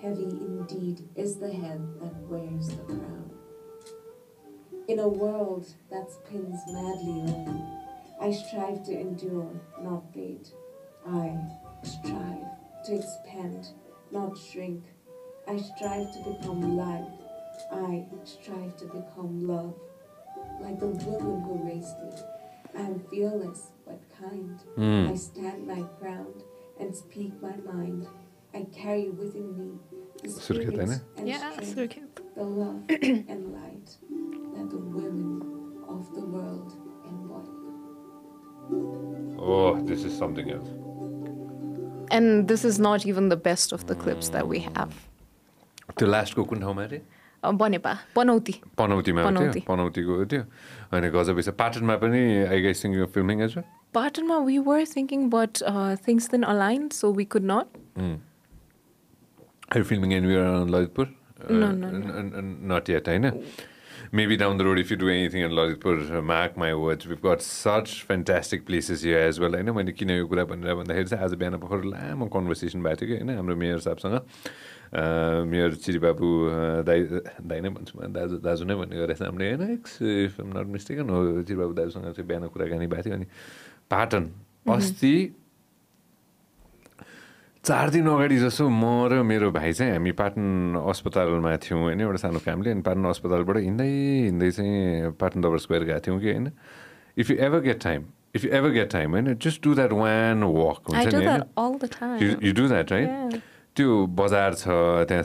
Heavy 0.01 0.23
indeed 0.23 1.07
is 1.15 1.35
the 1.37 1.51
head 1.51 1.81
that 2.01 2.15
wears 2.29 2.69
the 2.69 2.83
crown. 2.83 3.29
In 4.87 4.99
a 4.99 5.07
world 5.07 5.67
that 5.91 6.09
spins 6.11 6.59
madly 6.67 7.21
round, 7.27 7.80
I 8.21 8.31
strive 8.31 8.83
to 8.85 8.91
endure, 8.91 9.49
not 9.81 10.03
fade. 10.13 10.47
I 11.07 11.35
strive 11.83 12.45
to 12.85 12.95
expand, 12.95 13.69
not 14.11 14.37
shrink. 14.37 14.83
I 15.47 15.57
strive 15.57 16.11
to 16.13 16.19
become 16.19 16.77
light. 16.77 17.09
I 17.71 18.05
strive 18.23 18.77
to 18.77 18.85
become 18.85 19.47
love. 19.47 19.73
Like 20.59 20.79
the 20.79 20.87
woman 20.87 21.41
who 21.41 21.55
raised 21.67 21.97
me, 22.03 22.11
I 22.77 22.81
am 22.81 22.99
fearless 23.09 23.71
but 23.87 23.99
kind. 24.19 24.59
I 25.09 25.15
stand 25.15 25.65
my 25.67 25.83
ground 25.99 26.43
and 26.79 26.95
speak 26.95 27.33
my 27.41 27.55
mind. 27.57 28.07
I 28.53 28.67
carry 28.71 29.09
within 29.09 29.57
me 29.57 29.79
the 30.21 30.27
Surkhet, 30.27 30.41
spirit 30.41 31.01
and 31.17 31.27
Yeah, 31.27 31.51
strength, 31.61 32.19
the 32.35 32.43
love 32.43 32.83
and 32.89 33.53
light 33.53 33.97
that 34.53 34.69
the 34.69 34.77
women 34.77 35.81
of 35.87 36.13
the 36.13 36.21
world 36.21 36.73
embody. 36.73 36.80
Oh, 38.73 39.79
this 39.91 40.03
is 40.03 40.17
something 40.17 40.51
else. 40.51 40.69
And 42.11 42.47
this 42.47 42.63
is 42.65 42.79
not 42.79 43.05
even 43.05 43.29
the 43.29 43.37
best 43.37 43.71
of 43.73 43.87
the 43.87 43.95
clips 43.95 44.29
that 44.29 44.47
we 44.47 44.59
have. 44.67 44.91
त्यो 45.97 46.07
लास्टको 46.07 46.43
कुन 46.51 46.59
ठाउँमा 46.59 46.83
अरे 46.83 47.01
Uh, 47.43 47.51
Banepa, 47.59 47.91
Panauti. 48.15 48.53
पनौतीमा 48.77 49.21
थियो 49.21 49.29
पनौती। 49.29 49.59
पनौतीको 49.67 50.25
थियो 50.31 50.41
अनि 50.93 51.07
गजबै 51.15 51.41
छ 51.45 51.49
पाटनमा 51.61 51.95
पनि 52.03 52.19
I 52.47 52.61
guess 52.65 52.83
think 52.83 53.07
filming 53.15 53.41
as 53.45 53.55
well 53.57 53.65
Patanma, 53.97 54.35
we 54.49 54.57
were 54.67 54.85
thinking, 54.85 55.23
but 55.31 55.61
uh, 55.69 55.95
things 56.03 56.27
didn't 56.33 56.45
align, 56.51 56.83
so 56.97 57.09
we 57.15 57.25
could 57.25 57.43
not. 57.43 57.67
Are 57.97 59.79
you 59.79 59.83
filming 59.89 60.13
anywhere 60.13 60.43
around 60.45 60.69
Lalitpur? 60.75 61.07
No, 61.49 61.71
no, 61.71 61.87
n- 61.87 62.13
n- 62.21 62.31
n- 62.43 62.53
not 62.73 62.87
yet, 62.93 63.09
होइन 63.13 63.27
Maybe 64.13 64.35
down 64.35 64.57
the 64.57 64.65
road, 64.65 64.77
if 64.77 64.91
you 64.91 64.97
do 64.97 65.07
anything 65.07 65.41
in 65.41 65.51
Lalitpur, 65.51 66.11
uh, 66.11 66.21
mark 66.21 66.57
my 66.57 66.75
words, 66.75 67.07
we've 67.07 67.21
got 67.21 67.41
such 67.41 68.03
fantastic 68.03 68.65
places 68.65 69.03
here 69.03 69.19
as 69.19 69.39
well. 69.39 69.53
होइन 69.55 69.71
मैले 69.71 69.91
किन 69.95 70.09
यो 70.09 70.27
कुरा 70.27 70.43
भनेर 70.51 70.75
भन्दाखेरि 70.75 71.07
चाहिँ 71.07 71.23
आज 71.23 71.33
बिहान 71.39 71.55
भर्खर 71.55 71.83
लामो 71.87 72.25
कन्भर्सेसन 72.27 72.83
भएको 72.83 72.99
थियो 72.99 73.07
कि 73.07 73.23
होइन 73.23 73.29
हाम्रो 73.39 73.55
मेयर 73.55 73.79
साहबसँग 73.87 74.15
मेयर 75.47 75.75
चिरीबाबु 75.79 76.27
दाइ 76.91 76.99
दाइ 77.39 77.59
नै 77.63 77.69
भन्छु 77.71 77.93
म 77.95 78.11
दाजु 78.11 78.43
दाजु 78.43 78.67
नै 78.67 78.75
भन्ने 78.83 78.99
गरेको 78.99 79.23
हामीले 79.23 79.47
होइन 79.47 79.79
इफ 79.79 80.35
नट 80.43 80.67
मिस्टेकन 80.75 81.07
हो 81.07 81.19
चिरीबाबु 81.47 81.73
दाजुसँग 81.79 82.11
चाहिँ 82.11 82.27
बिहान 82.27 82.47
कुराकानी 82.51 82.87
भएको 82.91 83.03
थियो 83.07 83.15
अनि 83.15 83.27
पाटन 83.87 84.23
अस्ति 84.75 85.15
चार 87.61 87.89
दिन 87.93 88.07
अगाडि 88.09 88.37
जसो 88.41 88.65
म 88.69 89.05
र 89.05 89.21
मेरो 89.21 89.51
भाइ 89.53 89.73
चाहिँ 89.73 89.91
हामी 89.93 90.11
पाटन 90.17 90.81
अस्पतालमा 90.81 91.55
थियौँ 91.61 91.81
होइन 91.81 92.01
एउटा 92.01 92.17
सानो 92.17 92.39
फ्यामिली 92.41 92.69
अनि 92.71 92.81
पाटन 92.81 93.05
अस्पतालबाट 93.05 93.57
हिँड्दै 93.57 93.85
हिँड्दै 93.85 94.49
चाहिँ 94.51 95.11
पाटन 95.21 95.41
दबर 95.45 95.57
स्क्वायर 95.61 95.83
गएको 95.85 95.99
थियौँ 96.01 96.19
कि 96.21 96.31
होइन। 96.31 96.49
If 97.21 97.29
you 97.29 97.37
ever 97.37 97.59
get 97.61 97.79
time 97.83 98.01
if 98.35 98.45
you 98.45 98.51
ever 98.51 98.69
get 98.69 98.89
time 98.91 99.11
होइन 99.11 99.37
just 99.37 99.61
do 99.61 99.73
that 99.77 99.93
one 99.93 100.43
walk 100.43 100.89
हुन्छ 100.89 101.13
नि. 101.13 102.25
You 102.41 102.53
do 102.53 102.67
that 102.67 102.91
right 102.91 103.09
Yeah. 103.09 103.39
त्यो 103.77 103.87
बजार 104.19 104.53
छ 104.57 104.67
त्यहाँ 105.07 105.23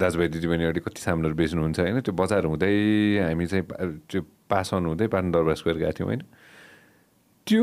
दाजुभाइ 0.00 0.28
दिदीबहिनीहरूले 0.28 0.80
कति 0.80 1.00
सामानहरू 1.02 1.34
बेच्नुहुन्छ 1.38 1.78
होइन? 1.80 2.00
त्यो 2.02 2.14
बजार 2.16 2.44
हुँदै 2.48 2.74
हामी 3.20 3.46
चाहिँ 3.46 3.64
त्यो 4.08 4.20
पास 4.50 4.74
अन 4.74 4.86
हुँदै 4.90 5.06
पाटन 5.06 5.30
दरबार 5.30 5.54
स्क्वायर 5.54 5.78
गएको 5.78 5.92
थियौँ 5.92 6.08
होइन? 6.08 6.22
त्यो 7.46 7.62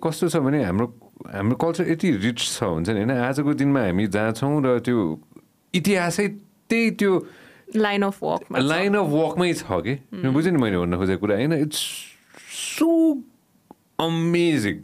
कस्तो 0.00 0.28
छ 0.32 0.36
भने 0.40 0.64
हाम्रो 0.64 0.86
हाम्रो 1.26 1.56
कल्चर 1.56 1.90
यति 1.90 2.10
रिच 2.24 2.38
छ 2.38 2.62
हुन्छ 2.64 2.88
नि? 2.88 2.98
होइन 2.98 3.10
आजको 3.10 3.54
दिनमा 3.54 3.80
हामी 3.84 4.06
जहाँ 4.06 4.32
छौँ 4.32 4.62
र 4.64 4.78
त्यो 4.80 4.98
इतिहासै 5.74 6.26
त्यही 6.70 6.90
त्यो 6.96 7.12
line 7.76 8.02
of 8.02 8.22
work 8.22 8.58
line 8.64 8.94
of 8.96 9.08
वकमै 9.12 9.52
छ 9.54 9.80
कि? 9.86 9.94
बुझेँ 10.14 10.52
नि 10.52 10.58
मैले 10.58 10.78
भन्न 10.78 10.96
खोजेको 10.96 11.20
कुरा? 11.20 11.36
होइन 11.36 11.52
it's 11.52 11.80
so 12.78 12.90
amazing 14.00 14.76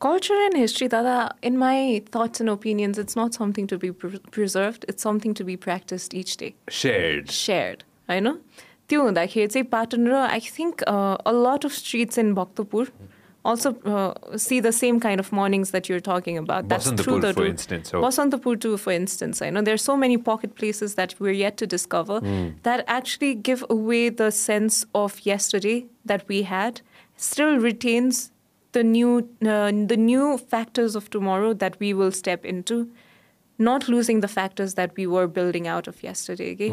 culture 0.00 0.40
and 0.42 0.56
history 0.56 0.88
दादा 0.88 1.14
in 1.44 1.56
my 1.58 2.00
thoughts 2.14 2.40
and 2.40 2.50
opinions 2.50 2.98
it's 2.98 3.18
not 3.18 3.38
something 3.38 3.66
to 3.66 3.78
be 3.78 3.90
preserve 4.00 4.74
it's 4.88 5.02
something 5.02 5.34
to 5.34 5.44
be 5.44 5.56
practice 5.64 6.08
each 6.14 6.36
day 6.40 6.52
shared 6.70 7.28
shared 7.36 7.82
होइन 8.08 8.32
त्यो 8.88 9.02
हुँदाखेरि 9.02 9.46
चाहिँ 9.46 9.66
पाटन 9.72 10.06
र 10.08 10.14
I 10.26 10.40
think 10.58 10.82
a 10.84 11.32
lot 11.38 11.64
of 11.66 11.72
streets 11.74 12.18
in 12.18 12.34
Bhaktapur 12.34 12.92
also 13.50 13.70
uh, 13.94 14.36
see 14.46 14.60
the 14.68 14.72
same 14.78 15.00
kind 15.06 15.18
of 15.24 15.32
mornings 15.40 15.70
that 15.74 15.88
you're 15.88 16.04
talking 16.08 16.36
about. 16.42 16.68
That's 16.68 16.88
Basantapur, 16.90 17.20
the 17.26 17.32
for 17.34 17.40
route. 17.42 17.50
instance, 17.50 17.90
so- 17.90 18.02
Basantapur 18.06 18.54
too, 18.64 18.76
for 18.86 18.92
instance. 19.02 19.42
I 19.46 19.50
know 19.50 19.62
there's 19.68 19.82
so 19.90 19.96
many 20.04 20.16
pocket 20.30 20.54
places 20.62 20.94
that 21.00 21.14
we're 21.20 21.38
yet 21.44 21.56
to 21.62 21.66
discover 21.66 22.20
that 22.68 22.84
actually 22.98 23.34
give 23.50 23.64
away 23.76 24.02
the 24.22 24.30
sense 24.30 24.84
of 25.04 25.20
yesterday 25.32 25.78
that 26.04 26.26
we 26.28 26.42
had, 26.54 26.80
still 27.16 27.54
retains 27.68 28.30
the 28.72 28.82
new 28.84 29.12
uh, 29.52 29.72
the 29.92 29.96
new 29.96 30.24
factors 30.54 30.94
of 31.02 31.04
tomorrow 31.18 31.52
that 31.64 31.78
we 31.84 31.92
will 32.00 32.12
step 32.22 32.44
into 32.54 32.76
not 33.58 33.88
losing 33.88 34.20
the 34.20 34.28
factors 34.28 34.74
that 34.74 34.90
we 34.96 35.06
were 35.06 35.26
building 35.26 35.66
out 35.66 35.88
of 35.88 36.02
yesterday 36.02 36.54
कि 36.60 36.70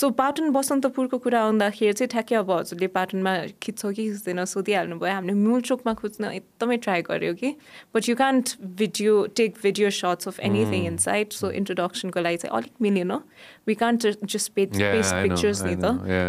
so 0.00 0.10
Patan 0.20 0.50
बसन्तपुरको 0.52 1.18
कुरा 1.18 1.40
आउँदाखेरि 1.42 1.92
चाहिँ 1.92 2.08
ठ्याक्कै 2.10 2.36
अब 2.40 2.50
हजुरले 2.50 2.86
पाटनमा 2.96 3.34
खिच्छौ 3.62 3.92
कि 3.92 4.08
खिच्दैन 4.10 4.44
सोधिहाल्नु 4.54 4.98
भयो। 4.98 5.14
हामीले 5.14 5.34
मुलचोकमा 5.40 5.94
खोज्न 6.02 6.30
एकदमै 6.38 6.76
ट्राई 6.86 7.02
गऱ्यो 7.10 7.34
कि 7.40 7.50
but 7.94 8.08
you 8.08 8.16
can't 8.22 8.56
video 8.82 9.14
take 9.36 9.58
video 9.62 9.90
shorts 10.00 10.28
of 10.28 10.40
anything 10.50 10.86
inside 11.06 11.32
so 11.40 11.50
इन्ट्रोडक्सनको 11.62 12.20
लागि 12.20 12.36
चाहिँ 12.46 12.56
अलिक 12.56 12.74
मिलेन 12.82 13.12
we 13.68 13.74
can't 13.84 14.06
just 14.24 14.48
I 14.60 14.64
know, 14.66 15.22
pictures 15.22 15.62
नि 15.62 15.74
त. 15.76 15.84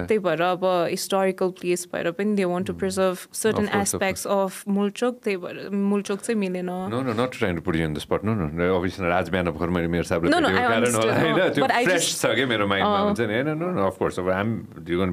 त्यही 0.07 0.19
भएर 0.19 0.41
अब 0.41 0.63
हिस्टोरिकल 0.89 1.49
प्लेस 1.59 1.87
भएर 1.93 2.11
पनि 2.17 2.35
they 2.35 2.45
want 2.45 2.67
to 2.67 2.73
preserve 2.81 3.17
certain 3.33 3.65
Of 3.65 3.71
course, 3.71 3.75
of 3.75 3.81
aspects 3.81 4.25
of 4.27 4.67
Mulchowk 4.67 5.19
त्यही 5.23 5.37
भएर 5.37 5.69
मुलचोक 5.69 6.19
चाहिँ 6.19 6.39
मिलेन। 6.39 6.69
No, 6.91 7.01
no, 7.01 7.13
not 7.13 7.31
trying 7.31 7.55
to 7.55 7.61
put 7.61 7.75
you 7.75 7.85
on 7.85 7.93
the 7.93 8.03
spot. 8.03 8.23
No, 8.23 8.33
no. 8.35 8.67
Obviously, 8.75 9.11
आज 9.11 9.29
बिहान 9.29 9.49
भर्खर 9.49 9.69
मैले 9.69 9.87
मेरो 9.93 10.03
I 10.51 10.67
कारण 10.71 10.95
होला. 10.95 11.13
होइन 11.19 11.35
Oh, 11.41 11.49
त्यो 11.55 11.67
I 11.67 11.83
फ्रेस 11.85 12.09
छ 12.21 12.33
क्या 12.35 12.47
मेरो 12.53 12.67
माइन्डमा 12.73 12.99
Oh. 12.99 13.05
हुन्छ 13.07 13.19
नि 13.21 13.33
होइन 13.33 13.49
नो 13.61 13.71
नो 13.77 13.87
अफकोर्स 13.87 14.19
अब 14.19 14.29
आम 14.37 14.49
you 14.89 14.99
gonna 15.01 15.11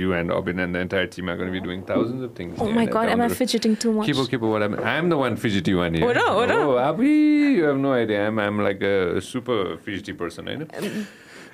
you 0.00 0.12
and 0.20 0.32
Abin 0.32 0.60
and 0.60 0.76
the 0.76 0.80
entire 0.80 1.06
team 1.16 1.30
are 1.30 1.36
gonna 1.42 1.50
be 1.56 1.60
doing 1.68 1.82
thousands 1.90 2.24
of 2.28 2.38
things 2.40 2.60
Oh 2.66 2.70
my 2.80 2.86
god, 2.96 3.12
am 3.14 3.24
I 3.26 3.30
fidgeting 3.40 3.78
too 3.84 3.94
much? 3.96 4.10
Keep 4.10 4.22
keep 4.34 4.46
what 4.50 4.66
I'm 4.68 4.76
I'm 4.94 5.10
the 5.14 5.20
one 5.22 5.40
fidgety 5.46 5.74
one 5.80 5.98
here. 6.00 6.08
Oh, 6.08 6.12
no, 6.20 6.26
oh, 6.42 6.44
no. 6.52 6.60
Oh, 6.76 7.00
you 7.02 7.64
have 7.64 7.80
no 7.86 7.92
idea. 7.94 8.26
I'm 8.28 8.38
I'm 8.46 8.62
like 8.68 8.82
a 8.90 9.20
super 9.30 9.58
fidgety 9.88 10.16
person, 10.22 10.52
होइन 10.52 10.66
Um, 10.80 11.02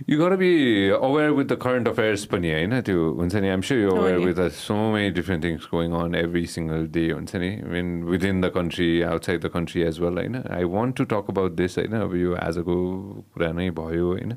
You 0.05 0.18
gotta 0.18 0.36
be 0.36 0.90
aware 0.90 1.32
with 1.32 1.48
the 1.48 1.56
current 1.56 1.89
affairs 1.89 2.24
पनि 2.28 2.51
होइन 2.52 2.81
त्यो 2.85 3.05
हुन्छ 3.18 3.36
नि 3.44 3.48
I'm 3.52 3.62
sure 3.62 3.78
you're 3.78 3.93
Oh, 3.93 4.01
aware 4.01 4.18
yeah. 4.18 4.27
with 4.27 4.39
uh, 4.39 4.48
so 4.51 4.74
many 4.94 5.10
different 5.10 5.40
things 5.43 5.64
going 5.66 5.94
on 6.01 6.14
every 6.14 6.43
single 6.55 6.85
day 6.97 7.05
हुन्छ 7.10 7.36
नि 7.43 7.48
mean 7.74 7.89
within 8.05 8.43
the 8.44 8.51
country 8.56 8.89
outside 9.12 9.40
the 9.47 9.52
country 9.56 9.86
as 9.90 10.01
well 10.05 10.20
होइन 10.20 10.36
I 10.59 10.64
want 10.77 10.97
to 11.01 11.06
talk 11.14 11.31
about 11.35 11.56
this 11.62 11.78
होइन 11.81 11.97
अब 12.01 12.14
यो 12.23 12.35
आजको 12.44 12.77
कुरा 13.32 13.51
नै 13.56 13.68
भयो 13.81 14.06
होइन 14.12 14.36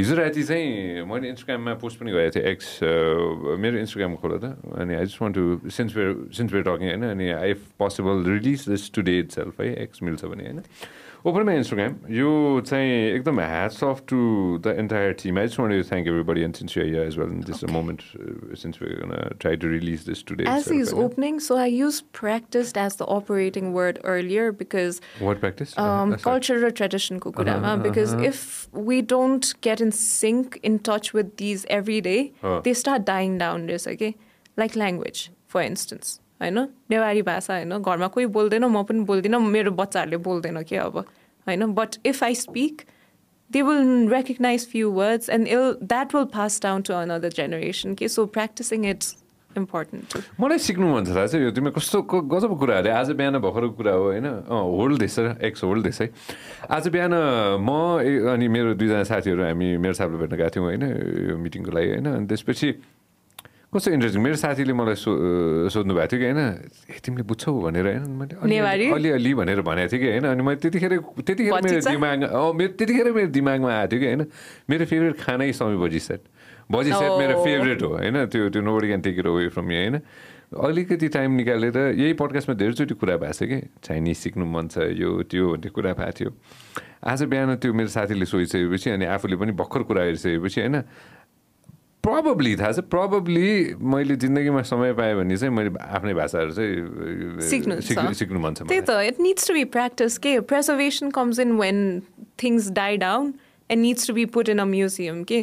हिजो 0.00 0.14
राति 0.16 0.42
चाहिँ 0.52 1.04
मैले 1.12 1.28
इन्स्टाग्राममा 1.28 1.74
पोस्ट 1.84 2.00
पनि 2.00 2.10
गरेको 2.16 2.34
थिएँ 2.40 2.46
एक्स 2.52 2.68
मेरो 3.64 3.78
इन्स्टाग्राम 3.84 4.14
खोला 4.24 4.38
त 4.40 4.56
अनि 4.80 4.94
I 4.96 5.04
just 5.06 5.22
want 5.22 5.36
to 5.36 5.70
since 5.76 5.96
we're 5.96 6.12
since 6.40 6.52
we're 6.56 6.64
talking 6.72 6.88
होइन 6.88 7.04
अनि 7.12 7.28
I 7.36 7.50
if 7.58 7.68
possible 7.84 8.24
release 8.32 8.68
this 8.72 8.92
today 8.96 9.18
itself 9.40 9.60
है 9.60 9.74
एक्स 9.84 10.02
मिल्छ 10.08 10.24
भने 10.24 10.44
होइन 10.50 10.62
ओपन 11.29 11.43
माई 11.45 11.55
इन्स्टाग्राम 11.55 11.95
यो 12.17 12.29
चाहिँ 12.65 12.91
एकदम 13.15 13.39
hats 13.39 13.83
off 13.83 14.01
to 14.09 14.17
the 14.65 14.75
entire 14.83 15.11
team 15.23 15.39
I 15.39 15.47
just 15.47 15.59
want 15.59 15.75
to 15.75 15.89
thank 15.89 16.07
everybody 16.07 16.41
and 16.43 16.55
since 16.55 16.77
you 16.77 16.83
as 17.01 17.17
well 17.19 17.31
in 17.31 17.41
this 17.49 17.63
moment 17.75 18.01
since 18.61 18.81
we 18.81 18.89
try 19.43 19.55
to 19.63 19.67
release 19.73 20.05
this 20.07 20.23
today 20.31 20.47
As 20.53 20.67
he 20.75 20.79
is 20.85 20.93
opening, 21.03 21.39
so 21.47 21.57
I 21.65 21.67
used 21.73 22.05
practiced 22.21 22.79
as 22.85 22.97
the 23.01 23.07
operating 23.17 23.69
word 23.77 23.99
earlier 24.15 24.47
because 24.63 25.01
what 25.21 25.39
practice 25.45 25.75
um, 25.85 26.15
culture 26.25 26.57
or 26.69 26.71
tradition 26.81 27.19
ko 27.27 27.31
kurama, 27.39 27.75
because 27.85 28.15
if 28.31 28.41
we 28.89 29.01
don't 29.13 29.53
get 29.69 29.85
in 29.87 29.91
sync 29.99 30.59
in 30.71 30.79
touch 30.91 31.13
with 31.19 31.31
these 31.43 31.67
every 31.79 32.01
day 32.09 32.19
Oh. 32.43 32.57
they 32.65 32.73
start 32.83 33.05
dying 33.13 33.37
down 33.45 33.69
this 33.71 33.87
okay 33.93 34.11
like 34.57 34.75
language 34.85 35.23
for 35.53 35.61
instance 35.69 36.11
होइन? 36.42 36.58
नेवारी 36.90 37.22
भाषा 37.22 37.54
होइन? 37.54 37.78
घरमा 37.78 38.06
कोही 38.06 38.26
बोल्दैन 38.26 38.64
म 38.64 38.82
पनि 38.82 39.00
बोल्दिनँ 39.00 39.40
मेरो 39.40 39.70
बच्चाहरूले 39.70 40.16
बोल्दैन 40.16 40.62
कि 40.62 40.76
अब? 40.76 40.98
होइन? 41.46 41.66
But 41.66 41.96
if 42.06 42.24
I 42.24 42.34
speak 42.34 42.82
will 43.50 44.08
recognize 44.10 44.62
few 44.70 44.88
words 44.90 45.28
and 45.30 45.46
it'll, 45.46 45.74
that 45.88 46.08
will 46.14 46.26
pass 46.26 46.54
down 46.60 46.82
to 46.82 46.94
another 46.94 47.28
generation 47.30 47.92
okay? 47.94 48.08
So 48.08 48.24
practicing 48.26 48.82
it's 48.82 49.14
important 49.56 50.02
too. 50.10 50.22
मलाई 50.40 50.58
सिक्नु 50.58 50.86
मन 50.94 51.04
छ 51.04 51.08
थाहा 51.08 51.26
छ 51.26 51.34
यो 51.34 51.50
तिमी 51.50 51.70
कस्तो 51.70 52.02
क- 52.02 52.26
गजब 52.32 52.58
कुरा 52.58 52.78
अरे। 52.78 52.90
आज 52.90 53.10
बिहान 53.10 53.38
भर्खरको 53.38 53.70
कुरा 53.70 53.92
हो 53.92 54.04
होइन? 54.04 54.26
होल्ड 54.50 54.98
देश 54.98 55.18
एक्स 55.18 55.64
होल्ड 55.64 55.84
देश 55.84 56.00
है? 56.02 56.10
आज 56.70 56.88
बिहान 56.88 57.14
म 57.62 57.70
अनि 58.34 58.48
मेरो 58.48 58.74
दुईजना 58.74 59.04
साथीहरू 59.04 59.42
हामी 59.44 59.76
मेरो 59.76 59.94
साथीले 59.94 60.18
भेट्न 60.18 60.36
गएको 60.36 60.50
थियौँ 60.50 60.66
होइन? 60.66 60.82
यो 61.30 61.36
मिटिङको 61.38 61.70
लागि 61.70 61.88
होइन? 61.88 62.06
अनि 62.06 62.26
त्यसपछि 62.26 62.74
कस्तो 63.76 63.90
इन्ट्रेस्टिङ 63.92 64.22
मेरो 64.22 64.36
साथीले 64.38 64.72
मलाई 64.72 64.96
सो 64.96 65.10
सोध्नु 65.68 65.92
भएको 65.94 66.08
थियो 66.08 66.18
कि 66.18 66.26
होइन 66.26 66.40
ए 66.88 66.98
तिमीले 66.98 67.24
बुझ्छौ 67.26 67.50
भनेर 67.60 67.86
होइन 67.86 68.04
मैले 68.16 68.88
अलिअलि- 68.90 69.36
भनेर 69.36 69.60
भनेको 69.62 69.88
थिएँ 69.92 70.00
कि 70.00 70.08
होइन 70.10 70.24
अनि 70.26 70.42
मैले 70.42 70.58
त्यतिखेर 70.58 70.92
त्यतिखेर 71.20 71.52
मेरो? 71.52 71.80
दिमाग 71.86 72.22
अँ 72.24 72.52
मेरो 72.54 72.72
त्यतिखेर 72.74 73.06
मेरो 73.12 73.28
दिमागमा 73.30 73.70
आएको 73.70 73.90
थियो 73.90 74.00
कि 74.00 74.06
होइन 74.08 74.22
मेरो 74.66 74.84
फेभरेट 74.86 75.14
खानै 75.20 75.52
समय 75.54 75.76
बजी 75.78 76.00
सेट 76.02 76.20
बजी 76.68 76.90
सेट 76.92 77.12
मेरो. 77.16 77.34
फेभरेट 77.44 77.82
हो 77.82 77.88
होइन 77.94 78.16
त्यो 78.26 78.48
त्यो 78.50 78.60
nobody 78.62 78.86
can 78.88 79.00
take 79.02 79.18
it 79.18 79.26
away 79.26 79.48
from 79.50 79.66
you 79.70 79.78
होइन 79.78 80.00
अलिकति 80.62 81.08
टाइम 81.10 81.30
निकालेर 81.36 81.76
यही 81.96 82.12
पडकास्टमा 82.14 82.54
धेरैचोटि 82.56 82.94
कुरा 82.96 83.16
भएको 83.18 83.34
छ 83.34 83.42
कि 83.44 83.58
चाइनिज 83.82 84.16
सिक्नु 84.18 84.44
मन 84.46 84.66
छ 84.68 84.86
यो 84.94 85.10
त्यो 85.24 85.44
भन्ने 85.52 85.68
कुरा 85.70 85.92
भएको 85.92 86.12
थियो 86.16 86.30
आज 87.04 87.22
बिहान 87.24 87.54
त्यो 87.58 87.70
मेरो 87.72 87.90
साथीले 87.90 88.26
सोधिसकेपछि 88.26 88.88
अनि 88.92 89.04
आफूले 89.08 89.36
पनि 89.36 89.52
भर्खर 89.52 89.82
कुरा 89.84 90.02
गरिसकेपछि 90.06 90.60
होइन 90.60 90.76
प्रब्ली 92.06 92.54
थाहा 92.56 92.72
छ 92.72 92.84
प्रब्ली 92.94 93.48
मैले 93.94 94.16
जिन्दगीमा 94.24 94.62
समय 94.70 94.92
पाएँ 95.00 95.14
भने 95.16 95.36
चाहिँ 95.36 95.54
मैले 95.54 95.70
आफ्नै 95.98 96.14
भाषाहरू 96.20 96.52
चाहिँ 96.58 98.14
सिक्नु 98.14 98.38
मन 98.40 98.54
छ 98.54 98.62
त्यही 98.62 98.80
त 98.88 98.98
it 99.10 99.20
needs 99.20 99.48
to 99.48 99.54
be 99.54 99.64
practice 99.76 100.18
के? 100.26 100.38
Preservation 100.52 101.10
comes 101.18 101.38
in 101.46 101.52
when 101.60 101.78
things 102.42 102.70
die 102.80 102.96
down 103.04 103.32
and 103.70 103.82
needs 103.82 104.06
to 104.06 104.14
be 104.14 104.24
put 104.36 104.48
in 104.48 104.58
a 104.58 104.68
museum 104.72 105.22
के 105.32 105.42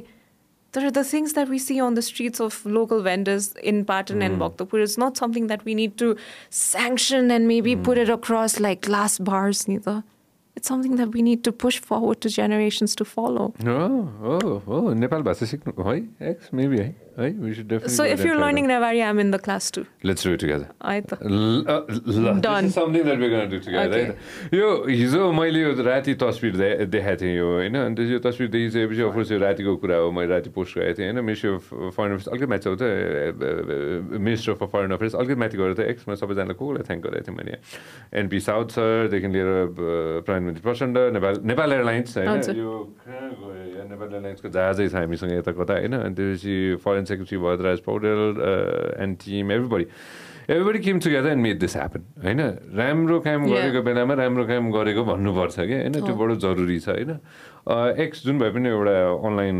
तर 0.74 0.90
the 0.90 1.04
things 1.12 1.34
that 1.34 1.50
we 1.50 1.60
see 1.60 1.78
on 1.80 1.96
the 1.96 2.00
streets 2.06 2.42
of 2.42 2.68
local 2.78 3.02
vendors 3.04 3.54
in 3.74 3.84
Patan 3.92 4.22
and 4.22 4.40
Bhaktapur 4.40 4.82
is 4.84 4.96
not 5.00 5.18
something 5.24 5.48
that 5.48 5.66
we 5.66 5.76
need 5.76 5.92
to 6.00 6.16
sanction 6.62 7.32
and 7.32 7.48
maybe 7.48 7.76
put 7.88 7.98
it 7.98 8.10
across 8.10 8.60
like 8.62 8.82
glass 8.86 9.22
bars 9.30 9.68
नि 9.70 9.78
त 9.88 10.02
it's 10.56 10.68
something 10.68 10.96
that 10.98 11.12
we 11.14 11.22
need 11.22 11.44
to 11.44 11.52
push 11.52 11.80
forward 11.80 12.22
to 12.22 12.30
generations 12.30 12.96
to 12.96 13.06
follow. 13.06 13.54
Oh, 13.66 14.10
oh, 14.24 14.62
oh. 14.68 14.94
Nepal 14.94 15.24
bhasha 15.24 15.46
siknu 15.46 15.74
bhai, 15.76 16.04
ex 16.20 16.52
maybe 16.52 16.78
hai. 16.78 16.96
है 17.18 17.30
we 17.40 17.54
should 17.54 17.74
so 17.90 18.06
if 18.06 18.26
you're 18.26 18.36
learning 18.38 18.66
Newari 18.68 19.00
um 19.08 19.20
in 19.20 19.32
the 19.32 19.38
class 19.44 19.72
to 19.74 19.82
let's 20.06 20.28
do 20.28 20.36
together 20.36 20.68
है 20.84 21.02
त 21.04 21.14
something 21.14 22.42
Done. 22.42 22.68
That 22.94 23.18
we 23.20 23.30
गर्न 23.30 23.50
do 23.50 23.58
together 23.60 23.82
Okay. 23.84 24.04
है 24.04 24.60
यो 24.60 24.70
हिजो 24.90 25.32
मैले 25.34 25.60
यो 25.62 25.72
राति 25.84 26.14
तस्बिर 26.24 26.54
देखाएको 26.88 27.16
थिएँ 27.22 27.36
यो 27.38 27.48
होइन 27.54 27.76
अनि 27.78 27.96
त्यो 27.98 28.20
तस्बिर 28.26 28.48
देखिसकेपछि 28.56 29.02
अफकोर्स 29.04 29.32
यो 29.32 29.40
रातिको 29.40 29.76
कुरा 29.84 29.98
हो 30.04 30.12
मैले 30.12 30.30
राति 30.34 30.50
पोस्ट 30.56 30.78
गरेको 30.78 30.98
थिएँ 30.98 31.08
होइन 31.12 31.20
मिनिस्ट्री 31.24 31.52
अफ 31.54 31.66
फरेन 31.94 32.12
अफेयर्स 32.14 32.26
अलिकति 32.34 32.50
माथि 32.54 32.68
त 32.74 32.84
मिनिस्टर 34.20 34.52
अफ 34.54 34.64
फरेन 34.74 34.92
अफेयर्स 34.98 35.16
अलिकति 35.16 35.36
माथि 35.44 35.58
गएर 35.58 35.74
त 35.74 35.80
एक्समा 35.94 36.16
सबैजनालाई 36.16 36.56
को 36.56 36.66
कोलाई 36.66 36.84
थ्याङ्क 36.90 37.02
गरेको 37.04 37.24
थिएँ 37.28 37.36
मैले 37.38 37.54
एनपी 38.20 38.40
साउथ 38.40 38.68
सरदेखि 38.74 39.28
लिएर 39.34 39.50
प्रधानमन्त्री 40.24 40.62
प्रचण्ड 40.64 40.98
नेपाल 41.14 41.34
नेपाल 41.46 41.70
एयरलाइन्स 41.74 42.18
होइन 42.18 42.30
हजुर। 42.30 42.56
यो 42.58 42.74
कहाँ 43.04 43.30
गयो 43.34 43.54
या 43.78 43.84
नेपाल 43.92 44.10
एयरलाइन्सको 44.14 44.48
जहाजै 44.50 44.88
छ 44.90 44.96
हामीसँग 44.96 45.32
यता 45.38 45.52
कता 45.54 45.74
होइन 45.80 45.94
अनि 46.00 46.14
त्यसपछि 46.16 46.56
foreign 46.84 47.03
secretary 47.08 47.38
Bharatraj 47.46 47.80
Paudel 47.88 48.22
and 49.04 49.18
team 49.24 49.52
everybody 49.52 49.86
everybody 50.44 50.80
came 50.84 51.00
together 51.00 51.30
and 51.30 51.42
made 51.42 51.60
this 51.60 51.76
happen 51.78 52.02
होइन? 52.24 52.40
राम्रो 52.76 53.20
काम. 53.24 53.46
गरेको 53.48 53.82
बेलामा 53.82 54.14
राम्रो 54.20 54.44
काम 54.46 54.72
गरेको 54.72 55.04
भन्नुपर्छ 55.08 55.56
क्या 55.60 55.78
होइन? 55.80 55.94
त्यो 56.04 56.16
बडो 56.20 56.36
जरुरी 56.44 56.80
छ 56.80 56.90
होइन? 56.90 57.12
एक्स 58.04 58.24
जुन 58.26 58.40
भए 58.40 58.50
पनि 58.52 58.70
एउटा 58.70 58.96
अनलाइन 59.24 59.58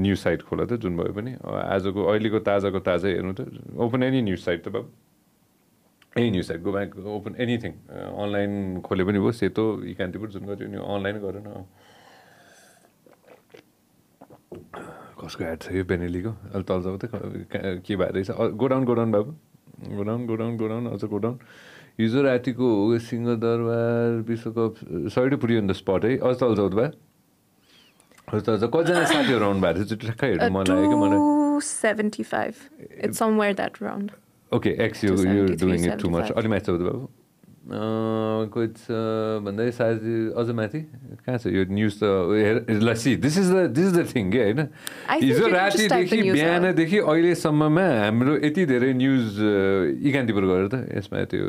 न्युज 0.00 0.18
साइट 0.18 0.42
खोला 0.48 0.64
त 0.64 0.80
जुन 0.80 0.96
भए 0.96 1.12
पनि 1.12 1.32
अ, 1.36 1.50
आजको 1.76 2.00
अहिलेको 2.08 2.38
ताजाको 2.40 2.80
ताजा 2.88 3.08
हेर्नु 3.08 3.32
त 3.36 3.40
ओपन 3.76 4.02
एनी 4.02 4.20
न्युज 4.32 4.40
साइट 4.40 4.64
त 4.64 4.68
बाबु। 4.72 4.88
Any 6.16 6.30
news 6.30 6.46
site 6.48 6.60
go 6.64 6.72
back 6.72 6.96
open 7.20 7.36
anything 7.38 7.72
online 8.16 8.80
खोले 8.80 9.04
पनि 9.04 9.18
भयो 9.20 9.32
सेतो 9.44 9.64
इकान्तिपुर 9.92 10.28
जुन 10.34 10.44
गऱ्यो 10.48 10.68
नि 10.72 10.78
अनलाइन 10.80 11.16
गर 11.20 11.36
न 15.30 15.36
कसको 15.36 15.44
एड 15.44 15.58
छ 15.62 15.72
यो 15.72 15.84
बेनेलीको 15.84 16.30
अहिले 16.30 16.62
तल 16.66 16.96
त 16.98 17.04
क- 17.06 17.96
भएर 17.96 18.12
रहेछ 18.12 18.30
गोडाउन 18.56 18.84
गोडाउन 18.84 19.10
बाबु 19.12 19.30
go down 19.96 20.26
go down 20.26 20.56
go down 20.56 20.86
अझ 20.86 21.04
गोडाउन 21.04 21.38
हिजो 22.00 22.22
रातिको 22.22 22.66
हो 22.74 22.98
सिंहदरबार 22.98 24.22
विश्वकप 24.28 24.74
सरी 25.14 25.36
पुऱ्यो 25.36 25.58
इन 25.58 25.66
द 25.66 25.72
स्पट 25.72 26.04
है 26.04 26.16
अझ 26.18 26.34
तल 26.40 26.54
त 26.54 26.74
भए 26.74 26.90
अझ 28.28 28.42
तल 28.46 28.66
कतिजना 28.66 29.04
साथीहरू 29.04 29.44
आउनु 29.44 29.60
भएको 29.60 29.84
थियो 29.84 29.96
ठ्याक्कै 29.96 30.26
हेर्नु 30.26 30.50
मन 30.58 30.64
लाग्यो 30.66 30.88
कि 30.90 30.96
मलाई 31.04 31.18
275 31.60 32.60
it's 33.06 33.18
somewhere 33.18 33.54
that 33.54 33.80
round. 33.80 34.12
Okay 34.52 34.70
x 34.84 35.04
you 35.04 35.10
you 35.10 35.46
273, 35.46 35.60
doing 35.60 35.84
it 35.86 35.98
too 36.00 36.08
much 36.10 36.22
75. 36.22 36.38
अलि 36.38 36.48
माथि 36.48 36.72
बाबु 36.72 37.08
छ 37.70 38.98
भन्दै 39.46 39.70
सायद 39.70 40.02
अझ 40.34 40.48
माथि 40.58 40.80
कहाँ 41.22 41.38
छ 41.38 41.46
यो 41.54 41.62
न्युज 41.70 41.94
त 42.02 42.04
हेर 42.34 42.56
ल 42.82 42.94
see 42.98 43.14
this 43.22 43.38
is 43.38 43.48
the 43.52 43.56
this 43.70 43.86
is 43.86 43.94
the 43.94 44.02
thing 44.10 44.30
क्या 44.30 44.44
होइन 44.44 44.60
हिजो 45.22 45.46
रातिदेखि. 45.54 46.18
बिहानदेखि 46.32 46.98
अहिलेसम्ममा 47.06 47.86
हाम्रो 48.02 48.32
यति 48.42 48.62
धेरै 48.66 48.92
न्युज 48.98 49.24
इकान्तिपुर 50.02 50.44
गएर 50.50 50.66
त 50.66 50.74
यसमा 50.98 51.24
त्यो 51.30 51.44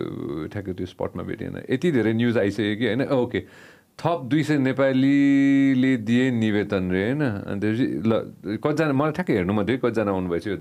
ठ्याक्कै 0.54 0.74
त्यो 0.78 0.86
स्पटमा 0.94 1.24
भेटिएन 1.26 1.56
यति 1.70 1.90
धेरै 1.92 2.14
न्युज 2.14 2.38
आइसक्यो 2.38 2.76
कि 2.78 2.86
होइन 2.86 3.02
ओके 3.18 3.42
थप 4.00 4.20
दुई 4.30 4.44
सय 4.44 4.58
नेपालीले 4.58 5.92
दिए 6.06 6.26
निवेदन 6.34 6.84
रे 6.92 7.02
होइन 7.06 7.22
अनि 7.22 7.60
त्यसपछि 7.62 7.86
ल 8.10 8.58
कतिजना 8.64 8.94
मलाई 8.94 9.14
ठ्याक्कै 9.18 9.34
हेर्नु 9.38 9.54
मात्रै 9.54 9.78
कतिजना 9.84 10.12
आउनुभएछ 10.12 10.46
यो? 10.48 10.56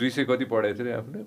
दुई 0.00 0.10
सय 0.10 0.24
कति 0.30 0.44
पढाएको 0.52 0.78
थियो 0.78 0.86
अरे 0.86 0.92
आफूले 1.00 1.20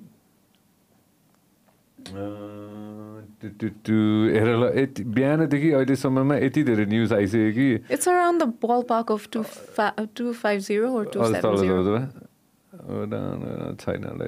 हेर 4.36 4.50
ल 4.56 4.72
यति 4.80 5.04
बिहानदेखि 5.04 5.72
अहिलेसम्ममा 5.72 6.36
यति 6.38 6.64
धेरै 6.64 6.86
न्युज 6.86 7.14
आइसक्यो 7.14 7.52
कि 7.58 7.68
It's 7.98 8.08
around 8.08 8.42
the 8.44 8.50
ballpark 8.66 9.10
of 9.16 9.30
two 9.32 9.44
fi- 9.44 9.94
250 10.16 10.78
or 10.80 11.06
अझ 11.06 11.14
तल 11.16 11.40
270. 11.42 11.68
जाउँदा 11.68 12.30
Oh, 12.74 13.06
no, 13.06 13.20
no, 13.40 13.50
no, 13.58 13.74
छैन 13.80 14.04
होला 14.04 14.26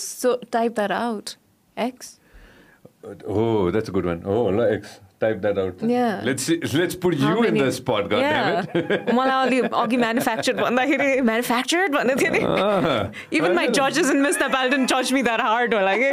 so 0.00 0.36
type 0.56 0.74
that 0.76 0.90
out? 0.92 1.36
X? 1.76 2.20
Oh, 3.26 3.70
that's 3.70 3.88
a 3.88 3.92
good 3.92 4.04
one. 4.04 4.22
Oh, 4.24 4.50
ल 4.50 4.66
X. 4.74 5.00
Type 5.23 5.41
that 5.43 5.57
out. 5.57 5.81
Yeah. 5.89 6.21
Let's 6.25 6.43
see, 6.43 6.55
let's 6.73 6.95
put 7.03 7.13
How 7.19 7.29
you 7.29 7.43
in 7.43 7.53
many- 7.53 7.61
the 7.65 7.71
spot, 7.71 8.09
God 8.09 8.19
yeah. 8.19 8.65
damn 8.73 8.91
it. 8.95 9.13
मलाई 9.15 9.45
अलि 9.47 9.59
अघि 9.83 9.97
manufactured 9.97 10.57
भन्दाखेरि 10.61 11.21
manufactured 11.29 11.93
भन्दै 11.95 12.15
थियो 12.21 12.31
नि 12.33 12.41
Ah, 12.45 13.11
even 13.39 13.53
my 13.55 13.67
जजेस 13.79 14.11
in 14.11 14.21
Miss 14.25 14.41
Nepal 14.41 14.69
don't 14.75 14.91
touch 14.93 15.13
me 15.13 15.23
that 15.29 15.41
hard 15.41 15.73
होला 15.73 15.95
कि 16.03 16.11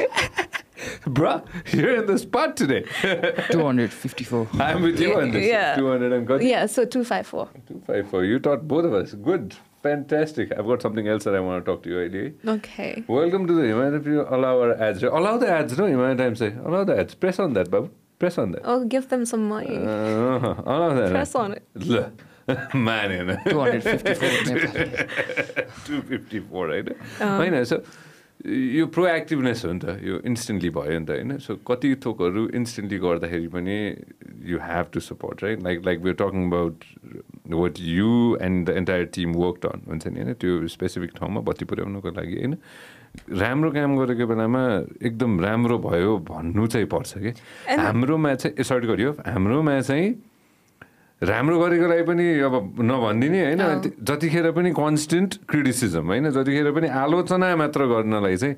bruh, 1.17 1.35
you're 1.79 1.97
in 1.97 2.07
the 2.07 2.19
spot 2.27 2.57
today. 2.61 2.81
254 3.51 4.47
I'm 4.61 4.83
with 4.83 5.01
you 5.01 5.15
on 5.19 5.31
this. 5.31 5.47
Yeah. 5.49 5.77
200 5.77 6.13
and 6.13 6.27
got 6.27 6.43
Yeah, 6.43 6.67
so 6.67 6.85
254. 6.85 7.49
254. 7.69 8.25
You 8.25 8.39
taught 8.39 8.67
both 8.69 8.85
of 8.85 8.95
us. 8.95 9.15
Good. 9.15 9.55
Fantastic. 9.83 10.53
I've 10.57 10.67
got 10.67 10.83
something 10.83 11.09
else 11.09 11.25
that 11.25 11.35
I 11.35 11.41
want 11.41 11.65
to 11.65 11.71
talk 11.71 11.83
to 11.85 11.91
you, 11.91 12.01
Eddie. 12.05 12.35
Okay. 12.57 13.05
Welcome 13.09 13.47
to 13.49 13.55
the 13.61 13.63
Himalaya. 13.69 13.97
If 14.01 14.07
you 14.07 14.27
allow 14.39 14.53
our 14.61 14.75
ads. 14.89 15.03
Allow 15.03 15.37
the 15.39 15.49
ads, 15.49 15.77
no? 15.77 15.87
Himalaya 15.87 16.17
Times 16.17 16.39
say. 16.39 16.53
Allow 16.65 16.85
the 16.85 16.97
ads. 17.05 17.15
Press 17.17 17.41
on 17.41 17.53
that, 17.55 17.71
Babu. 17.71 17.91
Press 18.20 18.38
on 18.38 18.52
that. 18.52 18.62
Oh, 18.66 18.84
give 18.86 19.10
them 19.10 19.26
some 19.26 19.48
money. 19.48 19.78
Uh, 19.78 20.56
allow 20.66 20.94
that. 20.94 21.12
Press 21.12 21.36
on 21.36 21.54
it. 21.54 21.64
Look. 21.76 22.24
Man, 22.74 23.12
you 23.18 23.24
know. 23.26 23.38
254 23.46 23.88
Nepali 24.48 24.94
254 25.88 26.50
होइन 26.52 26.88
होइन 27.22 27.64
so 27.66 27.78
यो 28.46 28.86
प्रोएक्टिभनेस 28.96 29.64
हो 29.66 29.72
नि 29.74 29.80
त 29.80 29.98
यो 30.04 30.20
instantly 30.32 30.70
भयो 30.70 31.00
नि 31.00 31.06
त 31.06 31.10
होइन 31.10 31.38
सो 31.46 31.56
कति 31.68 31.94
थोकहरू 32.06 32.48
इन्स्टेन्टली 32.60 32.98
गर्दाखेरि 33.06 33.48
पनि 33.56 33.78
you 34.52 34.60
have 34.64 34.86
to 34.94 35.00
support 35.04 35.44
right 35.44 35.64
like 35.64 35.86
like 35.86 36.00
we 36.02 36.14
talking 36.22 36.48
about 36.48 36.86
what 37.54 37.80
you 37.88 38.12
and 38.42 38.70
the 38.70 38.78
entire 38.84 39.06
team 39.18 39.34
work 39.44 39.66
on 39.74 39.82
हुन्छ 39.88 40.08
नि 40.08 40.22
होइन 40.22 40.34
त्यो 40.46 40.68
स्पेसिफिक 40.76 41.12
ठाउँमा 41.18 41.42
बत्ती 41.52 41.66
पुर्याउनुको 41.74 42.16
लागि 42.20 42.38
होइन 42.38 42.56
राम्रो 43.32 43.72
काम 43.72 43.92
गरेको 43.98 44.26
बेलामा 44.28 44.64
एकदम 45.04 45.32
राम्रो 45.42 45.78
भयो 45.78 46.18
भन्नु 46.18 46.68
चाहिँ 46.68 46.88
पर्छ 46.88 47.14
कि। 47.18 47.32
हाम्रोमा 47.76 48.34
चाहिँ 48.36 48.64
सर्ट 48.64 48.86
गरियो। 48.86 49.12
हाम्रोमा 49.28 49.82
चाहिँ 49.82 50.08
राम्रो 51.24 51.56
गरेकोलाई 51.60 52.02
पनि 52.04 52.26
अब 52.40 52.56
नभनिदिने 52.80 53.40
होइन। 53.46 53.64
जतिखेर 54.04 54.52
पनि 54.52 54.72
कन्सटेन्ट 54.72 55.32
क्रिटिसिजम 55.50 56.06
होइन 56.08 56.30
जतिखेर 56.32 56.72
पनि 56.72 56.88
आलोचना 56.88 57.56
मात्र 57.56 57.86
गर्नलाई 57.86 58.38
चाहिँ 58.38 58.56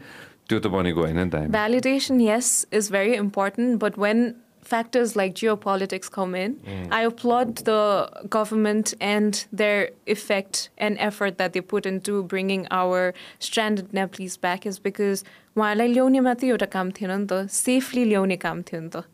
त्यो 0.50 0.60
त 0.60 0.68
बनेको 0.68 1.02
होइन 1.02 1.20
नि 1.20 1.30
त 1.30 1.36
Validation, 1.50 2.20
yes, 2.20 2.66
is 2.72 2.90
very 2.90 3.16
important, 3.16 3.80
but 3.80 3.98
when 3.98 4.36
factors 4.69 5.15
like 5.15 5.35
geopolitics 5.35 6.11
come 6.11 6.35
in, 6.35 6.57
I 6.91 7.03
applaud 7.03 7.57
the 7.57 8.09
government 8.29 8.95
and 9.01 9.47
their 9.53 9.91
effect 10.07 10.71
and 10.79 10.97
effort 10.99 11.39
that 11.39 11.53
they 11.53 11.61
put 11.61 11.87
into 11.87 12.23
bringing 12.25 12.67
our 12.71 13.13
stranded 13.39 13.93
Nepalese 13.93 14.37
back 14.37 14.67
is 14.67 14.79
because 14.79 15.25
उहाँहरूलाई 15.57 15.89
ल्याउने 15.95 16.21
मात्रै 16.21 16.49
एउटा 16.51 16.67
काम 16.67 16.91
थिएन 16.99 17.11
नि 17.11 17.27
त 17.31 17.47
safely 17.57 18.05
ल्याउने 18.11 18.37
काम 18.43 18.63
थियो 18.67 18.81
नि 18.81 18.89
त 18.91 19.05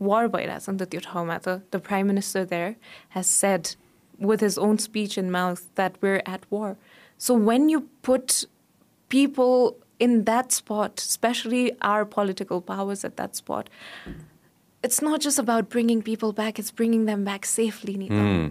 वार 0.00 0.28
भइरहेछ 0.32 0.68
नि 0.70 0.78
त 0.80 0.88
त्यो 0.92 1.00
ठाउँमा 1.04 1.36
त 1.44 1.60
the 1.72 1.80
prime 1.88 2.06
minister 2.12 2.44
there 2.54 2.74
has 3.16 3.26
said 3.26 3.74
with 4.18 4.40
his 4.40 4.56
own 4.56 4.78
speech 4.78 5.18
and 5.18 5.30
mouth 5.30 5.62
that 5.74 5.96
we're 6.00 6.22
at 6.24 6.46
war. 6.50 6.76
So 7.18 7.34
when 7.34 7.68
you 7.68 7.88
put 8.02 8.44
people 9.08 9.76
in 9.98 10.24
that 10.24 10.52
spot, 10.52 11.00
especially 11.00 11.72
our 11.80 12.04
political 12.04 12.60
powers 12.60 13.04
at 13.04 13.16
that 13.16 13.36
spot, 13.36 13.68
it's 14.83 15.01
not 15.01 15.21
just 15.21 15.39
about 15.39 15.69
bringing 15.69 16.01
people 16.01 16.33
back, 16.33 16.59
it's 16.59 16.71
bringing 16.71 17.05
them 17.05 17.23
back 17.23 17.45
safely. 17.45 17.95
Nita. 17.95 18.13
Hmm. 18.13 18.47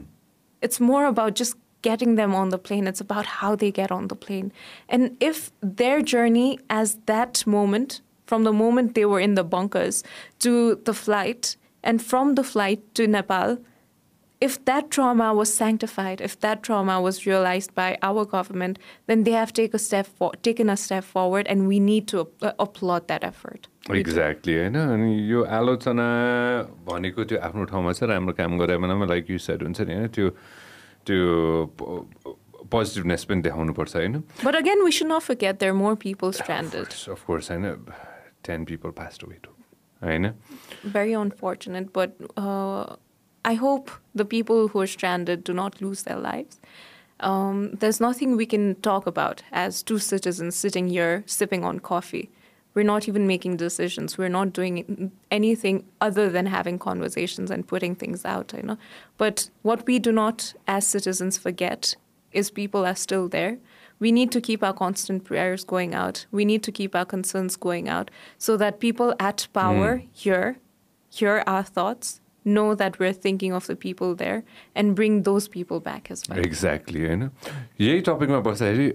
It's 0.62 0.80
more 0.80 1.06
about 1.06 1.34
just 1.34 1.56
getting 1.82 2.16
them 2.16 2.34
on 2.34 2.50
the 2.50 2.58
plane. 2.58 2.86
It's 2.86 3.00
about 3.00 3.26
how 3.26 3.56
they 3.56 3.70
get 3.70 3.90
on 3.90 4.08
the 4.08 4.16
plane. 4.16 4.52
And 4.88 5.16
if 5.20 5.50
their 5.60 6.02
journey 6.02 6.58
as 6.68 6.98
that 7.06 7.46
moment, 7.46 8.00
from 8.26 8.44
the 8.44 8.52
moment 8.52 8.94
they 8.94 9.06
were 9.06 9.20
in 9.20 9.34
the 9.34 9.44
bunkers 9.44 10.04
to 10.40 10.76
the 10.84 10.94
flight, 10.94 11.56
and 11.82 12.02
from 12.02 12.34
the 12.34 12.44
flight 12.44 12.94
to 12.94 13.06
Nepal, 13.06 13.58
if 14.41 14.63
that 14.65 14.89
trauma 14.91 15.33
was 15.33 15.51
sanctified, 15.53 16.21
if 16.21 16.39
that 16.41 16.61
trauma 16.61 16.99
was 17.01 17.25
realized 17.25 17.73
by 17.73 17.97
our 18.01 18.25
government, 18.25 18.77
then 19.07 19.23
they 19.23 19.31
have 19.31 19.53
take 19.53 19.73
a 19.73 19.79
step 19.79 20.05
for, 20.07 20.31
taken 20.43 20.69
a 20.69 20.75
step 20.77 21.03
forward, 21.03 21.47
and 21.47 21.67
we 21.67 21.79
need 21.79 22.07
to 22.09 22.27
uh, 22.41 22.51
applaud 22.59 23.07
that 23.07 23.23
effort. 23.23 23.67
Exactly 23.91 24.53
होइन 24.57 24.75
अनि 24.75 25.09
यो 25.31 25.43
आलोचना 25.55 26.05
भनेको 26.87 27.23
त्यो 27.31 27.39
आफ्नो 27.47 27.63
ठाउँमा 27.71 27.91
छ 27.93 28.03
राम्रो 28.11 28.33
काम 28.33 28.57
गरे 28.59 28.77
बेलामा 28.81 29.05
लाइक 29.13 29.29
यु 29.29 29.37
सेड 29.37 29.63
हुन्छ 29.63 29.81
नि 29.81 29.93
होइन 29.93 30.07
त्यो 30.17 30.29
त्यो 31.07 31.19
पोजिटिभनेस 32.73 33.23
पनि 33.29 33.41
देखाउनुपर्छ 33.47 33.95
होइन 33.95 34.23
But 34.43 34.55
again, 34.61 34.83
we 34.83 34.91
should 34.91 35.11
not 35.13 35.23
forget 35.23 35.59
there 35.59 35.73
are 35.75 35.79
more 35.83 35.95
people 36.05 36.33
stranded. 36.41 36.87
Of 37.15 37.23
course 37.27 37.51
होइन 37.51 37.63
ten 38.49 38.65
people 38.71 38.89
passed 39.01 39.23
away 39.23 39.37
too 39.43 39.51
होइन 40.01 40.31
Very 40.97 41.13
unfortunate, 41.23 41.93
but 41.99 42.17
uh, 42.37 42.95
I 43.44 43.54
hope 43.54 43.90
the 44.14 44.24
people 44.24 44.68
who 44.68 44.80
are 44.80 44.86
stranded 44.86 45.44
do 45.44 45.52
not 45.52 45.80
lose 45.80 46.02
their 46.02 46.18
lives. 46.18 46.60
Um, 47.20 47.72
there's 47.72 48.00
nothing 48.00 48.36
we 48.36 48.46
can 48.46 48.74
talk 48.76 49.06
about 49.06 49.42
as 49.52 49.82
two 49.82 49.98
citizens 49.98 50.56
sitting 50.56 50.88
here 50.88 51.22
sipping 51.26 51.64
on 51.64 51.80
coffee. 51.80 52.30
We're 52.72 52.84
not 52.84 53.08
even 53.08 53.26
making 53.26 53.56
decisions. 53.56 54.16
We're 54.16 54.28
not 54.28 54.52
doing 54.52 55.10
anything 55.30 55.84
other 56.00 56.30
than 56.30 56.46
having 56.46 56.78
conversations 56.78 57.50
and 57.50 57.66
putting 57.66 57.94
things 57.96 58.24
out, 58.24 58.52
you 58.56 58.62
know. 58.62 58.78
But 59.18 59.50
what 59.62 59.86
we 59.86 59.98
do 59.98 60.12
not, 60.12 60.54
as 60.68 60.86
citizens, 60.86 61.36
forget 61.36 61.96
is 62.32 62.50
people 62.50 62.86
are 62.86 62.94
still 62.94 63.28
there. 63.28 63.58
We 63.98 64.12
need 64.12 64.30
to 64.32 64.40
keep 64.40 64.62
our 64.62 64.72
constant 64.72 65.24
prayers 65.24 65.64
going 65.64 65.94
out. 65.94 66.26
We 66.30 66.44
need 66.44 66.62
to 66.62 66.72
keep 66.72 66.94
our 66.94 67.04
concerns 67.04 67.56
going 67.56 67.88
out 67.88 68.10
so 68.38 68.56
that 68.56 68.80
people 68.80 69.14
at 69.18 69.48
power 69.52 70.02
hear, 70.12 70.56
hear 71.10 71.42
our 71.46 71.64
thoughts, 71.64 72.20
know 72.45 72.75
that 72.83 72.99
we're 72.99 73.13
thinking 73.25 73.53
of 73.59 73.67
the 73.67 73.75
people 73.75 74.13
there, 74.15 74.43
and 74.75 74.95
bring 74.95 75.21
those 75.23 75.47
people 75.57 75.79
back 75.89 76.11
as 76.11 76.23
well. 76.29 76.39
Exactly 76.45 77.05
होइन 77.05 77.29
यही 77.81 78.01
टपिकमा 78.09 78.39
बस्दाखेरि 78.49 78.91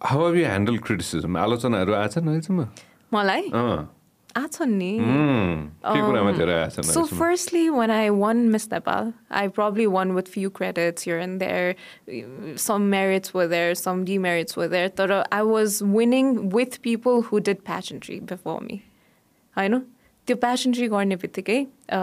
how 0.00 0.26
have 0.26 0.36
you 0.36 0.44
handle 0.46 0.78
criticism 0.86 1.36
आलोचनाहरू 1.46 1.92
आएछन् 2.02 2.28
अहिलेसम्म 2.28 2.66
मलाई 3.14 3.50
अँ 3.54 3.82
आछ 4.40 4.56
नि 4.62 4.90
उम्, 4.98 5.62
के 5.86 6.00
कुरामा 6.08 6.32
धेरै 6.40 6.52
आएछन् 6.64 6.84
So 6.88 7.00
अहिलेसम्म? 7.04 7.18
firstly, 7.22 7.62
when 7.70 7.90
I 7.96 8.10
won 8.10 8.38
Miss 8.52 8.66
Nepal, 8.70 9.12
I 9.30 9.46
probably 9.58 9.86
won 9.94 10.14
with 10.18 10.28
few 10.36 10.50
credits 10.58 11.02
here 11.08 11.18
and 11.24 11.38
there. 11.44 11.74
Some 12.56 12.88
merits 12.94 13.34
were 13.34 13.46
there, 13.46 13.74
some 13.74 14.04
demerits 14.10 14.56
were 14.56 14.68
there. 14.76 14.88
तर 15.00 15.22
I 15.40 15.42
was 15.42 15.82
winning 15.98 16.48
with 16.58 16.80
people 16.82 17.22
who 17.30 17.40
did 17.50 17.62
pageantry 17.72 18.18
before 18.34 18.60
me. 18.70 18.82
होइन 19.56 19.82
त्यो 20.26 20.36
pageantry 20.42 20.86
गर्ने 20.88 21.16
बित्तिकै 21.22 21.56
a, 21.88 21.98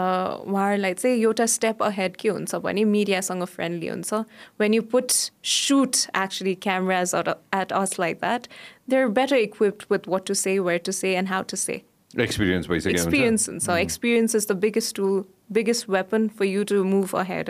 उहाँहरूलाई 0.46 0.94
चाहिँ 0.94 1.20
एउटा 1.22 1.46
step 1.56 1.82
ahead 1.82 2.16
के 2.22 2.28
हुन्छ 2.28 2.54
भने 2.66 2.84
मिडियासँग 2.94 3.44
फ्रेन्डली 3.54 3.88
हुन्छ 3.88 4.14
when 4.60 4.74
you 4.74 4.82
put 4.94 5.10
suit 5.52 5.96
actually 6.22 6.54
cameras 6.66 7.14
at 7.60 7.72
us 7.82 7.98
like 8.00 8.18
that 8.24 8.46
they 8.90 8.96
are 8.96 9.06
better 9.20 9.36
equipped 9.36 9.84
with 9.92 10.08
what 10.14 10.26
to 10.26 10.34
say 10.42 10.58
where 10.58 10.80
to 10.86 10.92
say 10.92 11.14
and 11.16 11.28
how 11.28 11.42
to 11.50 11.56
say 11.64 11.80
experience 12.20 12.68
भइसक्यो 12.68 12.92
हुन्छ 12.92 13.06
experience 13.06 13.48
and 13.54 13.62
so 13.68 13.74
experience 13.86 14.34
is 14.40 14.46
the 14.52 14.58
biggest 14.66 14.94
tool 15.00 15.18
biggest 15.58 15.88
weapon 15.96 16.28
for 16.38 16.46
you 16.52 16.64
to 16.70 16.82
move 16.94 17.12
ahead 17.24 17.48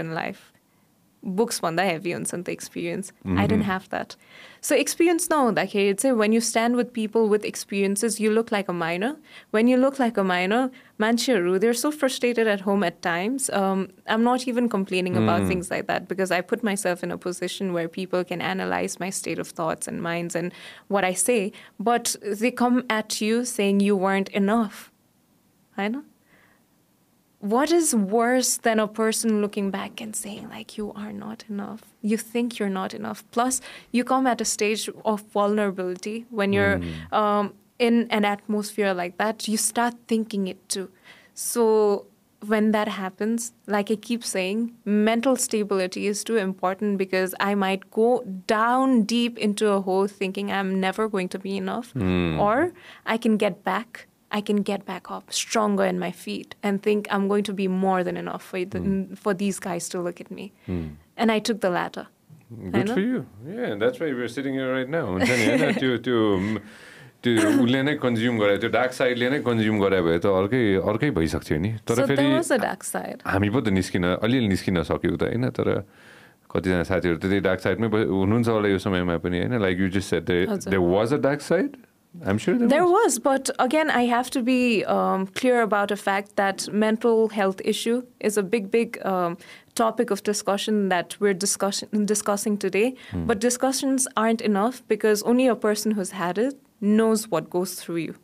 in 1.24 1.30
life 1.30 1.40
books 1.40 1.60
भन्दा 1.60 1.82
heavy 1.82 2.12
हुन्छ 2.12 2.34
नि 2.34 2.42
त 2.42 2.48
experience 2.48 3.12
I 3.26 3.46
didn't 3.46 3.64
have 3.64 3.88
that 3.88 4.16
so 4.60 4.74
experience 4.74 5.28
नहुँदाखेरि 5.28 5.94
चाहिँ 5.94 6.16
when 6.16 6.32
you 6.32 6.40
stand 6.40 6.76
with 6.76 6.92
people 6.92 7.28
with 7.28 7.44
experiences 7.44 8.18
you 8.18 8.30
look 8.30 8.50
like 8.50 8.68
a 8.68 8.72
minor 8.72 9.16
when 9.50 9.68
you 9.68 9.76
look 9.76 9.98
like 9.98 10.18
a 10.18 10.24
minor 10.24 10.70
मान्छेहरू 10.98 11.60
they're 11.60 11.74
so 11.74 11.90
frustrated 11.90 12.46
at 12.46 12.60
home 12.60 12.82
at 12.82 13.02
times 13.02 13.50
um, 13.50 13.88
I'm 14.06 14.22
not 14.22 14.48
even 14.48 14.68
complaining 14.68 15.16
about 15.16 15.46
things 15.46 15.70
like 15.70 15.86
that 15.86 16.08
because 16.08 16.30
I 16.30 16.40
put 16.40 16.62
myself 16.62 17.02
in 17.02 17.10
a 17.10 17.18
position 17.18 17.72
where 17.72 17.88
people 17.88 18.24
can 18.24 18.40
analyze 18.40 18.98
my 18.98 19.10
state 19.10 19.38
of 19.38 19.48
thoughts 19.48 19.88
and 19.88 20.02
minds 20.02 20.34
and 20.34 20.52
what 20.88 21.04
I 21.04 21.12
say 21.12 21.52
but 21.78 22.16
they 22.22 22.50
come 22.50 22.84
at 22.88 23.20
you 23.20 23.44
saying 23.44 23.80
you 23.80 23.96
weren't 23.96 24.28
enough 24.28 24.90
I 25.76 25.88
know. 25.88 26.02
what 27.45 27.71
is 27.71 27.93
worse 27.93 28.57
than 28.57 28.79
a 28.79 28.87
person 28.87 29.29
looking 29.43 29.69
back 29.69 30.01
and 30.01 30.15
saying, 30.15 30.49
like, 30.49 30.77
you 30.79 30.91
are 30.93 31.13
not 31.13 31.43
enough? 31.47 31.81
You 32.01 32.17
think 32.17 32.57
you're 32.57 32.75
not 32.81 32.91
enough. 32.99 33.23
Plus, 33.35 33.61
you 33.91 34.03
come 34.03 34.25
at 34.25 34.41
a 34.41 34.45
stage 34.45 34.89
of 35.11 35.21
vulnerability 35.37 36.25
when 36.31 36.53
you're 36.53 36.79
um, 37.11 37.53
in 37.77 38.07
an 38.09 38.25
atmosphere 38.25 38.93
like 38.95 39.17
that, 39.17 39.47
you 39.47 39.57
start 39.57 39.93
thinking 40.07 40.47
it 40.47 40.67
too. 40.69 40.89
So 41.35 42.07
when 42.47 42.71
that 42.71 42.87
happens, 42.87 43.53
like 43.67 43.91
I 43.91 43.95
keep 43.95 44.23
saying, 44.23 44.73
mental 44.85 45.35
stability 45.35 46.07
is 46.07 46.23
too 46.23 46.37
important 46.37 46.97
because 46.97 47.35
I 47.39 47.53
might 47.53 47.91
go 47.91 48.23
down 48.47 49.03
deep 49.03 49.37
into 49.37 49.69
a 49.69 49.81
hole 49.81 50.07
thinking 50.07 50.51
I'm 50.51 50.79
never 50.79 51.07
going 51.07 51.29
to 51.29 51.39
be 51.39 51.57
enough, 51.57 51.93
or 52.39 52.71
I 53.05 53.17
can 53.17 53.37
get 53.37 53.63
back. 53.63 54.07
I 54.31 54.41
can 54.41 54.63
get 54.71 54.85
back 54.85 55.11
up 55.11 55.31
stronger 55.31 55.85
in 55.85 55.99
my 55.99 56.11
feet 56.11 56.55
and 56.63 56.81
think 56.81 57.07
I'm 57.11 57.27
going 57.27 57.43
to 57.43 57.53
be 57.53 57.67
more 57.67 58.03
than 58.03 58.17
enough 58.17 58.43
for 58.43 58.65
the, 58.65 58.81
for 59.15 59.33
these 59.33 59.59
guys 59.59 59.87
to 59.89 60.01
look 60.01 60.19
at 60.19 60.31
me. 60.31 60.51
And 61.17 61.31
I 61.31 61.39
took 61.39 61.61
the 61.61 61.69
latter. 61.69 62.07
Good 62.53 62.89
for 62.89 62.99
you 62.99 63.19
a 63.19 63.75
that's 63.81 64.01
why 64.01 64.11
we're 64.13 64.27
sitting 64.31 64.57
right 64.71 64.89
now 64.95 65.05
हुन्छ 65.11 65.29
नि 65.29 65.45
होइन 65.45 65.71
त्यो 65.77 65.97
त्यो 66.07 66.17
त्यो 67.25 67.47
उसले 67.63 67.81
नै 67.83 67.93
consume 68.03 68.37
गरे 68.39 68.57
त्यो 68.63 68.69
डार्क 68.75 68.91
साइडले 68.97 69.29
नै 69.29 69.39
कन्ज्युम 69.47 69.79
गरे 69.81 70.01
भए 70.07 70.17
त 70.17 70.33
अर्कै 70.41 70.61
अर्कै 70.91 71.09
भइसक्थ्यो 71.17 71.57
नि 71.63 71.71
तर 71.89 71.95
so 72.01 72.05
फेरि 72.05 72.17
there 72.21 72.35
was 72.35 72.51
a 72.51 72.59
dark 72.65 72.85
side. 72.89 73.25
हामी 73.25 73.49
पो 73.49 73.61
त 73.61 73.73
निस्किन 73.77 74.05
अलिअलि 74.13 74.47
निस्किन 74.53 74.83
सक्यौँ 74.91 75.17
त 75.17 75.23
होइन 75.31 75.49
तर 75.57 75.71
कतिजना 76.53 76.83
साथीहरू 76.91 77.17
त 77.17 77.25
त्यही 77.25 77.41
डार्क 77.49 77.59
साइडमै 77.65 77.89
हुनुहुन्छ 78.13 78.47
होला 78.47 78.67
यो 78.75 78.79
समयमा 78.85 79.17
पनि 79.25 79.41
होइन 79.41 79.57
like 79.65 79.79
you 79.79 79.89
just 79.97 80.09
set. 80.15 80.23
There 80.69 80.77
was 80.77 81.13
a 81.13 81.19
dark 81.25 81.41
side 81.49 81.69
I'm 82.23 82.37
sure 82.37 82.57
there, 82.57 82.67
there 82.67 82.83
was. 82.85 82.91
was. 82.91 83.19
But 83.19 83.49
again, 83.59 83.89
I 83.89 84.05
have 84.05 84.29
to 84.31 84.41
be 84.41 84.85
um, 84.85 85.27
clear 85.27 85.61
about 85.61 85.89
the 85.89 85.97
fact 85.97 86.35
that 86.35 86.71
mental 86.71 87.29
health 87.29 87.61
issue 87.63 88.03
is 88.19 88.37
a 88.37 88.43
big, 88.43 88.71
big 88.71 89.03
um, 89.05 89.37
topic 89.75 90.09
of 90.09 90.23
discussion 90.23 90.89
that 90.89 91.15
we're 91.19 91.33
discussing 91.33 92.57
today. 92.57 92.95
Hmm. 93.11 93.25
But 93.25 93.39
discussions 93.39 94.07
aren't 94.15 94.41
enough 94.41 94.81
because 94.87 95.23
only 95.23 95.47
a 95.47 95.55
person 95.55 95.91
who's 95.91 96.11
had 96.11 96.37
it 96.37 96.57
knows 96.81 97.27
what 97.29 97.49
goes 97.49 97.75
through 97.75 97.97
you. 97.97 98.15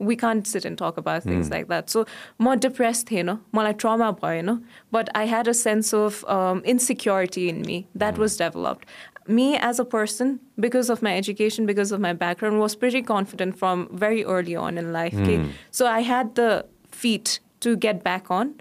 We 0.00 0.14
can't 0.14 0.46
sit 0.46 0.64
and 0.64 0.78
talk 0.78 0.96
about 0.96 1.24
things 1.24 1.48
mm. 1.48 1.54
like 1.54 1.66
that. 1.68 1.90
So, 1.90 2.06
more 2.38 2.54
depressed, 2.54 3.10
you 3.10 3.24
know, 3.24 3.40
more 3.50 3.64
like 3.64 3.78
trauma, 3.78 4.12
boy, 4.12 4.36
you 4.36 4.42
know. 4.44 4.62
But 4.92 5.08
I 5.16 5.24
had 5.24 5.48
a 5.48 5.54
sense 5.54 5.92
of 5.92 6.24
um, 6.26 6.60
insecurity 6.60 7.48
in 7.48 7.62
me 7.62 7.88
that 7.96 8.14
mm. 8.14 8.18
was 8.18 8.36
developed. 8.36 8.86
Me 9.28 9.56
as 9.56 9.78
a 9.78 9.84
person, 9.84 10.40
because 10.58 10.88
of 10.90 11.02
my 11.02 11.16
education, 11.16 11.66
because 11.66 11.92
of 11.92 12.00
my 12.00 12.12
background, 12.14 12.58
was 12.58 12.74
pretty 12.74 13.02
confident 13.02 13.58
from 13.58 13.88
very 13.92 14.24
early 14.24 14.56
on 14.56 14.78
in 14.78 14.92
life. 14.92 15.14
okay? 15.14 15.36
So 15.70 15.86
I 15.86 16.00
had 16.00 16.34
the 16.34 16.64
feet 16.90 17.40
to 17.60 17.76
get 17.76 18.02
back 18.02 18.30
on. 18.30 18.54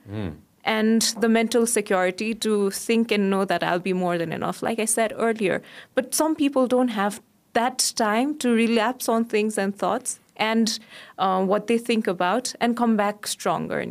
And 0.63 1.01
the 1.21 1.29
mental 1.29 1.65
security 1.65 2.33
to 2.35 2.71
think 2.71 3.11
and 3.11 3.29
know 3.29 3.45
that 3.45 3.63
I'll 3.63 3.79
be 3.79 3.93
more 3.93 4.17
than 4.17 4.33
enough, 4.33 4.61
like 4.61 4.79
I 4.79 4.85
said 4.85 5.13
earlier. 5.15 5.61
But 5.95 6.13
some 6.13 6.35
people 6.35 6.67
don't 6.67 6.89
have 6.89 7.21
that 7.53 7.93
time 7.95 8.37
to 8.39 8.49
relapse 8.49 9.07
on 9.07 9.23
things 9.25 9.57
and 9.57 9.73
thoughts 9.73 10.19
and 10.35 10.77
uh, 11.17 11.43
what 11.43 11.67
they 11.67 11.77
think 11.77 12.05
about 12.05 12.53
and 12.59 12.75
come 12.75 12.97
back 12.97 13.25
stronger. 13.27 13.83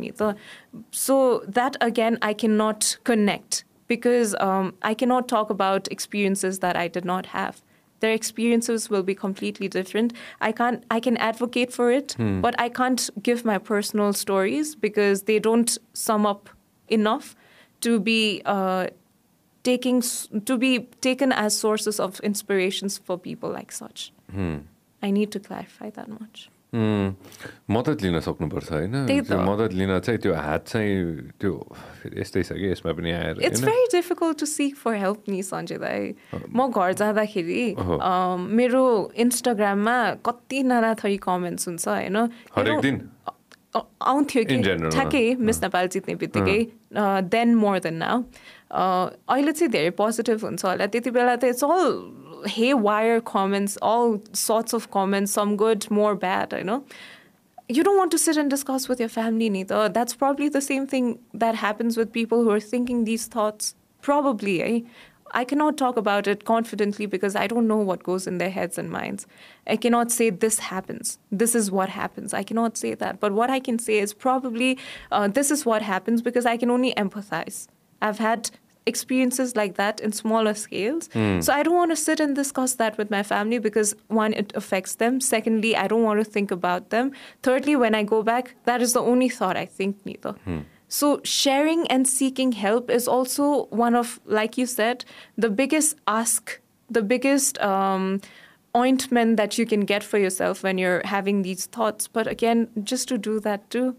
So 0.91 1.43
that 1.47 1.75
again, 1.81 2.17
I 2.21 2.33
cannot 2.33 2.97
connect 3.03 3.65
because 3.87 4.35
um, 4.39 4.73
I 4.81 4.93
cannot 4.93 5.27
talk 5.27 5.49
about 5.49 5.87
experiences 5.91 6.59
that 6.59 6.75
I 6.75 6.87
did 6.87 7.05
not 7.05 7.27
have. 7.27 7.61
Their 7.99 8.11
experiences 8.13 8.89
will 8.89 9.01
be 9.03 9.15
completely 9.15 9.67
different. 9.67 10.13
I 10.39 10.51
can't. 10.51 10.83
I 10.91 10.99
can 10.99 11.17
advocate 11.17 11.73
for 11.73 11.91
it, 11.91 12.15
but 12.41 12.53
I 12.59 12.69
can't 12.69 13.09
give 13.23 13.43
my 13.43 13.57
personal 13.57 14.13
stories 14.13 14.75
because 14.75 15.23
they 15.23 15.39
don't 15.39 15.75
sum 15.93 16.25
up 16.25 16.49
enough 16.89 17.35
to 17.81 17.99
be 17.99 18.41
uh, 18.45 18.87
taking 19.63 20.03
to 20.45 20.57
be 20.57 20.79
taken 21.01 21.31
as 21.31 21.57
sources 21.57 21.99
of 21.99 22.19
inspirations 22.19 22.99
for 22.99 23.17
people 23.17 23.49
like 23.49 23.71
such. 23.71 24.11
I 25.01 25.09
need 25.11 25.31
to 25.31 25.39
clarify 25.39 25.89
that 25.91 26.07
much. 26.07 26.49
मद्दत 27.69 28.01
लिन 28.03 28.19
सक्नुपर्छ 28.27 28.71
होइन 28.71 28.95
मद्दत 29.49 29.73
लिन 29.73 29.99
चाहिँ 29.99 30.19
त्यो 30.21 30.33
हात 30.35 30.67
चाहिँ 30.67 30.95
त्यो 31.41 31.51
फेरि 31.73 32.21
यस्तै 32.21 32.43
छ 32.43 32.57
कि 32.59 32.71
यसमा 32.71 32.93
पनि 32.99 33.11
आएर 33.11 33.41
होइन 33.41 33.65
very 33.65 33.87
difficult 33.95 34.41
to 34.43 34.49
seek 34.53 34.79
for 34.83 34.95
help 34.95 35.29
नि 35.29 35.41
सञ्जय 35.43 35.77
दाई 35.83 36.13
म 36.55 36.67
घर 36.69 36.93
जाँदाखेरि 37.01 37.65
मेरो 38.59 38.85
इन्स्टाग्राममा 39.25 39.99
कति 40.25 40.63
नाना 40.71 40.93
थरी 41.03 41.17
कमेन्ट्स 41.27 41.67
हुन्छ 41.67 41.87
होइन 41.87 42.17
हरेक 42.57 42.79
दिन 42.87 43.01
आउँथ्यो 43.75 44.43
कि 44.49 44.57
ठ्याक्कै 44.63 45.25
मिस 45.47 45.61
नेपाल 45.63 45.87
जित्ने 45.93 46.15
बित्तिकै 46.21 46.59
देन 47.33 47.55
मोर 47.55 47.79
देन 47.85 47.95
नाउ 48.03 48.21
अहिले 48.71 49.51
चाहिँ 49.51 49.71
धेरै 49.71 49.89
पोजिटिभ 49.99 50.45
हुन्छ 50.45 50.65
होला 50.65 50.85
त्यति 50.93 51.11
बेला 51.17 51.35
त 51.35 51.53
it's 51.53 51.63
haywire 52.47 53.21
comments, 53.21 53.77
all 53.81 54.21
sorts 54.33 54.73
of 54.73 54.91
comments, 54.91 55.31
some 55.31 55.57
good, 55.57 55.89
more 55.91 56.15
bad, 56.15 56.53
you 56.53 56.63
know. 56.63 56.83
You 57.69 57.83
don't 57.83 57.97
want 57.97 58.11
to 58.11 58.17
sit 58.17 58.37
and 58.37 58.49
discuss 58.49 58.87
with 58.87 58.99
your 58.99 59.09
family 59.09 59.49
neither. 59.49 59.89
That's 59.89 60.15
probably 60.15 60.47
the 60.47 60.61
same 60.61 60.87
thing 60.87 61.19
that 61.33 61.55
happens 61.55 61.97
with 61.97 62.13
people 62.13 62.43
who 62.43 62.49
are 62.51 62.61
thinking 62.61 63.03
these 63.03 63.27
thoughts. 63.27 63.75
Probably, 64.01 64.61
eh? 64.63 64.81
I 65.31 65.43
cannot 65.43 65.77
talk 65.77 65.97
about 65.97 66.27
it 66.27 66.45
confidently 66.45 67.05
because 67.05 67.35
I 67.35 67.47
don't 67.47 67.67
know 67.67 67.77
what 67.77 68.03
goes 68.03 68.27
in 68.27 68.37
their 68.37 68.49
heads 68.49 68.77
and 68.77 68.89
minds. 68.89 69.27
I 69.65 69.75
cannot 69.75 70.11
say 70.11 70.29
this 70.29 70.59
happens. 70.59 71.19
This 71.31 71.55
is 71.55 71.69
what 71.69 71.89
happens. 71.89 72.33
I 72.33 72.43
cannot 72.43 72.77
say 72.77 72.93
that. 72.95 73.19
But 73.19 73.33
what 73.33 73.49
I 73.49 73.59
can 73.59 73.79
say 73.79 73.99
is 73.99 74.13
probably 74.13 74.77
uh, 75.11 75.27
this 75.27 75.51
is 75.51 75.65
what 75.65 75.81
happens 75.81 76.21
because 76.21 76.45
I 76.45 76.57
can 76.57 76.69
only 76.69 76.93
empathize. 76.93 77.67
I've 78.01 78.19
had 78.19 78.51
experiences 78.87 79.55
like 79.55 79.75
that 79.75 79.99
in 79.99 80.11
smaller 80.11 80.53
scales. 80.53 81.09
So 81.41 81.53
I 81.53 81.61
don't 81.63 81.75
want 81.75 81.91
to 81.91 81.95
sit 81.95 82.19
and 82.19 82.35
discuss 82.35 82.75
that 82.75 82.97
with 82.97 83.09
my 83.11 83.23
family 83.23 83.59
because 83.59 83.95
one, 84.07 84.33
it 84.33 84.51
affects 84.55 84.95
them. 84.95 85.19
Secondly, 85.19 85.75
I 85.75 85.87
don't 85.87 86.03
want 86.03 86.19
to 86.23 86.25
think 86.25 86.51
about 86.51 86.89
them. 86.89 87.11
Thirdly, 87.43 87.75
when 87.75 87.93
I 87.95 88.03
go 88.03 88.23
back, 88.23 88.55
that 88.65 88.81
is 88.81 88.93
the 88.93 89.01
only 89.01 89.29
thought 89.29 89.57
I 89.57 89.65
think 89.65 90.05
neither. 90.05 90.35
So 90.89 91.19
sharing 91.23 91.85
and 91.87 92.07
seeking 92.07 92.53
help 92.53 92.89
is 92.89 93.07
also 93.07 93.65
one 93.65 93.95
of, 93.95 94.19
like 94.25 94.57
you 94.57 94.65
said, 94.65 95.03
the 95.37 95.49
biggest 95.49 95.97
ask, 96.07 96.61
the 96.89 97.01
biggest 97.01 97.59
um, 97.61 98.21
ointment 98.75 99.35
that 99.37 99.57
you 99.57 99.65
can 99.65 99.81
get 99.81 100.03
for 100.03 100.17
yourself 100.17 100.63
when 100.63 100.77
you're 100.77 101.01
having 101.03 101.41
these 101.41 101.65
thoughts. 101.65 102.07
But 102.07 102.27
again, 102.27 102.69
just 102.83 103.09
to 103.09 103.17
do 103.17 103.39
that 103.41 103.69
too 103.69 103.97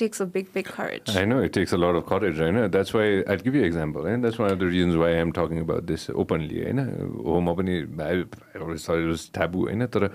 takes 0.00 0.22
a 0.24 0.26
big, 0.36 0.46
big 0.54 0.66
courage. 0.76 1.10
I 1.20 1.24
know 1.30 1.40
it 1.48 1.52
takes 1.56 1.72
a 1.72 1.80
lot 1.82 1.98
of 2.00 2.04
courage, 2.10 2.38
होइन 2.40 2.68
that's 2.76 2.94
why 2.94 3.22
I'd 3.22 3.42
give 3.42 3.56
you 3.56 3.64
example 3.64 4.00
होइन 4.08 4.22
that's 4.22 4.40
one 4.40 4.50
of 4.50 4.58
the 4.58 4.70
reasons 4.72 4.94
why 5.02 5.12
I'm 5.14 5.32
talking 5.38 5.60
about 5.60 5.84
this 5.92 6.08
openly 6.24 6.62
होइन 6.62 6.78
हो 7.26 7.40
म 7.40 7.54
पनि 7.60 7.74
taboo 9.34 9.66
होइन 9.66 9.86
तर 9.94 10.10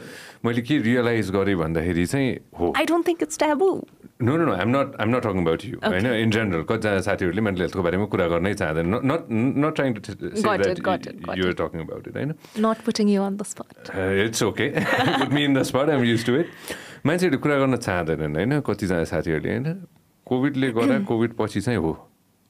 मैले 0.45 0.61
के 0.71 0.77
रियलाइज 0.89 1.31
गरेँ 1.37 1.55
भन्दाखेरि 1.63 2.05
चाहिँ 2.05 2.35
हो। 2.59 2.73
I 2.83 2.85
don't 2.91 3.05
think 3.09 3.25
it's 3.27 3.37
taboo. 3.45 3.77
No 4.21 4.35
no 4.37 4.45
no 4.45 4.53
I'm 4.53 4.69
not 4.69 4.95
I'm 4.99 5.09
not 5.15 5.23
talking 5.23 5.41
about 5.41 5.61
you 5.65 5.77
होइन 5.83 6.05
इन 6.05 6.31
जेनरल 6.31 6.63
कतिजना 6.69 7.01
साथीहरूले 7.01 7.41
मेन्टल 7.41 7.61
हेल्थको 7.61 7.83
बारेमा 7.83 8.05
कुरा 8.15 8.27
गर्नै 8.33 8.53
चाहँदैन। 8.61 8.95
Not 9.11 9.27
not 9.31 9.75
trying 9.75 9.93
to 9.93 9.99
Got 10.47 10.65
it, 10.65 10.81
got 10.87 11.07
it, 11.07 11.21
got 11.27 11.37
you're 11.37 11.51
it. 11.51 11.61
Talking 11.61 11.81
about 11.85 12.07
it 12.07 12.15
होइन 12.17 12.33
Not 12.65 12.83
putting 12.87 13.13
you 13.13 13.21
on 13.27 13.37
the 13.41 13.47
spot. 13.51 13.93
It's 14.25 14.43
okay 14.43 14.69
put 14.79 15.33
me 15.33 15.43
in 15.45 15.53
the 15.59 15.63
spot 15.71 15.89
I'm 15.89 16.03
use 16.03 16.25
to 16.25 16.35
it 16.35 16.47
मान्छेहरूले 17.05 17.39
कुरा 17.41 17.55
गर्न 17.59 17.75
चाहँदैनन् 17.77 18.35
होइन? 18.35 18.53
कतिजना 18.61 19.03
साथीहरूले 19.07 19.49
होइन? 19.49 19.67
कोभिडले 20.27 20.67
गर्दा 20.77 20.95
कोभिड 21.09 21.31
पछि 21.39 21.61
चाहिँ 21.61 21.79
हो। 21.79 21.91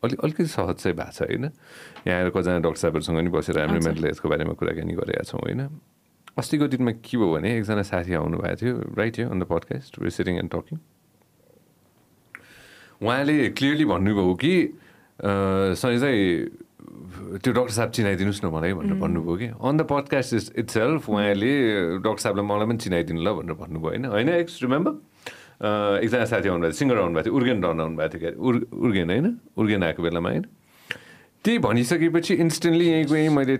अलिक 0.03 0.19
अलिकति 0.19 0.45
सहज 0.45 0.75
चाहिँ 0.79 0.95
भएको 0.97 1.11
छ 1.11 1.21
होइन? 1.21 1.45
यहाँ 2.07 2.17
आएर 2.19 2.29
कतिजना 2.29 2.59
डक्टर 2.65 2.79
साहबहरूसँग 2.83 3.17
पनि 3.17 3.29
बसेर 3.29 3.59
हामीले। 3.59 3.79
मेन्टल 3.85 4.03
हेल्थको 4.05 4.27
बारेमा 4.29 4.53
कुराकानी 4.59 4.93
गरेका 4.93 5.23
छौँ 5.23 5.41
होइन? 5.41 5.61
अस्तिको 6.37 6.67
दिनमा 6.71 6.91
के 7.03 7.17
भयो 7.17 7.29
भने 7.33 7.49
एकजना 7.57 7.83
साथी 7.83 8.13
आउनुभएको 8.15 8.55
थियो 8.55 8.75
राइट 8.95 9.17
थियो 9.17 9.27
on 9.29 9.39
the 9.39 9.43
podcast 9.43 9.91
sitting 9.99 10.35
and 10.39 10.51
talking 10.55 10.77
उहाँले 13.01 13.35
क्लियरली 13.57 13.85
भन्नुभयो 13.85 14.33
कि 14.35 14.53
सही 15.75 15.99
चाहिँ 15.99 16.23
त्यो 17.09 17.51
डक्टर 17.53 17.73
साहब 17.73 17.89
चिनाइदिनुहोस् 17.89 18.43
न 18.45 18.47
मलाई 18.53 18.73
भनेर 18.73 18.97
भन्नुभयो 19.01 19.35
कि। 19.35 19.47
On 19.57 19.73
the 19.77 19.81
podcast 19.89 20.33
is 20.33 20.45
itself 20.69 21.09
उहाँले 21.09 21.53
डक्टर 22.05 22.21
साहबलाई 22.23 22.45
मलाई 22.45 22.67
पनि 22.69 22.79
चिनाइदिनु 22.85 23.21
ल 23.21 23.29
भनेर 23.39 23.55
भन्नुभयो 23.57 23.89
होइन। 23.89 24.05
होइन 24.05 24.29
एक्स 24.29 24.61
रिमेम्बर 24.63 24.93
एकजना 26.05 26.25
साथी 26.25 26.47
आउनुभएको 26.49 26.71
थियो 26.71 26.79
सिङ्गर 26.79 26.97
आउनुभएको 26.99 27.25
थियो 27.25 27.35
उर्गेन 27.35 27.57
डन 27.61 27.79
आउनुभएको 27.81 28.09
थियो 28.13 28.21
क्या। 28.21 28.31
उर् 28.39 28.57
उर्गेन 28.69 29.09
होइन? 29.09 29.27
उर्गेन 29.57 29.83
आएको 29.83 30.01
बेलामा 30.03 30.29
होइन। 30.29 30.45
त्यही 31.43 31.57
भनिसकेपछि 31.59 32.33
इन्स्टेन्टली 32.35 32.85
यहीँ 32.87 33.05
गएँ 33.11 33.29
मैले 33.29 33.55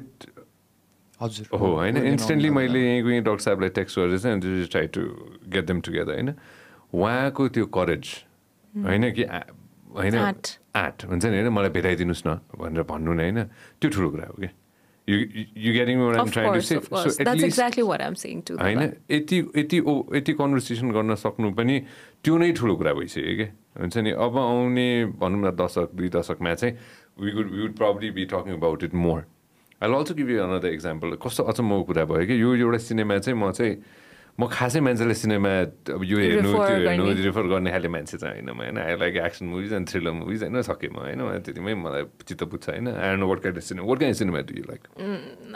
हजुर। 1.20 1.46
हो 1.52 1.68
होइन? 1.76 1.96
इन्स्टेन्टली 1.98 2.50
मैले 2.50 2.80
यहीँ 2.80 3.04
गएँ 3.04 3.22
डक्टर 3.22 3.44
साहबलाई 3.44 3.70
टेक्स्ट 3.76 4.00
गरेर 4.00 4.18
चाहिँ 4.20 4.68
try 4.68 4.88
to 4.96 5.02
get 5.50 5.66
them 5.68 5.80
together 5.82 6.14
होइन? 6.14 6.30
उहाँको 6.94 7.48
त्यो 7.50 7.66
करेज 7.68 8.06
होइन 8.74 9.12
कि 9.12 9.24
होइन? 9.24 10.16
आँट। 10.80 10.98
हुन्छ 11.12 11.26
नि 11.26 11.36
होइन? 11.40 11.50
मलाई 11.52 11.72
भेटाइदिनुहोस् 11.76 12.24
न 12.28 12.30
भनेर 12.56 12.84
भन्नु 12.88 13.12
नै 13.14 13.24
होइन? 13.28 13.40
त्यो 13.80 13.88
ठुलो 13.92 14.10
कुरा 14.16 14.26
हो 14.32 14.38
कि? 14.40 14.50
You 15.08 15.16
you 15.58 15.72
getting. 15.74 15.98
होइन. 18.62 18.80
यति 19.12 19.38
यति 19.58 19.78
ओ 19.80 19.94
यति 20.16 20.34
कन्भर्सेसन 20.38 20.92
गर्न 20.92 21.16
सक्नु 21.18 21.48
पनि 21.58 21.76
त्यो 22.24 22.34
नै 22.38 22.52
ठुलो 22.54 22.74
कुरा 22.78 22.94
भइसक्यो 22.94 23.36
कि? 23.40 23.48
हुन्छ 23.80 23.98
नि? 24.06 24.12
अब 24.14 24.38
आउने 24.38 24.88
भनौँ 25.18 25.42
न 25.42 25.52
दशक 25.58 25.90
दुई 25.98 26.10
दशकमा 26.14 26.54
चाहिँ 26.54 26.74
we 27.20 27.32
would 27.34 27.48
we 27.52 27.60
would 27.62 27.74
probably 27.78 28.10
be 28.12 28.24
talking 28.30 28.54
about 28.62 28.84
it 28.84 28.94
more 28.94 29.20
I 29.82 29.90
also 29.90 30.14
give 30.14 30.30
you 30.30 30.40
another 30.44 30.70
example 30.78 31.18
कस्तो 31.18 31.44
अचम्मको 31.44 31.84
कुरा 31.90 32.06
भयो 32.06 32.26
कि? 32.30 32.36
यो 32.42 32.50
एउटा 32.56 32.78
सिनेमा 32.78 33.18
चाहिँ 33.18 33.40
म 33.40 33.52
चाहिँ 33.52 33.74
म 34.40 34.48
खासै 34.48 34.80
मान्छेले 34.80 35.14
सिनेमा 35.20 35.52
अब 35.92 36.02
यो 36.08 36.18
हेर्नु 36.18 36.52
त्यो 36.52 36.64
हेर्नु। 36.64 37.06
रिफर 37.28 37.46
गर्ने 37.52 37.70
खाले 37.72 37.88
मान्छे 37.92 38.18
चाहिँ 38.18 38.40
होइन 38.40 38.50
म 38.56 38.60
होइन 38.64 38.78
I 38.80 38.96
like 38.96 39.16
action 39.28 39.46
movies 39.52 39.74
and 39.74 39.88
thriller 39.90 40.12
movies 40.16 40.44
होइन 40.44 40.62
सकेँ 40.64 40.90
म 40.90 40.98
होइन 41.04 41.20
त्यतिमै 41.44 41.74
मलाई 41.76 42.04
चित्त 42.24 42.44
बुझ्छ 42.48 42.70
होइन 42.70 42.88
I 42.88 43.16
know 43.20 43.28
what 43.28 43.40
kind 43.44 43.60
cinema 43.60 43.88
what 43.90 44.00
kind 44.00 44.16
cinema 44.18 44.40
do 44.48 44.54
you 44.56 44.64
like 44.70 44.82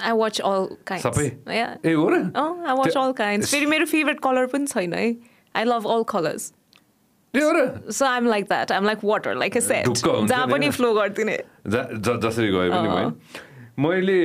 I 0.03 0.11
watch 0.13 0.41
all 0.41 0.67
kinds. 0.83 1.03
सबै. 1.03 1.27
ए 1.85 1.93
हो 1.93 2.09
र 2.09 2.19
watch 2.75 2.91
त्यो- 2.91 3.03
all 3.03 3.13
kinds. 3.13 3.51
फेरि 3.51 3.65
मेरो 3.65 3.85
फेभरेट 3.85 4.19
कलर 4.19 4.45
पनि 4.51 4.67
छैन 4.67 4.93
है 4.93 5.07
I 5.55 5.63
love 5.63 5.87
all 5.87 6.03
colors. 6.03 6.51
ए 7.33 7.39
हो 7.39 7.51
र 7.55 7.63
So 7.89 8.05
I'm 8.05 8.27
like 8.27 8.47
that. 8.49 8.71
I'm 8.71 8.83
like 8.83 9.01
water, 9.03 9.35
like 9.35 9.55
I 9.55 9.63
said. 9.69 9.85
ढुक्क 9.85 10.07
हुन्छ 10.09 10.29
जहाँ 10.29 10.47
पनि? 10.47 10.69
फ्लो 10.71 10.93
गरिदिने 10.93 11.37
जसरी 11.67 12.51
अँ। 12.51 12.69
भयो 12.83 13.09
मैले 13.79 14.19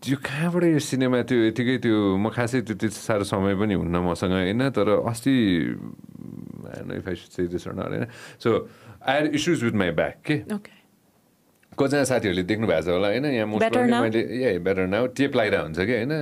त्यो 0.00 0.16
कहाँबाट 0.16 0.64
यो 0.64 0.80
सिनेमा 0.80 1.20
त्यो 1.28 1.52
यतिकै 1.52 1.76
त्यो 1.84 2.16
म 2.16 2.32
खासै 2.32 2.60
त्यो 2.64 2.74
त्यति 2.80 2.96
साह्रो 3.04 3.24
समय 3.28 3.54
पनि 3.60 3.74
हुन्न 3.76 3.96
मसँग 4.00 4.32
होइन 4.32 4.72
तर 4.72 4.88
अस्ति 5.04 5.34
होइन। 6.64 8.04
So 8.40 8.48
I 9.04 9.14
had 9.20 9.26
issues 9.36 9.58
with 9.64 9.74
my 9.76 9.90
back 9.92 10.16
के. 10.24 10.36
कतिजना 11.76 12.04
साथीहरूले 12.04 12.42
देख्नु 12.48 12.66
भएको 12.66 12.82
छ 12.82 12.88
होला 12.96 13.08
होइन? 13.08 13.24
यहाँ? 13.28 13.46
मैले 14.04 14.20
ए 14.20 14.58
बेटर 14.64 14.86
नाउ 14.88 15.06
टेप 15.16 15.36
लगाइरहेको 15.36 15.64
हुन्छ 15.68 15.80
कि 15.80 15.94
होइन? 16.00 16.12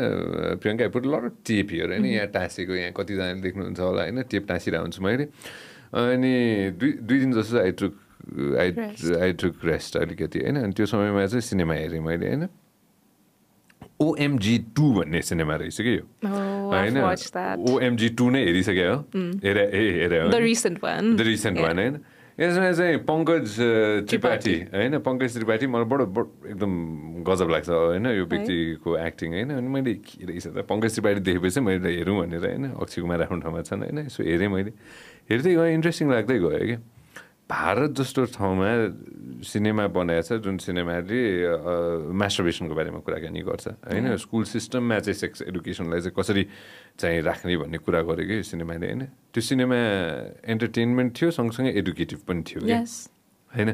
Priyanka 0.59 0.89
put 0.95 1.05
lot 1.07 1.25
tape 1.47 1.67
here 1.71 1.89
होइन? 1.95 2.05
यहाँ 2.19 2.29
टाँसेको 2.35 2.73
यहाँ 2.75 2.93
कतिजनाले 2.99 3.41
देख्नुहुन्छ 3.47 3.81
होला 3.81 4.03
होइन? 4.03 4.23
टेप 4.27 4.45
टाँसिरहेको 4.49 4.85
हुन्छु 4.85 5.03
मैले। 5.03 5.25
अनि 5.95 6.35
दुई 6.79 6.93
दुई 7.03 7.19
दिन 7.19 7.33
जस्तो 7.33 7.59
I 7.63 7.73
took 7.79 7.95
I. 8.59 8.69
I 9.23 9.33
took 9.39 9.55
rest 9.65 9.97
अलिकति 10.03 10.39
होइन? 10.47 10.57
अनि 10.63 10.73
त्यो 10.75 10.87
समयमा 10.87 11.27
चाहिँ 11.27 11.43
सिनेमा 11.43 11.75
हेरेँ 11.75 12.03
मैले 12.03 12.27
होइन? 12.29 12.45
ओएमजी 14.01 14.59
टू 14.77 14.93
भन्ने 14.95 15.23
सिनेमा 15.23 15.57
रहेछ 15.57 15.81
कि 15.81 15.93
यो? 15.99 16.05
Oh, 16.25 16.71
that. 17.35 17.59
ओएमजी 17.71 18.09
टू 18.09 18.31
नै 18.31 18.45
हेरिसक्यो 18.45 18.95
हो? 18.95 18.99
हेरे 19.45 19.65
ए 19.75 19.83
हेरे. 19.99 20.19
The 20.31 20.35
recent. 20.35 21.59
वान 21.59 21.79
होइन? 21.79 21.99
यसमा 22.39 22.71
चाहिँ 22.73 22.97
पङ्कज 23.03 23.47
त्रिपाठी 24.07 24.55
होइन? 24.71 24.99
पङ्कज 25.03 25.33
त्रिपाठी 25.35 25.67
मलाई 25.67 25.89
बडो 25.91 26.07
बडो 26.07 26.31
एकदम 26.47 26.73
गजब 27.27 27.49
लाग्छ 27.51 27.69
होइन? 27.69 28.07
यो 28.07 28.25
व्यक्तिको 28.31 28.97
एक्टिङ 28.97 29.29
होइन? 29.35 29.51
अनि 29.59 29.69
मैले 29.69 29.95
के 30.07 30.27
रहेछ 30.31 30.47
त? 30.47 30.63
पङ्कज 30.63 30.91
त्रिपाठी 30.95 31.21
देखेपछि 31.27 31.61
मैले 31.61 31.91
हेरौँ 31.99 32.17
भनेर 32.23 32.45
होइन? 32.47 32.65
अक्षय 32.79 33.01
कुमार 33.03 33.23
आफ्नो 33.27 33.39
ठाउँमा 33.43 33.63
छन् 33.67 33.83
होइन? 33.83 33.99
यसो 34.07 34.23
हेरेँ 34.23 34.49
मैले। 34.55 34.71
हेर्दै 35.27 35.55
गएँ 35.59 35.75
इन्ट्रेस्टिङ 35.75 36.07
लाग्दै 36.15 36.39
गयो 36.39 36.51
कि 36.71 36.77
भारत 37.51 37.91
जस्तो 37.97 38.25
ठाउँमा 38.37 38.71
सिनेमा 39.41 39.87
बनाएको 39.89 40.23
छ 40.29 40.41
जुन 40.45 40.57
सिनेमाले 40.61 41.21
मास्टरबेसनको 42.13 42.75
बारेमा 42.77 43.01
कुराकानी 43.07 43.41
गर्छ 43.41 43.67
होइन 43.89 44.17
स्कुल 44.21 44.45
सिस्टममा 44.45 44.99
चाहिँ 45.01 45.17
सेक्स 45.17 45.43
एडुकेसनलाई 45.49 46.01
चाहिँ 46.05 46.15
कसरी 46.19 46.45
चाहिँ 47.01 47.21
राख्ने 47.25 47.57
भन्ने 47.57 47.79
कुरा 47.81 48.01
गर्यो 48.05 48.27
कि 48.29 48.35
यो 48.37 48.43
सिनेमाले 48.53 48.87
होइन 48.87 49.03
त्यो 49.33 49.43
सिनेमा 49.49 49.79
एन्टरटेनमेन्ट 50.45 51.11
थियो 51.17 51.31
सँगसँगै 51.39 51.73
एडुकेटिभ 51.81 52.21
पनि 52.29 52.43
थियो 52.45 52.61
कि. 52.69 52.77
होइन 53.53 53.69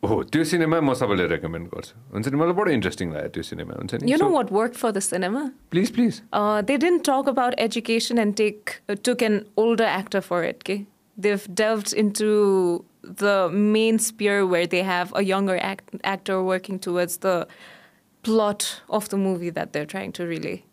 हो 0.00 0.22
त्यो 0.32 0.44
सिनेमा 0.44 0.80
म 0.80 0.94
सबैलाई 0.96 1.26
रेकमेन्ड 1.36 1.68
गर्छु 1.76 1.94
हुन्छ 2.16 2.28
नि 2.32 2.36
मलाई 2.40 2.56
बडो 2.56 2.70
इन्ट्रेस्टिङ 2.72 3.12
लाग्यो 3.12 3.30
त्यो 3.36 3.42
सिनेमा 3.52 3.74
हुन्छ 3.80 4.00
नि 4.00 4.12
You 4.12 4.16
know 4.16 4.32
what 4.32 4.48
worked 4.48 4.80
for 4.80 4.92
the 4.96 5.04
cinema? 5.04 5.42
Please 5.70 5.92
please 5.92 6.22
didn't 6.64 7.04
talk 7.04 7.28
about 7.28 7.52
education 7.58 8.16
and 8.16 8.36
take 8.36 8.80
uh, 8.88 8.96
took 9.08 9.20
an 9.20 9.44
older 9.56 9.84
actor 9.84 10.22
for 10.22 10.40
it. 10.42 10.64
Okay? 10.64 10.86
They've 11.18 11.46
delved 11.54 11.92
into 11.92 12.30
the 13.16 13.48
main 13.50 13.98
sphere 13.98 14.46
where 14.46 14.66
they 14.66 14.82
have 14.82 15.12
a 15.14 15.24
younger 15.24 15.58
act- 15.58 15.94
actor 16.04 16.42
working 16.42 16.78
towards 16.78 17.18
the 17.18 17.46
plot 18.22 18.82
of 18.88 19.08
the 19.08 19.16
movie 19.16 19.50
that 19.50 19.72
they're 19.72 19.86
trying 19.86 20.12
to 20.12 20.26
relay. 20.26 20.64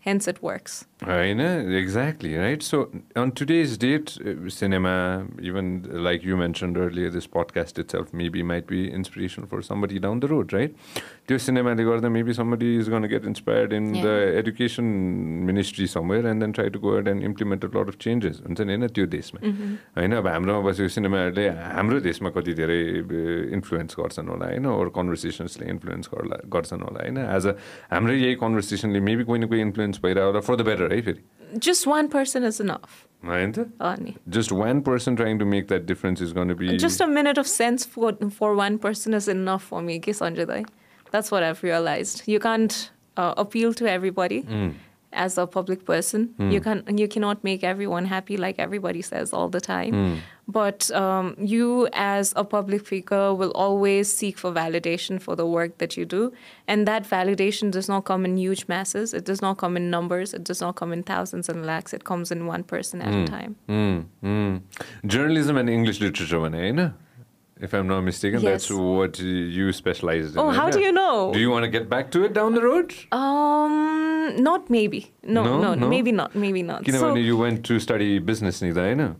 Hence, 0.00 0.26
it 0.26 0.42
works. 0.42 0.86
होइन 1.06 1.40
exactly 1.40 2.34
right 2.36 2.62
so 2.62 2.80
on 3.16 3.30
today's 3.38 3.78
date 3.80 4.08
cinema 4.56 4.92
even 5.48 5.70
like 6.04 6.26
you 6.26 6.36
mention 6.36 6.74
earlier 6.82 7.10
this 7.12 7.26
podcast 7.34 7.78
itself 7.90 8.14
maybe 8.14 8.42
might 8.50 8.66
be 8.68 8.84
inspiration 8.98 9.44
for 9.50 9.62
somebody 9.62 9.98
down 10.04 10.20
the 10.20 10.24
road 10.32 10.54
right 10.54 10.74
त्यो 11.28 11.38
सिनेमाले 11.38 11.84
गर्दा 11.84 12.08
maybe 12.08 12.32
somebody 12.32 12.74
is 12.78 12.90
gonna 12.90 13.06
get 13.12 13.26
inspired 13.26 13.72
in 13.72 13.90
the 13.92 14.12
education 14.38 14.84
ministry 15.50 15.86
somewhere 15.86 16.26
and 16.26 16.42
then 16.42 16.52
try 16.52 16.70
to 16.70 16.80
go 16.80 16.96
and 16.98 17.24
implement 17.24 17.64
lot 17.64 17.88
of 17.88 17.96
changes 18.00 18.40
हुन्छ 18.46 18.60
नि 18.60 18.74
होइन 18.74 18.86
त्यो 19.00 19.06
देशमा 19.16 19.46
होइन 19.98 20.12
अब 20.16 20.28
हाम्रोमा 20.28 20.68
बसेको 20.68 20.88
सिनेमाहरूले 20.98 21.48
हाम्रो 21.74 22.00
देशमा 22.06 22.30
कति 22.38 22.54
धेरै 22.62 22.80
इन्फ्लुएन्स 23.58 23.96
गर्छन् 23.98 24.28
होला 24.28 24.46
होइन? 24.46 24.64
अरू 24.76 24.90
कन्भर्सेसन्सले 25.00 25.68
इन्फ्लुएन्स 25.70 26.08
गर्ला 26.14 26.40
गर्छन् 26.54 26.82
होला 26.82 27.00
होइन? 27.02 27.18
एज 27.36 27.46
अ 27.46 27.52
हाम्रै 27.92 28.16
यही 28.16 28.34
कन्भर्सेसनले 28.46 29.00
मेबी 29.10 29.24
कोही 29.24 29.40
न 29.40 29.46
कोही 29.52 29.60
इन्फ्लुएन्स 29.60 30.00
भइरहेको 30.04 30.26
होला 30.26 30.40
फर 30.48 30.56
द 30.56 30.66
बेटर 30.70 30.91
है 30.91 31.01
फेरि 31.01 31.23
Just 31.65 31.87
one 31.87 32.07
person 32.13 32.43
is 32.47 32.57
enough. 32.59 32.95
होइन 33.25 33.51
त 33.57 33.63
Ani. 33.89 34.15
just 34.37 34.51
one 34.51 34.81
person 34.87 35.15
trying 35.19 35.37
to 35.41 35.45
make 35.51 35.67
that 35.69 35.85
difference 35.91 36.21
is 36.25 36.33
going 36.33 36.49
to 36.53 36.55
be 36.55 36.67
Just 36.85 37.01
a 37.01 37.07
minute 37.07 37.37
of 37.43 37.47
sense 37.51 37.85
for 37.93 38.11
for 38.39 38.49
one 38.59 38.77
person 38.77 39.13
is 39.19 39.27
enough 39.33 39.63
for 39.63 39.81
me, 39.81 39.95
ke 40.07 40.13
Sanjay 40.19 40.45
Dai. 40.51 40.59
That's 41.11 41.31
what 41.31 41.43
I've 41.47 41.63
realized. 41.63 42.21
You 42.33 42.39
can't 42.39 42.77
uh, 43.15 43.33
appeal 43.37 43.73
to 43.81 43.87
everybody 43.93 44.39
as 45.13 45.37
a 45.37 45.47
public 45.47 45.85
person. 45.85 46.27
You 46.55 46.59
can 46.61 46.83
you 47.01 47.07
cannot 47.07 47.43
make 47.43 47.63
everyone 47.63 48.05
happy 48.05 48.37
like 48.45 48.59
everybody 48.59 49.01
says 49.01 49.33
all 49.33 49.49
the 49.57 49.61
time. 49.61 50.21
but 50.48 50.90
um, 50.90 51.36
you 51.38 51.88
as 51.92 52.32
a 52.36 52.44
public 52.44 52.86
figure 52.86 53.34
will 53.34 53.52
always 53.52 54.12
seek 54.12 54.36
for 54.36 54.52
validation 54.52 55.20
for 55.20 55.36
the 55.36 55.46
work 55.46 55.78
that 55.78 55.96
you 55.96 56.04
do 56.04 56.32
and 56.66 56.86
that 56.86 57.04
validation 57.04 57.70
does 57.70 57.88
not 57.88 58.04
come 58.04 58.24
in 58.24 58.36
huge 58.36 58.66
masses 58.68 59.14
it 59.14 59.24
does 59.24 59.40
not 59.40 59.56
come 59.56 59.76
in 59.76 59.90
numbers 59.90 60.34
it 60.34 60.44
does 60.44 60.60
not 60.60 60.74
come 60.74 60.92
in 60.92 61.02
thousands 61.02 61.48
and 61.48 61.64
lakhs 61.64 61.92
it 61.92 62.04
comes 62.04 62.30
in 62.32 62.46
one 62.46 62.64
person 62.64 63.00
at 63.00 63.08
mm. 63.08 63.14
a 63.14 63.18
hmm. 63.18 63.24
time 63.24 63.56
mm. 63.68 64.04
Mm. 64.24 64.62
journalism 65.06 65.56
and 65.56 65.68
english 65.70 66.00
literature 66.00 66.38
Vanina. 66.38 66.94
If 67.60 67.74
I'm 67.74 67.86
not 67.86 68.00
mistaken, 68.00 68.40
yes. 68.40 68.66
that's 68.66 68.70
what 68.72 69.20
you 69.20 69.72
specialize 69.72 70.32
in. 70.32 70.38
Oh, 70.40 70.50
how 70.50 70.66
yeah. 70.66 70.72
do 70.72 70.80
you 70.80 70.90
know? 70.90 71.32
Do 71.32 71.38
you 71.38 71.48
want 71.48 71.62
to 71.62 71.68
get 71.68 71.88
back 71.88 72.10
to 72.10 72.24
it 72.24 72.32
down 72.32 72.54
the 72.54 72.62
road? 72.62 72.92
Um, 73.12 74.34
not 74.38 74.68
maybe. 74.68 75.12
No, 75.22 75.44
no, 75.44 75.60
no, 75.60 75.74
no? 75.74 75.88
maybe 75.88 76.10
not. 76.10 76.34
Maybe 76.34 76.64
not. 76.64 76.84
You 76.88 76.92
know, 76.94 76.98
so, 76.98 77.14
you 77.14 77.36
went 77.36 77.64
to 77.66 77.78
study 77.78 78.18
business, 78.18 78.62
neither, 78.62 78.82
I 78.82 78.94
know. 78.94 79.14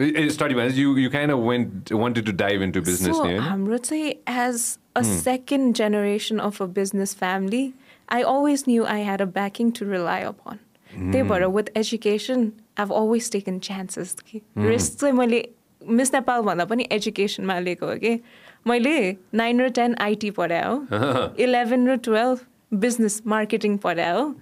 Study 0.00 0.54
भने 0.54 0.70
you 0.76 0.96
you 0.96 1.10
kind 1.10 1.30
of 1.30 1.44
went 1.50 1.92
wanted 1.92 2.26
to 2.26 2.32
dive 2.32 2.62
into 2.66 2.80
business 2.80 3.16
so 3.16 3.24
नि 3.24 3.28
होइन 3.28 3.40
हाम्रो 3.48 3.78
चाहिँ 3.78 4.14
as 4.26 4.78
a 4.96 5.04
second 5.04 5.76
generation 5.76 6.40
of 6.40 6.60
a 6.60 6.66
business 6.66 7.14
family, 7.14 7.72
I 8.08 8.22
always 8.22 8.66
knew 8.66 8.86
I 8.86 8.98
had 9.08 9.20
a 9.20 9.26
backing 9.26 9.72
to 9.78 9.86
rely 9.86 10.18
upon. 10.32 10.58
त्यही 10.94 11.22
भएर 11.28 11.52
with 11.52 11.70
education, 11.76 12.52
I've 12.76 12.90
always 12.90 13.30
taken 13.30 13.60
chances. 13.60 14.14
कि 14.30 14.40
risk 14.58 14.98
चाहिँ 15.00 15.14
मैले 15.14 15.48
miss 15.88 16.14
Nepal 16.14 16.42
भन्दा 16.42 16.64
पनि 16.64 16.86
एजुकेसनमा 16.92 17.58
लिएको 17.58 17.86
हो 17.86 17.96
कि 18.04 18.18
मैले 18.66 19.16
नाइन 19.34 19.60
र 19.60 19.68
टेन 19.78 19.94
आइटी 20.00 20.30
पढाएँ 20.38 20.64
हो 20.64 21.34
इलेभेन 21.42 21.88
र 21.88 21.96
टुवेल्भ 22.08 22.40
बिजनेस 22.84 23.22
मार्केटिङ 23.26 23.76
पढाएँ 23.84 24.12
हो 24.16 24.34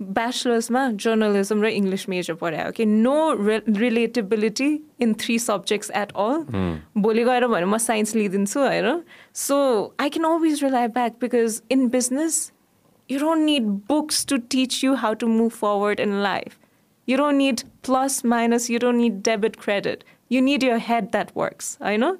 ब्याचलर्समा 0.00 0.86
जर्नलिजम 1.02 1.62
र 1.62 1.68
इङ्ग्लिस 1.80 2.08
मेजर 2.08 2.34
पढायो 2.40 2.70
कि 2.76 2.84
no 2.86 3.18
relatability 3.82 4.70
in 5.06 5.12
three 5.20 5.38
subjects 5.38 5.90
at 5.96 6.12
all 6.24 6.44
भोलि 7.04 7.24
गएर 7.24 7.46
भने 7.46 7.66
म 7.66 7.78
साइन्स 7.86 8.14
लिइदिन्छु 8.16 8.60
होइन 8.60 9.02
so 9.44 9.60
I 10.00 10.10
can 10.16 10.32
always 10.32 10.64
rely 10.64 10.88
back 10.98 11.16
because 11.20 11.62
in 11.76 11.88
business 11.98 12.50
you 13.08 13.18
don't 13.18 13.44
need 13.44 13.64
books 13.86 14.24
to 14.24 14.38
teach 14.52 14.82
you 14.82 14.96
how 14.96 15.14
to 15.22 15.26
move 15.26 15.52
forward 15.52 16.00
in 16.00 16.22
life. 16.22 16.58
You 17.08 17.16
don't 17.16 17.36
need 17.36 17.64
plus, 17.82 18.22
minus, 18.24 18.68
you 18.70 18.78
don't 18.78 18.96
need 18.96 19.22
debit, 19.22 19.58
credit. 19.58 20.04
You 20.28 20.40
need 20.40 20.62
your 20.62 20.78
head 20.78 21.12
that 21.12 21.34
works, 21.36 21.76
I 21.80 21.96
know? 21.96 22.16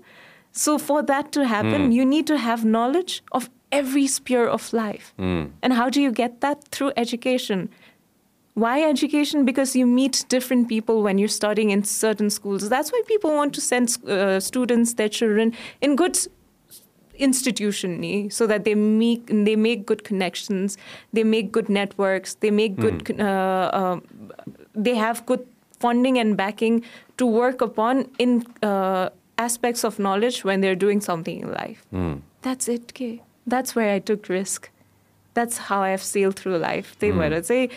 So, 0.52 0.78
for 0.78 1.02
that 1.02 1.32
to 1.32 1.47
happen, 1.47 1.93
you 1.93 2.05
need 2.05 2.26
to 2.26 2.36
have 2.39 2.64
knowledge 2.64 3.22
of 3.32 3.48
every 3.72 4.07
sphere 4.07 4.48
of 4.48 4.73
life. 4.73 5.14
And 5.61 5.73
how 5.73 5.89
do 5.89 6.02
you 6.02 6.11
get 6.11 6.41
that? 6.41 6.64
Through 6.72 6.94
education. 6.95 7.69
Why 8.53 8.81
education? 8.81 9.45
Because 9.45 9.76
you 9.76 9.85
meet 9.85 10.26
different 10.30 10.68
people 10.68 11.03
when 11.03 11.18
you're 11.19 11.27
studying 11.27 11.69
in 11.69 11.84
certain 11.84 12.30
schools. 12.30 12.69
That's 12.69 12.91
why 12.91 13.02
people 13.07 13.31
want 13.35 13.53
to 13.53 13.61
send 13.61 13.98
uh, 14.07 14.39
students, 14.39 14.94
their 14.95 15.10
children, 15.10 15.53
in 15.81 15.95
good 15.95 16.18
institution 17.19 17.99
ni, 17.99 18.30
so 18.30 18.48
that 18.48 18.64
they 18.64 18.76
make 18.76 19.27
they 19.27 19.56
make 19.56 19.85
good 19.85 20.03
connections, 20.03 20.77
they 21.14 21.23
make 21.23 21.52
good 21.52 21.69
networks, 21.69 22.35
they 22.35 22.52
make 22.52 22.76
good 22.77 23.06
con- 23.06 23.22
uh, 23.22 23.69
uh, 23.73 23.99
they 24.76 24.95
have 24.95 25.26
good 25.26 25.45
funding 25.80 26.18
and 26.19 26.38
backing 26.38 26.84
to 27.18 27.26
work 27.26 27.61
upon 27.61 28.07
in 28.19 28.44
uh, 28.64 29.10
aspects 29.38 29.84
of 29.84 29.99
knowledge 29.99 30.44
when 30.44 30.61
they're 30.61 30.76
doing 30.76 31.02
something 31.02 31.41
in 31.41 31.52
life. 31.52 31.85
That's 32.41 32.68
it. 32.68 32.94
Okay. 33.48 33.56
That's 33.56 33.76
where 33.76 33.94
I 33.94 33.99
took 33.99 34.30
risk. 34.30 34.69
That's 35.34 35.57
how 35.57 35.82
I've 35.82 36.03
sailed 36.03 36.36
through 36.36 36.57
life. 36.57 36.95
त्यही 36.99 37.11
भएर 37.11 37.40
चाहिँ 37.40 37.69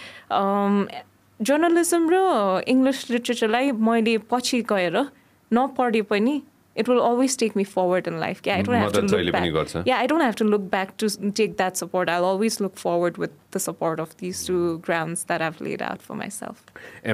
journalism 1.41 2.09
र 2.11 2.63
English 2.69 3.11
लिटरेचरलाई 3.11 3.73
मैले 3.73 4.19
पछि 4.19 4.63
गएर 4.63 4.97
नपढे 5.53 6.03
पनि 6.03 6.43
It 6.77 6.89
will 6.89 7.01
always 7.05 7.35
take 7.37 7.55
me 7.59 7.65
forward 7.65 8.07
in 8.07 8.19
life. 8.21 8.41
Yeah, 8.45 8.59
I 8.59 8.63
don't 8.67 8.77
have 8.81 8.93
to 8.93 9.01
मद्दत 9.03 9.11
जहिले 9.13 9.25
look 9.29 9.35
पनि 9.35 9.51
back. 9.53 9.67
गर्छ। 9.73 9.83
Yeah, 9.89 9.99
I 10.03 10.07
don't 10.13 10.21
have 10.25 10.37
to 10.41 10.45
look 10.51 10.69
back 10.75 10.93
to 11.03 11.07
s- 11.13 11.17
take 11.41 11.57
that 11.61 11.77
support. 11.77 12.09
I'll 12.09 12.25
always 12.29 12.59
look 12.65 12.77
forward 12.83 13.19
with 13.23 13.33
the 13.57 13.59
support 13.65 13.99
of 14.05 14.13
these 14.19 14.43
two 14.49 14.79
grounds 14.87 15.25
that 15.33 15.43
I've 15.47 15.61
laid 15.69 15.83
out 15.89 16.01
for 16.09 16.15
myself. 16.21 16.63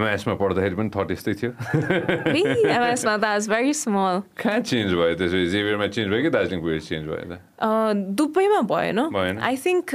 एमआइएसमा 0.01 0.35
पढ्दाखेरि 0.43 0.77
पनि 0.83 0.91
thought 0.99 1.11
यस्तै 1.17 1.35
थियो 1.41 1.53
Me, 2.37 2.43
MS 2.77 3.07
Mada 3.11 3.33
is 3.41 3.49
very 3.55 3.73
small. 3.81 4.23
कहाँ 4.45 4.61
change 4.73 4.93
भयो 5.01 5.15
त्यसो 5.25 5.43
जेभियरमा 5.57 5.87
change 5.97 6.13
भयो 6.15 6.23
कि 6.29 6.31
Darjeeling 6.37 6.79
change 6.91 7.09
भयो 7.15 7.25
त 7.33 7.41
Uh, 7.71 7.95
दुबईमा 8.21 8.61
भएन? 8.77 9.39
आई 9.51 9.57
थिङ्क 9.67 9.95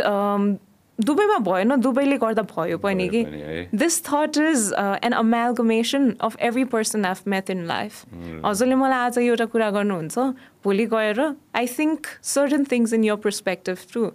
दुबईमा 0.99 1.39
भएन 1.47 1.77
दुबईले 1.81 2.17
गर्दा 2.17 2.43
भयो 2.57 2.79
पनि 2.79 3.09
भयो 3.09 3.11
कि 3.11 3.25
पनि 3.25 3.41
है। 3.41 3.69
This 3.75 4.03
thought 4.05 4.37
is 4.43 4.73
an 5.05 5.13
amalgamation 5.13 6.11
of 6.29 6.37
every 6.49 6.65
person 6.75 7.05
of 7.05 7.27
met 7.29 7.51
in 7.51 7.65
life 7.67 8.05
हजुरले 8.45 8.75
मलाई 8.83 8.99
आज 9.07 9.19
एउटा 9.19 9.45
कुरा 9.55 9.71
गर्नुहुन्छ 9.71 10.19
भोलि 10.65 10.87
गएर 10.95 11.21
I 11.23 11.67
think 11.79 12.07
certain 12.33 12.65
things 12.73 12.93
in 12.93 13.05
your 13.05 13.17
perspective 13.29 13.87
to 13.93 14.11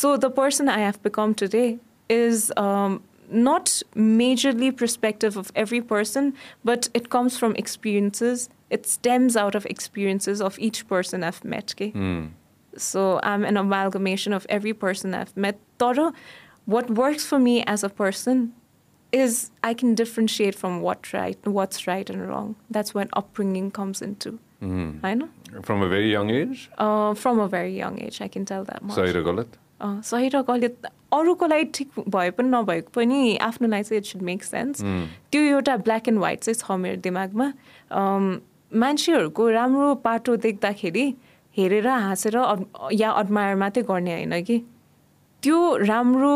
so 0.00 0.16
the 0.16 0.32
person 0.36 0.68
I 0.68 0.82
have 0.82 0.94
become 1.04 1.32
today 1.42 1.66
is 2.10 2.50
not 3.30 3.70
majorly 3.96 4.70
perspective 4.80 5.36
of 5.36 5.50
every 5.60 5.80
person, 5.80 6.34
but 6.64 6.88
it 6.94 7.08
comes 7.14 7.38
from 7.38 7.54
experiences. 7.56 8.48
It 8.70 8.86
stems 8.86 9.36
out 9.36 9.54
of 9.54 9.66
experiences 9.66 10.40
of 10.40 10.58
each 10.58 10.86
person 10.88 11.24
I've 11.24 11.44
met. 11.44 11.74
Okay? 11.76 11.90
So 12.72 13.20
I'm 13.22 13.44
an 13.44 13.56
amalgamation 13.56 14.32
of 14.32 14.46
every 14.48 14.72
person 14.74 15.14
I've 15.14 15.36
met. 15.36 15.58
Tara, 15.78 16.12
what 16.66 16.90
works 16.90 17.24
for 17.24 17.38
me 17.38 17.62
as 17.74 17.84
a 17.84 17.88
person 17.88 18.52
is 19.12 19.50
I 19.62 19.74
can 19.74 19.94
differentiate 19.94 20.56
from 20.56 20.80
what 20.80 21.12
right, 21.12 21.38
what's 21.58 21.86
right 21.86 22.08
and 22.10 22.28
wrong. 22.28 22.56
That's 22.70 22.94
when 22.94 23.08
upbringing 23.12 23.70
comes 23.70 24.02
into. 24.02 24.38
I 24.64 25.12
know. 25.14 25.28
From 25.66 25.82
a 25.84 25.88
very 25.88 26.10
young 26.12 26.30
age 26.30 26.62
Uh, 26.84 27.14
from 27.22 27.40
a 27.44 27.46
very 27.48 27.74
young 27.78 27.98
age, 28.06 28.20
I 28.26 28.28
can 28.36 28.44
tell 28.50 28.64
that 28.70 28.82
much. 28.82 28.96
सही 28.98 29.12
र 29.16 29.22
गलत 29.28 29.52
अँ, 29.80 30.00
सही 30.10 30.28
र 30.34 30.40
गलत 30.48 30.86
अरूको 31.18 31.46
लागि 31.52 31.64
ठिक 31.78 32.00
भए 32.16 32.30
पनि 32.38 32.48
नभएको 32.54 32.90
पनि 32.96 33.18
आफ्नो 33.48 33.68
लागि 33.68 33.84
चाहिँ 33.88 33.98
इट 34.00 34.06
सुड 34.12 34.22
मेक 34.30 34.44
सेन्स 34.44 34.82
त्यो 35.32 35.42
एउटा 35.50 35.76
ब्ल्याक 35.88 36.08
एन्ड 36.08 36.18
व्हाइट 36.24 36.40
चाहिँ 36.48 36.58
छ 36.62 36.78
मेरो 36.86 37.00
दिमागमा 37.06 37.46
अम, 38.00 38.24
मान्छेहरूको 38.84 39.48
राम्रो 39.58 39.94
पाटो 40.08 40.36
देख्दाखेरि 40.48 41.06
हेरेर 41.57 41.87
हाँसेर 41.87 42.35
या 42.93 43.11
अडमायर 43.11 43.55
मात्रै 43.55 43.83
गर्ने 43.87 44.13
होइन 44.13 44.43
कि? 44.43 44.59
त्यो 45.43 45.77
राम्रो 45.77 46.35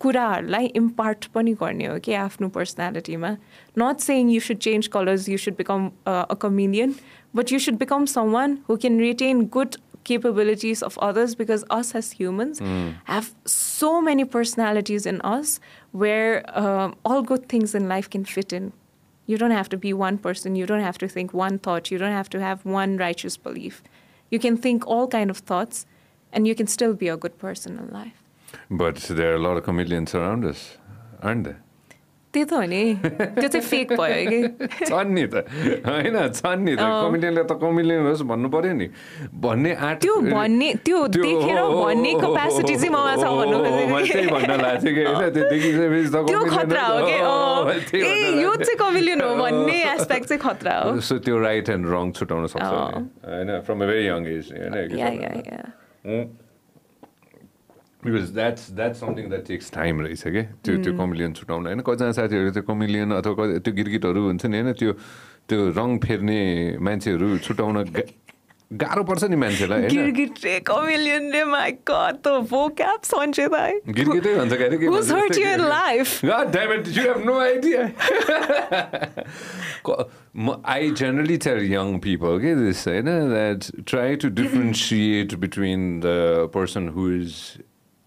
कुराहरूलाई 0.00 0.66
इम्पार्ट 0.76 1.26
पनि 1.34 1.52
गर्ने 1.60 1.86
हो 1.86 1.98
कि 2.04 2.14
आफ्नो 2.26 2.48
पर्सनालिटीमा 2.56 3.30
not 3.78 4.00
saying 4.06 4.30
you 4.30 4.40
should 4.40 4.58
change 4.66 4.86
colours 4.96 5.28
you 5.28 5.38
should 5.38 5.56
become 5.56 5.90
a 6.06 6.34
chameleon 6.42 6.94
but 7.36 7.52
you 7.52 7.58
should 7.66 7.78
become 7.78 8.04
someone 8.32 8.58
who 8.68 8.76
can 8.84 9.00
retain 9.00 9.46
good 9.56 9.76
capabilities 10.04 10.80
of 10.82 10.98
others 10.98 11.34
because 11.40 11.64
us 11.74 11.94
as 11.94 12.10
humans 12.20 12.60
have 13.04 13.26
so 13.46 13.90
many 14.06 14.24
personalities 14.24 15.06
in 15.06 15.20
us 15.32 15.60
where 15.92 16.42
um, 16.62 16.96
all 17.04 17.22
good 17.22 17.48
things 17.48 17.74
in 17.80 17.88
life 17.88 18.08
can 18.10 18.24
fit 18.24 18.52
in. 18.52 18.72
You 19.26 19.38
don't 19.38 19.50
have 19.50 19.68
to 19.70 19.76
be 19.76 19.92
one 19.92 20.18
person. 20.18 20.56
You 20.56 20.66
don't 20.66 20.80
have 20.80 20.98
to 20.98 21.08
think 21.08 21.32
one 21.32 21.58
thought. 21.58 21.90
You 21.90 21.98
don't 21.98 22.12
have 22.12 22.28
to 22.30 22.40
have 22.40 22.64
one 22.64 22.96
righteous 22.96 23.36
belief. 23.36 23.82
You 24.30 24.38
can 24.38 24.56
think 24.56 24.86
all 24.86 25.06
kind 25.08 25.30
of 25.30 25.38
thoughts, 25.38 25.86
and 26.32 26.46
you 26.46 26.54
can 26.54 26.66
still 26.66 26.94
be 26.94 27.08
a 27.08 27.16
good 27.16 27.38
person 27.38 27.78
in 27.78 27.90
life. 27.90 28.22
But 28.70 28.96
there 28.96 29.32
are 29.32 29.36
a 29.36 29.38
lot 29.38 29.56
of 29.56 29.64
chameleons 29.64 30.14
around 30.14 30.44
us, 30.44 30.76
aren't 31.22 31.44
there? 31.44 31.62
त्यही 32.32 32.44
त 32.48 32.52
हो 32.56 32.64
नि 32.64 32.82
त्यो 33.36 33.48
चाहिँ 33.52 33.60
fake 33.60 33.92
भयो 33.92 34.24
कि? 34.32 34.40
छन् 34.88 35.10
नि 35.12 35.24
त। 35.28 35.44
होइन 35.84 36.16
छन् 36.32 36.64
नि 36.64 36.72
त 36.80 36.82
कमिलियनले 36.82 37.42
त 37.44 37.52
कमिलियन 37.60 38.02
होस् 38.08 38.24
भन्नु 38.24 38.48
पर्यो 38.48 38.72
नि। 38.72 38.88
भन्ने 39.36 39.70
आँट 39.76 40.00
त्यो 40.00 40.14
भन्ने 40.32 40.68
त्यो 40.80 40.98
देखेर 41.12 41.60
भन्ने 41.60 42.12
capacity 42.24 42.74
चाहिँ 42.80 42.92
ममा 42.96 43.14
छ 43.20 43.24
भन्नु 43.28 43.56
त्यही 43.60 44.26
भन्न 44.32 44.50
लाग्थेँ 44.64 44.92
कि। 44.96 45.02
होइन 45.12 45.28
त्यो 45.28 45.44
देखिसकेपछि 45.52 46.08
त 46.08 46.16
त्यो 46.32 46.40
खतरा 46.56 46.84
हो 46.88 46.98
कि? 47.04 48.00
ए 48.00 48.40
यो। 48.40 48.52
चाहिँ 48.62 48.78
कमिलियन 48.80 49.20
हो 49.20 49.34
भन्ने 49.36 49.76
एस्पेक्ट 49.92 50.24
चाहिँ 50.28 50.40
खतरा 50.40 50.74
हो। 50.78 51.00
सो 51.04 51.18
त्यो 51.20 51.36
राइट 51.36 51.68
एन्ड 51.68 51.84
रङ 51.92 52.12
छुटाउन 52.16 52.46
सक्छ 52.48 52.64
होइन 52.64 53.60
from 53.66 53.76
a 53.76 53.86
very 53.92 54.06
young 54.06 54.22
age 54.32 54.46
होइन 54.56 56.40
because 58.04 58.30
that's 58.34 58.70
that's 58.72 59.00
something 59.00 59.28
that 59.28 59.46
takes 59.46 59.70
time 59.72 60.00
रहेछ 60.00 60.22
कि 60.26 60.42
त्यो 60.64 60.76
त्यो 60.82 60.92
कमिलियन 60.98 61.32
छुटाउन 61.32 61.66
होइन 61.66 61.80
कतिजना 61.86 62.12
साथीहरू 62.12 62.50
त्यो 62.50 62.62
कमिलियन 62.66 63.10
अथवा 63.14 63.32
कति- 63.34 63.60
त्यो 63.64 63.72
गिरगिटहरू 63.74 64.20
हुन्छ 64.26 64.46
नि 64.46 64.56
होइन? 64.60 64.72
त्यो 64.72 64.92
त्यो 65.48 65.58
रङ 65.78 65.98
फेर्ने 65.98 66.40
मान्छेहरू 66.80 67.38
छुटाउन 67.38 67.76
गाह्रो 68.72 69.02
पर्छ 69.04 69.24
नि 69.24 69.36
मान्छेलाई 69.36 69.80
होइन? 69.80 69.90
दाइ 73.52 73.72
गिरगिटै 73.92 74.34
भन्छ 74.34 74.52
क्या 74.56 74.66
अरे, 74.66 74.78
के 74.78 74.86
Who's 74.86 75.12
भन्छ? 75.12 75.12
hurt 75.12 75.32
जस्तै 75.32 75.42
you 75.42 75.48
in 75.52 75.60
गिरगिट। 75.60 75.70
life? 75.70 76.12
God 76.24 76.46
damn 76.52 76.72
it, 76.72 76.84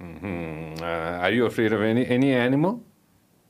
Hmm, 0.00 0.74
uh, 0.80 0.84
are 1.24 1.32
you 1.32 1.46
afraid 1.46 1.72
of 1.72 1.82
any 1.82 2.06
any 2.06 2.32
animal? 2.32 2.82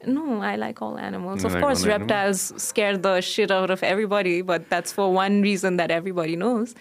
no, 0.08 0.42
I 0.42 0.56
like 0.56 0.82
all 0.82 0.98
animals. 0.98 1.42
You 1.42 1.48
of 1.48 1.54
like 1.54 1.64
course, 1.64 1.84
all 1.84 1.92
animals? 1.92 2.10
reptiles 2.10 2.54
scare 2.62 2.98
the 2.98 3.22
shit 3.22 3.52
out 3.52 3.70
of 3.70 3.84
everybody, 3.84 4.42
but 4.42 4.70
that's 4.70 4.92
for 4.92 5.12
one 5.14 5.42
reason 5.42 5.78
that 5.78 5.92
everybody 5.92 6.36
knows. 6.36 6.76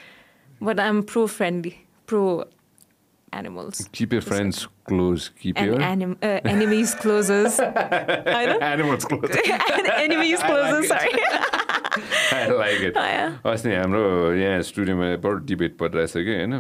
But 0.60 0.78
I'm 0.78 1.02
pro 1.02 1.26
friendly, 1.26 1.84
pro 2.06 2.44
animals. 3.32 3.88
Keep 3.92 4.12
your 4.12 4.22
friends 4.22 4.68
close. 4.84 5.30
Keep 5.40 5.58
your 5.60 5.80
anim- 5.80 6.18
uh, 6.22 6.40
enemies 6.44 6.94
closes. 6.94 7.58
Animals 7.60 9.04
close. 9.10 9.30
enemies 9.96 10.40
closes, 10.42 10.88
sorry. 10.88 11.10
Like 11.12 11.14
it. 11.22 11.61
Yeah. 11.92 13.30
अस्ति 13.44 13.70
हाम्रो 13.74 14.02
यहाँ 14.34 14.62
स्टुडियोमा 14.64 15.06
बडो 15.20 15.44
debate 15.44 15.76
परिरहेछ 15.76 16.12
कि 16.12 16.32
होइन? 16.40 16.54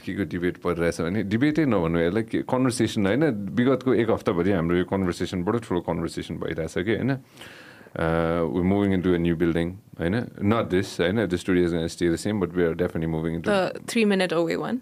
के 0.00 0.12
को 0.16 0.24
डिबेट 0.32 0.56
परिरहेछ 0.64 1.00
भने 1.00 1.22
डिबेटै 1.28 1.64
नभन्नु 1.68 1.98
यसलाई 2.00 2.22
के 2.32 2.38
कन्भर्सेसन 2.48 3.06
होइन? 3.06 3.24
विगतको 3.52 3.94
एक 4.00 4.08
हप्ताभरि 4.10 4.50
हाम्रो 4.56 4.76
यो 4.76 4.84
कन्भर्सेसन 4.88 5.44
बडो 5.44 5.58
ठुलो 5.68 5.80
कन्भर्सेसन 5.84 6.34
भइरहेछ 6.40 6.74
कि 6.88 6.94
होइन? 6.96 7.12
We 8.56 8.62
moving 8.72 8.92
into 9.02 9.12
a 9.14 9.18
new 9.28 9.36
building 9.36 9.66
होइन? 10.00 10.14
नट 10.40 10.64
दिस 10.72 10.88
होइन? 11.00 11.26
The 11.26 11.36
studio 11.36 11.88
stay 11.88 12.08
the 12.12 12.16
same 12.16 12.40
but 12.40 12.50
we 12.56 12.64
are 12.64 12.74
definitely 12.80 13.12
moving 13.12 13.34
into 13.42 13.50
The 13.50 13.60
three 13.92 14.06
minute 14.12 14.32
away 14.32 14.56
one. 14.56 14.80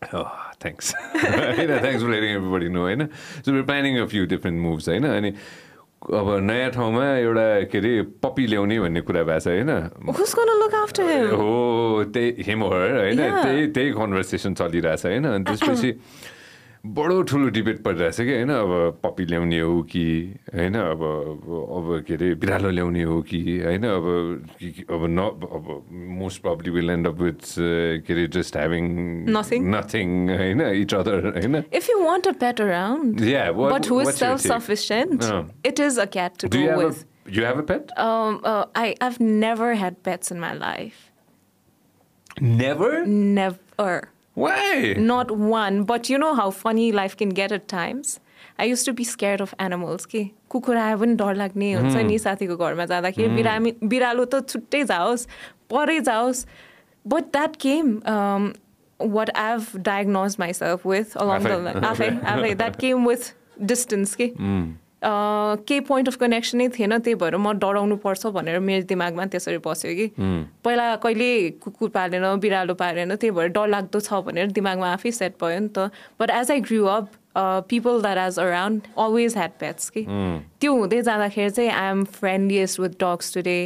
Thanks 0.00 0.94
होइन 0.96 1.70
thanks 1.80 2.02
for 2.02 2.10
letting 2.10 2.30
everybody 2.36 2.68
know 2.72 2.80
होइन? 2.80 3.06
So 3.44 3.52
we 3.52 3.62
planning 3.70 3.98
a 4.00 4.06
few 4.12 4.26
different 4.26 4.58
moves 4.60 4.88
होइन? 4.88 5.04
अनि 5.06 5.30
अब 6.00 6.28
नयाँ 6.40 6.70
ठाउँमा 6.72 7.04
एउटा 7.20 7.46
के 7.68 7.78
अरे 7.78 7.92
पप्पी 8.24 8.44
ल्याउने 8.46 8.76
भन्ने 8.80 9.00
कुरा 9.04 9.22
भएको 9.22 9.38
छ 9.38 9.48
होइन? 9.52 9.70
हो 11.28 12.04
त्यही 12.08 12.28
हिम 12.40 12.60
होइन. 12.64 13.20
त्यही 13.20 13.66
त्यही 13.68 13.90
कन्भर्सेसन 13.92 14.52
चलिरहेछ 14.56 15.04
होइन 15.06 15.24
अनि 15.28 15.44
त्यसपछि 15.44 15.90
बडो 16.84 17.22
ठुलो 17.28 17.48
डिबेट 17.52 17.82
परिरहेछ 17.84 18.16
कि 18.16 18.32
होइन 18.32 18.50
अब 18.50 19.00
पपी 19.04 19.24
ल्याउने 19.26 19.58
हो 19.60 19.82
कि 19.90 20.04
होइन 20.54 20.74
अब 20.74 21.02
अब 21.76 21.88
के 22.06 22.14
अरे 22.14 22.34
बिरालो 22.40 22.70
ल्याउने 22.70 23.02
हो 23.02 23.20
कि 23.22 23.40
होइन 23.60 23.84
अब 23.84 24.06
अब 24.90 25.04
न 25.08 25.26
अब 25.56 25.68
most 25.92 26.42
probably 26.42 26.70
will 26.70 26.90
end 26.90 27.06
up 27.06 27.20
with 27.20 27.54
के 28.06 28.12
अरे 28.12 28.26
जस्ट 28.38 28.56
ह्याभिङ 28.56 28.88
नथिङ 29.36 29.68
नथिङ 29.74 30.30
होइन 30.30 30.60
इच 30.70 30.94
अदर 30.94 31.28
होइन 31.28 31.62
if 31.72 31.90
you 31.90 31.98
want 32.04 32.28
a 32.28 32.32
pet 32.40 32.60
around 32.60 33.20
yeah 33.28 33.50
but 33.52 33.90
who 33.90 34.00
is 34.00 34.14
self 34.14 34.40
sufficient 34.40 35.66
it 35.66 35.80
is 35.80 35.98
a 35.98 36.04
cat 36.16 36.44
to 36.44 36.58
go 36.58 36.80
with 36.82 37.06
You 37.30 37.42
have 37.44 37.58
a 37.58 37.62
pet? 37.62 37.90
Um, 38.02 38.38
uh, 38.42 38.64
I, 38.74 38.96
I've 39.00 39.18
never 39.20 39.66
had 39.74 39.98
pets 40.02 40.32
in 40.32 40.40
my 40.40 40.52
life. 40.52 41.12
Never? 42.40 42.88
Never. 43.06 43.92
Why? 44.34 44.94
Not 44.96 45.30
one. 45.30 45.84
But 45.84 46.08
you 46.08 46.18
know 46.18 46.34
how 46.34 46.50
funny 46.50 46.92
life 46.92 47.16
can 47.16 47.30
get 47.30 47.52
at 47.52 47.68
times? 47.68 48.20
I 48.58 48.64
used 48.64 48.84
to 48.86 48.92
be 48.92 49.04
scared 49.04 49.40
of 49.40 49.54
animals 49.58 50.06
के 50.06 50.24
कुकुर 50.50 50.76
आयो 50.76 50.96
पनि 50.98 51.14
डर 51.16 51.34
लाग्ने 51.34 51.72
हुन्छ 51.72 51.96
नि 52.08 52.18
साथीको 52.18 52.56
घरमा 52.56 52.84
जाँदाखेरि 52.92 53.28
बिरामी 53.36 53.72
बिरालो 53.92 54.24
त 54.32 54.40
छुट्टै 54.48 54.82
जाओस् 54.90 55.26
परै 55.70 55.98
जाओस् 56.08 56.44
but 57.04 57.32
that 57.36 57.56
came 57.64 57.86
what 59.00 59.30
I've 59.34 59.68
diagnosed 59.82 60.38
myself 60.38 60.84
with 60.84 61.16
along 61.16 61.44
the 61.44 61.56
Afai. 61.56 61.64
line, 61.64 61.84
आफै 61.90 62.08
आफै 62.32 62.56
that 62.62 62.76
came 62.78 63.04
with 63.10 63.32
distance 63.72 64.14
के 64.14 64.26
केही 65.04 65.80
पोइन्ट 65.88 66.08
अफ 66.08 66.16
कनेक्सन 66.20 66.58
नै 66.58 66.68
थिएन 66.76 66.98
त्यही 66.98 67.14
भएर 67.20 67.36
म 67.36 67.52
डराउनु 67.56 67.96
पर्छ 68.04 68.26
भनेर 68.36 68.58
मेरो 68.60 68.84
दिमागमा 68.88 69.24
त्यसरी 69.32 69.58
बस्यो 69.64 69.94
कि। 69.96 70.06
पहिला 70.64 70.86
कहिले 71.00 71.30
कुकुर 71.64 71.88
पालेन 71.96 72.24
बिरालो 72.40 72.74
पालेन 72.76 73.14
त्यही 73.16 73.30
भएर 73.32 73.48
डर 73.56 73.66
लाग्दो 73.68 74.00
छ 74.00 74.20
भनेर 74.28 74.52
दिमागमा 74.52 74.92
आफै 74.92 75.10
सेट 75.10 75.40
भयो 75.40 75.60
नि 75.60 75.68
त। 75.72 75.88
But 76.20 76.30
as 76.30 76.50
I 76.50 76.60
grew 76.68 76.84
up 76.84 77.08
people 77.70 78.02
that 78.02 78.18
as 78.18 78.38
around 78.38 78.92
always 78.98 79.36
had 79.36 79.52
pets 79.60 79.90
कि। 79.96 80.04
त्यो 80.60 80.72
हुँदै 80.74 81.00
जाँदाखेरि 81.08 81.50
चाहिँ 81.50 81.70
I 81.70 81.90
am 81.90 82.04
friendliest 82.20 82.80
with 82.80 83.00
dogs 83.00 83.34
today 83.34 83.58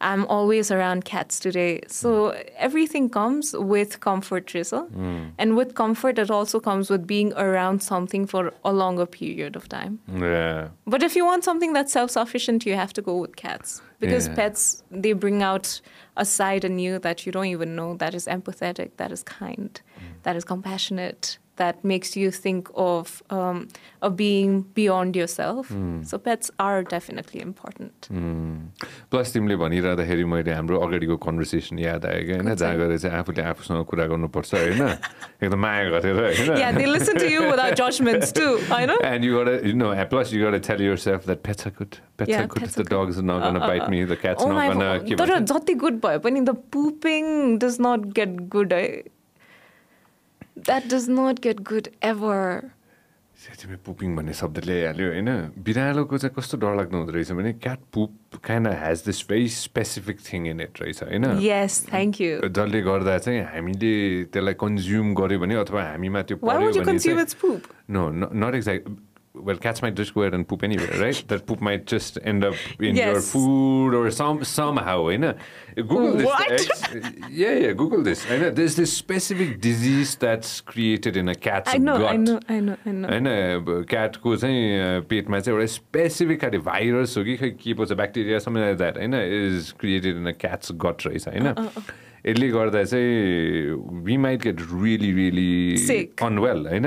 I'm 0.00 0.24
always 0.26 0.70
around 0.70 1.04
cats 1.04 1.38
today. 1.38 1.80
So 1.86 2.30
everything 2.56 3.10
comes 3.10 3.54
with 3.54 4.00
comfort, 4.00 4.46
Trisha. 4.46 4.88
Hmm. 4.88 5.28
And 5.38 5.56
with 5.56 5.74
comfort, 5.74 6.18
it 6.18 6.30
also 6.30 6.58
comes 6.58 6.88
with 6.88 7.06
being 7.06 7.32
around 7.34 7.82
something 7.82 8.26
for 8.26 8.52
a 8.64 8.72
longer 8.72 9.06
period 9.06 9.56
of 9.56 9.68
time. 9.68 9.98
Yeah. 10.08 10.68
But 10.86 11.02
if 11.02 11.16
you 11.16 11.26
want 11.26 11.44
something 11.44 11.74
that's 11.74 11.92
self 11.92 12.10
sufficient, 12.10 12.64
you 12.64 12.76
have 12.76 12.92
to 12.94 13.02
go 13.02 13.16
with 13.18 13.36
cats. 13.36 13.82
Because 13.98 14.28
Yeah. 14.28 14.34
pets, 14.36 14.82
they 14.90 15.12
bring 15.12 15.42
out 15.42 15.80
a 16.16 16.24
side 16.24 16.64
in 16.64 16.78
you 16.78 16.98
that 16.98 17.26
you 17.26 17.32
don't 17.32 17.46
even 17.46 17.76
know 17.76 17.94
that 17.96 18.14
is 18.14 18.26
empathetic, 18.26 18.90
that 18.96 19.12
is 19.12 19.22
kind, 19.22 19.80
hmm. 19.98 20.04
that 20.22 20.34
is 20.36 20.44
compassionate, 20.44 21.38
that 21.59 21.85
makes 21.89 22.17
you 22.19 22.31
think 22.31 22.69
of 22.75 23.23
um, 23.29 23.59
a 24.01 24.09
being 24.09 24.63
beyond 24.77 25.15
yourself. 25.15 25.69
So 26.03 26.17
pets 26.17 26.51
are 26.59 26.83
definitely 26.83 27.39
important. 27.41 28.09
Plus 29.11 29.31
तिमीले 29.33 29.55
भनिरहँदाखेरि 29.61 30.23
मैले 30.31 30.51
हाम्रो 30.51 30.79
अगाडिको 30.87 31.15
conversation 31.25 31.79
याद 31.79 32.05
आयो 32.11 32.21
कि 32.27 32.31
होइन 32.35 32.55
जहाँ 32.59 32.75
गएर 32.81 32.97
चाहिँ 32.97 33.17
आफूले 33.19 33.41
आफूसँग 33.55 33.85
कुरा 33.91 34.05
गर्नुपर्छ 34.11 34.53
होइन 34.53 34.81
एकदम 35.47 35.59
माया 35.63 35.83
गरेर 35.95 36.19
होइन 36.25 36.59
Yeah, 36.59 36.71
they 36.79 36.87
listen 36.91 37.15
to 37.23 37.29
you 37.31 37.47
without 37.51 37.79
judgments 37.79 38.35
too. 38.35 38.51
I 38.79 38.83
know. 38.91 38.99
And 39.11 39.23
you 39.23 39.39
gotta, 39.39 39.55
you 39.65 39.73
know, 39.79 39.91
and 39.95 40.09
plus 40.11 40.35
you 40.35 40.43
gotta 40.43 40.59
tell 40.59 40.81
yourself 40.89 41.25
that 41.31 41.43
pets 41.47 41.65
are 41.71 41.75
good. 41.79 41.99
Pets 42.17 42.29
Yeah, 42.35 42.43
are 42.43 42.47
good. 42.51 42.63
pets 42.65 42.75
the 42.75 42.81
are 42.81 42.83
good. 42.83 42.95
dogs 42.97 43.17
are 43.23 43.27
not 43.31 43.41
gonna 43.47 43.63
Uh, 43.63 43.67
uh, 43.71 43.73
bite 43.73 43.89
me. 43.95 44.03
The 44.13 44.19
cat's 44.27 44.43
Oh 44.43 44.51
not 44.51 44.59
my 44.61 44.67
gonna. 44.73 44.91
god. 44.99 45.07
के 45.07 45.15
तर 45.23 45.35
भन्छ? 45.39 45.51
जति 45.55 45.73
good 45.87 45.99
भए 46.05 46.17
पनि 46.27 46.45
the 46.51 46.59
pooping 46.77 47.33
does 47.65 47.79
not 47.89 48.09
get 48.21 48.39
good. 48.57 48.73
I, 48.83 48.85
That 50.64 50.88
does 50.88 51.08
not 51.08 51.40
get 51.40 51.64
good 51.64 51.88
ever. 52.02 52.72
से 53.40 53.52
तिमी 53.56 53.76
पुपिङ 53.84 54.16
भन्ने 54.16 54.32
शब्द 54.36 54.58
ल्याइहाल्यो 54.68 55.06
होइन 55.10 55.28
बिरालोको 55.64 56.18
चाहिँ 56.20 56.34
कस्तो 56.36 56.56
डरलाग्दो 56.60 56.96
हुँदो 56.98 57.12
रहेछ 57.12 57.30
भने 57.32 57.52
cat 57.64 57.80
poop 57.96 58.36
kind 58.44 58.68
has 58.82 59.02
this 59.06 59.20
very 59.28 59.48
specific 59.48 60.18
thing 60.26 60.46
in 60.50 60.60
it 60.60 60.80
रहेछ 60.82 61.02
होइन 61.02 61.24
Yes, 61.40 61.78
thank 61.92 62.20
you. 62.20 62.34
जसले 62.58 62.80
गर्दा 62.84 63.16
चाहिँ 63.18 63.40
हामीले 63.54 63.92
त्यसलाई 64.28 64.54
कन्ज्युम 64.60 65.14
गर्यो 65.22 65.38
भने 65.40 65.54
अथवा 65.64 65.82
हामीमा 65.88 66.22
त्यो 66.28 66.36
पर्यो 66.44 66.68
would 66.68 67.40
Well, 69.48 69.56
cats 69.56 69.82
might 69.82 69.94
just 69.94 70.14
go 70.14 70.22
ahead 70.22 70.34
and 70.34 70.46
poop 70.46 70.62
anywhere, 70.62 71.00
right? 71.00 71.22
that 71.28 71.46
poop 71.46 71.60
might 71.60 71.86
just 71.86 72.18
end 72.24 72.44
up 72.44 72.54
in 72.78 72.96
your 72.96 73.14
Yes. 73.14 73.30
food 73.32 73.94
or 73.94 74.10
some 74.10 74.44
somehow. 74.44 75.08
You 75.08 75.18
know? 75.24 75.34
Google 75.76 76.14
this. 76.20 76.26
What? 76.26 77.30
Yeah, 77.30 77.54
yeah. 77.64 77.72
Google 77.82 78.02
this. 78.02 78.24
I 78.30 78.38
know 78.38 78.50
there's 78.50 78.76
this 78.76 78.92
specific 78.96 79.60
disease 79.60 80.14
that's 80.26 80.60
created 80.72 81.16
in 81.16 81.28
a 81.28 81.34
cat's 81.34 81.74
I 81.74 81.78
know, 81.78 81.96
gut. 81.98 82.12
I 82.12 82.16
know, 82.16 82.38
I 82.48 82.60
know, 82.60 82.76
I 82.84 82.92
know. 82.98 83.08
होइन 83.08 83.84
क्याटको 83.90 84.36
चाहिँ 84.42 85.00
पेटमा 85.10 85.40
चाहिँ 85.40 85.56
एउटा 85.58 85.66
specific 85.76 86.40
खाले 86.40 86.58
virus 86.68 87.16
हो 87.18 87.24
कि 87.24 87.36
खै 87.40 87.50
के 87.62 87.74
पो 87.78 87.84
छ 87.86 87.92
ब्याक्टेरिया 88.02 88.38
समथिङ 88.46 88.76
द्याट 88.82 88.96
होइन 88.98 89.14
is 89.14 89.72
created 89.80 90.16
in 90.22 90.26
a 90.26 90.36
cat's 90.44 90.72
gut 90.84 91.06
रहेछ 91.06 91.28
होइन 91.28 91.46
यसले 92.26 92.48
गर्दा 92.52 92.82
चाहिँ 92.84 94.04
we 94.04 94.16
might 94.26 94.42
get 94.42 94.58
really 94.82 95.12
really. 95.16 96.06
Unwell 96.22 96.66
होइन 96.68 96.86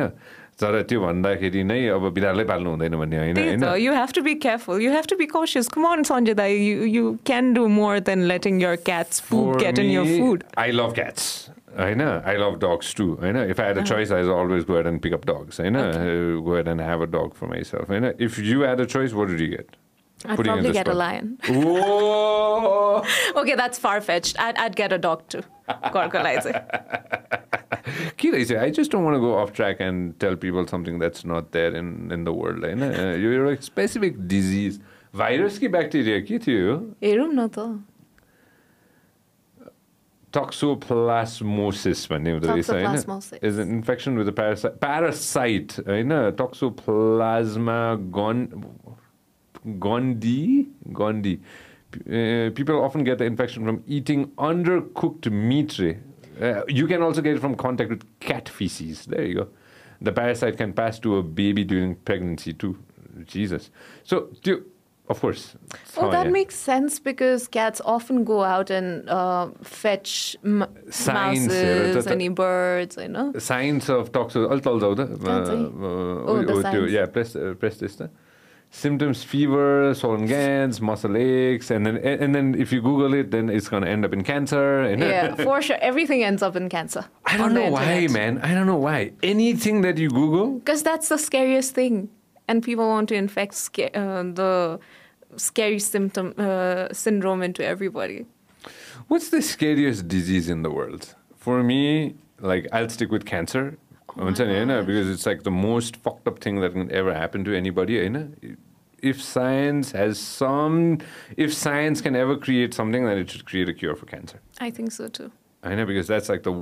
तर 0.62 0.82
त्यो 0.90 1.00
भन्दाखेरि 1.02 1.64
नै 1.64 1.80
अब 1.96 2.10
बिरालै 2.14 2.44
पाल्नु 2.52 2.70
हुँदैन 2.70 2.96
भन्ने 2.98 3.18
होइन 3.18 3.38
to 4.14 4.22
be 4.22 4.36
careful. 4.36 4.80
You 4.80 4.92
have 4.92 5.08
to 5.08 5.16
be 5.16 5.28
cautious. 5.28 5.70
Come 5.70 5.86
on, 5.86 6.04
Sanjay, 6.04 6.36
Dai, 6.36 6.48
you, 6.48 6.84
you 6.98 7.20
can 7.26 7.54
do 7.54 7.68
more 7.70 8.00
than 8.00 8.28
letting 8.28 8.60
your 8.60 8.76
cat's 8.78 9.22
poop 9.22 9.54
For 9.54 9.60
get 9.60 9.80
in 9.80 9.90
your 9.90 10.06
me, 10.06 10.20
food. 10.20 10.46
I 10.58 10.70
love 10.82 10.96
cats. 11.02 11.28
होइन 11.78 12.02
I 12.02 12.38
love 12.38 12.58
dogs 12.62 12.94
too 12.96 13.06
होइन 13.22 13.38
if 13.38 13.60
I 13.60 13.68
had 13.68 13.78
Uh-huh. 13.78 13.86
A 13.86 13.94
choice 13.94 14.12
I 14.12 14.22
always 14.34 14.66
go 14.66 14.78
ahead 14.80 14.88
and 14.88 15.02
pick 15.02 15.14
up 15.14 15.26
dogs 15.26 15.60
होइन 15.60 15.78
go 16.46 16.58
ahead 16.58 16.68
and 16.68 16.82
have 16.82 17.02
a 17.02 17.06
dog 17.16 17.32
for 17.40 17.48
myself 17.70 17.90
होइन 17.90 18.06
if 18.26 18.40
you 18.40 18.64
had 18.64 18.82
a 18.82 18.86
choice 18.92 19.14
what 19.14 19.28
do 19.28 19.38
get 19.56 19.76
I'd 20.27 20.39
probably 20.39 20.73
get 20.73 20.89
a 20.89 20.95
lion. 20.95 21.39
Whoa! 21.49 23.03
Okay, 23.37 23.55
that's 23.55 23.79
far 23.79 24.01
fetched. 24.01 24.41
I'd, 24.41 24.57
I'd 24.59 24.77
get 24.77 24.93
a 24.93 24.99
dog 24.99 25.21
too. 25.29 25.43
घरको 25.69 26.23
लागि 26.23 26.41
चाहिँ. 26.47 26.61
के 28.19 28.31
रहेछ 28.31 28.53
I 28.53 28.71
just 28.79 28.93
don't 28.93 29.07
want 29.07 29.19
go 29.21 29.33
off 29.41 29.53
track 29.57 29.81
and 29.81 30.13
tell 30.21 30.35
people 30.45 30.65
something 30.71 30.99
that's 30.99 31.23
not 31.27 31.53
there 31.53 31.77
in 31.77 31.89
in 32.13 32.25
the 32.25 32.29
world 32.39 32.65
होइन 32.65 32.83
यो 33.23 33.31
एउटा 33.33 33.55
specific 33.67 34.19
disease 34.33 34.81
virus 35.17 35.59
कि 35.59 35.69
bacteria 35.77 36.19
के 36.31 36.39
थियो 36.47 36.75
हेरौँ 37.05 37.29
न 37.33 37.47
त 37.59 37.69
टक्सोप्लास्मोसिस 40.33 42.07
भन्ने 42.11 42.33
हुँदो 42.33 42.49
रहेछ 42.49 42.71
होइन 42.71 42.87
Toxoplasmosis. 42.87 43.45
Is 43.45 43.61
an 43.61 43.69
infection 43.77 44.19
with 44.19 44.33
parasite 44.41 44.75
parasite 44.81 45.73
होइन 45.89 46.11
टक्सोप्लाज्मा 46.41 47.79
gun 48.19 48.47
gondi, 49.66 50.68
gondi. 50.92 51.40
Uh, 51.94 52.50
people 52.52 52.84
often 52.84 53.04
get 53.04 53.20
the 53.20 53.26
infection 53.26 53.64
from 53.66 53.84
eating 53.88 54.28
undercooked 54.38 55.32
meat. 55.32 55.80
Uh, 56.42 56.64
you 56.68 56.88
can 56.88 57.02
also 57.04 57.22
get 57.22 57.36
it 57.36 57.40
from 57.40 57.56
contact 57.56 57.90
with 57.90 58.04
cat 58.20 58.50
feces. 58.50 59.06
There 59.06 59.24
you 59.24 59.36
go. 59.36 59.48
The 60.02 60.12
parasite 60.12 60.58
can 60.58 60.74
pass 60.74 61.00
to 61.00 61.18
a 61.18 61.24
baby 61.24 61.64
during 61.64 61.96
pregnancy 61.96 62.54
too. 62.54 62.78
Jesus. 63.26 63.70
So, 64.04 64.30
do, 64.42 64.66
of 65.08 65.20
course. 65.20 65.56
Well, 65.96 66.08
oh, 66.08 66.12
that 66.12 66.26
yeah. 66.26 66.32
makes 66.32 66.56
sense 66.56 67.00
because 67.00 67.48
cats 67.48 67.80
often 67.86 68.24
go 68.24 68.44
out 68.44 68.70
and 68.70 69.08
uh, 69.08 69.50
fetch 69.62 70.36
m- 70.44 70.66
Science, 70.90 71.48
mouses, 71.48 72.06
yeah, 72.06 72.12
any 72.12 72.30
birds, 72.30 72.98
you 72.98 73.10
know. 73.10 73.34
Science 73.38 73.90
of 73.90 74.12
toxo. 74.12 74.50
Alt 74.50 74.66
al 74.66 74.80
dauda. 74.80 75.04
Uh, 75.04 75.30
uh, 75.30 75.86
oh, 75.86 76.24
oh, 76.28 76.44
the 76.44 76.54
oh, 76.54 76.62
science. 76.62 76.92
Yeah, 76.92 77.06
press, 77.06 77.36
uh, 77.36 77.54
press 77.60 77.78
this 77.78 78.02
symptoms 78.76 79.24
fever 79.24 79.94
swollen 79.94 80.26
glands 80.26 80.82
muscle 80.82 81.16
aches 81.16 81.70
and 81.70 81.86
then 81.86 81.96
and 81.98 82.34
then 82.34 82.56
if 82.64 82.72
you 82.74 82.82
google 82.82 83.14
it 83.14 83.30
then 83.30 83.48
it's 83.48 83.70
going 83.70 83.84
to 83.84 83.90
end 83.90 84.04
up 84.04 84.12
in 84.12 84.24
cancer 84.24 84.68
Yeah, 84.98 85.36
for 85.36 85.62
sure. 85.62 85.78
Everything 85.80 86.24
ends 86.24 86.42
up 86.42 86.56
in 86.56 86.70
cancer. 86.70 87.06
I 87.26 87.38
don't 87.38 87.54
know 87.54 87.70
why 87.70 88.08
man 88.08 88.40
I 88.40 88.56
don't 88.56 88.66
know 88.66 88.82
why 88.90 89.12
anything 89.22 89.82
that 89.86 89.98
you 90.00 90.10
google 90.10 90.48
Because 90.60 90.82
that's 90.82 91.08
the 91.10 91.18
scariest 91.20 91.76
thing. 91.76 92.10
And 92.48 92.64
people 92.64 92.88
want 92.90 93.08
to 93.10 93.16
infect 93.16 93.54
sca- 93.54 93.96
uh, 93.96 94.24
the 94.42 94.80
scary 95.38 95.80
symptom 95.80 96.34
uh, 96.38 96.88
syndrome 96.92 97.42
into 97.42 97.64
everybody. 97.64 98.26
What's 99.08 99.30
the 99.30 99.42
scariest 99.42 100.08
disease 100.08 100.50
in 100.50 100.62
the 100.66 100.70
world? 100.72 101.16
For 101.38 101.64
me, 101.64 102.16
like 102.40 102.68
I'll 102.74 102.90
stick 102.90 103.12
with 103.12 103.26
cancer 103.26 103.78
हुन्छ 104.19 104.41
नि 104.41 104.55
होइन 104.55 104.71
because 104.87 105.09
it's 105.15 105.27
like 105.27 105.43
the 105.49 105.55
most 105.57 105.97
fucked 106.07 106.27
up 106.33 106.39
thing 106.47 106.61
that 106.61 106.73
can 106.73 106.91
ever 107.01 107.15
happen 107.15 107.45
to 107.45 107.55
anybody 107.59 107.99
होइन 107.99 108.57
if 109.11 109.21
science 109.23 109.93
has 109.93 110.19
some 110.19 110.79
if 111.37 111.53
science 111.55 112.01
can 112.07 112.17
ever 112.21 112.37
create 112.47 112.75
something 112.75 113.05
then 113.09 113.19
it 113.25 113.31
should 113.35 113.45
create 113.51 113.69
a 113.69 113.75
cure 113.83 113.95
for 114.01 114.07
cancer 114.13 114.41
I 114.61 114.71
think 114.79 114.91
so 114.93 115.09
too. 115.19 115.31
I 115.63 115.75
know 115.75 115.85
because 115.87 116.09
that's 116.09 116.29
like 116.33 116.43
the 116.43 116.53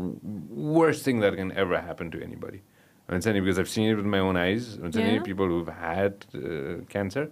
worst 0.74 1.04
thing 1.04 1.20
that 1.20 1.34
can 1.36 1.52
ever 1.52 1.80
happen 1.80 2.10
to 2.12 2.20
anybody. 2.26 2.60
I'm 3.08 3.20
saying 3.20 3.42
because 3.44 3.58
I've 3.62 3.68
seen 3.68 3.88
it 3.90 3.94
with 3.94 4.06
my 4.14 4.18
own 4.18 4.36
eyes. 4.42 4.68
I'm 4.82 4.92
saying 4.92 5.14
Yeah. 5.14 5.22
people 5.22 5.46
who've 5.46 5.68
had 5.80 6.24
uh, 6.34 6.76
cancer, 6.94 7.24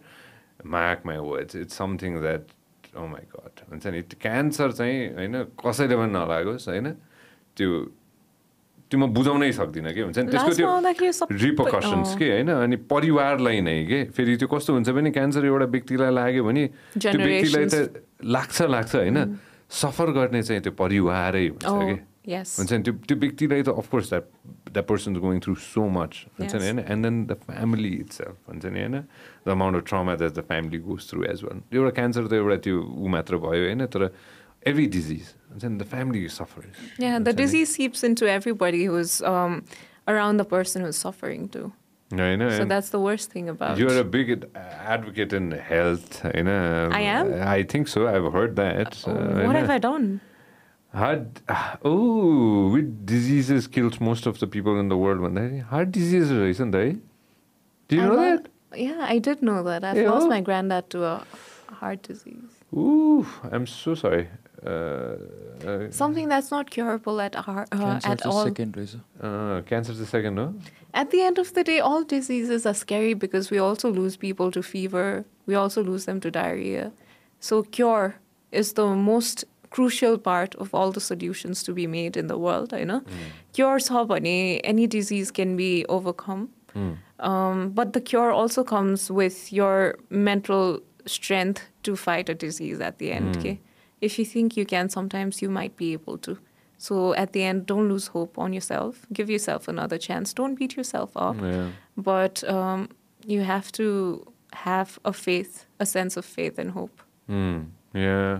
mark 0.63 1.05
my 1.05 1.19
words, 1.21 1.55
it's 1.55 1.75
something 1.75 2.21
that 2.23 2.43
oh 2.95 3.07
my 3.09 3.23
god. 3.37 3.63
I'm 3.73 3.81
saying 3.81 3.97
it 4.03 4.19
cancer 4.21 4.69
चाहिँ 4.81 5.15
होइन 5.21 5.35
कसैले 5.65 5.97
पनि 6.03 6.13
नलागोस् 6.19 6.69
होइन 6.73 6.91
त्यो 7.57 7.71
त्यो 8.90 8.98
म 9.00 9.06
बुझाउनै 9.14 9.52
सक्दिनँ 9.54 9.94
कि। 9.94 10.02
हुन्छ 10.02 10.18
नि? 10.18 10.28
त्यसको 10.34 10.54
त्यो 10.58 10.68
रिपोकसन्स 11.30 12.10
अँ। 12.14 12.18
के 12.18 12.28
होइन? 12.34 12.50
अनि 12.50 12.76
परिवारलाई 12.90 13.60
नै 13.62 13.78
के? 13.86 14.00
फेरि 14.10 14.36
त्यो 14.42 14.48
कस्तो 14.50 14.74
हुन्छ 14.74 14.90
भने 14.90 15.10
क्यान्सर 15.14 15.46
एउटा 15.46 15.66
व्यक्तिलाई 15.70 16.12
लाग्यो 16.12 16.44
भने 16.44 16.64
त्यो 16.98 17.18
व्यक्तिलाई 17.22 17.66
त 17.70 17.76
लाग्छ 18.26 18.58
लाग्छ 18.66 18.92
होइन? 18.96 19.18
सफर 19.70 20.08
गर्ने 20.18 20.42
चाहिँ 20.42 20.62
त्यो 20.66 20.74
परिवारै 20.74 21.46
हुन्छ 21.54 21.70
Oh, 21.70 21.78
कि. 21.86 21.96
हुन्छ 22.30 22.72
नि? 22.74 22.82
त्यो 22.82 22.94
त्यो 23.06 23.16
व्यक्तिलाई 23.22 23.62
त 23.62 23.70
of course 23.78 24.10
that 24.10 24.26
that 24.74 24.86
person 24.90 25.12
going 25.22 25.38
through 25.46 25.54
so 25.56 25.82
much 25.86 26.14
हुन्छ 26.42 26.54
नि. 26.58 26.62
होइन? 26.66 26.80
And 26.90 27.02
then 27.06 27.16
the 27.30 27.34
family 27.46 27.94
it's 28.02 28.18
हुन्छ 28.50 28.66
नि? 28.66 28.80
होइन? 28.82 28.96
The 29.46 29.48
amount 29.54 29.76
of 29.78 29.84
trauma 29.86 30.14
that 30.18 30.34
the 30.34 30.42
family 30.50 30.80
goes 30.82 31.02
through 31.10 31.20
as 31.30 31.40
well 31.46 31.58
एउटा 31.78 31.92
क्यान्सर 31.94 32.24
त 32.26 32.34
एउटा 32.42 32.58
त्यो 32.66 32.76
ऊ 32.82 33.06
मात्र 33.08 33.38
भयो 33.38 33.64
होइन? 33.70 33.86
तर 33.86 34.02
every 34.66 34.88
disease, 34.88 35.36
and 35.52 35.62
then 35.62 35.78
the 35.78 35.86
family 35.86 36.26
is 36.26 36.34
suffering. 36.34 36.72
Yeah, 36.98 37.20
the 37.20 37.34
disease 37.34 37.74
seeps 37.74 38.04
into 38.04 38.30
everybody 38.30 38.86
who's 38.86 39.22
um, 39.22 39.66
around 40.08 40.38
the 40.38 40.46
person 40.46 40.82
who's 40.84 40.98
suffering 40.98 41.50
too. 41.50 41.72
No, 42.12 42.32
you 42.32 42.38
know, 42.38 42.50
so 42.50 42.66
that's 42.66 42.90
the 42.90 43.00
worst 43.00 43.32
thing 43.32 43.50
about. 43.50 43.78
You're 43.78 44.00
a 44.00 44.04
big 44.04 44.50
advocate 44.56 45.32
in 45.32 45.52
health, 45.52 46.26
you 46.34 46.44
know. 46.44 46.90
I 46.92 47.02
am. 47.02 47.34
I 47.44 47.62
think 47.64 47.88
so. 47.88 48.08
I've 48.08 48.34
heard 48.34 48.56
that. 48.56 49.04
Oh, 49.06 49.12
uh, 49.12 49.46
what 49.46 49.56
have 49.56 49.70
I 49.70 49.78
done? 49.78 50.20
Heart, 50.92 51.42
oh, 51.84 52.70
with 52.70 53.06
diseases 53.06 53.68
kills 53.68 54.00
most 54.02 54.26
of 54.26 54.40
the 54.40 54.48
people 54.48 54.80
in 54.80 54.90
the 54.90 54.98
world? 54.98 55.20
When 55.20 55.36
they 55.36 55.60
heart 55.60 55.92
disease, 55.92 56.32
isn't 56.32 56.72
they? 56.72 56.98
Do 57.90 57.96
you 57.96 58.02
I 58.02 58.06
know 58.06 58.16
that? 58.16 58.48
Yeah, 58.76 59.06
I 59.08 59.20
did 59.20 59.44
know 59.44 59.62
that. 59.64 59.84
I've 59.84 59.98
yeah. 59.98 60.10
lost 60.10 60.28
my 60.28 60.42
granddad 60.42 60.90
to 60.90 61.04
a 61.04 61.28
heart 61.68 62.02
disease. 62.02 62.50
Ooh, 62.74 63.28
I'm 63.52 63.68
so 63.68 63.94
sorry. 63.94 64.30
Uh, 64.65 65.17
uh, 65.67 65.91
Something 65.91 66.29
that's 66.29 66.51
not 66.51 66.71
curable 66.71 67.21
at 67.21 67.37
our, 67.37 67.67
uh, 67.71 67.79
cancer 67.79 68.11
at 68.11 68.19
चाहिँ 68.21 68.33
all. 68.33 68.45
Second 68.51 68.77
रहेछ 68.77 69.01
uh, 69.21 69.63
cancer 69.71 69.93
is 69.93 69.99
the 69.99 70.07
second, 70.07 70.35
no? 70.35 70.55
At 70.95 71.11
the 71.11 71.21
end 71.23 71.39
of 71.39 71.53
the 71.55 71.65
day, 71.65 71.81
all 71.81 72.05
diseases 72.05 72.67
are 72.67 72.75
scary 72.75 73.15
because 73.15 73.51
we 73.51 73.59
also 73.59 73.91
lose 73.91 74.17
people 74.17 74.51
to 74.53 74.63
fever. 74.63 75.25
We 75.47 75.55
also 75.55 75.83
lose 75.83 76.07
them 76.07 76.21
to 76.21 76.31
diarrhea. 76.31 76.93
So 77.41 77.63
cure 77.63 78.15
is 78.53 78.73
the 78.75 78.87
most 78.87 79.45
crucial 79.71 80.17
part 80.19 80.55
of 80.65 80.73
all 80.73 80.93
the 80.93 81.01
solutions 81.01 81.63
to 81.65 81.75
be 81.75 81.87
made 81.87 82.17
in 82.17 82.29
the 82.29 82.39
world. 82.39 82.73
I 82.73 82.85
know. 82.85 83.03
Cure 83.53 83.79
छ 83.79 84.07
भने 84.13 84.61
any 84.63 84.87
disease 84.87 85.31
can 85.31 85.57
be 85.57 85.85
overcome. 85.89 86.49
Um, 87.21 87.71
but 87.71 87.93
the 87.93 88.01
cure 88.01 88.31
also 88.31 88.65
comes 88.65 89.11
with 89.11 89.53
your 89.53 89.99
mental 90.11 90.81
strength 91.07 91.63
to 91.83 91.97
fight 91.97 92.29
a 92.29 92.35
disease 92.35 92.81
at 92.81 92.99
the 92.99 93.13
end. 93.13 93.37
Okay? 93.37 93.61
If 94.02 94.18
you 94.20 94.26
think 94.26 94.56
you 94.58 94.66
can, 94.66 94.90
sometimes 94.90 95.42
you 95.42 95.50
might 95.50 95.76
be 95.76 95.94
able 95.94 96.18
to. 96.20 96.38
So 96.78 97.14
at 97.16 97.34
the 97.34 97.44
end, 97.44 97.66
don't 97.66 97.90
lose 97.90 98.08
hope 98.08 98.40
on 98.40 98.54
yourself. 98.54 99.06
Give 99.12 99.30
yourself 99.30 99.68
another 99.68 99.98
chance. 99.98 100.34
Don't 100.34 100.56
beat 100.56 100.78
yourself 100.78 101.12
up. 101.16 101.36
Yeah. 101.42 101.70
But 101.98 102.44
um, 102.50 102.90
you 103.26 103.42
have 103.42 103.72
to 103.74 104.26
have 104.54 104.98
a 105.04 105.12
faith, 105.12 105.66
a 105.80 105.86
sense 105.86 106.16
of 106.16 106.24
faith 106.24 106.58
and 106.58 106.72
hope. 106.72 107.02
Hmm. 107.28 107.64
Yeah. 107.94 108.40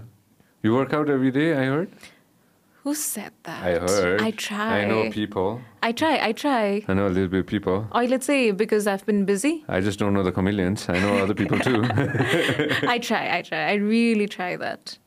You 0.64 0.74
work 0.74 0.94
out 0.94 1.10
every 1.10 1.32
day, 1.32 1.54
I 1.54 1.66
heard? 1.66 1.90
Who 2.84 2.96
said 2.96 3.34
that? 3.44 3.62
I 3.64 3.78
heard. 3.78 4.22
I 4.22 4.32
try. 4.32 4.82
I 4.82 4.86
know 4.86 5.10
people. 5.12 5.62
I 5.84 5.92
try. 5.92 6.18
I 6.26 6.32
try. 6.32 6.84
I 6.88 6.94
know 6.94 7.08
a 7.08 7.10
little 7.10 7.28
bit 7.28 7.42
of 7.42 7.48
people. 7.48 7.88
Or 7.92 8.04
let's 8.06 8.26
say 8.26 8.52
because 8.52 8.88
I've 8.88 9.06
been 9.06 9.26
busy. 9.26 9.66
I 9.68 9.82
just 9.82 10.00
don't 10.00 10.14
know 10.14 10.24
the 10.24 10.32
chameleons. 10.32 10.88
I 10.88 10.98
know 11.00 11.18
other 11.18 11.34
people 11.34 11.60
too. 11.60 11.84
I 12.88 13.00
try. 13.00 13.38
I 13.38 13.42
try. 13.42 13.70
I 13.70 13.74
really 13.74 14.28
try 14.28 14.56
that. 14.56 14.98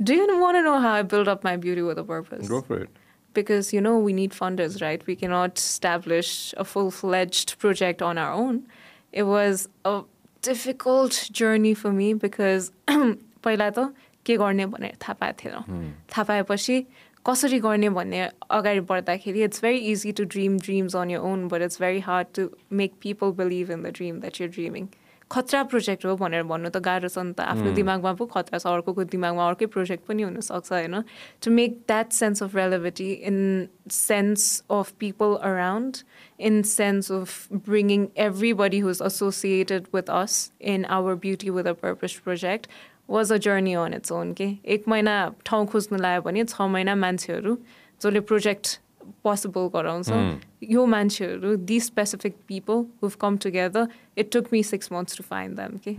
Do 0.00 0.14
you 0.14 0.26
want 0.40 0.56
to 0.56 0.62
know 0.62 0.78
how 0.80 0.92
I 0.94 1.02
build 1.02 1.28
up 1.28 1.44
my 1.44 1.56
beauty 1.56 1.82
with 1.82 1.98
a 1.98 2.04
purpose? 2.04 2.48
Go 2.48 2.60
for 2.62 2.82
it. 2.86 2.98
because 3.34 3.72
you 3.72 3.80
know 3.80 3.98
we 3.98 4.12
need 4.12 4.32
funders 4.32 4.74
right 4.82 5.04
we 5.06 5.14
cannot 5.16 5.58
establish 5.58 6.54
a 6.62 6.64
full-fledged 6.64 7.52
project 7.58 8.02
on 8.08 8.18
our 8.18 8.32
own 8.40 8.58
it 9.12 9.22
was 9.28 9.62
a 9.84 10.02
difficult 10.42 11.20
journey 11.32 11.72
for 11.74 11.92
me 12.00 12.08
because 12.24 12.70
पहिला 12.90 13.70
त 13.78 13.86
के 14.26 14.36
गर्ने 14.36 14.66
भनेर 14.74 14.96
थाहा 15.02 15.14
पाएको 15.20 15.38
थिएन 15.44 15.94
थाहा 16.12 16.24
पाएपछि 16.24 16.76
कसरी 17.26 17.58
गर्ने 17.60 17.88
भन्ने 17.96 18.20
अगाडि 18.58 18.80
बढ्दाखेरि 18.90 19.42
it's 19.44 19.62
very 19.62 19.78
easy 19.92 20.12
to 20.20 20.24
dream 20.34 20.58
dreams 20.68 20.96
on 20.96 21.10
your 21.10 21.20
own 21.30 21.48
but 21.48 21.62
it's 21.68 21.80
very 21.82 22.00
hard 22.10 22.26
to 22.36 22.48
make 22.82 22.92
people 23.02 23.32
believe 23.40 23.70
in 23.70 23.82
the 23.82 23.92
dream 24.00 24.20
that 24.20 24.40
you 24.40 24.48
dreaming 24.58 24.86
खतरा 25.31 25.63
प्रोजेक्ट 25.71 26.05
हो 26.05 26.15
भनेर 26.15 26.43
भन्नु 26.49 26.69
त 26.69 26.79
गाह्रो 26.87 27.09
छ 27.09 27.17
नि 27.19 27.33
त। 27.33 27.43
आफ्नो 27.53 27.71
दिमागमा 27.75 28.13
पो 28.19 28.25
खतरा 28.33 28.59
छ 28.59 28.67
अर्कोको 28.67 29.03
दिमागमा 29.13 29.47
अर्कै 29.47 29.65
प्रोजेक्ट 29.75 30.07
पनि 30.07 30.23
हुनसक्छ 30.23 30.71
होइन? 30.71 31.01
To 31.43 31.51
make 31.51 31.77
that 31.87 32.11
sense 32.17 32.43
of 32.43 32.55
relativity 32.55 33.11
in 33.31 33.39
sense 33.91 34.49
of 34.71 34.91
people 34.99 35.35
around 35.51 35.97
in 36.49 36.61
sense 36.71 37.11
of 37.11 37.59
bringing 37.69 38.07
everybody 38.27 38.79
who 38.79 38.89
is 38.89 39.01
associated 39.05 39.87
with 39.93 40.09
us 40.19 40.39
in 40.75 40.85
our 40.99 41.15
beauty 41.27 41.49
with 41.59 41.67
a 41.67 41.73
purpose 41.83 42.15
project 42.27 42.69
was 43.09 43.31
a 43.33 43.37
journey 43.43 43.73
on 43.83 43.93
its 43.93 44.11
own 44.11 44.33
के 44.33 44.49
एक 44.75 44.87
महिना 44.87 45.19
ठाउँ 45.45 45.67
खोज्नु 45.67 45.99
लाग्यो 45.99 46.21
भने 46.21 46.43
छ 46.45 46.61
महिना 46.75 46.95
मान्छेहरू 47.05 47.57
जसले 48.01 48.19
प्रोजेक्ट 48.31 48.79
पोसिबल 49.24 49.68
गराउँछ 49.74 50.70
यो 50.70 50.84
मान्छेहरू 50.86 51.54
the 51.64 51.80
specific 51.80 52.36
people 52.48 52.84
who've 53.02 53.14
come 53.20 53.36
together 53.44 53.88
it 54.18 54.32
took 54.32 54.48
me 54.52 54.62
six 54.64 54.92
months 54.92 55.16
to 55.16 55.24
find 55.24 55.56
them 55.56 55.76
के 55.86 55.96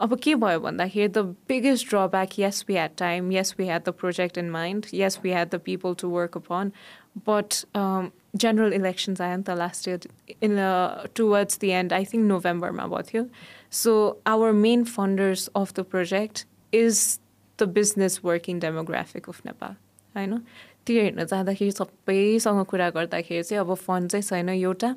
अब 0.00 0.16
के 0.18 0.34
भयो 0.36 0.60
भन्दाखेरि 0.60 1.08
the 1.08 1.18
biggest 1.48 1.88
drawback 1.88 2.38
yes 2.38 2.64
we 2.68 2.74
had 2.74 2.90
time 2.98 3.32
yes 3.32 3.54
we 3.58 3.64
had 3.64 3.82
the 3.84 3.92
project 4.00 4.38
in 4.38 4.50
mind 4.50 4.86
yes 4.94 5.18
we 5.24 5.30
had 5.30 5.48
the 5.48 5.60
people 5.64 5.94
to 6.00 6.08
work 6.08 6.36
upon 6.36 6.70
but 7.28 7.54
general 8.36 8.72
elections 8.72 9.20
आयो 9.20 9.36
नि 9.36 9.42
त 9.42 9.56
last 9.58 9.88
year 9.88 10.08
in 10.42 10.56
towards 11.16 11.58
the 11.58 11.70
end 11.80 11.92
I 11.92 12.04
think 12.04 12.26
नोभेम्बरमा 12.26 12.86
भएको 12.86 13.02
थियो 13.10 13.26
so 13.74 13.94
our 14.26 14.52
main 14.60 14.84
funders 14.86 15.48
of 15.56 15.72
the 15.74 15.84
project 15.90 16.44
is 16.72 17.04
the 17.58 17.68
business 17.74 18.20
working 18.24 18.60
demographic 18.60 19.28
of 19.28 19.46
Nepal 19.46 19.76
होइन 20.14 20.42
त्यो 20.85 21.01
हेर्न 21.01 21.25
जाँदाखेरि 21.25 21.71
सबैसँग 21.71 22.65
कुरा 22.71 22.89
गर्दाखेरि 22.97 23.43
चाहिँ 23.43 23.61
अब 23.61 23.73
फन्ड 23.73 24.11
चाहिँ 24.11 24.23
छैन 24.23 24.49
एउटा। 24.49 24.95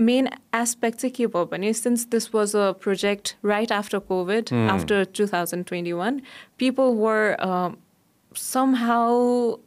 मेन 0.00 0.28
एस्पेक्ट 0.54 0.98
चाहिँ 0.98 1.14
के 1.16 1.26
भयो 1.26 1.44
भने 1.52 1.72
since 1.72 2.06
this 2.10 2.34
was 2.34 2.56
a 2.56 2.70
project 2.82 3.34
right 3.44 3.72
after 3.72 3.98
Covid 4.08 4.52
after 4.70 5.04
two 5.16 5.26
thousand 5.32 5.66
twenty 5.66 5.92
one 6.02 6.20
people 6.58 6.94
were 7.04 7.36
somehow 8.34 9.58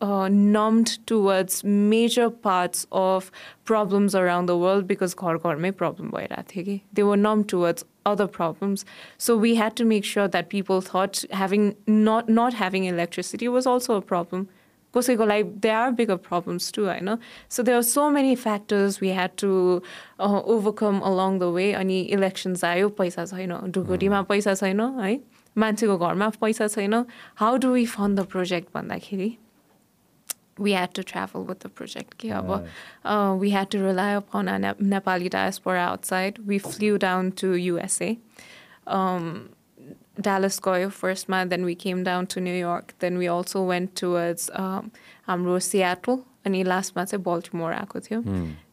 uh, 0.00 0.28
numbed 0.28 0.90
towards 1.06 1.64
major 1.64 2.28
parts 2.30 2.86
of 2.92 3.30
problems 3.64 4.14
around 4.14 4.46
the 4.50 4.56
world 4.56 4.86
because 4.90 5.14
घर 5.14 5.38
घरमै 5.38 5.70
problem 5.80 6.12
भइरहेको 6.14 6.44
थियो 6.52 6.64
कि। 6.64 6.80
They 6.94 7.06
were 7.08 7.16
numbed 7.16 7.48
towards 7.52 7.84
other 8.05 8.27
problems 8.27 8.85
so 9.17 9.35
we 9.37 9.55
had 9.55 9.75
to 9.75 9.85
make 9.85 10.05
sure 10.05 10.27
that 10.27 10.49
people 10.49 10.81
thought 10.81 11.23
having 11.31 11.75
not 11.87 12.29
not 12.29 12.53
having 12.53 12.85
electricity 12.85 13.47
was 13.47 13.67
also 13.67 13.95
a 13.95 14.01
problem 14.01 14.47
कसैको 14.95 15.25
लागि 15.25 15.61
there 15.61 15.77
are 15.77 15.91
bigger 15.91 16.17
problems 16.17 16.71
too 16.71 16.85
होइन 16.85 17.17
so 17.49 17.63
there 17.63 17.77
are 17.77 17.87
so 17.89 18.09
many 18.17 18.35
factors 18.35 18.99
we 19.01 19.09
had 19.09 19.35
to 19.37 19.81
uh, 20.19 20.41
overcome 20.55 21.01
along 21.01 21.39
the 21.39 21.49
way 21.57 21.73
अनि 21.81 22.01
elections 22.17 22.63
आयो 22.65 22.89
पैसा 23.01 23.25
छैन 23.33 23.57
ढुकुटीमा 23.77 24.21
पैसा 24.31 24.53
छैन 24.61 24.81
है 24.99 25.19
मान्छेको 25.57 25.97
घरमा 25.97 26.29
पैसा 26.41 26.67
छैन 26.77 26.93
how 27.43 27.57
do 27.65 27.73
we 27.73 27.85
fund 27.97 28.19
the 28.19 28.25
project 28.35 28.73
भन्दाखेरि 28.75 29.29
we 30.62 30.72
had 30.72 30.94
to 30.94 31.02
travel 31.04 31.44
with 31.44 31.60
the 31.60 31.68
project 31.68 32.10
uh, 33.04 33.34
we 33.38 33.50
had 33.50 33.70
to 33.70 33.78
rely 33.78 34.12
upon 34.22 34.48
our 34.48 34.58
ne 34.58 34.72
Nepali 34.74 35.28
diaspora 35.28 35.80
outside. 35.92 36.38
We 36.46 36.58
flew 36.58 36.98
down 36.98 37.32
to 37.40 37.46
USA 37.72 38.18
um, 38.86 39.50
Dallas 40.20 40.60
Goyo 40.60 40.90
first 40.90 41.28
month 41.28 41.50
then 41.50 41.64
we 41.64 41.74
came 41.74 42.04
down 42.04 42.26
to 42.28 42.40
New 42.40 42.54
York. 42.54 42.94
Then 42.98 43.18
we 43.18 43.28
also 43.28 43.62
went 43.62 43.96
towards 43.96 44.50
um, 44.54 44.92
Amro 45.26 45.58
Seattle. 45.58 46.26
अनि 46.45 46.63
लास्टमा 46.63 47.03
चाहिँ 47.05 47.23
Baltimore 47.23 47.73
आएको 47.73 47.99
थियो. 48.07 48.23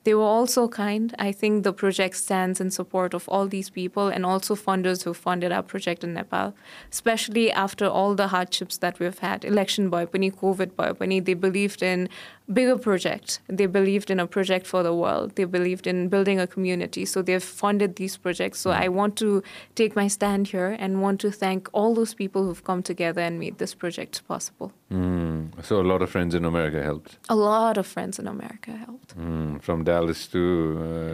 They 0.05 0.15
were 0.15 0.31
also 0.31 0.69
kind. 0.69 1.15
I 1.19 1.33
think 1.33 1.63
the 1.65 1.73
project 1.73 2.17
stands 2.17 2.61
in 2.61 2.71
support 2.71 3.15
of 3.15 3.27
all 3.27 3.47
these 3.49 3.71
people 3.71 4.09
and 4.09 4.27
also 4.27 4.55
funders 4.55 5.03
who 5.03 5.15
funded 5.15 5.51
our 5.51 5.63
project 5.63 6.05
in 6.05 6.13
Nepal, 6.13 6.55
especially 6.93 7.51
after 7.51 7.87
all 7.87 8.15
the 8.15 8.27
hardships 8.29 8.77
that 8.79 8.99
we've 8.99 9.19
had. 9.19 9.47
Election 9.47 9.89
boy, 9.89 10.05
pani 10.05 10.31
COVID 10.31 10.77
boy, 10.77 10.93
pani 10.93 11.21
they 11.21 11.33
believed 11.33 11.83
in 11.83 12.09
bigger 12.53 12.77
project. 12.77 13.41
They 13.49 13.65
believed 13.65 14.11
in 14.11 14.21
a 14.21 14.27
project 14.27 14.67
for 14.67 14.83
the 14.83 14.95
world. 14.95 15.37
They 15.37 15.45
believed 15.45 15.87
in 15.87 16.09
building 16.09 16.39
a 16.39 16.47
community. 16.47 17.07
So 17.07 17.23
they've 17.23 17.43
funded 17.43 17.97
these 17.97 18.19
projects. 18.19 18.61
So 18.61 18.71
I 18.71 18.89
want 18.89 19.17
to 19.17 19.43
take 19.75 19.97
my 19.97 20.09
stand 20.09 20.49
here 20.49 20.77
and 20.79 21.01
want 21.01 21.21
to 21.21 21.31
thank 21.31 21.69
all 21.73 21.95
those 21.95 22.13
people 22.13 22.45
who've 22.45 22.63
come 22.63 22.83
together 22.83 23.23
and 23.23 23.39
made 23.39 23.57
this 23.57 23.75
project 23.75 24.27
possible. 24.29 24.73
Hmm. 24.91 25.47
So 25.63 25.81
a 25.81 25.83
lot 25.83 26.03
of 26.03 26.11
friends 26.11 26.35
in 26.35 26.45
America 26.45 26.83
helped. 26.83 27.17
A 27.31 27.35
lot 27.60 27.78
of 27.78 27.88
friends 27.88 28.20
in 28.20 28.28
America 28.28 28.72
helped. 28.72 29.18
Mm, 29.18 29.62
from 29.62 29.84
Dallas 29.84 30.28
to 30.28 30.42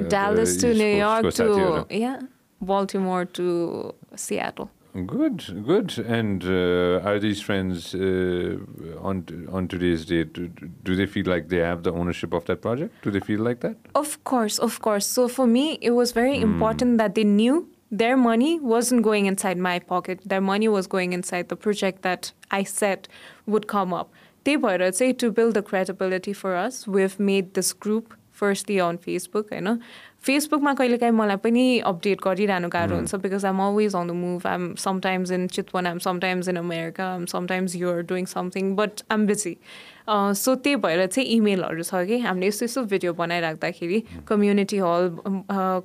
uh, 0.05 0.09
Dallas 0.09 0.57
uh, 0.57 0.61
to 0.61 0.71
East 0.71 0.79
New 0.79 0.95
York 1.05 1.33
to 1.33 1.85
yeah, 1.89 2.19
Baltimore 2.61 3.25
to 3.25 3.93
Seattle. 4.15 4.69
Good, 5.05 5.65
good. 5.65 5.97
And 5.99 6.41
uh, 6.45 7.01
are 7.03 7.19
these 7.19 7.41
friends 7.41 7.93
uh, 7.93 8.57
on 9.01 9.25
on 9.51 9.67
today's 9.67 10.05
date? 10.05 10.31
Do, 10.31 10.47
do 10.83 10.95
they 10.95 11.05
feel 11.05 11.25
like 11.25 11.49
they 11.49 11.57
have 11.57 11.83
the 11.83 11.91
ownership 11.91 12.33
of 12.33 12.45
that 12.45 12.61
project? 12.61 12.93
Do 13.03 13.11
they 13.11 13.19
feel 13.19 13.41
like 13.41 13.59
that? 13.59 13.75
Of 13.93 14.23
course, 14.23 14.57
of 14.57 14.79
course. 14.79 15.05
So 15.05 15.27
for 15.27 15.47
me, 15.47 15.77
it 15.81 15.91
was 15.91 16.13
very 16.13 16.37
mm. 16.37 16.43
important 16.43 16.97
that 16.97 17.13
they 17.15 17.25
knew 17.25 17.67
their 17.91 18.15
money 18.15 18.59
wasn't 18.59 19.03
going 19.03 19.25
inside 19.25 19.57
my 19.57 19.79
pocket. 19.79 20.21
Their 20.25 20.41
money 20.41 20.69
was 20.69 20.87
going 20.87 21.13
inside 21.13 21.49
the 21.49 21.55
project 21.57 22.01
that 22.01 22.31
I 22.51 22.63
said 22.63 23.07
would 23.45 23.67
come 23.67 23.93
up. 23.93 24.11
They 24.45 24.57
were, 24.57 24.91
say, 24.91 25.11
to 25.13 25.31
build 25.31 25.55
the 25.55 25.63
credibility 25.63 26.31
for 26.33 26.55
us, 26.55 26.87
we've 26.87 27.19
made 27.19 27.55
this 27.55 27.73
group 27.73 28.13
firstly 28.31 28.79
on 28.79 28.97
Facebook, 28.97 29.49
होइन? 29.49 29.79
फेसबुकमा 30.25 30.73
कहिलेकाहीँ 30.73 31.13
मलाई 31.13 31.37
पनि 31.37 31.63
update 31.85 32.21
गरिरहनु 32.21 32.69
गाह्रो 32.69 32.95
हुन्छ 32.95 33.15
because 33.23 33.45
I'm 33.45 33.59
always 33.61 33.95
on 33.95 34.07
the 34.07 34.11
move 34.11 34.47
I'm 34.47 34.63
sometimes 34.83 35.31
in 35.31 35.47
Chitwan 35.55 35.87
I'm 35.87 35.99
sometimes 36.05 36.47
in 36.49 36.55
America 36.57 37.11
I'm 37.11 37.25
sometimes 37.33 37.75
you're 37.75 38.01
doing 38.11 38.25
something 38.31 38.75
but 38.75 39.01
I'm 39.11 39.25
busy 39.27 39.55
so 40.09 40.55
त्यही 40.55 40.75
भएर 40.85 41.05
चाहिँ 41.05 41.27
इमेलहरू 41.35 41.83
छ 41.83 42.01
कि? 42.09 42.17
हामीले 42.25 42.47
यस्तो 42.47 42.65
यस्तो 42.65 42.83
भिडियो 42.93 43.13
बनाइराख्दाखेरि 43.21 44.03
कम्युनिटी 44.27 44.77
हल 44.77 45.11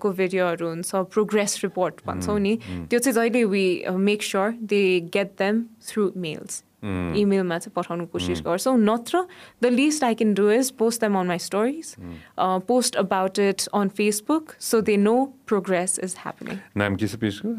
को 0.01 0.13
भिडियोहरू 0.23 0.69
हुन्छ 0.69 1.05
प्रोग्रेस 1.13 1.61
रिपोर्ट 1.65 2.01
भन्छौँ 2.07 2.39
नि। 2.41 2.57
त्यो 2.91 2.99
चाहिँ 2.99 3.15
जहिले 3.15 3.45
we 3.53 3.67
make 4.09 4.23
sure 4.23 4.57
they 4.73 4.83
get 5.15 5.37
them 5.39 5.65
through 5.89 6.11
mails 6.17 6.63
इमेलमा 7.18 7.58
चाहिँ 7.58 7.74
पठाउनु 7.76 8.06
कोसिस 8.14 8.42
गर्छौँ 8.46 8.78
नत्र 8.80 9.24
the 9.62 9.66
list 9.74 10.04
I 10.04 10.16
can 10.16 10.34
do 10.34 10.50
is 10.52 10.70
post 10.80 11.02
them 11.02 11.18
on 11.20 11.28
my 11.28 11.40
stories 11.40 11.96
post 12.68 12.96
about 12.96 13.40
it 13.40 13.68
on 13.74 13.88
Facebook 13.98 14.52
so 14.62 14.82
they 14.90 14.98
know 14.98 15.16
progress 15.48 16.00
is 16.04 16.16
happening 16.20 16.58
नाम 16.78 16.96
के 16.96 17.08
छ 17.08 17.16
पेजको 17.16 17.54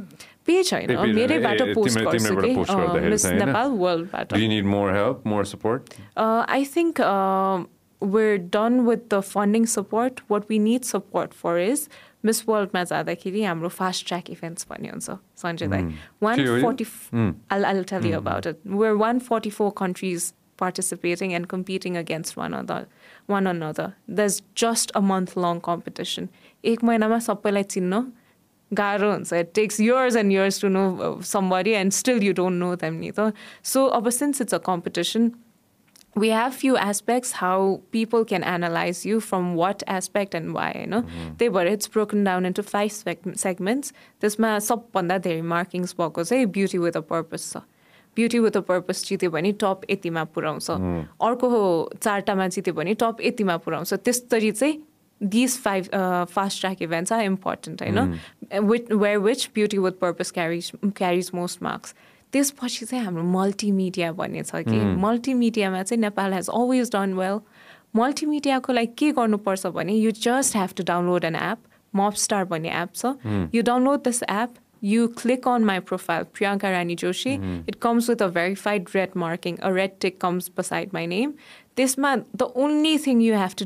पेज 0.46 0.72
होइन 0.74 0.84
ए, 0.84 0.86
पेज 0.86 0.98
होइन। 0.98 1.14
मेरैबाट 1.14 1.60
ए, 1.60 1.72
पोस्ट 1.74 1.94
तिम्रो- 1.94 2.12
गर्छु 2.12 2.26
तिम्रोबाट 2.26 2.44
कि 2.46 2.54
post 2.56 2.70
गर्दाखेरि 2.70 3.10
मिस 3.10 3.22
चाहिँ 3.22 3.38
होइन? 3.38 3.48
Nepal 3.48 3.70
वर्ल्डबाट 3.84 4.34
Do 4.34 4.42
you 4.44 4.50
need 4.52 4.68
more 4.74 4.90
help, 4.98 5.24
more 5.34 5.44
support? 5.54 5.94
Uh, 6.16 6.42
I 6.58 6.64
think 6.76 7.00
uh, 7.00 7.64
we're 8.02 8.38
done 8.58 8.78
with 8.90 9.08
the 9.14 9.20
funding 9.22 9.66
support. 9.74 10.20
What 10.28 10.48
Miss 12.26 12.43
वर्ल्डमा 12.48 12.84
जाँदाखेरि 12.84 13.43
हाम्रो 13.43 13.69
फास्ट 13.69 14.07
ट्र्याक 14.07 14.30
इभेन्ट्स 14.30 14.68
भन्ने 14.69 14.89
हुन्छ 14.89 15.10
सञ्जय 15.43 15.68
दाई 15.68 15.84
वान 16.23 16.35
के 16.35 16.48
हो 16.48 16.56
यो? 16.56 16.61
Forty 16.61 16.85
I'll, 17.49 17.65
I'll 17.65 17.84
tell 17.84 18.06
you 18.06 18.18
about 18.18 18.45
it. 18.45 18.60
We're 18.65 18.95
144 18.95 19.72
countries 19.72 20.34
participating 20.57 21.34
and 21.34 21.48
competing 21.49 21.98
against 21.98 22.38
one 22.38 22.53
another. 22.53 22.88
One 23.27 23.48
another. 23.48 23.95
There's 24.07 24.41
just 24.53 24.91
a 24.95 25.02
month 25.02 25.35
long 25.35 25.61
competition. 25.61 26.30
एक 26.65 26.84
महिनामा 26.84 27.19
सबैलाई 27.27 27.64
चिन्न 27.76 28.03
गाह्रो 28.73 29.11
हुन्छ 29.11 29.34
it 29.34 29.52
takes 29.56 29.80
years 29.80 30.15
and 30.15 30.31
years 30.31 30.60
to 30.60 30.69
know 30.69 30.85
uh, 31.06 31.22
somebody 31.22 31.73
and 31.76 31.93
still 31.93 32.22
you 32.23 32.34
don't 32.34 32.60
know 32.60 32.76
them 32.76 32.99
neither. 32.99 33.34
So 33.64 33.88
अब 33.98 34.11
since 34.11 34.39
it's 34.39 34.53
a 34.53 34.60
competition, 34.60 35.31
we 36.15 36.29
have 36.29 36.53
few 36.53 36.75
aspects 36.75 37.31
how 37.31 37.81
people 37.91 38.25
can 38.25 38.43
analyze 38.43 39.05
you 39.05 39.19
from 39.21 39.55
what 39.55 39.83
aspect 39.88 40.33
and 40.33 40.53
why 40.53 40.71
you 40.79 40.88
know? 40.88 41.01
त्यही 41.39 41.49
भएर 41.49 41.67
it's 41.67 41.91
broken 41.93 42.23
down 42.23 42.45
into 42.45 42.63
five 42.63 42.91
seg- 42.91 43.35
segments. 43.35 43.93
त्यसमा 44.21 44.57
सबभन्दा 44.59 45.17
धेरै 45.17 45.41
markings 45.53 45.95
भएको 45.97 46.23
चाहिँ 46.23 46.45
beauty 46.57 46.77
with 46.77 46.97
a 46.97 47.01
purpose 47.13 47.51
छ 47.53 47.63
beauty 48.17 48.39
with 48.39 48.57
a 48.57 48.61
purpose 48.67 49.05
जित्यो 49.07 49.29
भने 49.31 49.51
टप 49.63 49.81
यतिमा 49.89 50.23
पुऱ्याउँछ 50.35 50.69
अर्को 50.69 51.49
चारवटामा 52.01 52.47
जित्यो 52.55 52.73
भने 52.73 52.93
टप 53.03 53.21
यतिमा 53.21 53.57
पुऱ्याउँछ 53.65 53.93
त्यसरी 53.93 54.51
चाहिँ 54.51 54.81
this 55.21 55.57
five 55.63 55.89
fast 56.33 56.59
track 56.61 56.81
events 56.81 57.11
are 57.13 57.23
important 57.23 57.81
होइन 57.81 58.63
with 58.69 58.91
where 58.91 59.17
which 59.29 59.49
beauty 59.55 59.77
with 59.77 59.99
purpose 60.01 60.31
carries 60.31 60.71
carries 60.97 61.31
most 61.33 61.63
marks 61.63 61.93
त्यसपछि 62.33 62.85
चाहिँ 62.85 63.03
हाम्रो 63.05 63.23
मल्टिमिडिया 63.37 64.11
भन्ने 64.21 64.43
छ 64.43 64.63
कि 64.69 64.79
मल्टिमिडियामा 65.05 65.83
चाहिँ 65.83 66.01
Nepal 66.01 66.33
has 66.33 66.49
always 66.61 66.91
done 66.95 67.13
well 67.19 67.39
मल्टिमिडियाको 67.95 68.73
लागि 68.73 68.93
के 68.97 69.11
गर्नुपर्छ 69.19 69.67
भने 69.77 69.93
you 69.93 70.11
just 70.25 70.55
have 70.55 70.73
to 70.77 70.83
download 70.91 71.25
an 71.31 71.35
app 71.35 71.69
Mobstar 72.25 72.45
भन्ने 72.51 72.75
एप 72.81 72.93
छ 72.95 73.15
you 73.55 73.63
download 73.71 74.03
this 74.09 74.23
app 74.23 74.59
you 74.81 75.07
click 75.09 75.45
on 75.45 75.65
my 75.65 75.79
profile, 75.79 76.23
Priyanka 76.25 76.69
Rani 76.75 76.95
Joshi. 76.95 77.33
It 77.67 77.79
comes 77.79 78.07
with 78.09 78.21
a 78.21 78.29
verified 78.37 78.93
red 78.95 79.13
marking. 79.15 79.59
A 79.61 79.71
red 79.71 79.99
tick 79.99 80.19
comes 80.19 80.49
beside 80.49 80.91
my 80.91 81.05
name. 81.05 81.35
This 81.75 81.97
man, 81.97 82.25
the 82.33 82.47
only 82.55 82.97
thing 82.97 83.21
you 83.21 83.33
have 83.33 83.55
to 83.57 83.65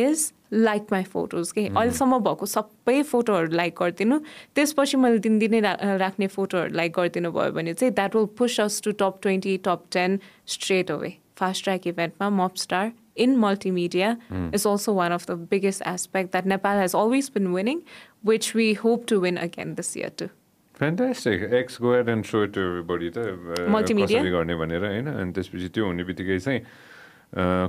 is 0.00 0.24
like 0.66 0.92
my 0.96 1.02
photos 1.14 1.52
के 1.52 1.66
अहिलेसम्म 1.68 2.18
भएको 2.26 2.46
सबै 2.54 3.00
फोटोहरू 3.12 3.56
like 3.62 3.74
गरिदिनु 3.80 4.18
त्यसपछि 4.58 4.96
मैले 5.04 5.18
दिनदिनै 5.28 5.60
राख्ने 6.04 6.26
फोटोहरू 6.36 6.74
लाइक 6.82 6.92
गरिदिनु 6.98 7.32
भयो 7.38 7.52
भने 7.58 7.74
चाहिँ 7.80 7.94
that 7.94 8.16
will 8.16 8.26
push 8.38 8.60
us 8.66 8.80
to 8.84 8.92
top 9.02 9.18
twenty 9.22 9.56
top 9.70 9.84
ten 9.98 10.20
straight 10.54 10.90
away 10.98 11.16
fast 11.40 11.64
track 11.64 11.86
इभेन्टमा 11.94 12.30
Mobstar 12.66 12.92
in 13.16 13.36
multimedia 13.36 14.08
is 14.52 14.66
also 14.66 14.92
one 14.92 15.12
of 15.12 15.26
the 15.26 15.36
biggest 15.52 15.82
aspect 15.82 16.32
that 16.32 16.46
Nepal 16.46 16.72
has 16.78 16.94
always 16.94 17.30
been 17.30 17.52
winning, 17.52 17.82
which 18.22 18.54
we 18.54 18.74
hope 18.74 19.06
to 19.06 19.20
win 19.20 19.38
again 19.38 19.74
this 19.74 19.96
year 19.96 20.10
too. 20.10 20.28
Fantastic. 20.74 21.50
X 21.50 21.78
go 21.78 21.94
ahead 21.94 22.08
and 22.08 22.26
show 22.26 22.42
it 22.42 22.52
to 22.52 22.60
everybody 22.60 23.08
uh, 23.08 23.70
Multimedia? 23.76 24.20
कसरी 24.20 24.30
गर्ने 24.30 24.54
भनेर 24.62 24.84
होइन 24.84 25.06
अनि 25.12 25.32
त्यसपछि 25.32 25.68
त्यो 25.72 25.86
हुने 25.86 26.04
बित्तिकै 26.04 26.38
चाहिँ 26.38 26.60
uh, 26.60 27.68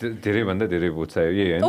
धेरैभन्दा 0.00 0.66
धेरै 0.66 0.88
चाहियो 1.06 1.32
यही 1.32 1.50
होइन 1.50 1.64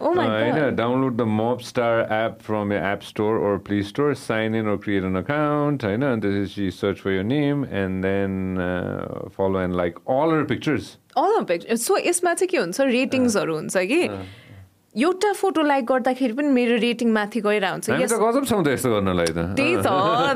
Oh! 0.00 0.08
Oh 0.08 0.14
होइन! 0.16 0.74
Download 0.76 1.16
the 1.16 1.22
Mobstar 1.60 1.98
app 2.12 2.38
from 2.42 2.72
App 2.72 3.00
Store 3.04 3.38
or 3.46 3.58
Play 3.66 3.82
Store 3.88 4.14
sign 4.16 4.54
in 4.54 4.68
or 4.72 4.76
create 4.84 5.04
an 5.04 5.16
account 5.16 5.84
होइन 5.84 6.02
अनि 6.02 6.20
त्यसपछि 6.20 6.70
search 6.76 7.00
for 7.00 7.10
your 7.10 7.24
name 7.24 7.64
and 7.82 8.04
then 8.04 9.30
follow 9.36 9.60
and 9.60 9.76
like 9.76 9.98
all 10.16 10.36
our 10.38 10.44
pictures 10.54 10.96
All 11.20 11.36
of 11.40 11.50
it. 11.50 11.64
So 11.78 11.98
यसमा 11.98 12.34
चाहिँ 12.34 12.48
के 12.48 12.56
हुन्छ 12.56 12.80
रेटिङ्सहरू 12.80 13.54
हुन्छ 13.54 13.76
कि 13.92 14.00
एउटा 14.96 15.32
फोटो 15.32 15.62
लाइक 15.62 15.84
गर्दाखेरि 15.86 16.32
पनि 16.34 16.48
मेरो 16.50 16.76
रेटिङ 16.82 17.12
माथि 17.14 17.40
गइरहेको 17.40 17.72
हुन्छ 17.72 17.90
त्यही 19.54 19.76
त 19.76 19.86
अ 19.86 20.34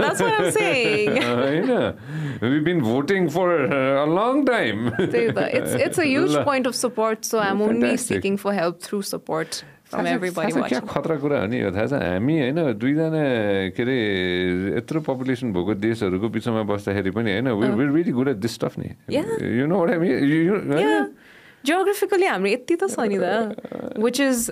क्या. 10.68 10.80
खतरा 10.80 11.16
कुरा 11.16 11.40
हो 11.40 11.46
नि 11.46 11.60
यो? 11.60 11.70
थाहा 11.70 11.86
छ 11.86 11.92
हामी 11.92 12.40
होइन 12.40 12.72
दुईजना 12.78 13.22
के 13.74 13.82
अरे 13.82 14.76
यत्रो 14.78 15.00
पपुलेसन 15.00 15.52
भएको 15.52 15.74
देशहरूको 15.82 16.28
बिचमा 16.28 16.62
बस्दाखेरि 16.62 17.10
पनि 17.10 17.32
होइन 17.32 17.48
we 17.74 17.84
really 17.94 18.12
good 18.12 18.28
at 18.28 18.36
this 18.36 18.54
stuff 18.54 18.78
नि। 18.78 18.94
Yeah. 19.10 19.42
You 19.42 19.66
know 19.66 19.78
what 19.82 19.90
I 19.90 19.98
Yeah. 20.78 21.06
Geographically, 21.64 22.26
हाम्रो 22.32 22.50
यति 22.50 22.74
त 22.76 22.90
छ 22.94 23.08
नि 23.12 23.18
त 23.22 23.24
which 24.08 24.20
is 24.20 24.50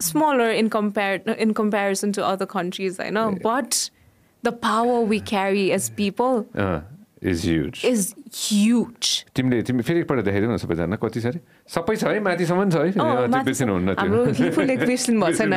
smaller 0.00 0.50
in 0.62 0.70
compare 0.70 1.16
in 1.46 1.54
comparison 1.60 2.12
to 2.12 2.24
other 2.32 2.48
countries, 2.56 2.98
I 2.98 3.10
know. 3.10 3.28
But 3.42 3.90
the 4.42 4.52
power 4.52 4.96
we 5.12 5.20
carry 5.20 5.66
as 5.72 5.84
people 6.02 6.34
is 7.24 7.44
huge 7.46 7.84
is 7.88 8.02
huge. 8.38 9.24
तिमीले 9.36 9.62
तिमी 9.68 9.82
फेरि 9.82 10.00
एकपल्ट 10.00 10.24
देखाइदेऊ 10.24 10.50
न 10.50 10.56
सबैजना 10.60 10.96
कति 11.04 11.20
छ 11.20 11.26
अरे 11.26 11.40
सबै 11.74 11.94
छ 11.96 12.04
है 12.04 12.20
माथिसम्म 12.20 12.70
छ 12.70 12.76
है 12.76 12.90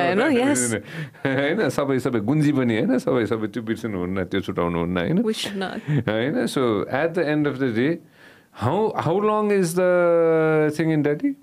होइन 0.03 0.71
होइन 1.25 1.69
सबै 1.77 1.97
सबै 2.05 2.19
गुन्जी 2.29 2.51
पनि 2.59 2.73
होइन 2.77 2.99
सबै 3.05 3.25
सबै 3.31 3.47
त्यो 3.51 3.61
बिर्सिनुहुन्न 3.69 4.17
त्यो 4.31 4.39
छुटाउनुहुन्न 4.47 4.97
होइन 4.97 5.17
we 5.27 5.33
should 5.41 5.59
not. 5.63 5.79
होइन 6.07 6.47
so 6.55 6.63
at 7.01 7.09
the 7.11 7.27
end 7.35 7.47
of 7.47 7.55
the 7.59 7.75
day 7.79 7.89
How 8.57 8.91
how 9.05 9.13
long 9.13 9.51
is 9.51 9.75
the 9.75 10.73
thing 10.75 10.89
in 10.89 11.03
Delhi? 11.03 11.35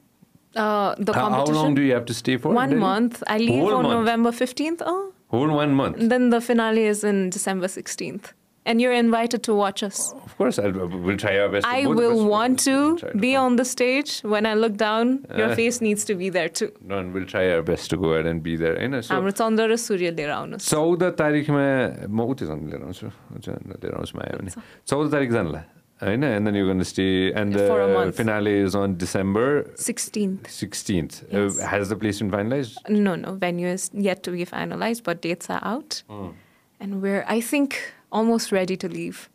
Uh, 0.56 0.96
the 0.98 1.12
competition. 1.12 1.54
How 1.54 1.62
long 1.62 1.74
do 1.76 1.82
you 1.82 1.92
have 1.92 2.06
to 2.06 2.14
stay 2.14 2.36
for? 2.36 2.52
One 2.52 2.76
month. 2.76 3.22
I 3.28 3.38
leave 3.38 3.60
Whole 3.60 3.74
on 3.74 3.84
month. 3.84 3.98
November 4.00 4.32
fifteenth. 4.32 4.82
Oh. 4.84 5.12
Whole 5.28 5.50
one 5.50 5.74
month. 5.74 5.96
Then 6.14 6.30
the 6.30 6.40
finale 6.40 6.86
is 6.86 7.04
in 7.04 7.30
December 7.30 7.68
sixteenth, 7.68 8.32
and 8.66 8.80
you're 8.80 8.92
invited 8.92 9.44
to 9.44 9.54
watch 9.54 9.84
us. 9.84 10.12
Of 10.24 10.36
course, 10.36 10.58
I'll, 10.58 10.72
we'll 10.72 11.16
try 11.16 11.38
our 11.38 11.48
best. 11.48 11.66
I 11.66 11.86
will 11.86 12.26
want 12.26 12.58
to, 12.64 12.96
to 12.98 13.16
be 13.16 13.36
on 13.36 13.54
the 13.56 13.64
stage 13.64 14.18
when 14.22 14.44
I 14.44 14.54
look 14.54 14.76
down. 14.76 15.24
Your 15.36 15.50
uh, 15.50 15.54
face 15.54 15.80
needs 15.80 16.04
to 16.06 16.16
be 16.16 16.30
there 16.30 16.48
too. 16.48 16.72
No, 16.80 16.98
and 16.98 17.14
we'll 17.14 17.26
try 17.26 17.44
our 17.52 17.62
best 17.62 17.90
to 17.90 17.96
go 17.96 18.14
ahead 18.14 18.26
and 18.26 18.42
be 18.42 18.56
there. 18.56 18.80
You 18.82 18.88
know, 18.88 19.00
so, 19.02 19.14
Amritondara 19.14 19.78
Surya 19.78 20.12
Leraunus. 20.12 20.62
Sauda 20.62 21.12
tarikh 21.12 21.48
mein, 21.48 22.06
ma 22.08 22.24
uti 22.24 22.44
zan 22.44 22.68
Leraunus, 22.68 23.04
zan 23.40 23.78
Leraunus 23.82 24.12
mein. 24.14 24.50
Sauda 24.84 25.10
tarikh 25.16 25.30
zan 25.30 25.52
la. 25.52 25.62
I 26.04 26.16
know, 26.16 26.30
and 26.30 26.46
then 26.46 26.54
you're 26.54 26.66
going 26.66 26.78
to 26.78 26.84
stay. 26.84 27.32
And 27.32 27.52
the 27.52 28.12
finale 28.14 28.58
is 28.58 28.74
on 28.74 28.96
December 28.96 29.64
16th. 29.76 30.42
16th. 30.42 31.24
Yes. 31.30 31.58
Uh, 31.58 31.66
has 31.66 31.88
the 31.88 31.96
place 31.96 32.18
been 32.18 32.30
finalized? 32.30 32.76
No, 32.88 33.14
no. 33.14 33.34
Venue 33.34 33.68
is 33.68 33.90
yet 33.94 34.22
to 34.24 34.30
be 34.30 34.44
finalized, 34.44 35.02
but 35.02 35.22
dates 35.22 35.48
are 35.48 35.60
out. 35.62 36.02
Mm. 36.10 36.34
And 36.80 37.02
we're, 37.02 37.24
I 37.26 37.40
think, 37.40 37.94
almost 38.12 38.52
ready 38.52 38.76
to 38.76 38.88
leave. 38.88 39.30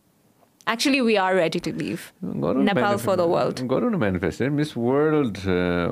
Actually, 0.68 1.02
we 1.02 1.18
are 1.18 1.34
ready 1.34 1.60
to 1.60 1.74
leave. 1.74 2.14
Nepal 2.22 3.00
for 3.00 3.16
the 3.16 3.28
world. 3.28 3.60
Miss 4.52 4.76
World, 4.76 5.40
uh, 5.48 5.90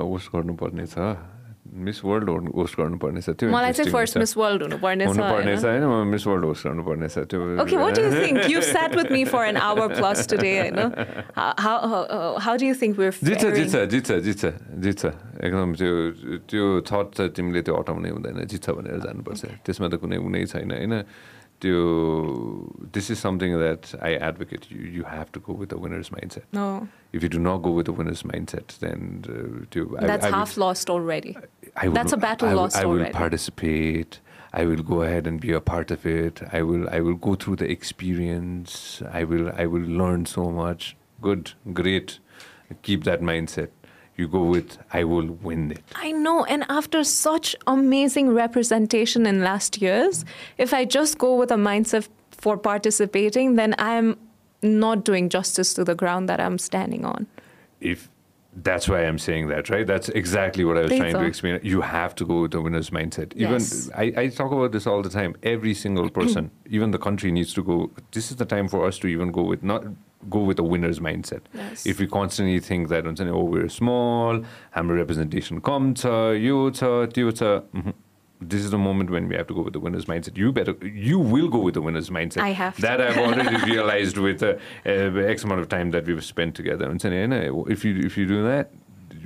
Miss 1.86 2.04
World 2.04 2.28
host 2.56 2.76
गर्नुपर्ने 2.80 3.20
छ 3.20 3.28
miss 3.28 3.28
World 3.28 3.28
host 3.28 3.28
गर्नुपर्ने 3.28 3.28
छ 3.28 3.34
त्यो 3.38 3.50
मलाई 3.54 3.72
चाहिँ 3.78 3.92
first 3.92 4.14
छ। 4.14 4.18
Miss 4.18 4.36
World 4.36 4.62
हुनुपर्ने 4.62 5.04
छ 5.04 5.08
हुनुपर्ने 5.08 5.56
छ 5.56 5.64
होइन? 5.64 5.82
होइन 5.82 6.04
म 6.04 6.06
मिस 6.12 6.26
वर्ल्ड 6.26 6.44
होस्ट 6.44 6.66
गर्नुपर्ने 6.66 7.08
छ 7.08 7.18
त्यो 7.30 7.40
you 7.72 8.10
think? 8.24 8.48
You've 8.50 8.64
sat 8.64 8.94
with 9.00 9.10
me 9.10 9.24
for 9.24 9.44
an 9.44 9.56
hour 9.56 9.88
plus 9.94 10.26
today, 10.26 10.54
I 10.66 10.70
know. 10.70 10.88
How, 11.36 11.52
how, 11.66 11.76
how, 11.92 12.02
how 12.46 12.56
do 12.56 12.66
you 12.66 12.74
think 12.82 12.98
we're 12.98 13.14
जित्छ? 13.30 13.44
जित्छ 13.58 13.76
जित्छ 13.94 14.12
जित्छ 14.28 14.52
जित्छ 14.86 15.04
एकदम 15.46 15.74
त्यो 15.80 15.94
त्यो 16.50 16.64
थट 16.90 17.14
चाहिँ 17.16 17.30
तिमीले 17.38 17.62
त्यो 17.62 17.74
हटाउनै 17.80 18.10
हुँदैन 18.18 18.44
जित्छ 18.52 18.70
भनेर 18.70 19.00
जानुपर्छ 19.08 19.42
त्यसमा 19.66 19.88
त 19.88 20.02
कुनै 20.04 20.16
उनै 20.28 20.44
छैन 20.52 20.70
होइन 20.78 20.94
त्यो 21.62 21.78
this 22.94 23.10
is 23.10 23.18
something 23.18 23.54
that 23.58 23.82
I 24.08 24.12
advocate 24.26 24.66
you 24.72 24.82
you 24.98 25.02
have 25.10 25.26
to 25.34 25.40
go 25.46 25.54
with 25.60 25.68
the 25.74 25.78
winners 25.84 26.10
mindset 26.32 26.44
if 27.14 27.24
you 27.24 27.30
do 27.34 27.38
not 27.46 27.60
go 27.66 27.70
with 27.76 27.84
the 27.90 27.94
winners 27.98 28.24
mindset 28.54 28.66
then 28.82 28.98
त्यो 29.72 29.84
that's 31.74 31.84
half 31.84 31.84
lost 31.84 31.84
already. 31.84 31.84
I 31.84 31.88
will, 31.88 31.94
That's 31.94 32.12
a 32.12 32.16
battle 32.16 32.48
I 32.48 32.52
lost 32.52 32.76
I 32.76 32.84
will 32.84 32.98
already. 32.98 33.12
participate. 33.12 34.20
I 34.52 34.64
will 34.64 34.82
go 34.82 35.02
ahead 35.02 35.26
and 35.26 35.40
be 35.40 35.52
a 35.52 35.60
part 35.60 35.90
of 35.90 36.06
it. 36.06 36.42
I 36.52 36.62
will 36.62 36.88
I 36.90 37.00
will 37.00 37.14
go 37.16 37.34
through 37.34 37.56
the 37.56 37.70
experience. 37.70 39.02
I 39.12 39.24
will 39.24 39.50
I 39.56 39.66
will 39.66 39.82
learn 39.82 40.26
so 40.26 40.50
much. 40.50 40.96
Good, 41.20 41.52
great. 41.72 42.18
Keep 42.82 43.04
that 43.04 43.20
mindset. 43.20 43.68
You 44.16 44.26
go 44.28 44.42
with 44.44 44.78
I 44.92 45.04
will 45.04 45.26
win 45.42 45.70
it. 45.72 45.82
I 45.94 46.12
know, 46.12 46.44
and 46.44 46.64
after 46.68 47.04
such 47.04 47.54
amazing 47.66 48.30
representation 48.34 49.26
in 49.26 49.42
last 49.42 49.80
years, 49.80 50.24
if 50.56 50.74
I 50.74 50.84
just 50.84 51.18
go 51.18 51.36
with 51.36 51.50
a 51.52 51.56
mindset 51.56 52.08
for 52.32 52.56
participating, 52.56 53.54
then 53.56 53.74
I'm 53.78 54.16
not 54.62 55.04
doing 55.04 55.28
justice 55.28 55.72
to 55.74 55.84
the 55.84 55.94
ground 55.94 56.28
that 56.28 56.40
I'm 56.40 56.58
standing 56.58 57.04
on. 57.04 57.26
if 57.80 58.08
that's 58.62 58.88
why 58.88 59.04
I'm 59.04 59.18
saying 59.18 59.48
that, 59.48 59.70
right? 59.70 59.86
That's 59.86 60.08
exactly 60.10 60.64
what 60.64 60.76
I 60.76 60.82
was 60.82 60.90
Think 60.90 61.00
trying 61.00 61.12
so. 61.12 61.20
to 61.20 61.26
explain. 61.26 61.60
You 61.62 61.80
have 61.80 62.14
to 62.16 62.24
go 62.24 62.42
with 62.42 62.54
a 62.54 62.60
winner's 62.60 62.90
mindset. 62.90 63.32
Even 63.34 63.52
yes. 63.52 63.90
I, 63.94 64.12
I, 64.16 64.28
talk 64.28 64.52
about 64.52 64.72
this 64.72 64.86
all 64.86 65.02
the 65.02 65.10
time. 65.10 65.36
Every 65.42 65.74
single 65.74 66.08
person, 66.10 66.50
even 66.68 66.90
the 66.90 66.98
country, 66.98 67.30
needs 67.30 67.52
to 67.54 67.62
go. 67.62 67.90
This 68.12 68.30
is 68.30 68.36
the 68.36 68.44
time 68.44 68.68
for 68.68 68.86
us 68.86 68.98
to 69.00 69.06
even 69.06 69.32
go 69.32 69.42
with 69.42 69.62
not 69.62 69.84
go 70.28 70.40
with 70.40 70.58
a 70.58 70.62
winner's 70.62 70.98
mindset. 70.98 71.42
Yes. 71.54 71.86
If 71.86 72.00
we 72.00 72.06
constantly 72.06 72.58
think 72.60 72.88
that, 72.88 73.06
oh, 73.06 73.44
we're 73.44 73.68
small, 73.68 74.42
I'm 74.74 74.90
a 74.90 74.94
representation, 74.94 75.60
come 75.60 75.94
to 75.94 76.32
you, 76.32 76.70
to 76.72 77.08
you, 77.14 77.32
to 77.32 77.62
this 78.40 78.62
is 78.62 78.70
the 78.70 78.78
moment 78.78 79.10
when 79.10 79.28
we 79.28 79.34
have 79.34 79.46
to 79.48 79.54
go 79.54 79.62
with 79.62 79.72
the 79.72 79.80
winner's 79.80 80.04
mindset. 80.04 80.36
You 80.36 80.52
better, 80.52 80.74
you 80.86 81.18
will 81.18 81.48
go 81.48 81.58
with 81.58 81.74
the 81.74 81.82
winner's 81.82 82.10
mindset. 82.10 82.42
I 82.42 82.50
have 82.50 82.76
to. 82.76 82.82
that. 82.82 83.00
I've 83.00 83.18
already 83.18 83.56
realized 83.70 84.16
with 84.16 84.42
uh, 84.42 84.54
uh, 84.86 84.90
X 84.90 85.44
amount 85.44 85.60
of 85.60 85.68
time 85.68 85.90
that 85.90 86.06
we've 86.06 86.24
spent 86.24 86.54
together. 86.54 86.88
And 86.88 87.00
so, 87.00 87.08
if 87.68 87.84
you 87.84 87.98
if 87.98 88.16
you 88.16 88.26
do 88.26 88.44
that, 88.44 88.70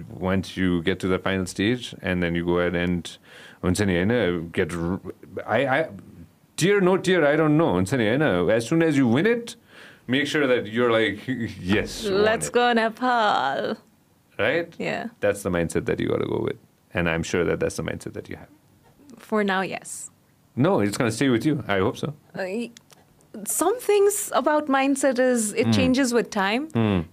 once 0.08 0.56
you 0.56 0.82
get 0.82 0.98
to 1.00 1.08
the 1.08 1.18
final 1.18 1.46
stage, 1.46 1.94
and 2.00 2.22
then 2.22 2.34
you 2.34 2.44
go 2.44 2.58
ahead 2.58 2.74
and 2.74 3.16
once 3.62 3.78
get, 3.78 4.72
I, 5.46 5.66
I 5.66 5.88
tear 6.56 6.80
no 6.80 6.96
tear, 6.96 7.26
I 7.26 7.36
don't 7.36 7.56
know. 7.56 7.78
As 8.48 8.66
soon 8.66 8.82
as 8.82 8.96
you 8.96 9.06
win 9.06 9.26
it, 9.26 9.56
make 10.06 10.26
sure 10.26 10.46
that 10.46 10.66
you're 10.66 10.90
like 10.90 11.20
yes. 11.60 12.04
Let's 12.04 12.48
go 12.48 12.72
Nepal. 12.72 13.76
Right? 14.38 14.72
Yeah. 14.78 15.08
That's 15.20 15.42
the 15.42 15.50
mindset 15.50 15.84
that 15.86 16.00
you 16.00 16.08
got 16.08 16.18
to 16.18 16.26
go 16.26 16.40
with, 16.40 16.56
and 16.94 17.08
I'm 17.08 17.22
sure 17.22 17.44
that 17.44 17.60
that's 17.60 17.76
the 17.76 17.82
mindset 17.82 18.14
that 18.14 18.28
you 18.28 18.36
have. 18.36 18.48
For 19.31 19.43
now, 19.43 19.61
yes. 19.61 20.09
No, 20.55 20.79
it's 20.79 20.97
gonna 20.97 21.11
stay 21.11 21.29
with 21.29 21.45
you. 21.45 21.63
I 21.67 21.79
hope 21.79 21.97
so. 21.97 22.13
Uh, 22.35 22.67
some 23.45 23.79
things 23.79 24.31
about 24.33 24.67
mindset 24.67 25.19
is 25.19 25.53
it 25.53 25.71
changes 25.71 26.11
with 26.13 26.29
time. 26.31 26.63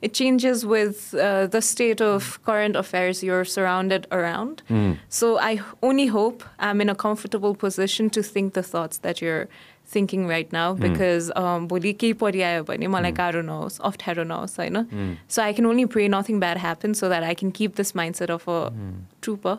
It 0.00 0.14
changes 0.14 0.64
with 0.64 1.14
uh, 1.14 1.46
the 1.48 1.60
state 1.60 2.00
of 2.00 2.42
current 2.44 2.76
affairs 2.76 3.22
you're 3.22 3.44
surrounded 3.44 4.06
around. 4.10 4.62
So 5.10 5.36
I 5.38 5.50
h- 5.52 5.60
only 5.82 6.06
hope 6.06 6.42
I'm 6.58 6.80
in 6.80 6.88
a 6.88 6.94
comfortable 6.94 7.54
position 7.54 8.08
to 8.10 8.22
think 8.22 8.54
the 8.54 8.62
thoughts 8.62 8.98
that 8.98 9.20
you're 9.20 9.48
thinking 9.86 10.26
right 10.26 10.50
now 10.50 10.72
because 10.72 11.30
um, 11.36 11.68
भोलि 11.68 11.92
केही 12.00 12.12
परिआयो 12.24 12.62
भने 12.64 12.86
मलाई 12.88 13.12
गाह्रो 13.20 13.42
नहोस् 13.50 13.78
अप्ठ्यारो 13.90 14.24
नहोस् 14.24 14.56
होइन 14.60 15.18
So 15.28 15.42
I 15.42 15.52
can 15.52 15.66
only 15.66 15.84
pray 15.84 16.08
nothing 16.08 16.40
bad 16.40 16.56
happens 16.56 16.98
so 16.98 17.10
that 17.10 17.22
I 17.22 17.34
can 17.34 17.52
keep 17.52 17.74
this 17.76 17.92
mindset 17.92 18.30
of 18.30 18.48
a 18.48 18.72
trooper 19.20 19.58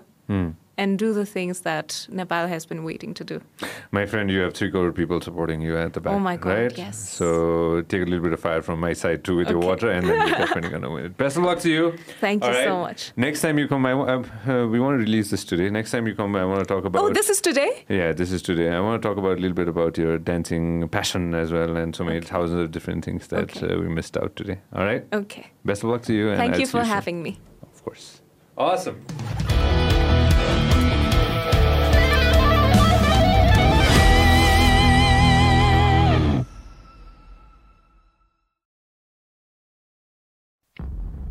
and 0.81 0.99
do 0.99 1.13
the 1.13 1.27
things 1.27 1.61
that 1.61 2.07
Nepal 2.09 2.47
has 2.49 2.65
been 2.65 2.83
waiting 2.85 3.13
to 3.15 3.23
do. 3.23 3.41
My 3.93 4.07
friend, 4.07 4.31
you 4.31 4.41
have 4.41 4.55
three 4.55 4.71
crore 4.71 4.93
people 4.93 5.21
supporting 5.21 5.61
you 5.61 5.77
at 5.77 5.93
the 5.93 6.01
back. 6.01 6.15
Oh 6.15 6.19
my 6.19 6.37
God, 6.37 6.51
right? 6.51 6.79
yes. 6.79 6.97
So 7.19 7.83
take 7.83 8.03
a 8.03 8.07
little 8.07 8.25
bit 8.25 8.33
of 8.33 8.41
fire 8.41 8.63
from 8.63 8.81
my 8.81 8.95
side 8.95 9.23
too 9.23 9.37
with 9.37 9.51
your 9.51 9.59
water, 9.59 9.91
and 9.91 10.09
then 10.09 10.17
you're 10.27 10.39
definitely 10.45 10.71
gonna 10.71 10.91
win 10.91 11.05
it. 11.05 11.17
Best 11.19 11.37
of 11.37 11.43
luck 11.43 11.59
to 11.61 11.71
you. 11.71 11.85
Thank 12.21 12.43
All 12.43 12.49
you 12.55 12.65
so 12.65 12.81
much. 12.81 13.13
Next 13.17 13.43
time 13.43 13.59
you 13.59 13.69
come, 13.69 13.85
I, 13.85 13.93
uh, 13.93 14.67
we 14.75 14.81
want 14.81 14.95
to 14.99 15.05
release 15.05 15.31
this 15.31 15.45
today. 15.45 15.69
Next 15.69 15.91
time 15.91 16.07
you 16.07 16.15
come, 16.15 16.35
I 16.35 16.47
want 16.47 16.61
to 16.61 16.67
talk 16.75 16.85
about. 16.87 17.03
Oh, 17.03 17.11
this 17.13 17.29
is 17.29 17.43
today? 17.43 17.85
Yeah, 17.89 18.13
this 18.13 18.33
is 18.33 18.41
today. 18.41 18.71
I 18.71 18.81
want 18.81 19.03
to 19.03 19.07
talk 19.09 19.19
about 19.19 19.37
a 19.37 19.41
little 19.41 19.59
bit 19.63 19.69
about 19.69 19.99
your 19.99 20.17
dancing 20.17 20.89
passion 20.89 21.35
as 21.35 21.53
well, 21.53 21.77
and 21.77 21.95
so 21.95 22.05
many 22.05 22.21
thousands 22.23 22.63
of 22.63 22.71
different 22.71 23.05
things 23.05 23.27
that 23.29 23.45
Okay. 23.55 23.75
uh, 23.75 23.79
we 23.79 23.89
missed 23.89 24.17
out 24.17 24.35
today. 24.35 24.59
All 24.75 24.85
right. 24.85 25.05
Okay. 25.13 25.47
Best 25.65 25.85
of 25.85 25.91
luck 25.91 26.03
to 26.05 26.15
you. 26.15 26.31
And 26.31 26.39
Thank 26.39 26.59
you 26.59 26.67
for 26.67 26.81
soon. 26.85 26.87
having 26.97 27.23
me. 27.23 27.39
Of 27.63 27.85
course. 27.85 28.23
Awesome. 28.57 29.90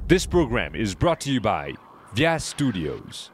This 0.09 0.25
program 0.25 0.73
is 0.73 0.95
brought 0.95 1.21
to 1.21 1.31
you 1.31 1.39
by 1.39 1.73
Vyas 2.15 2.41
Studios. 2.41 3.29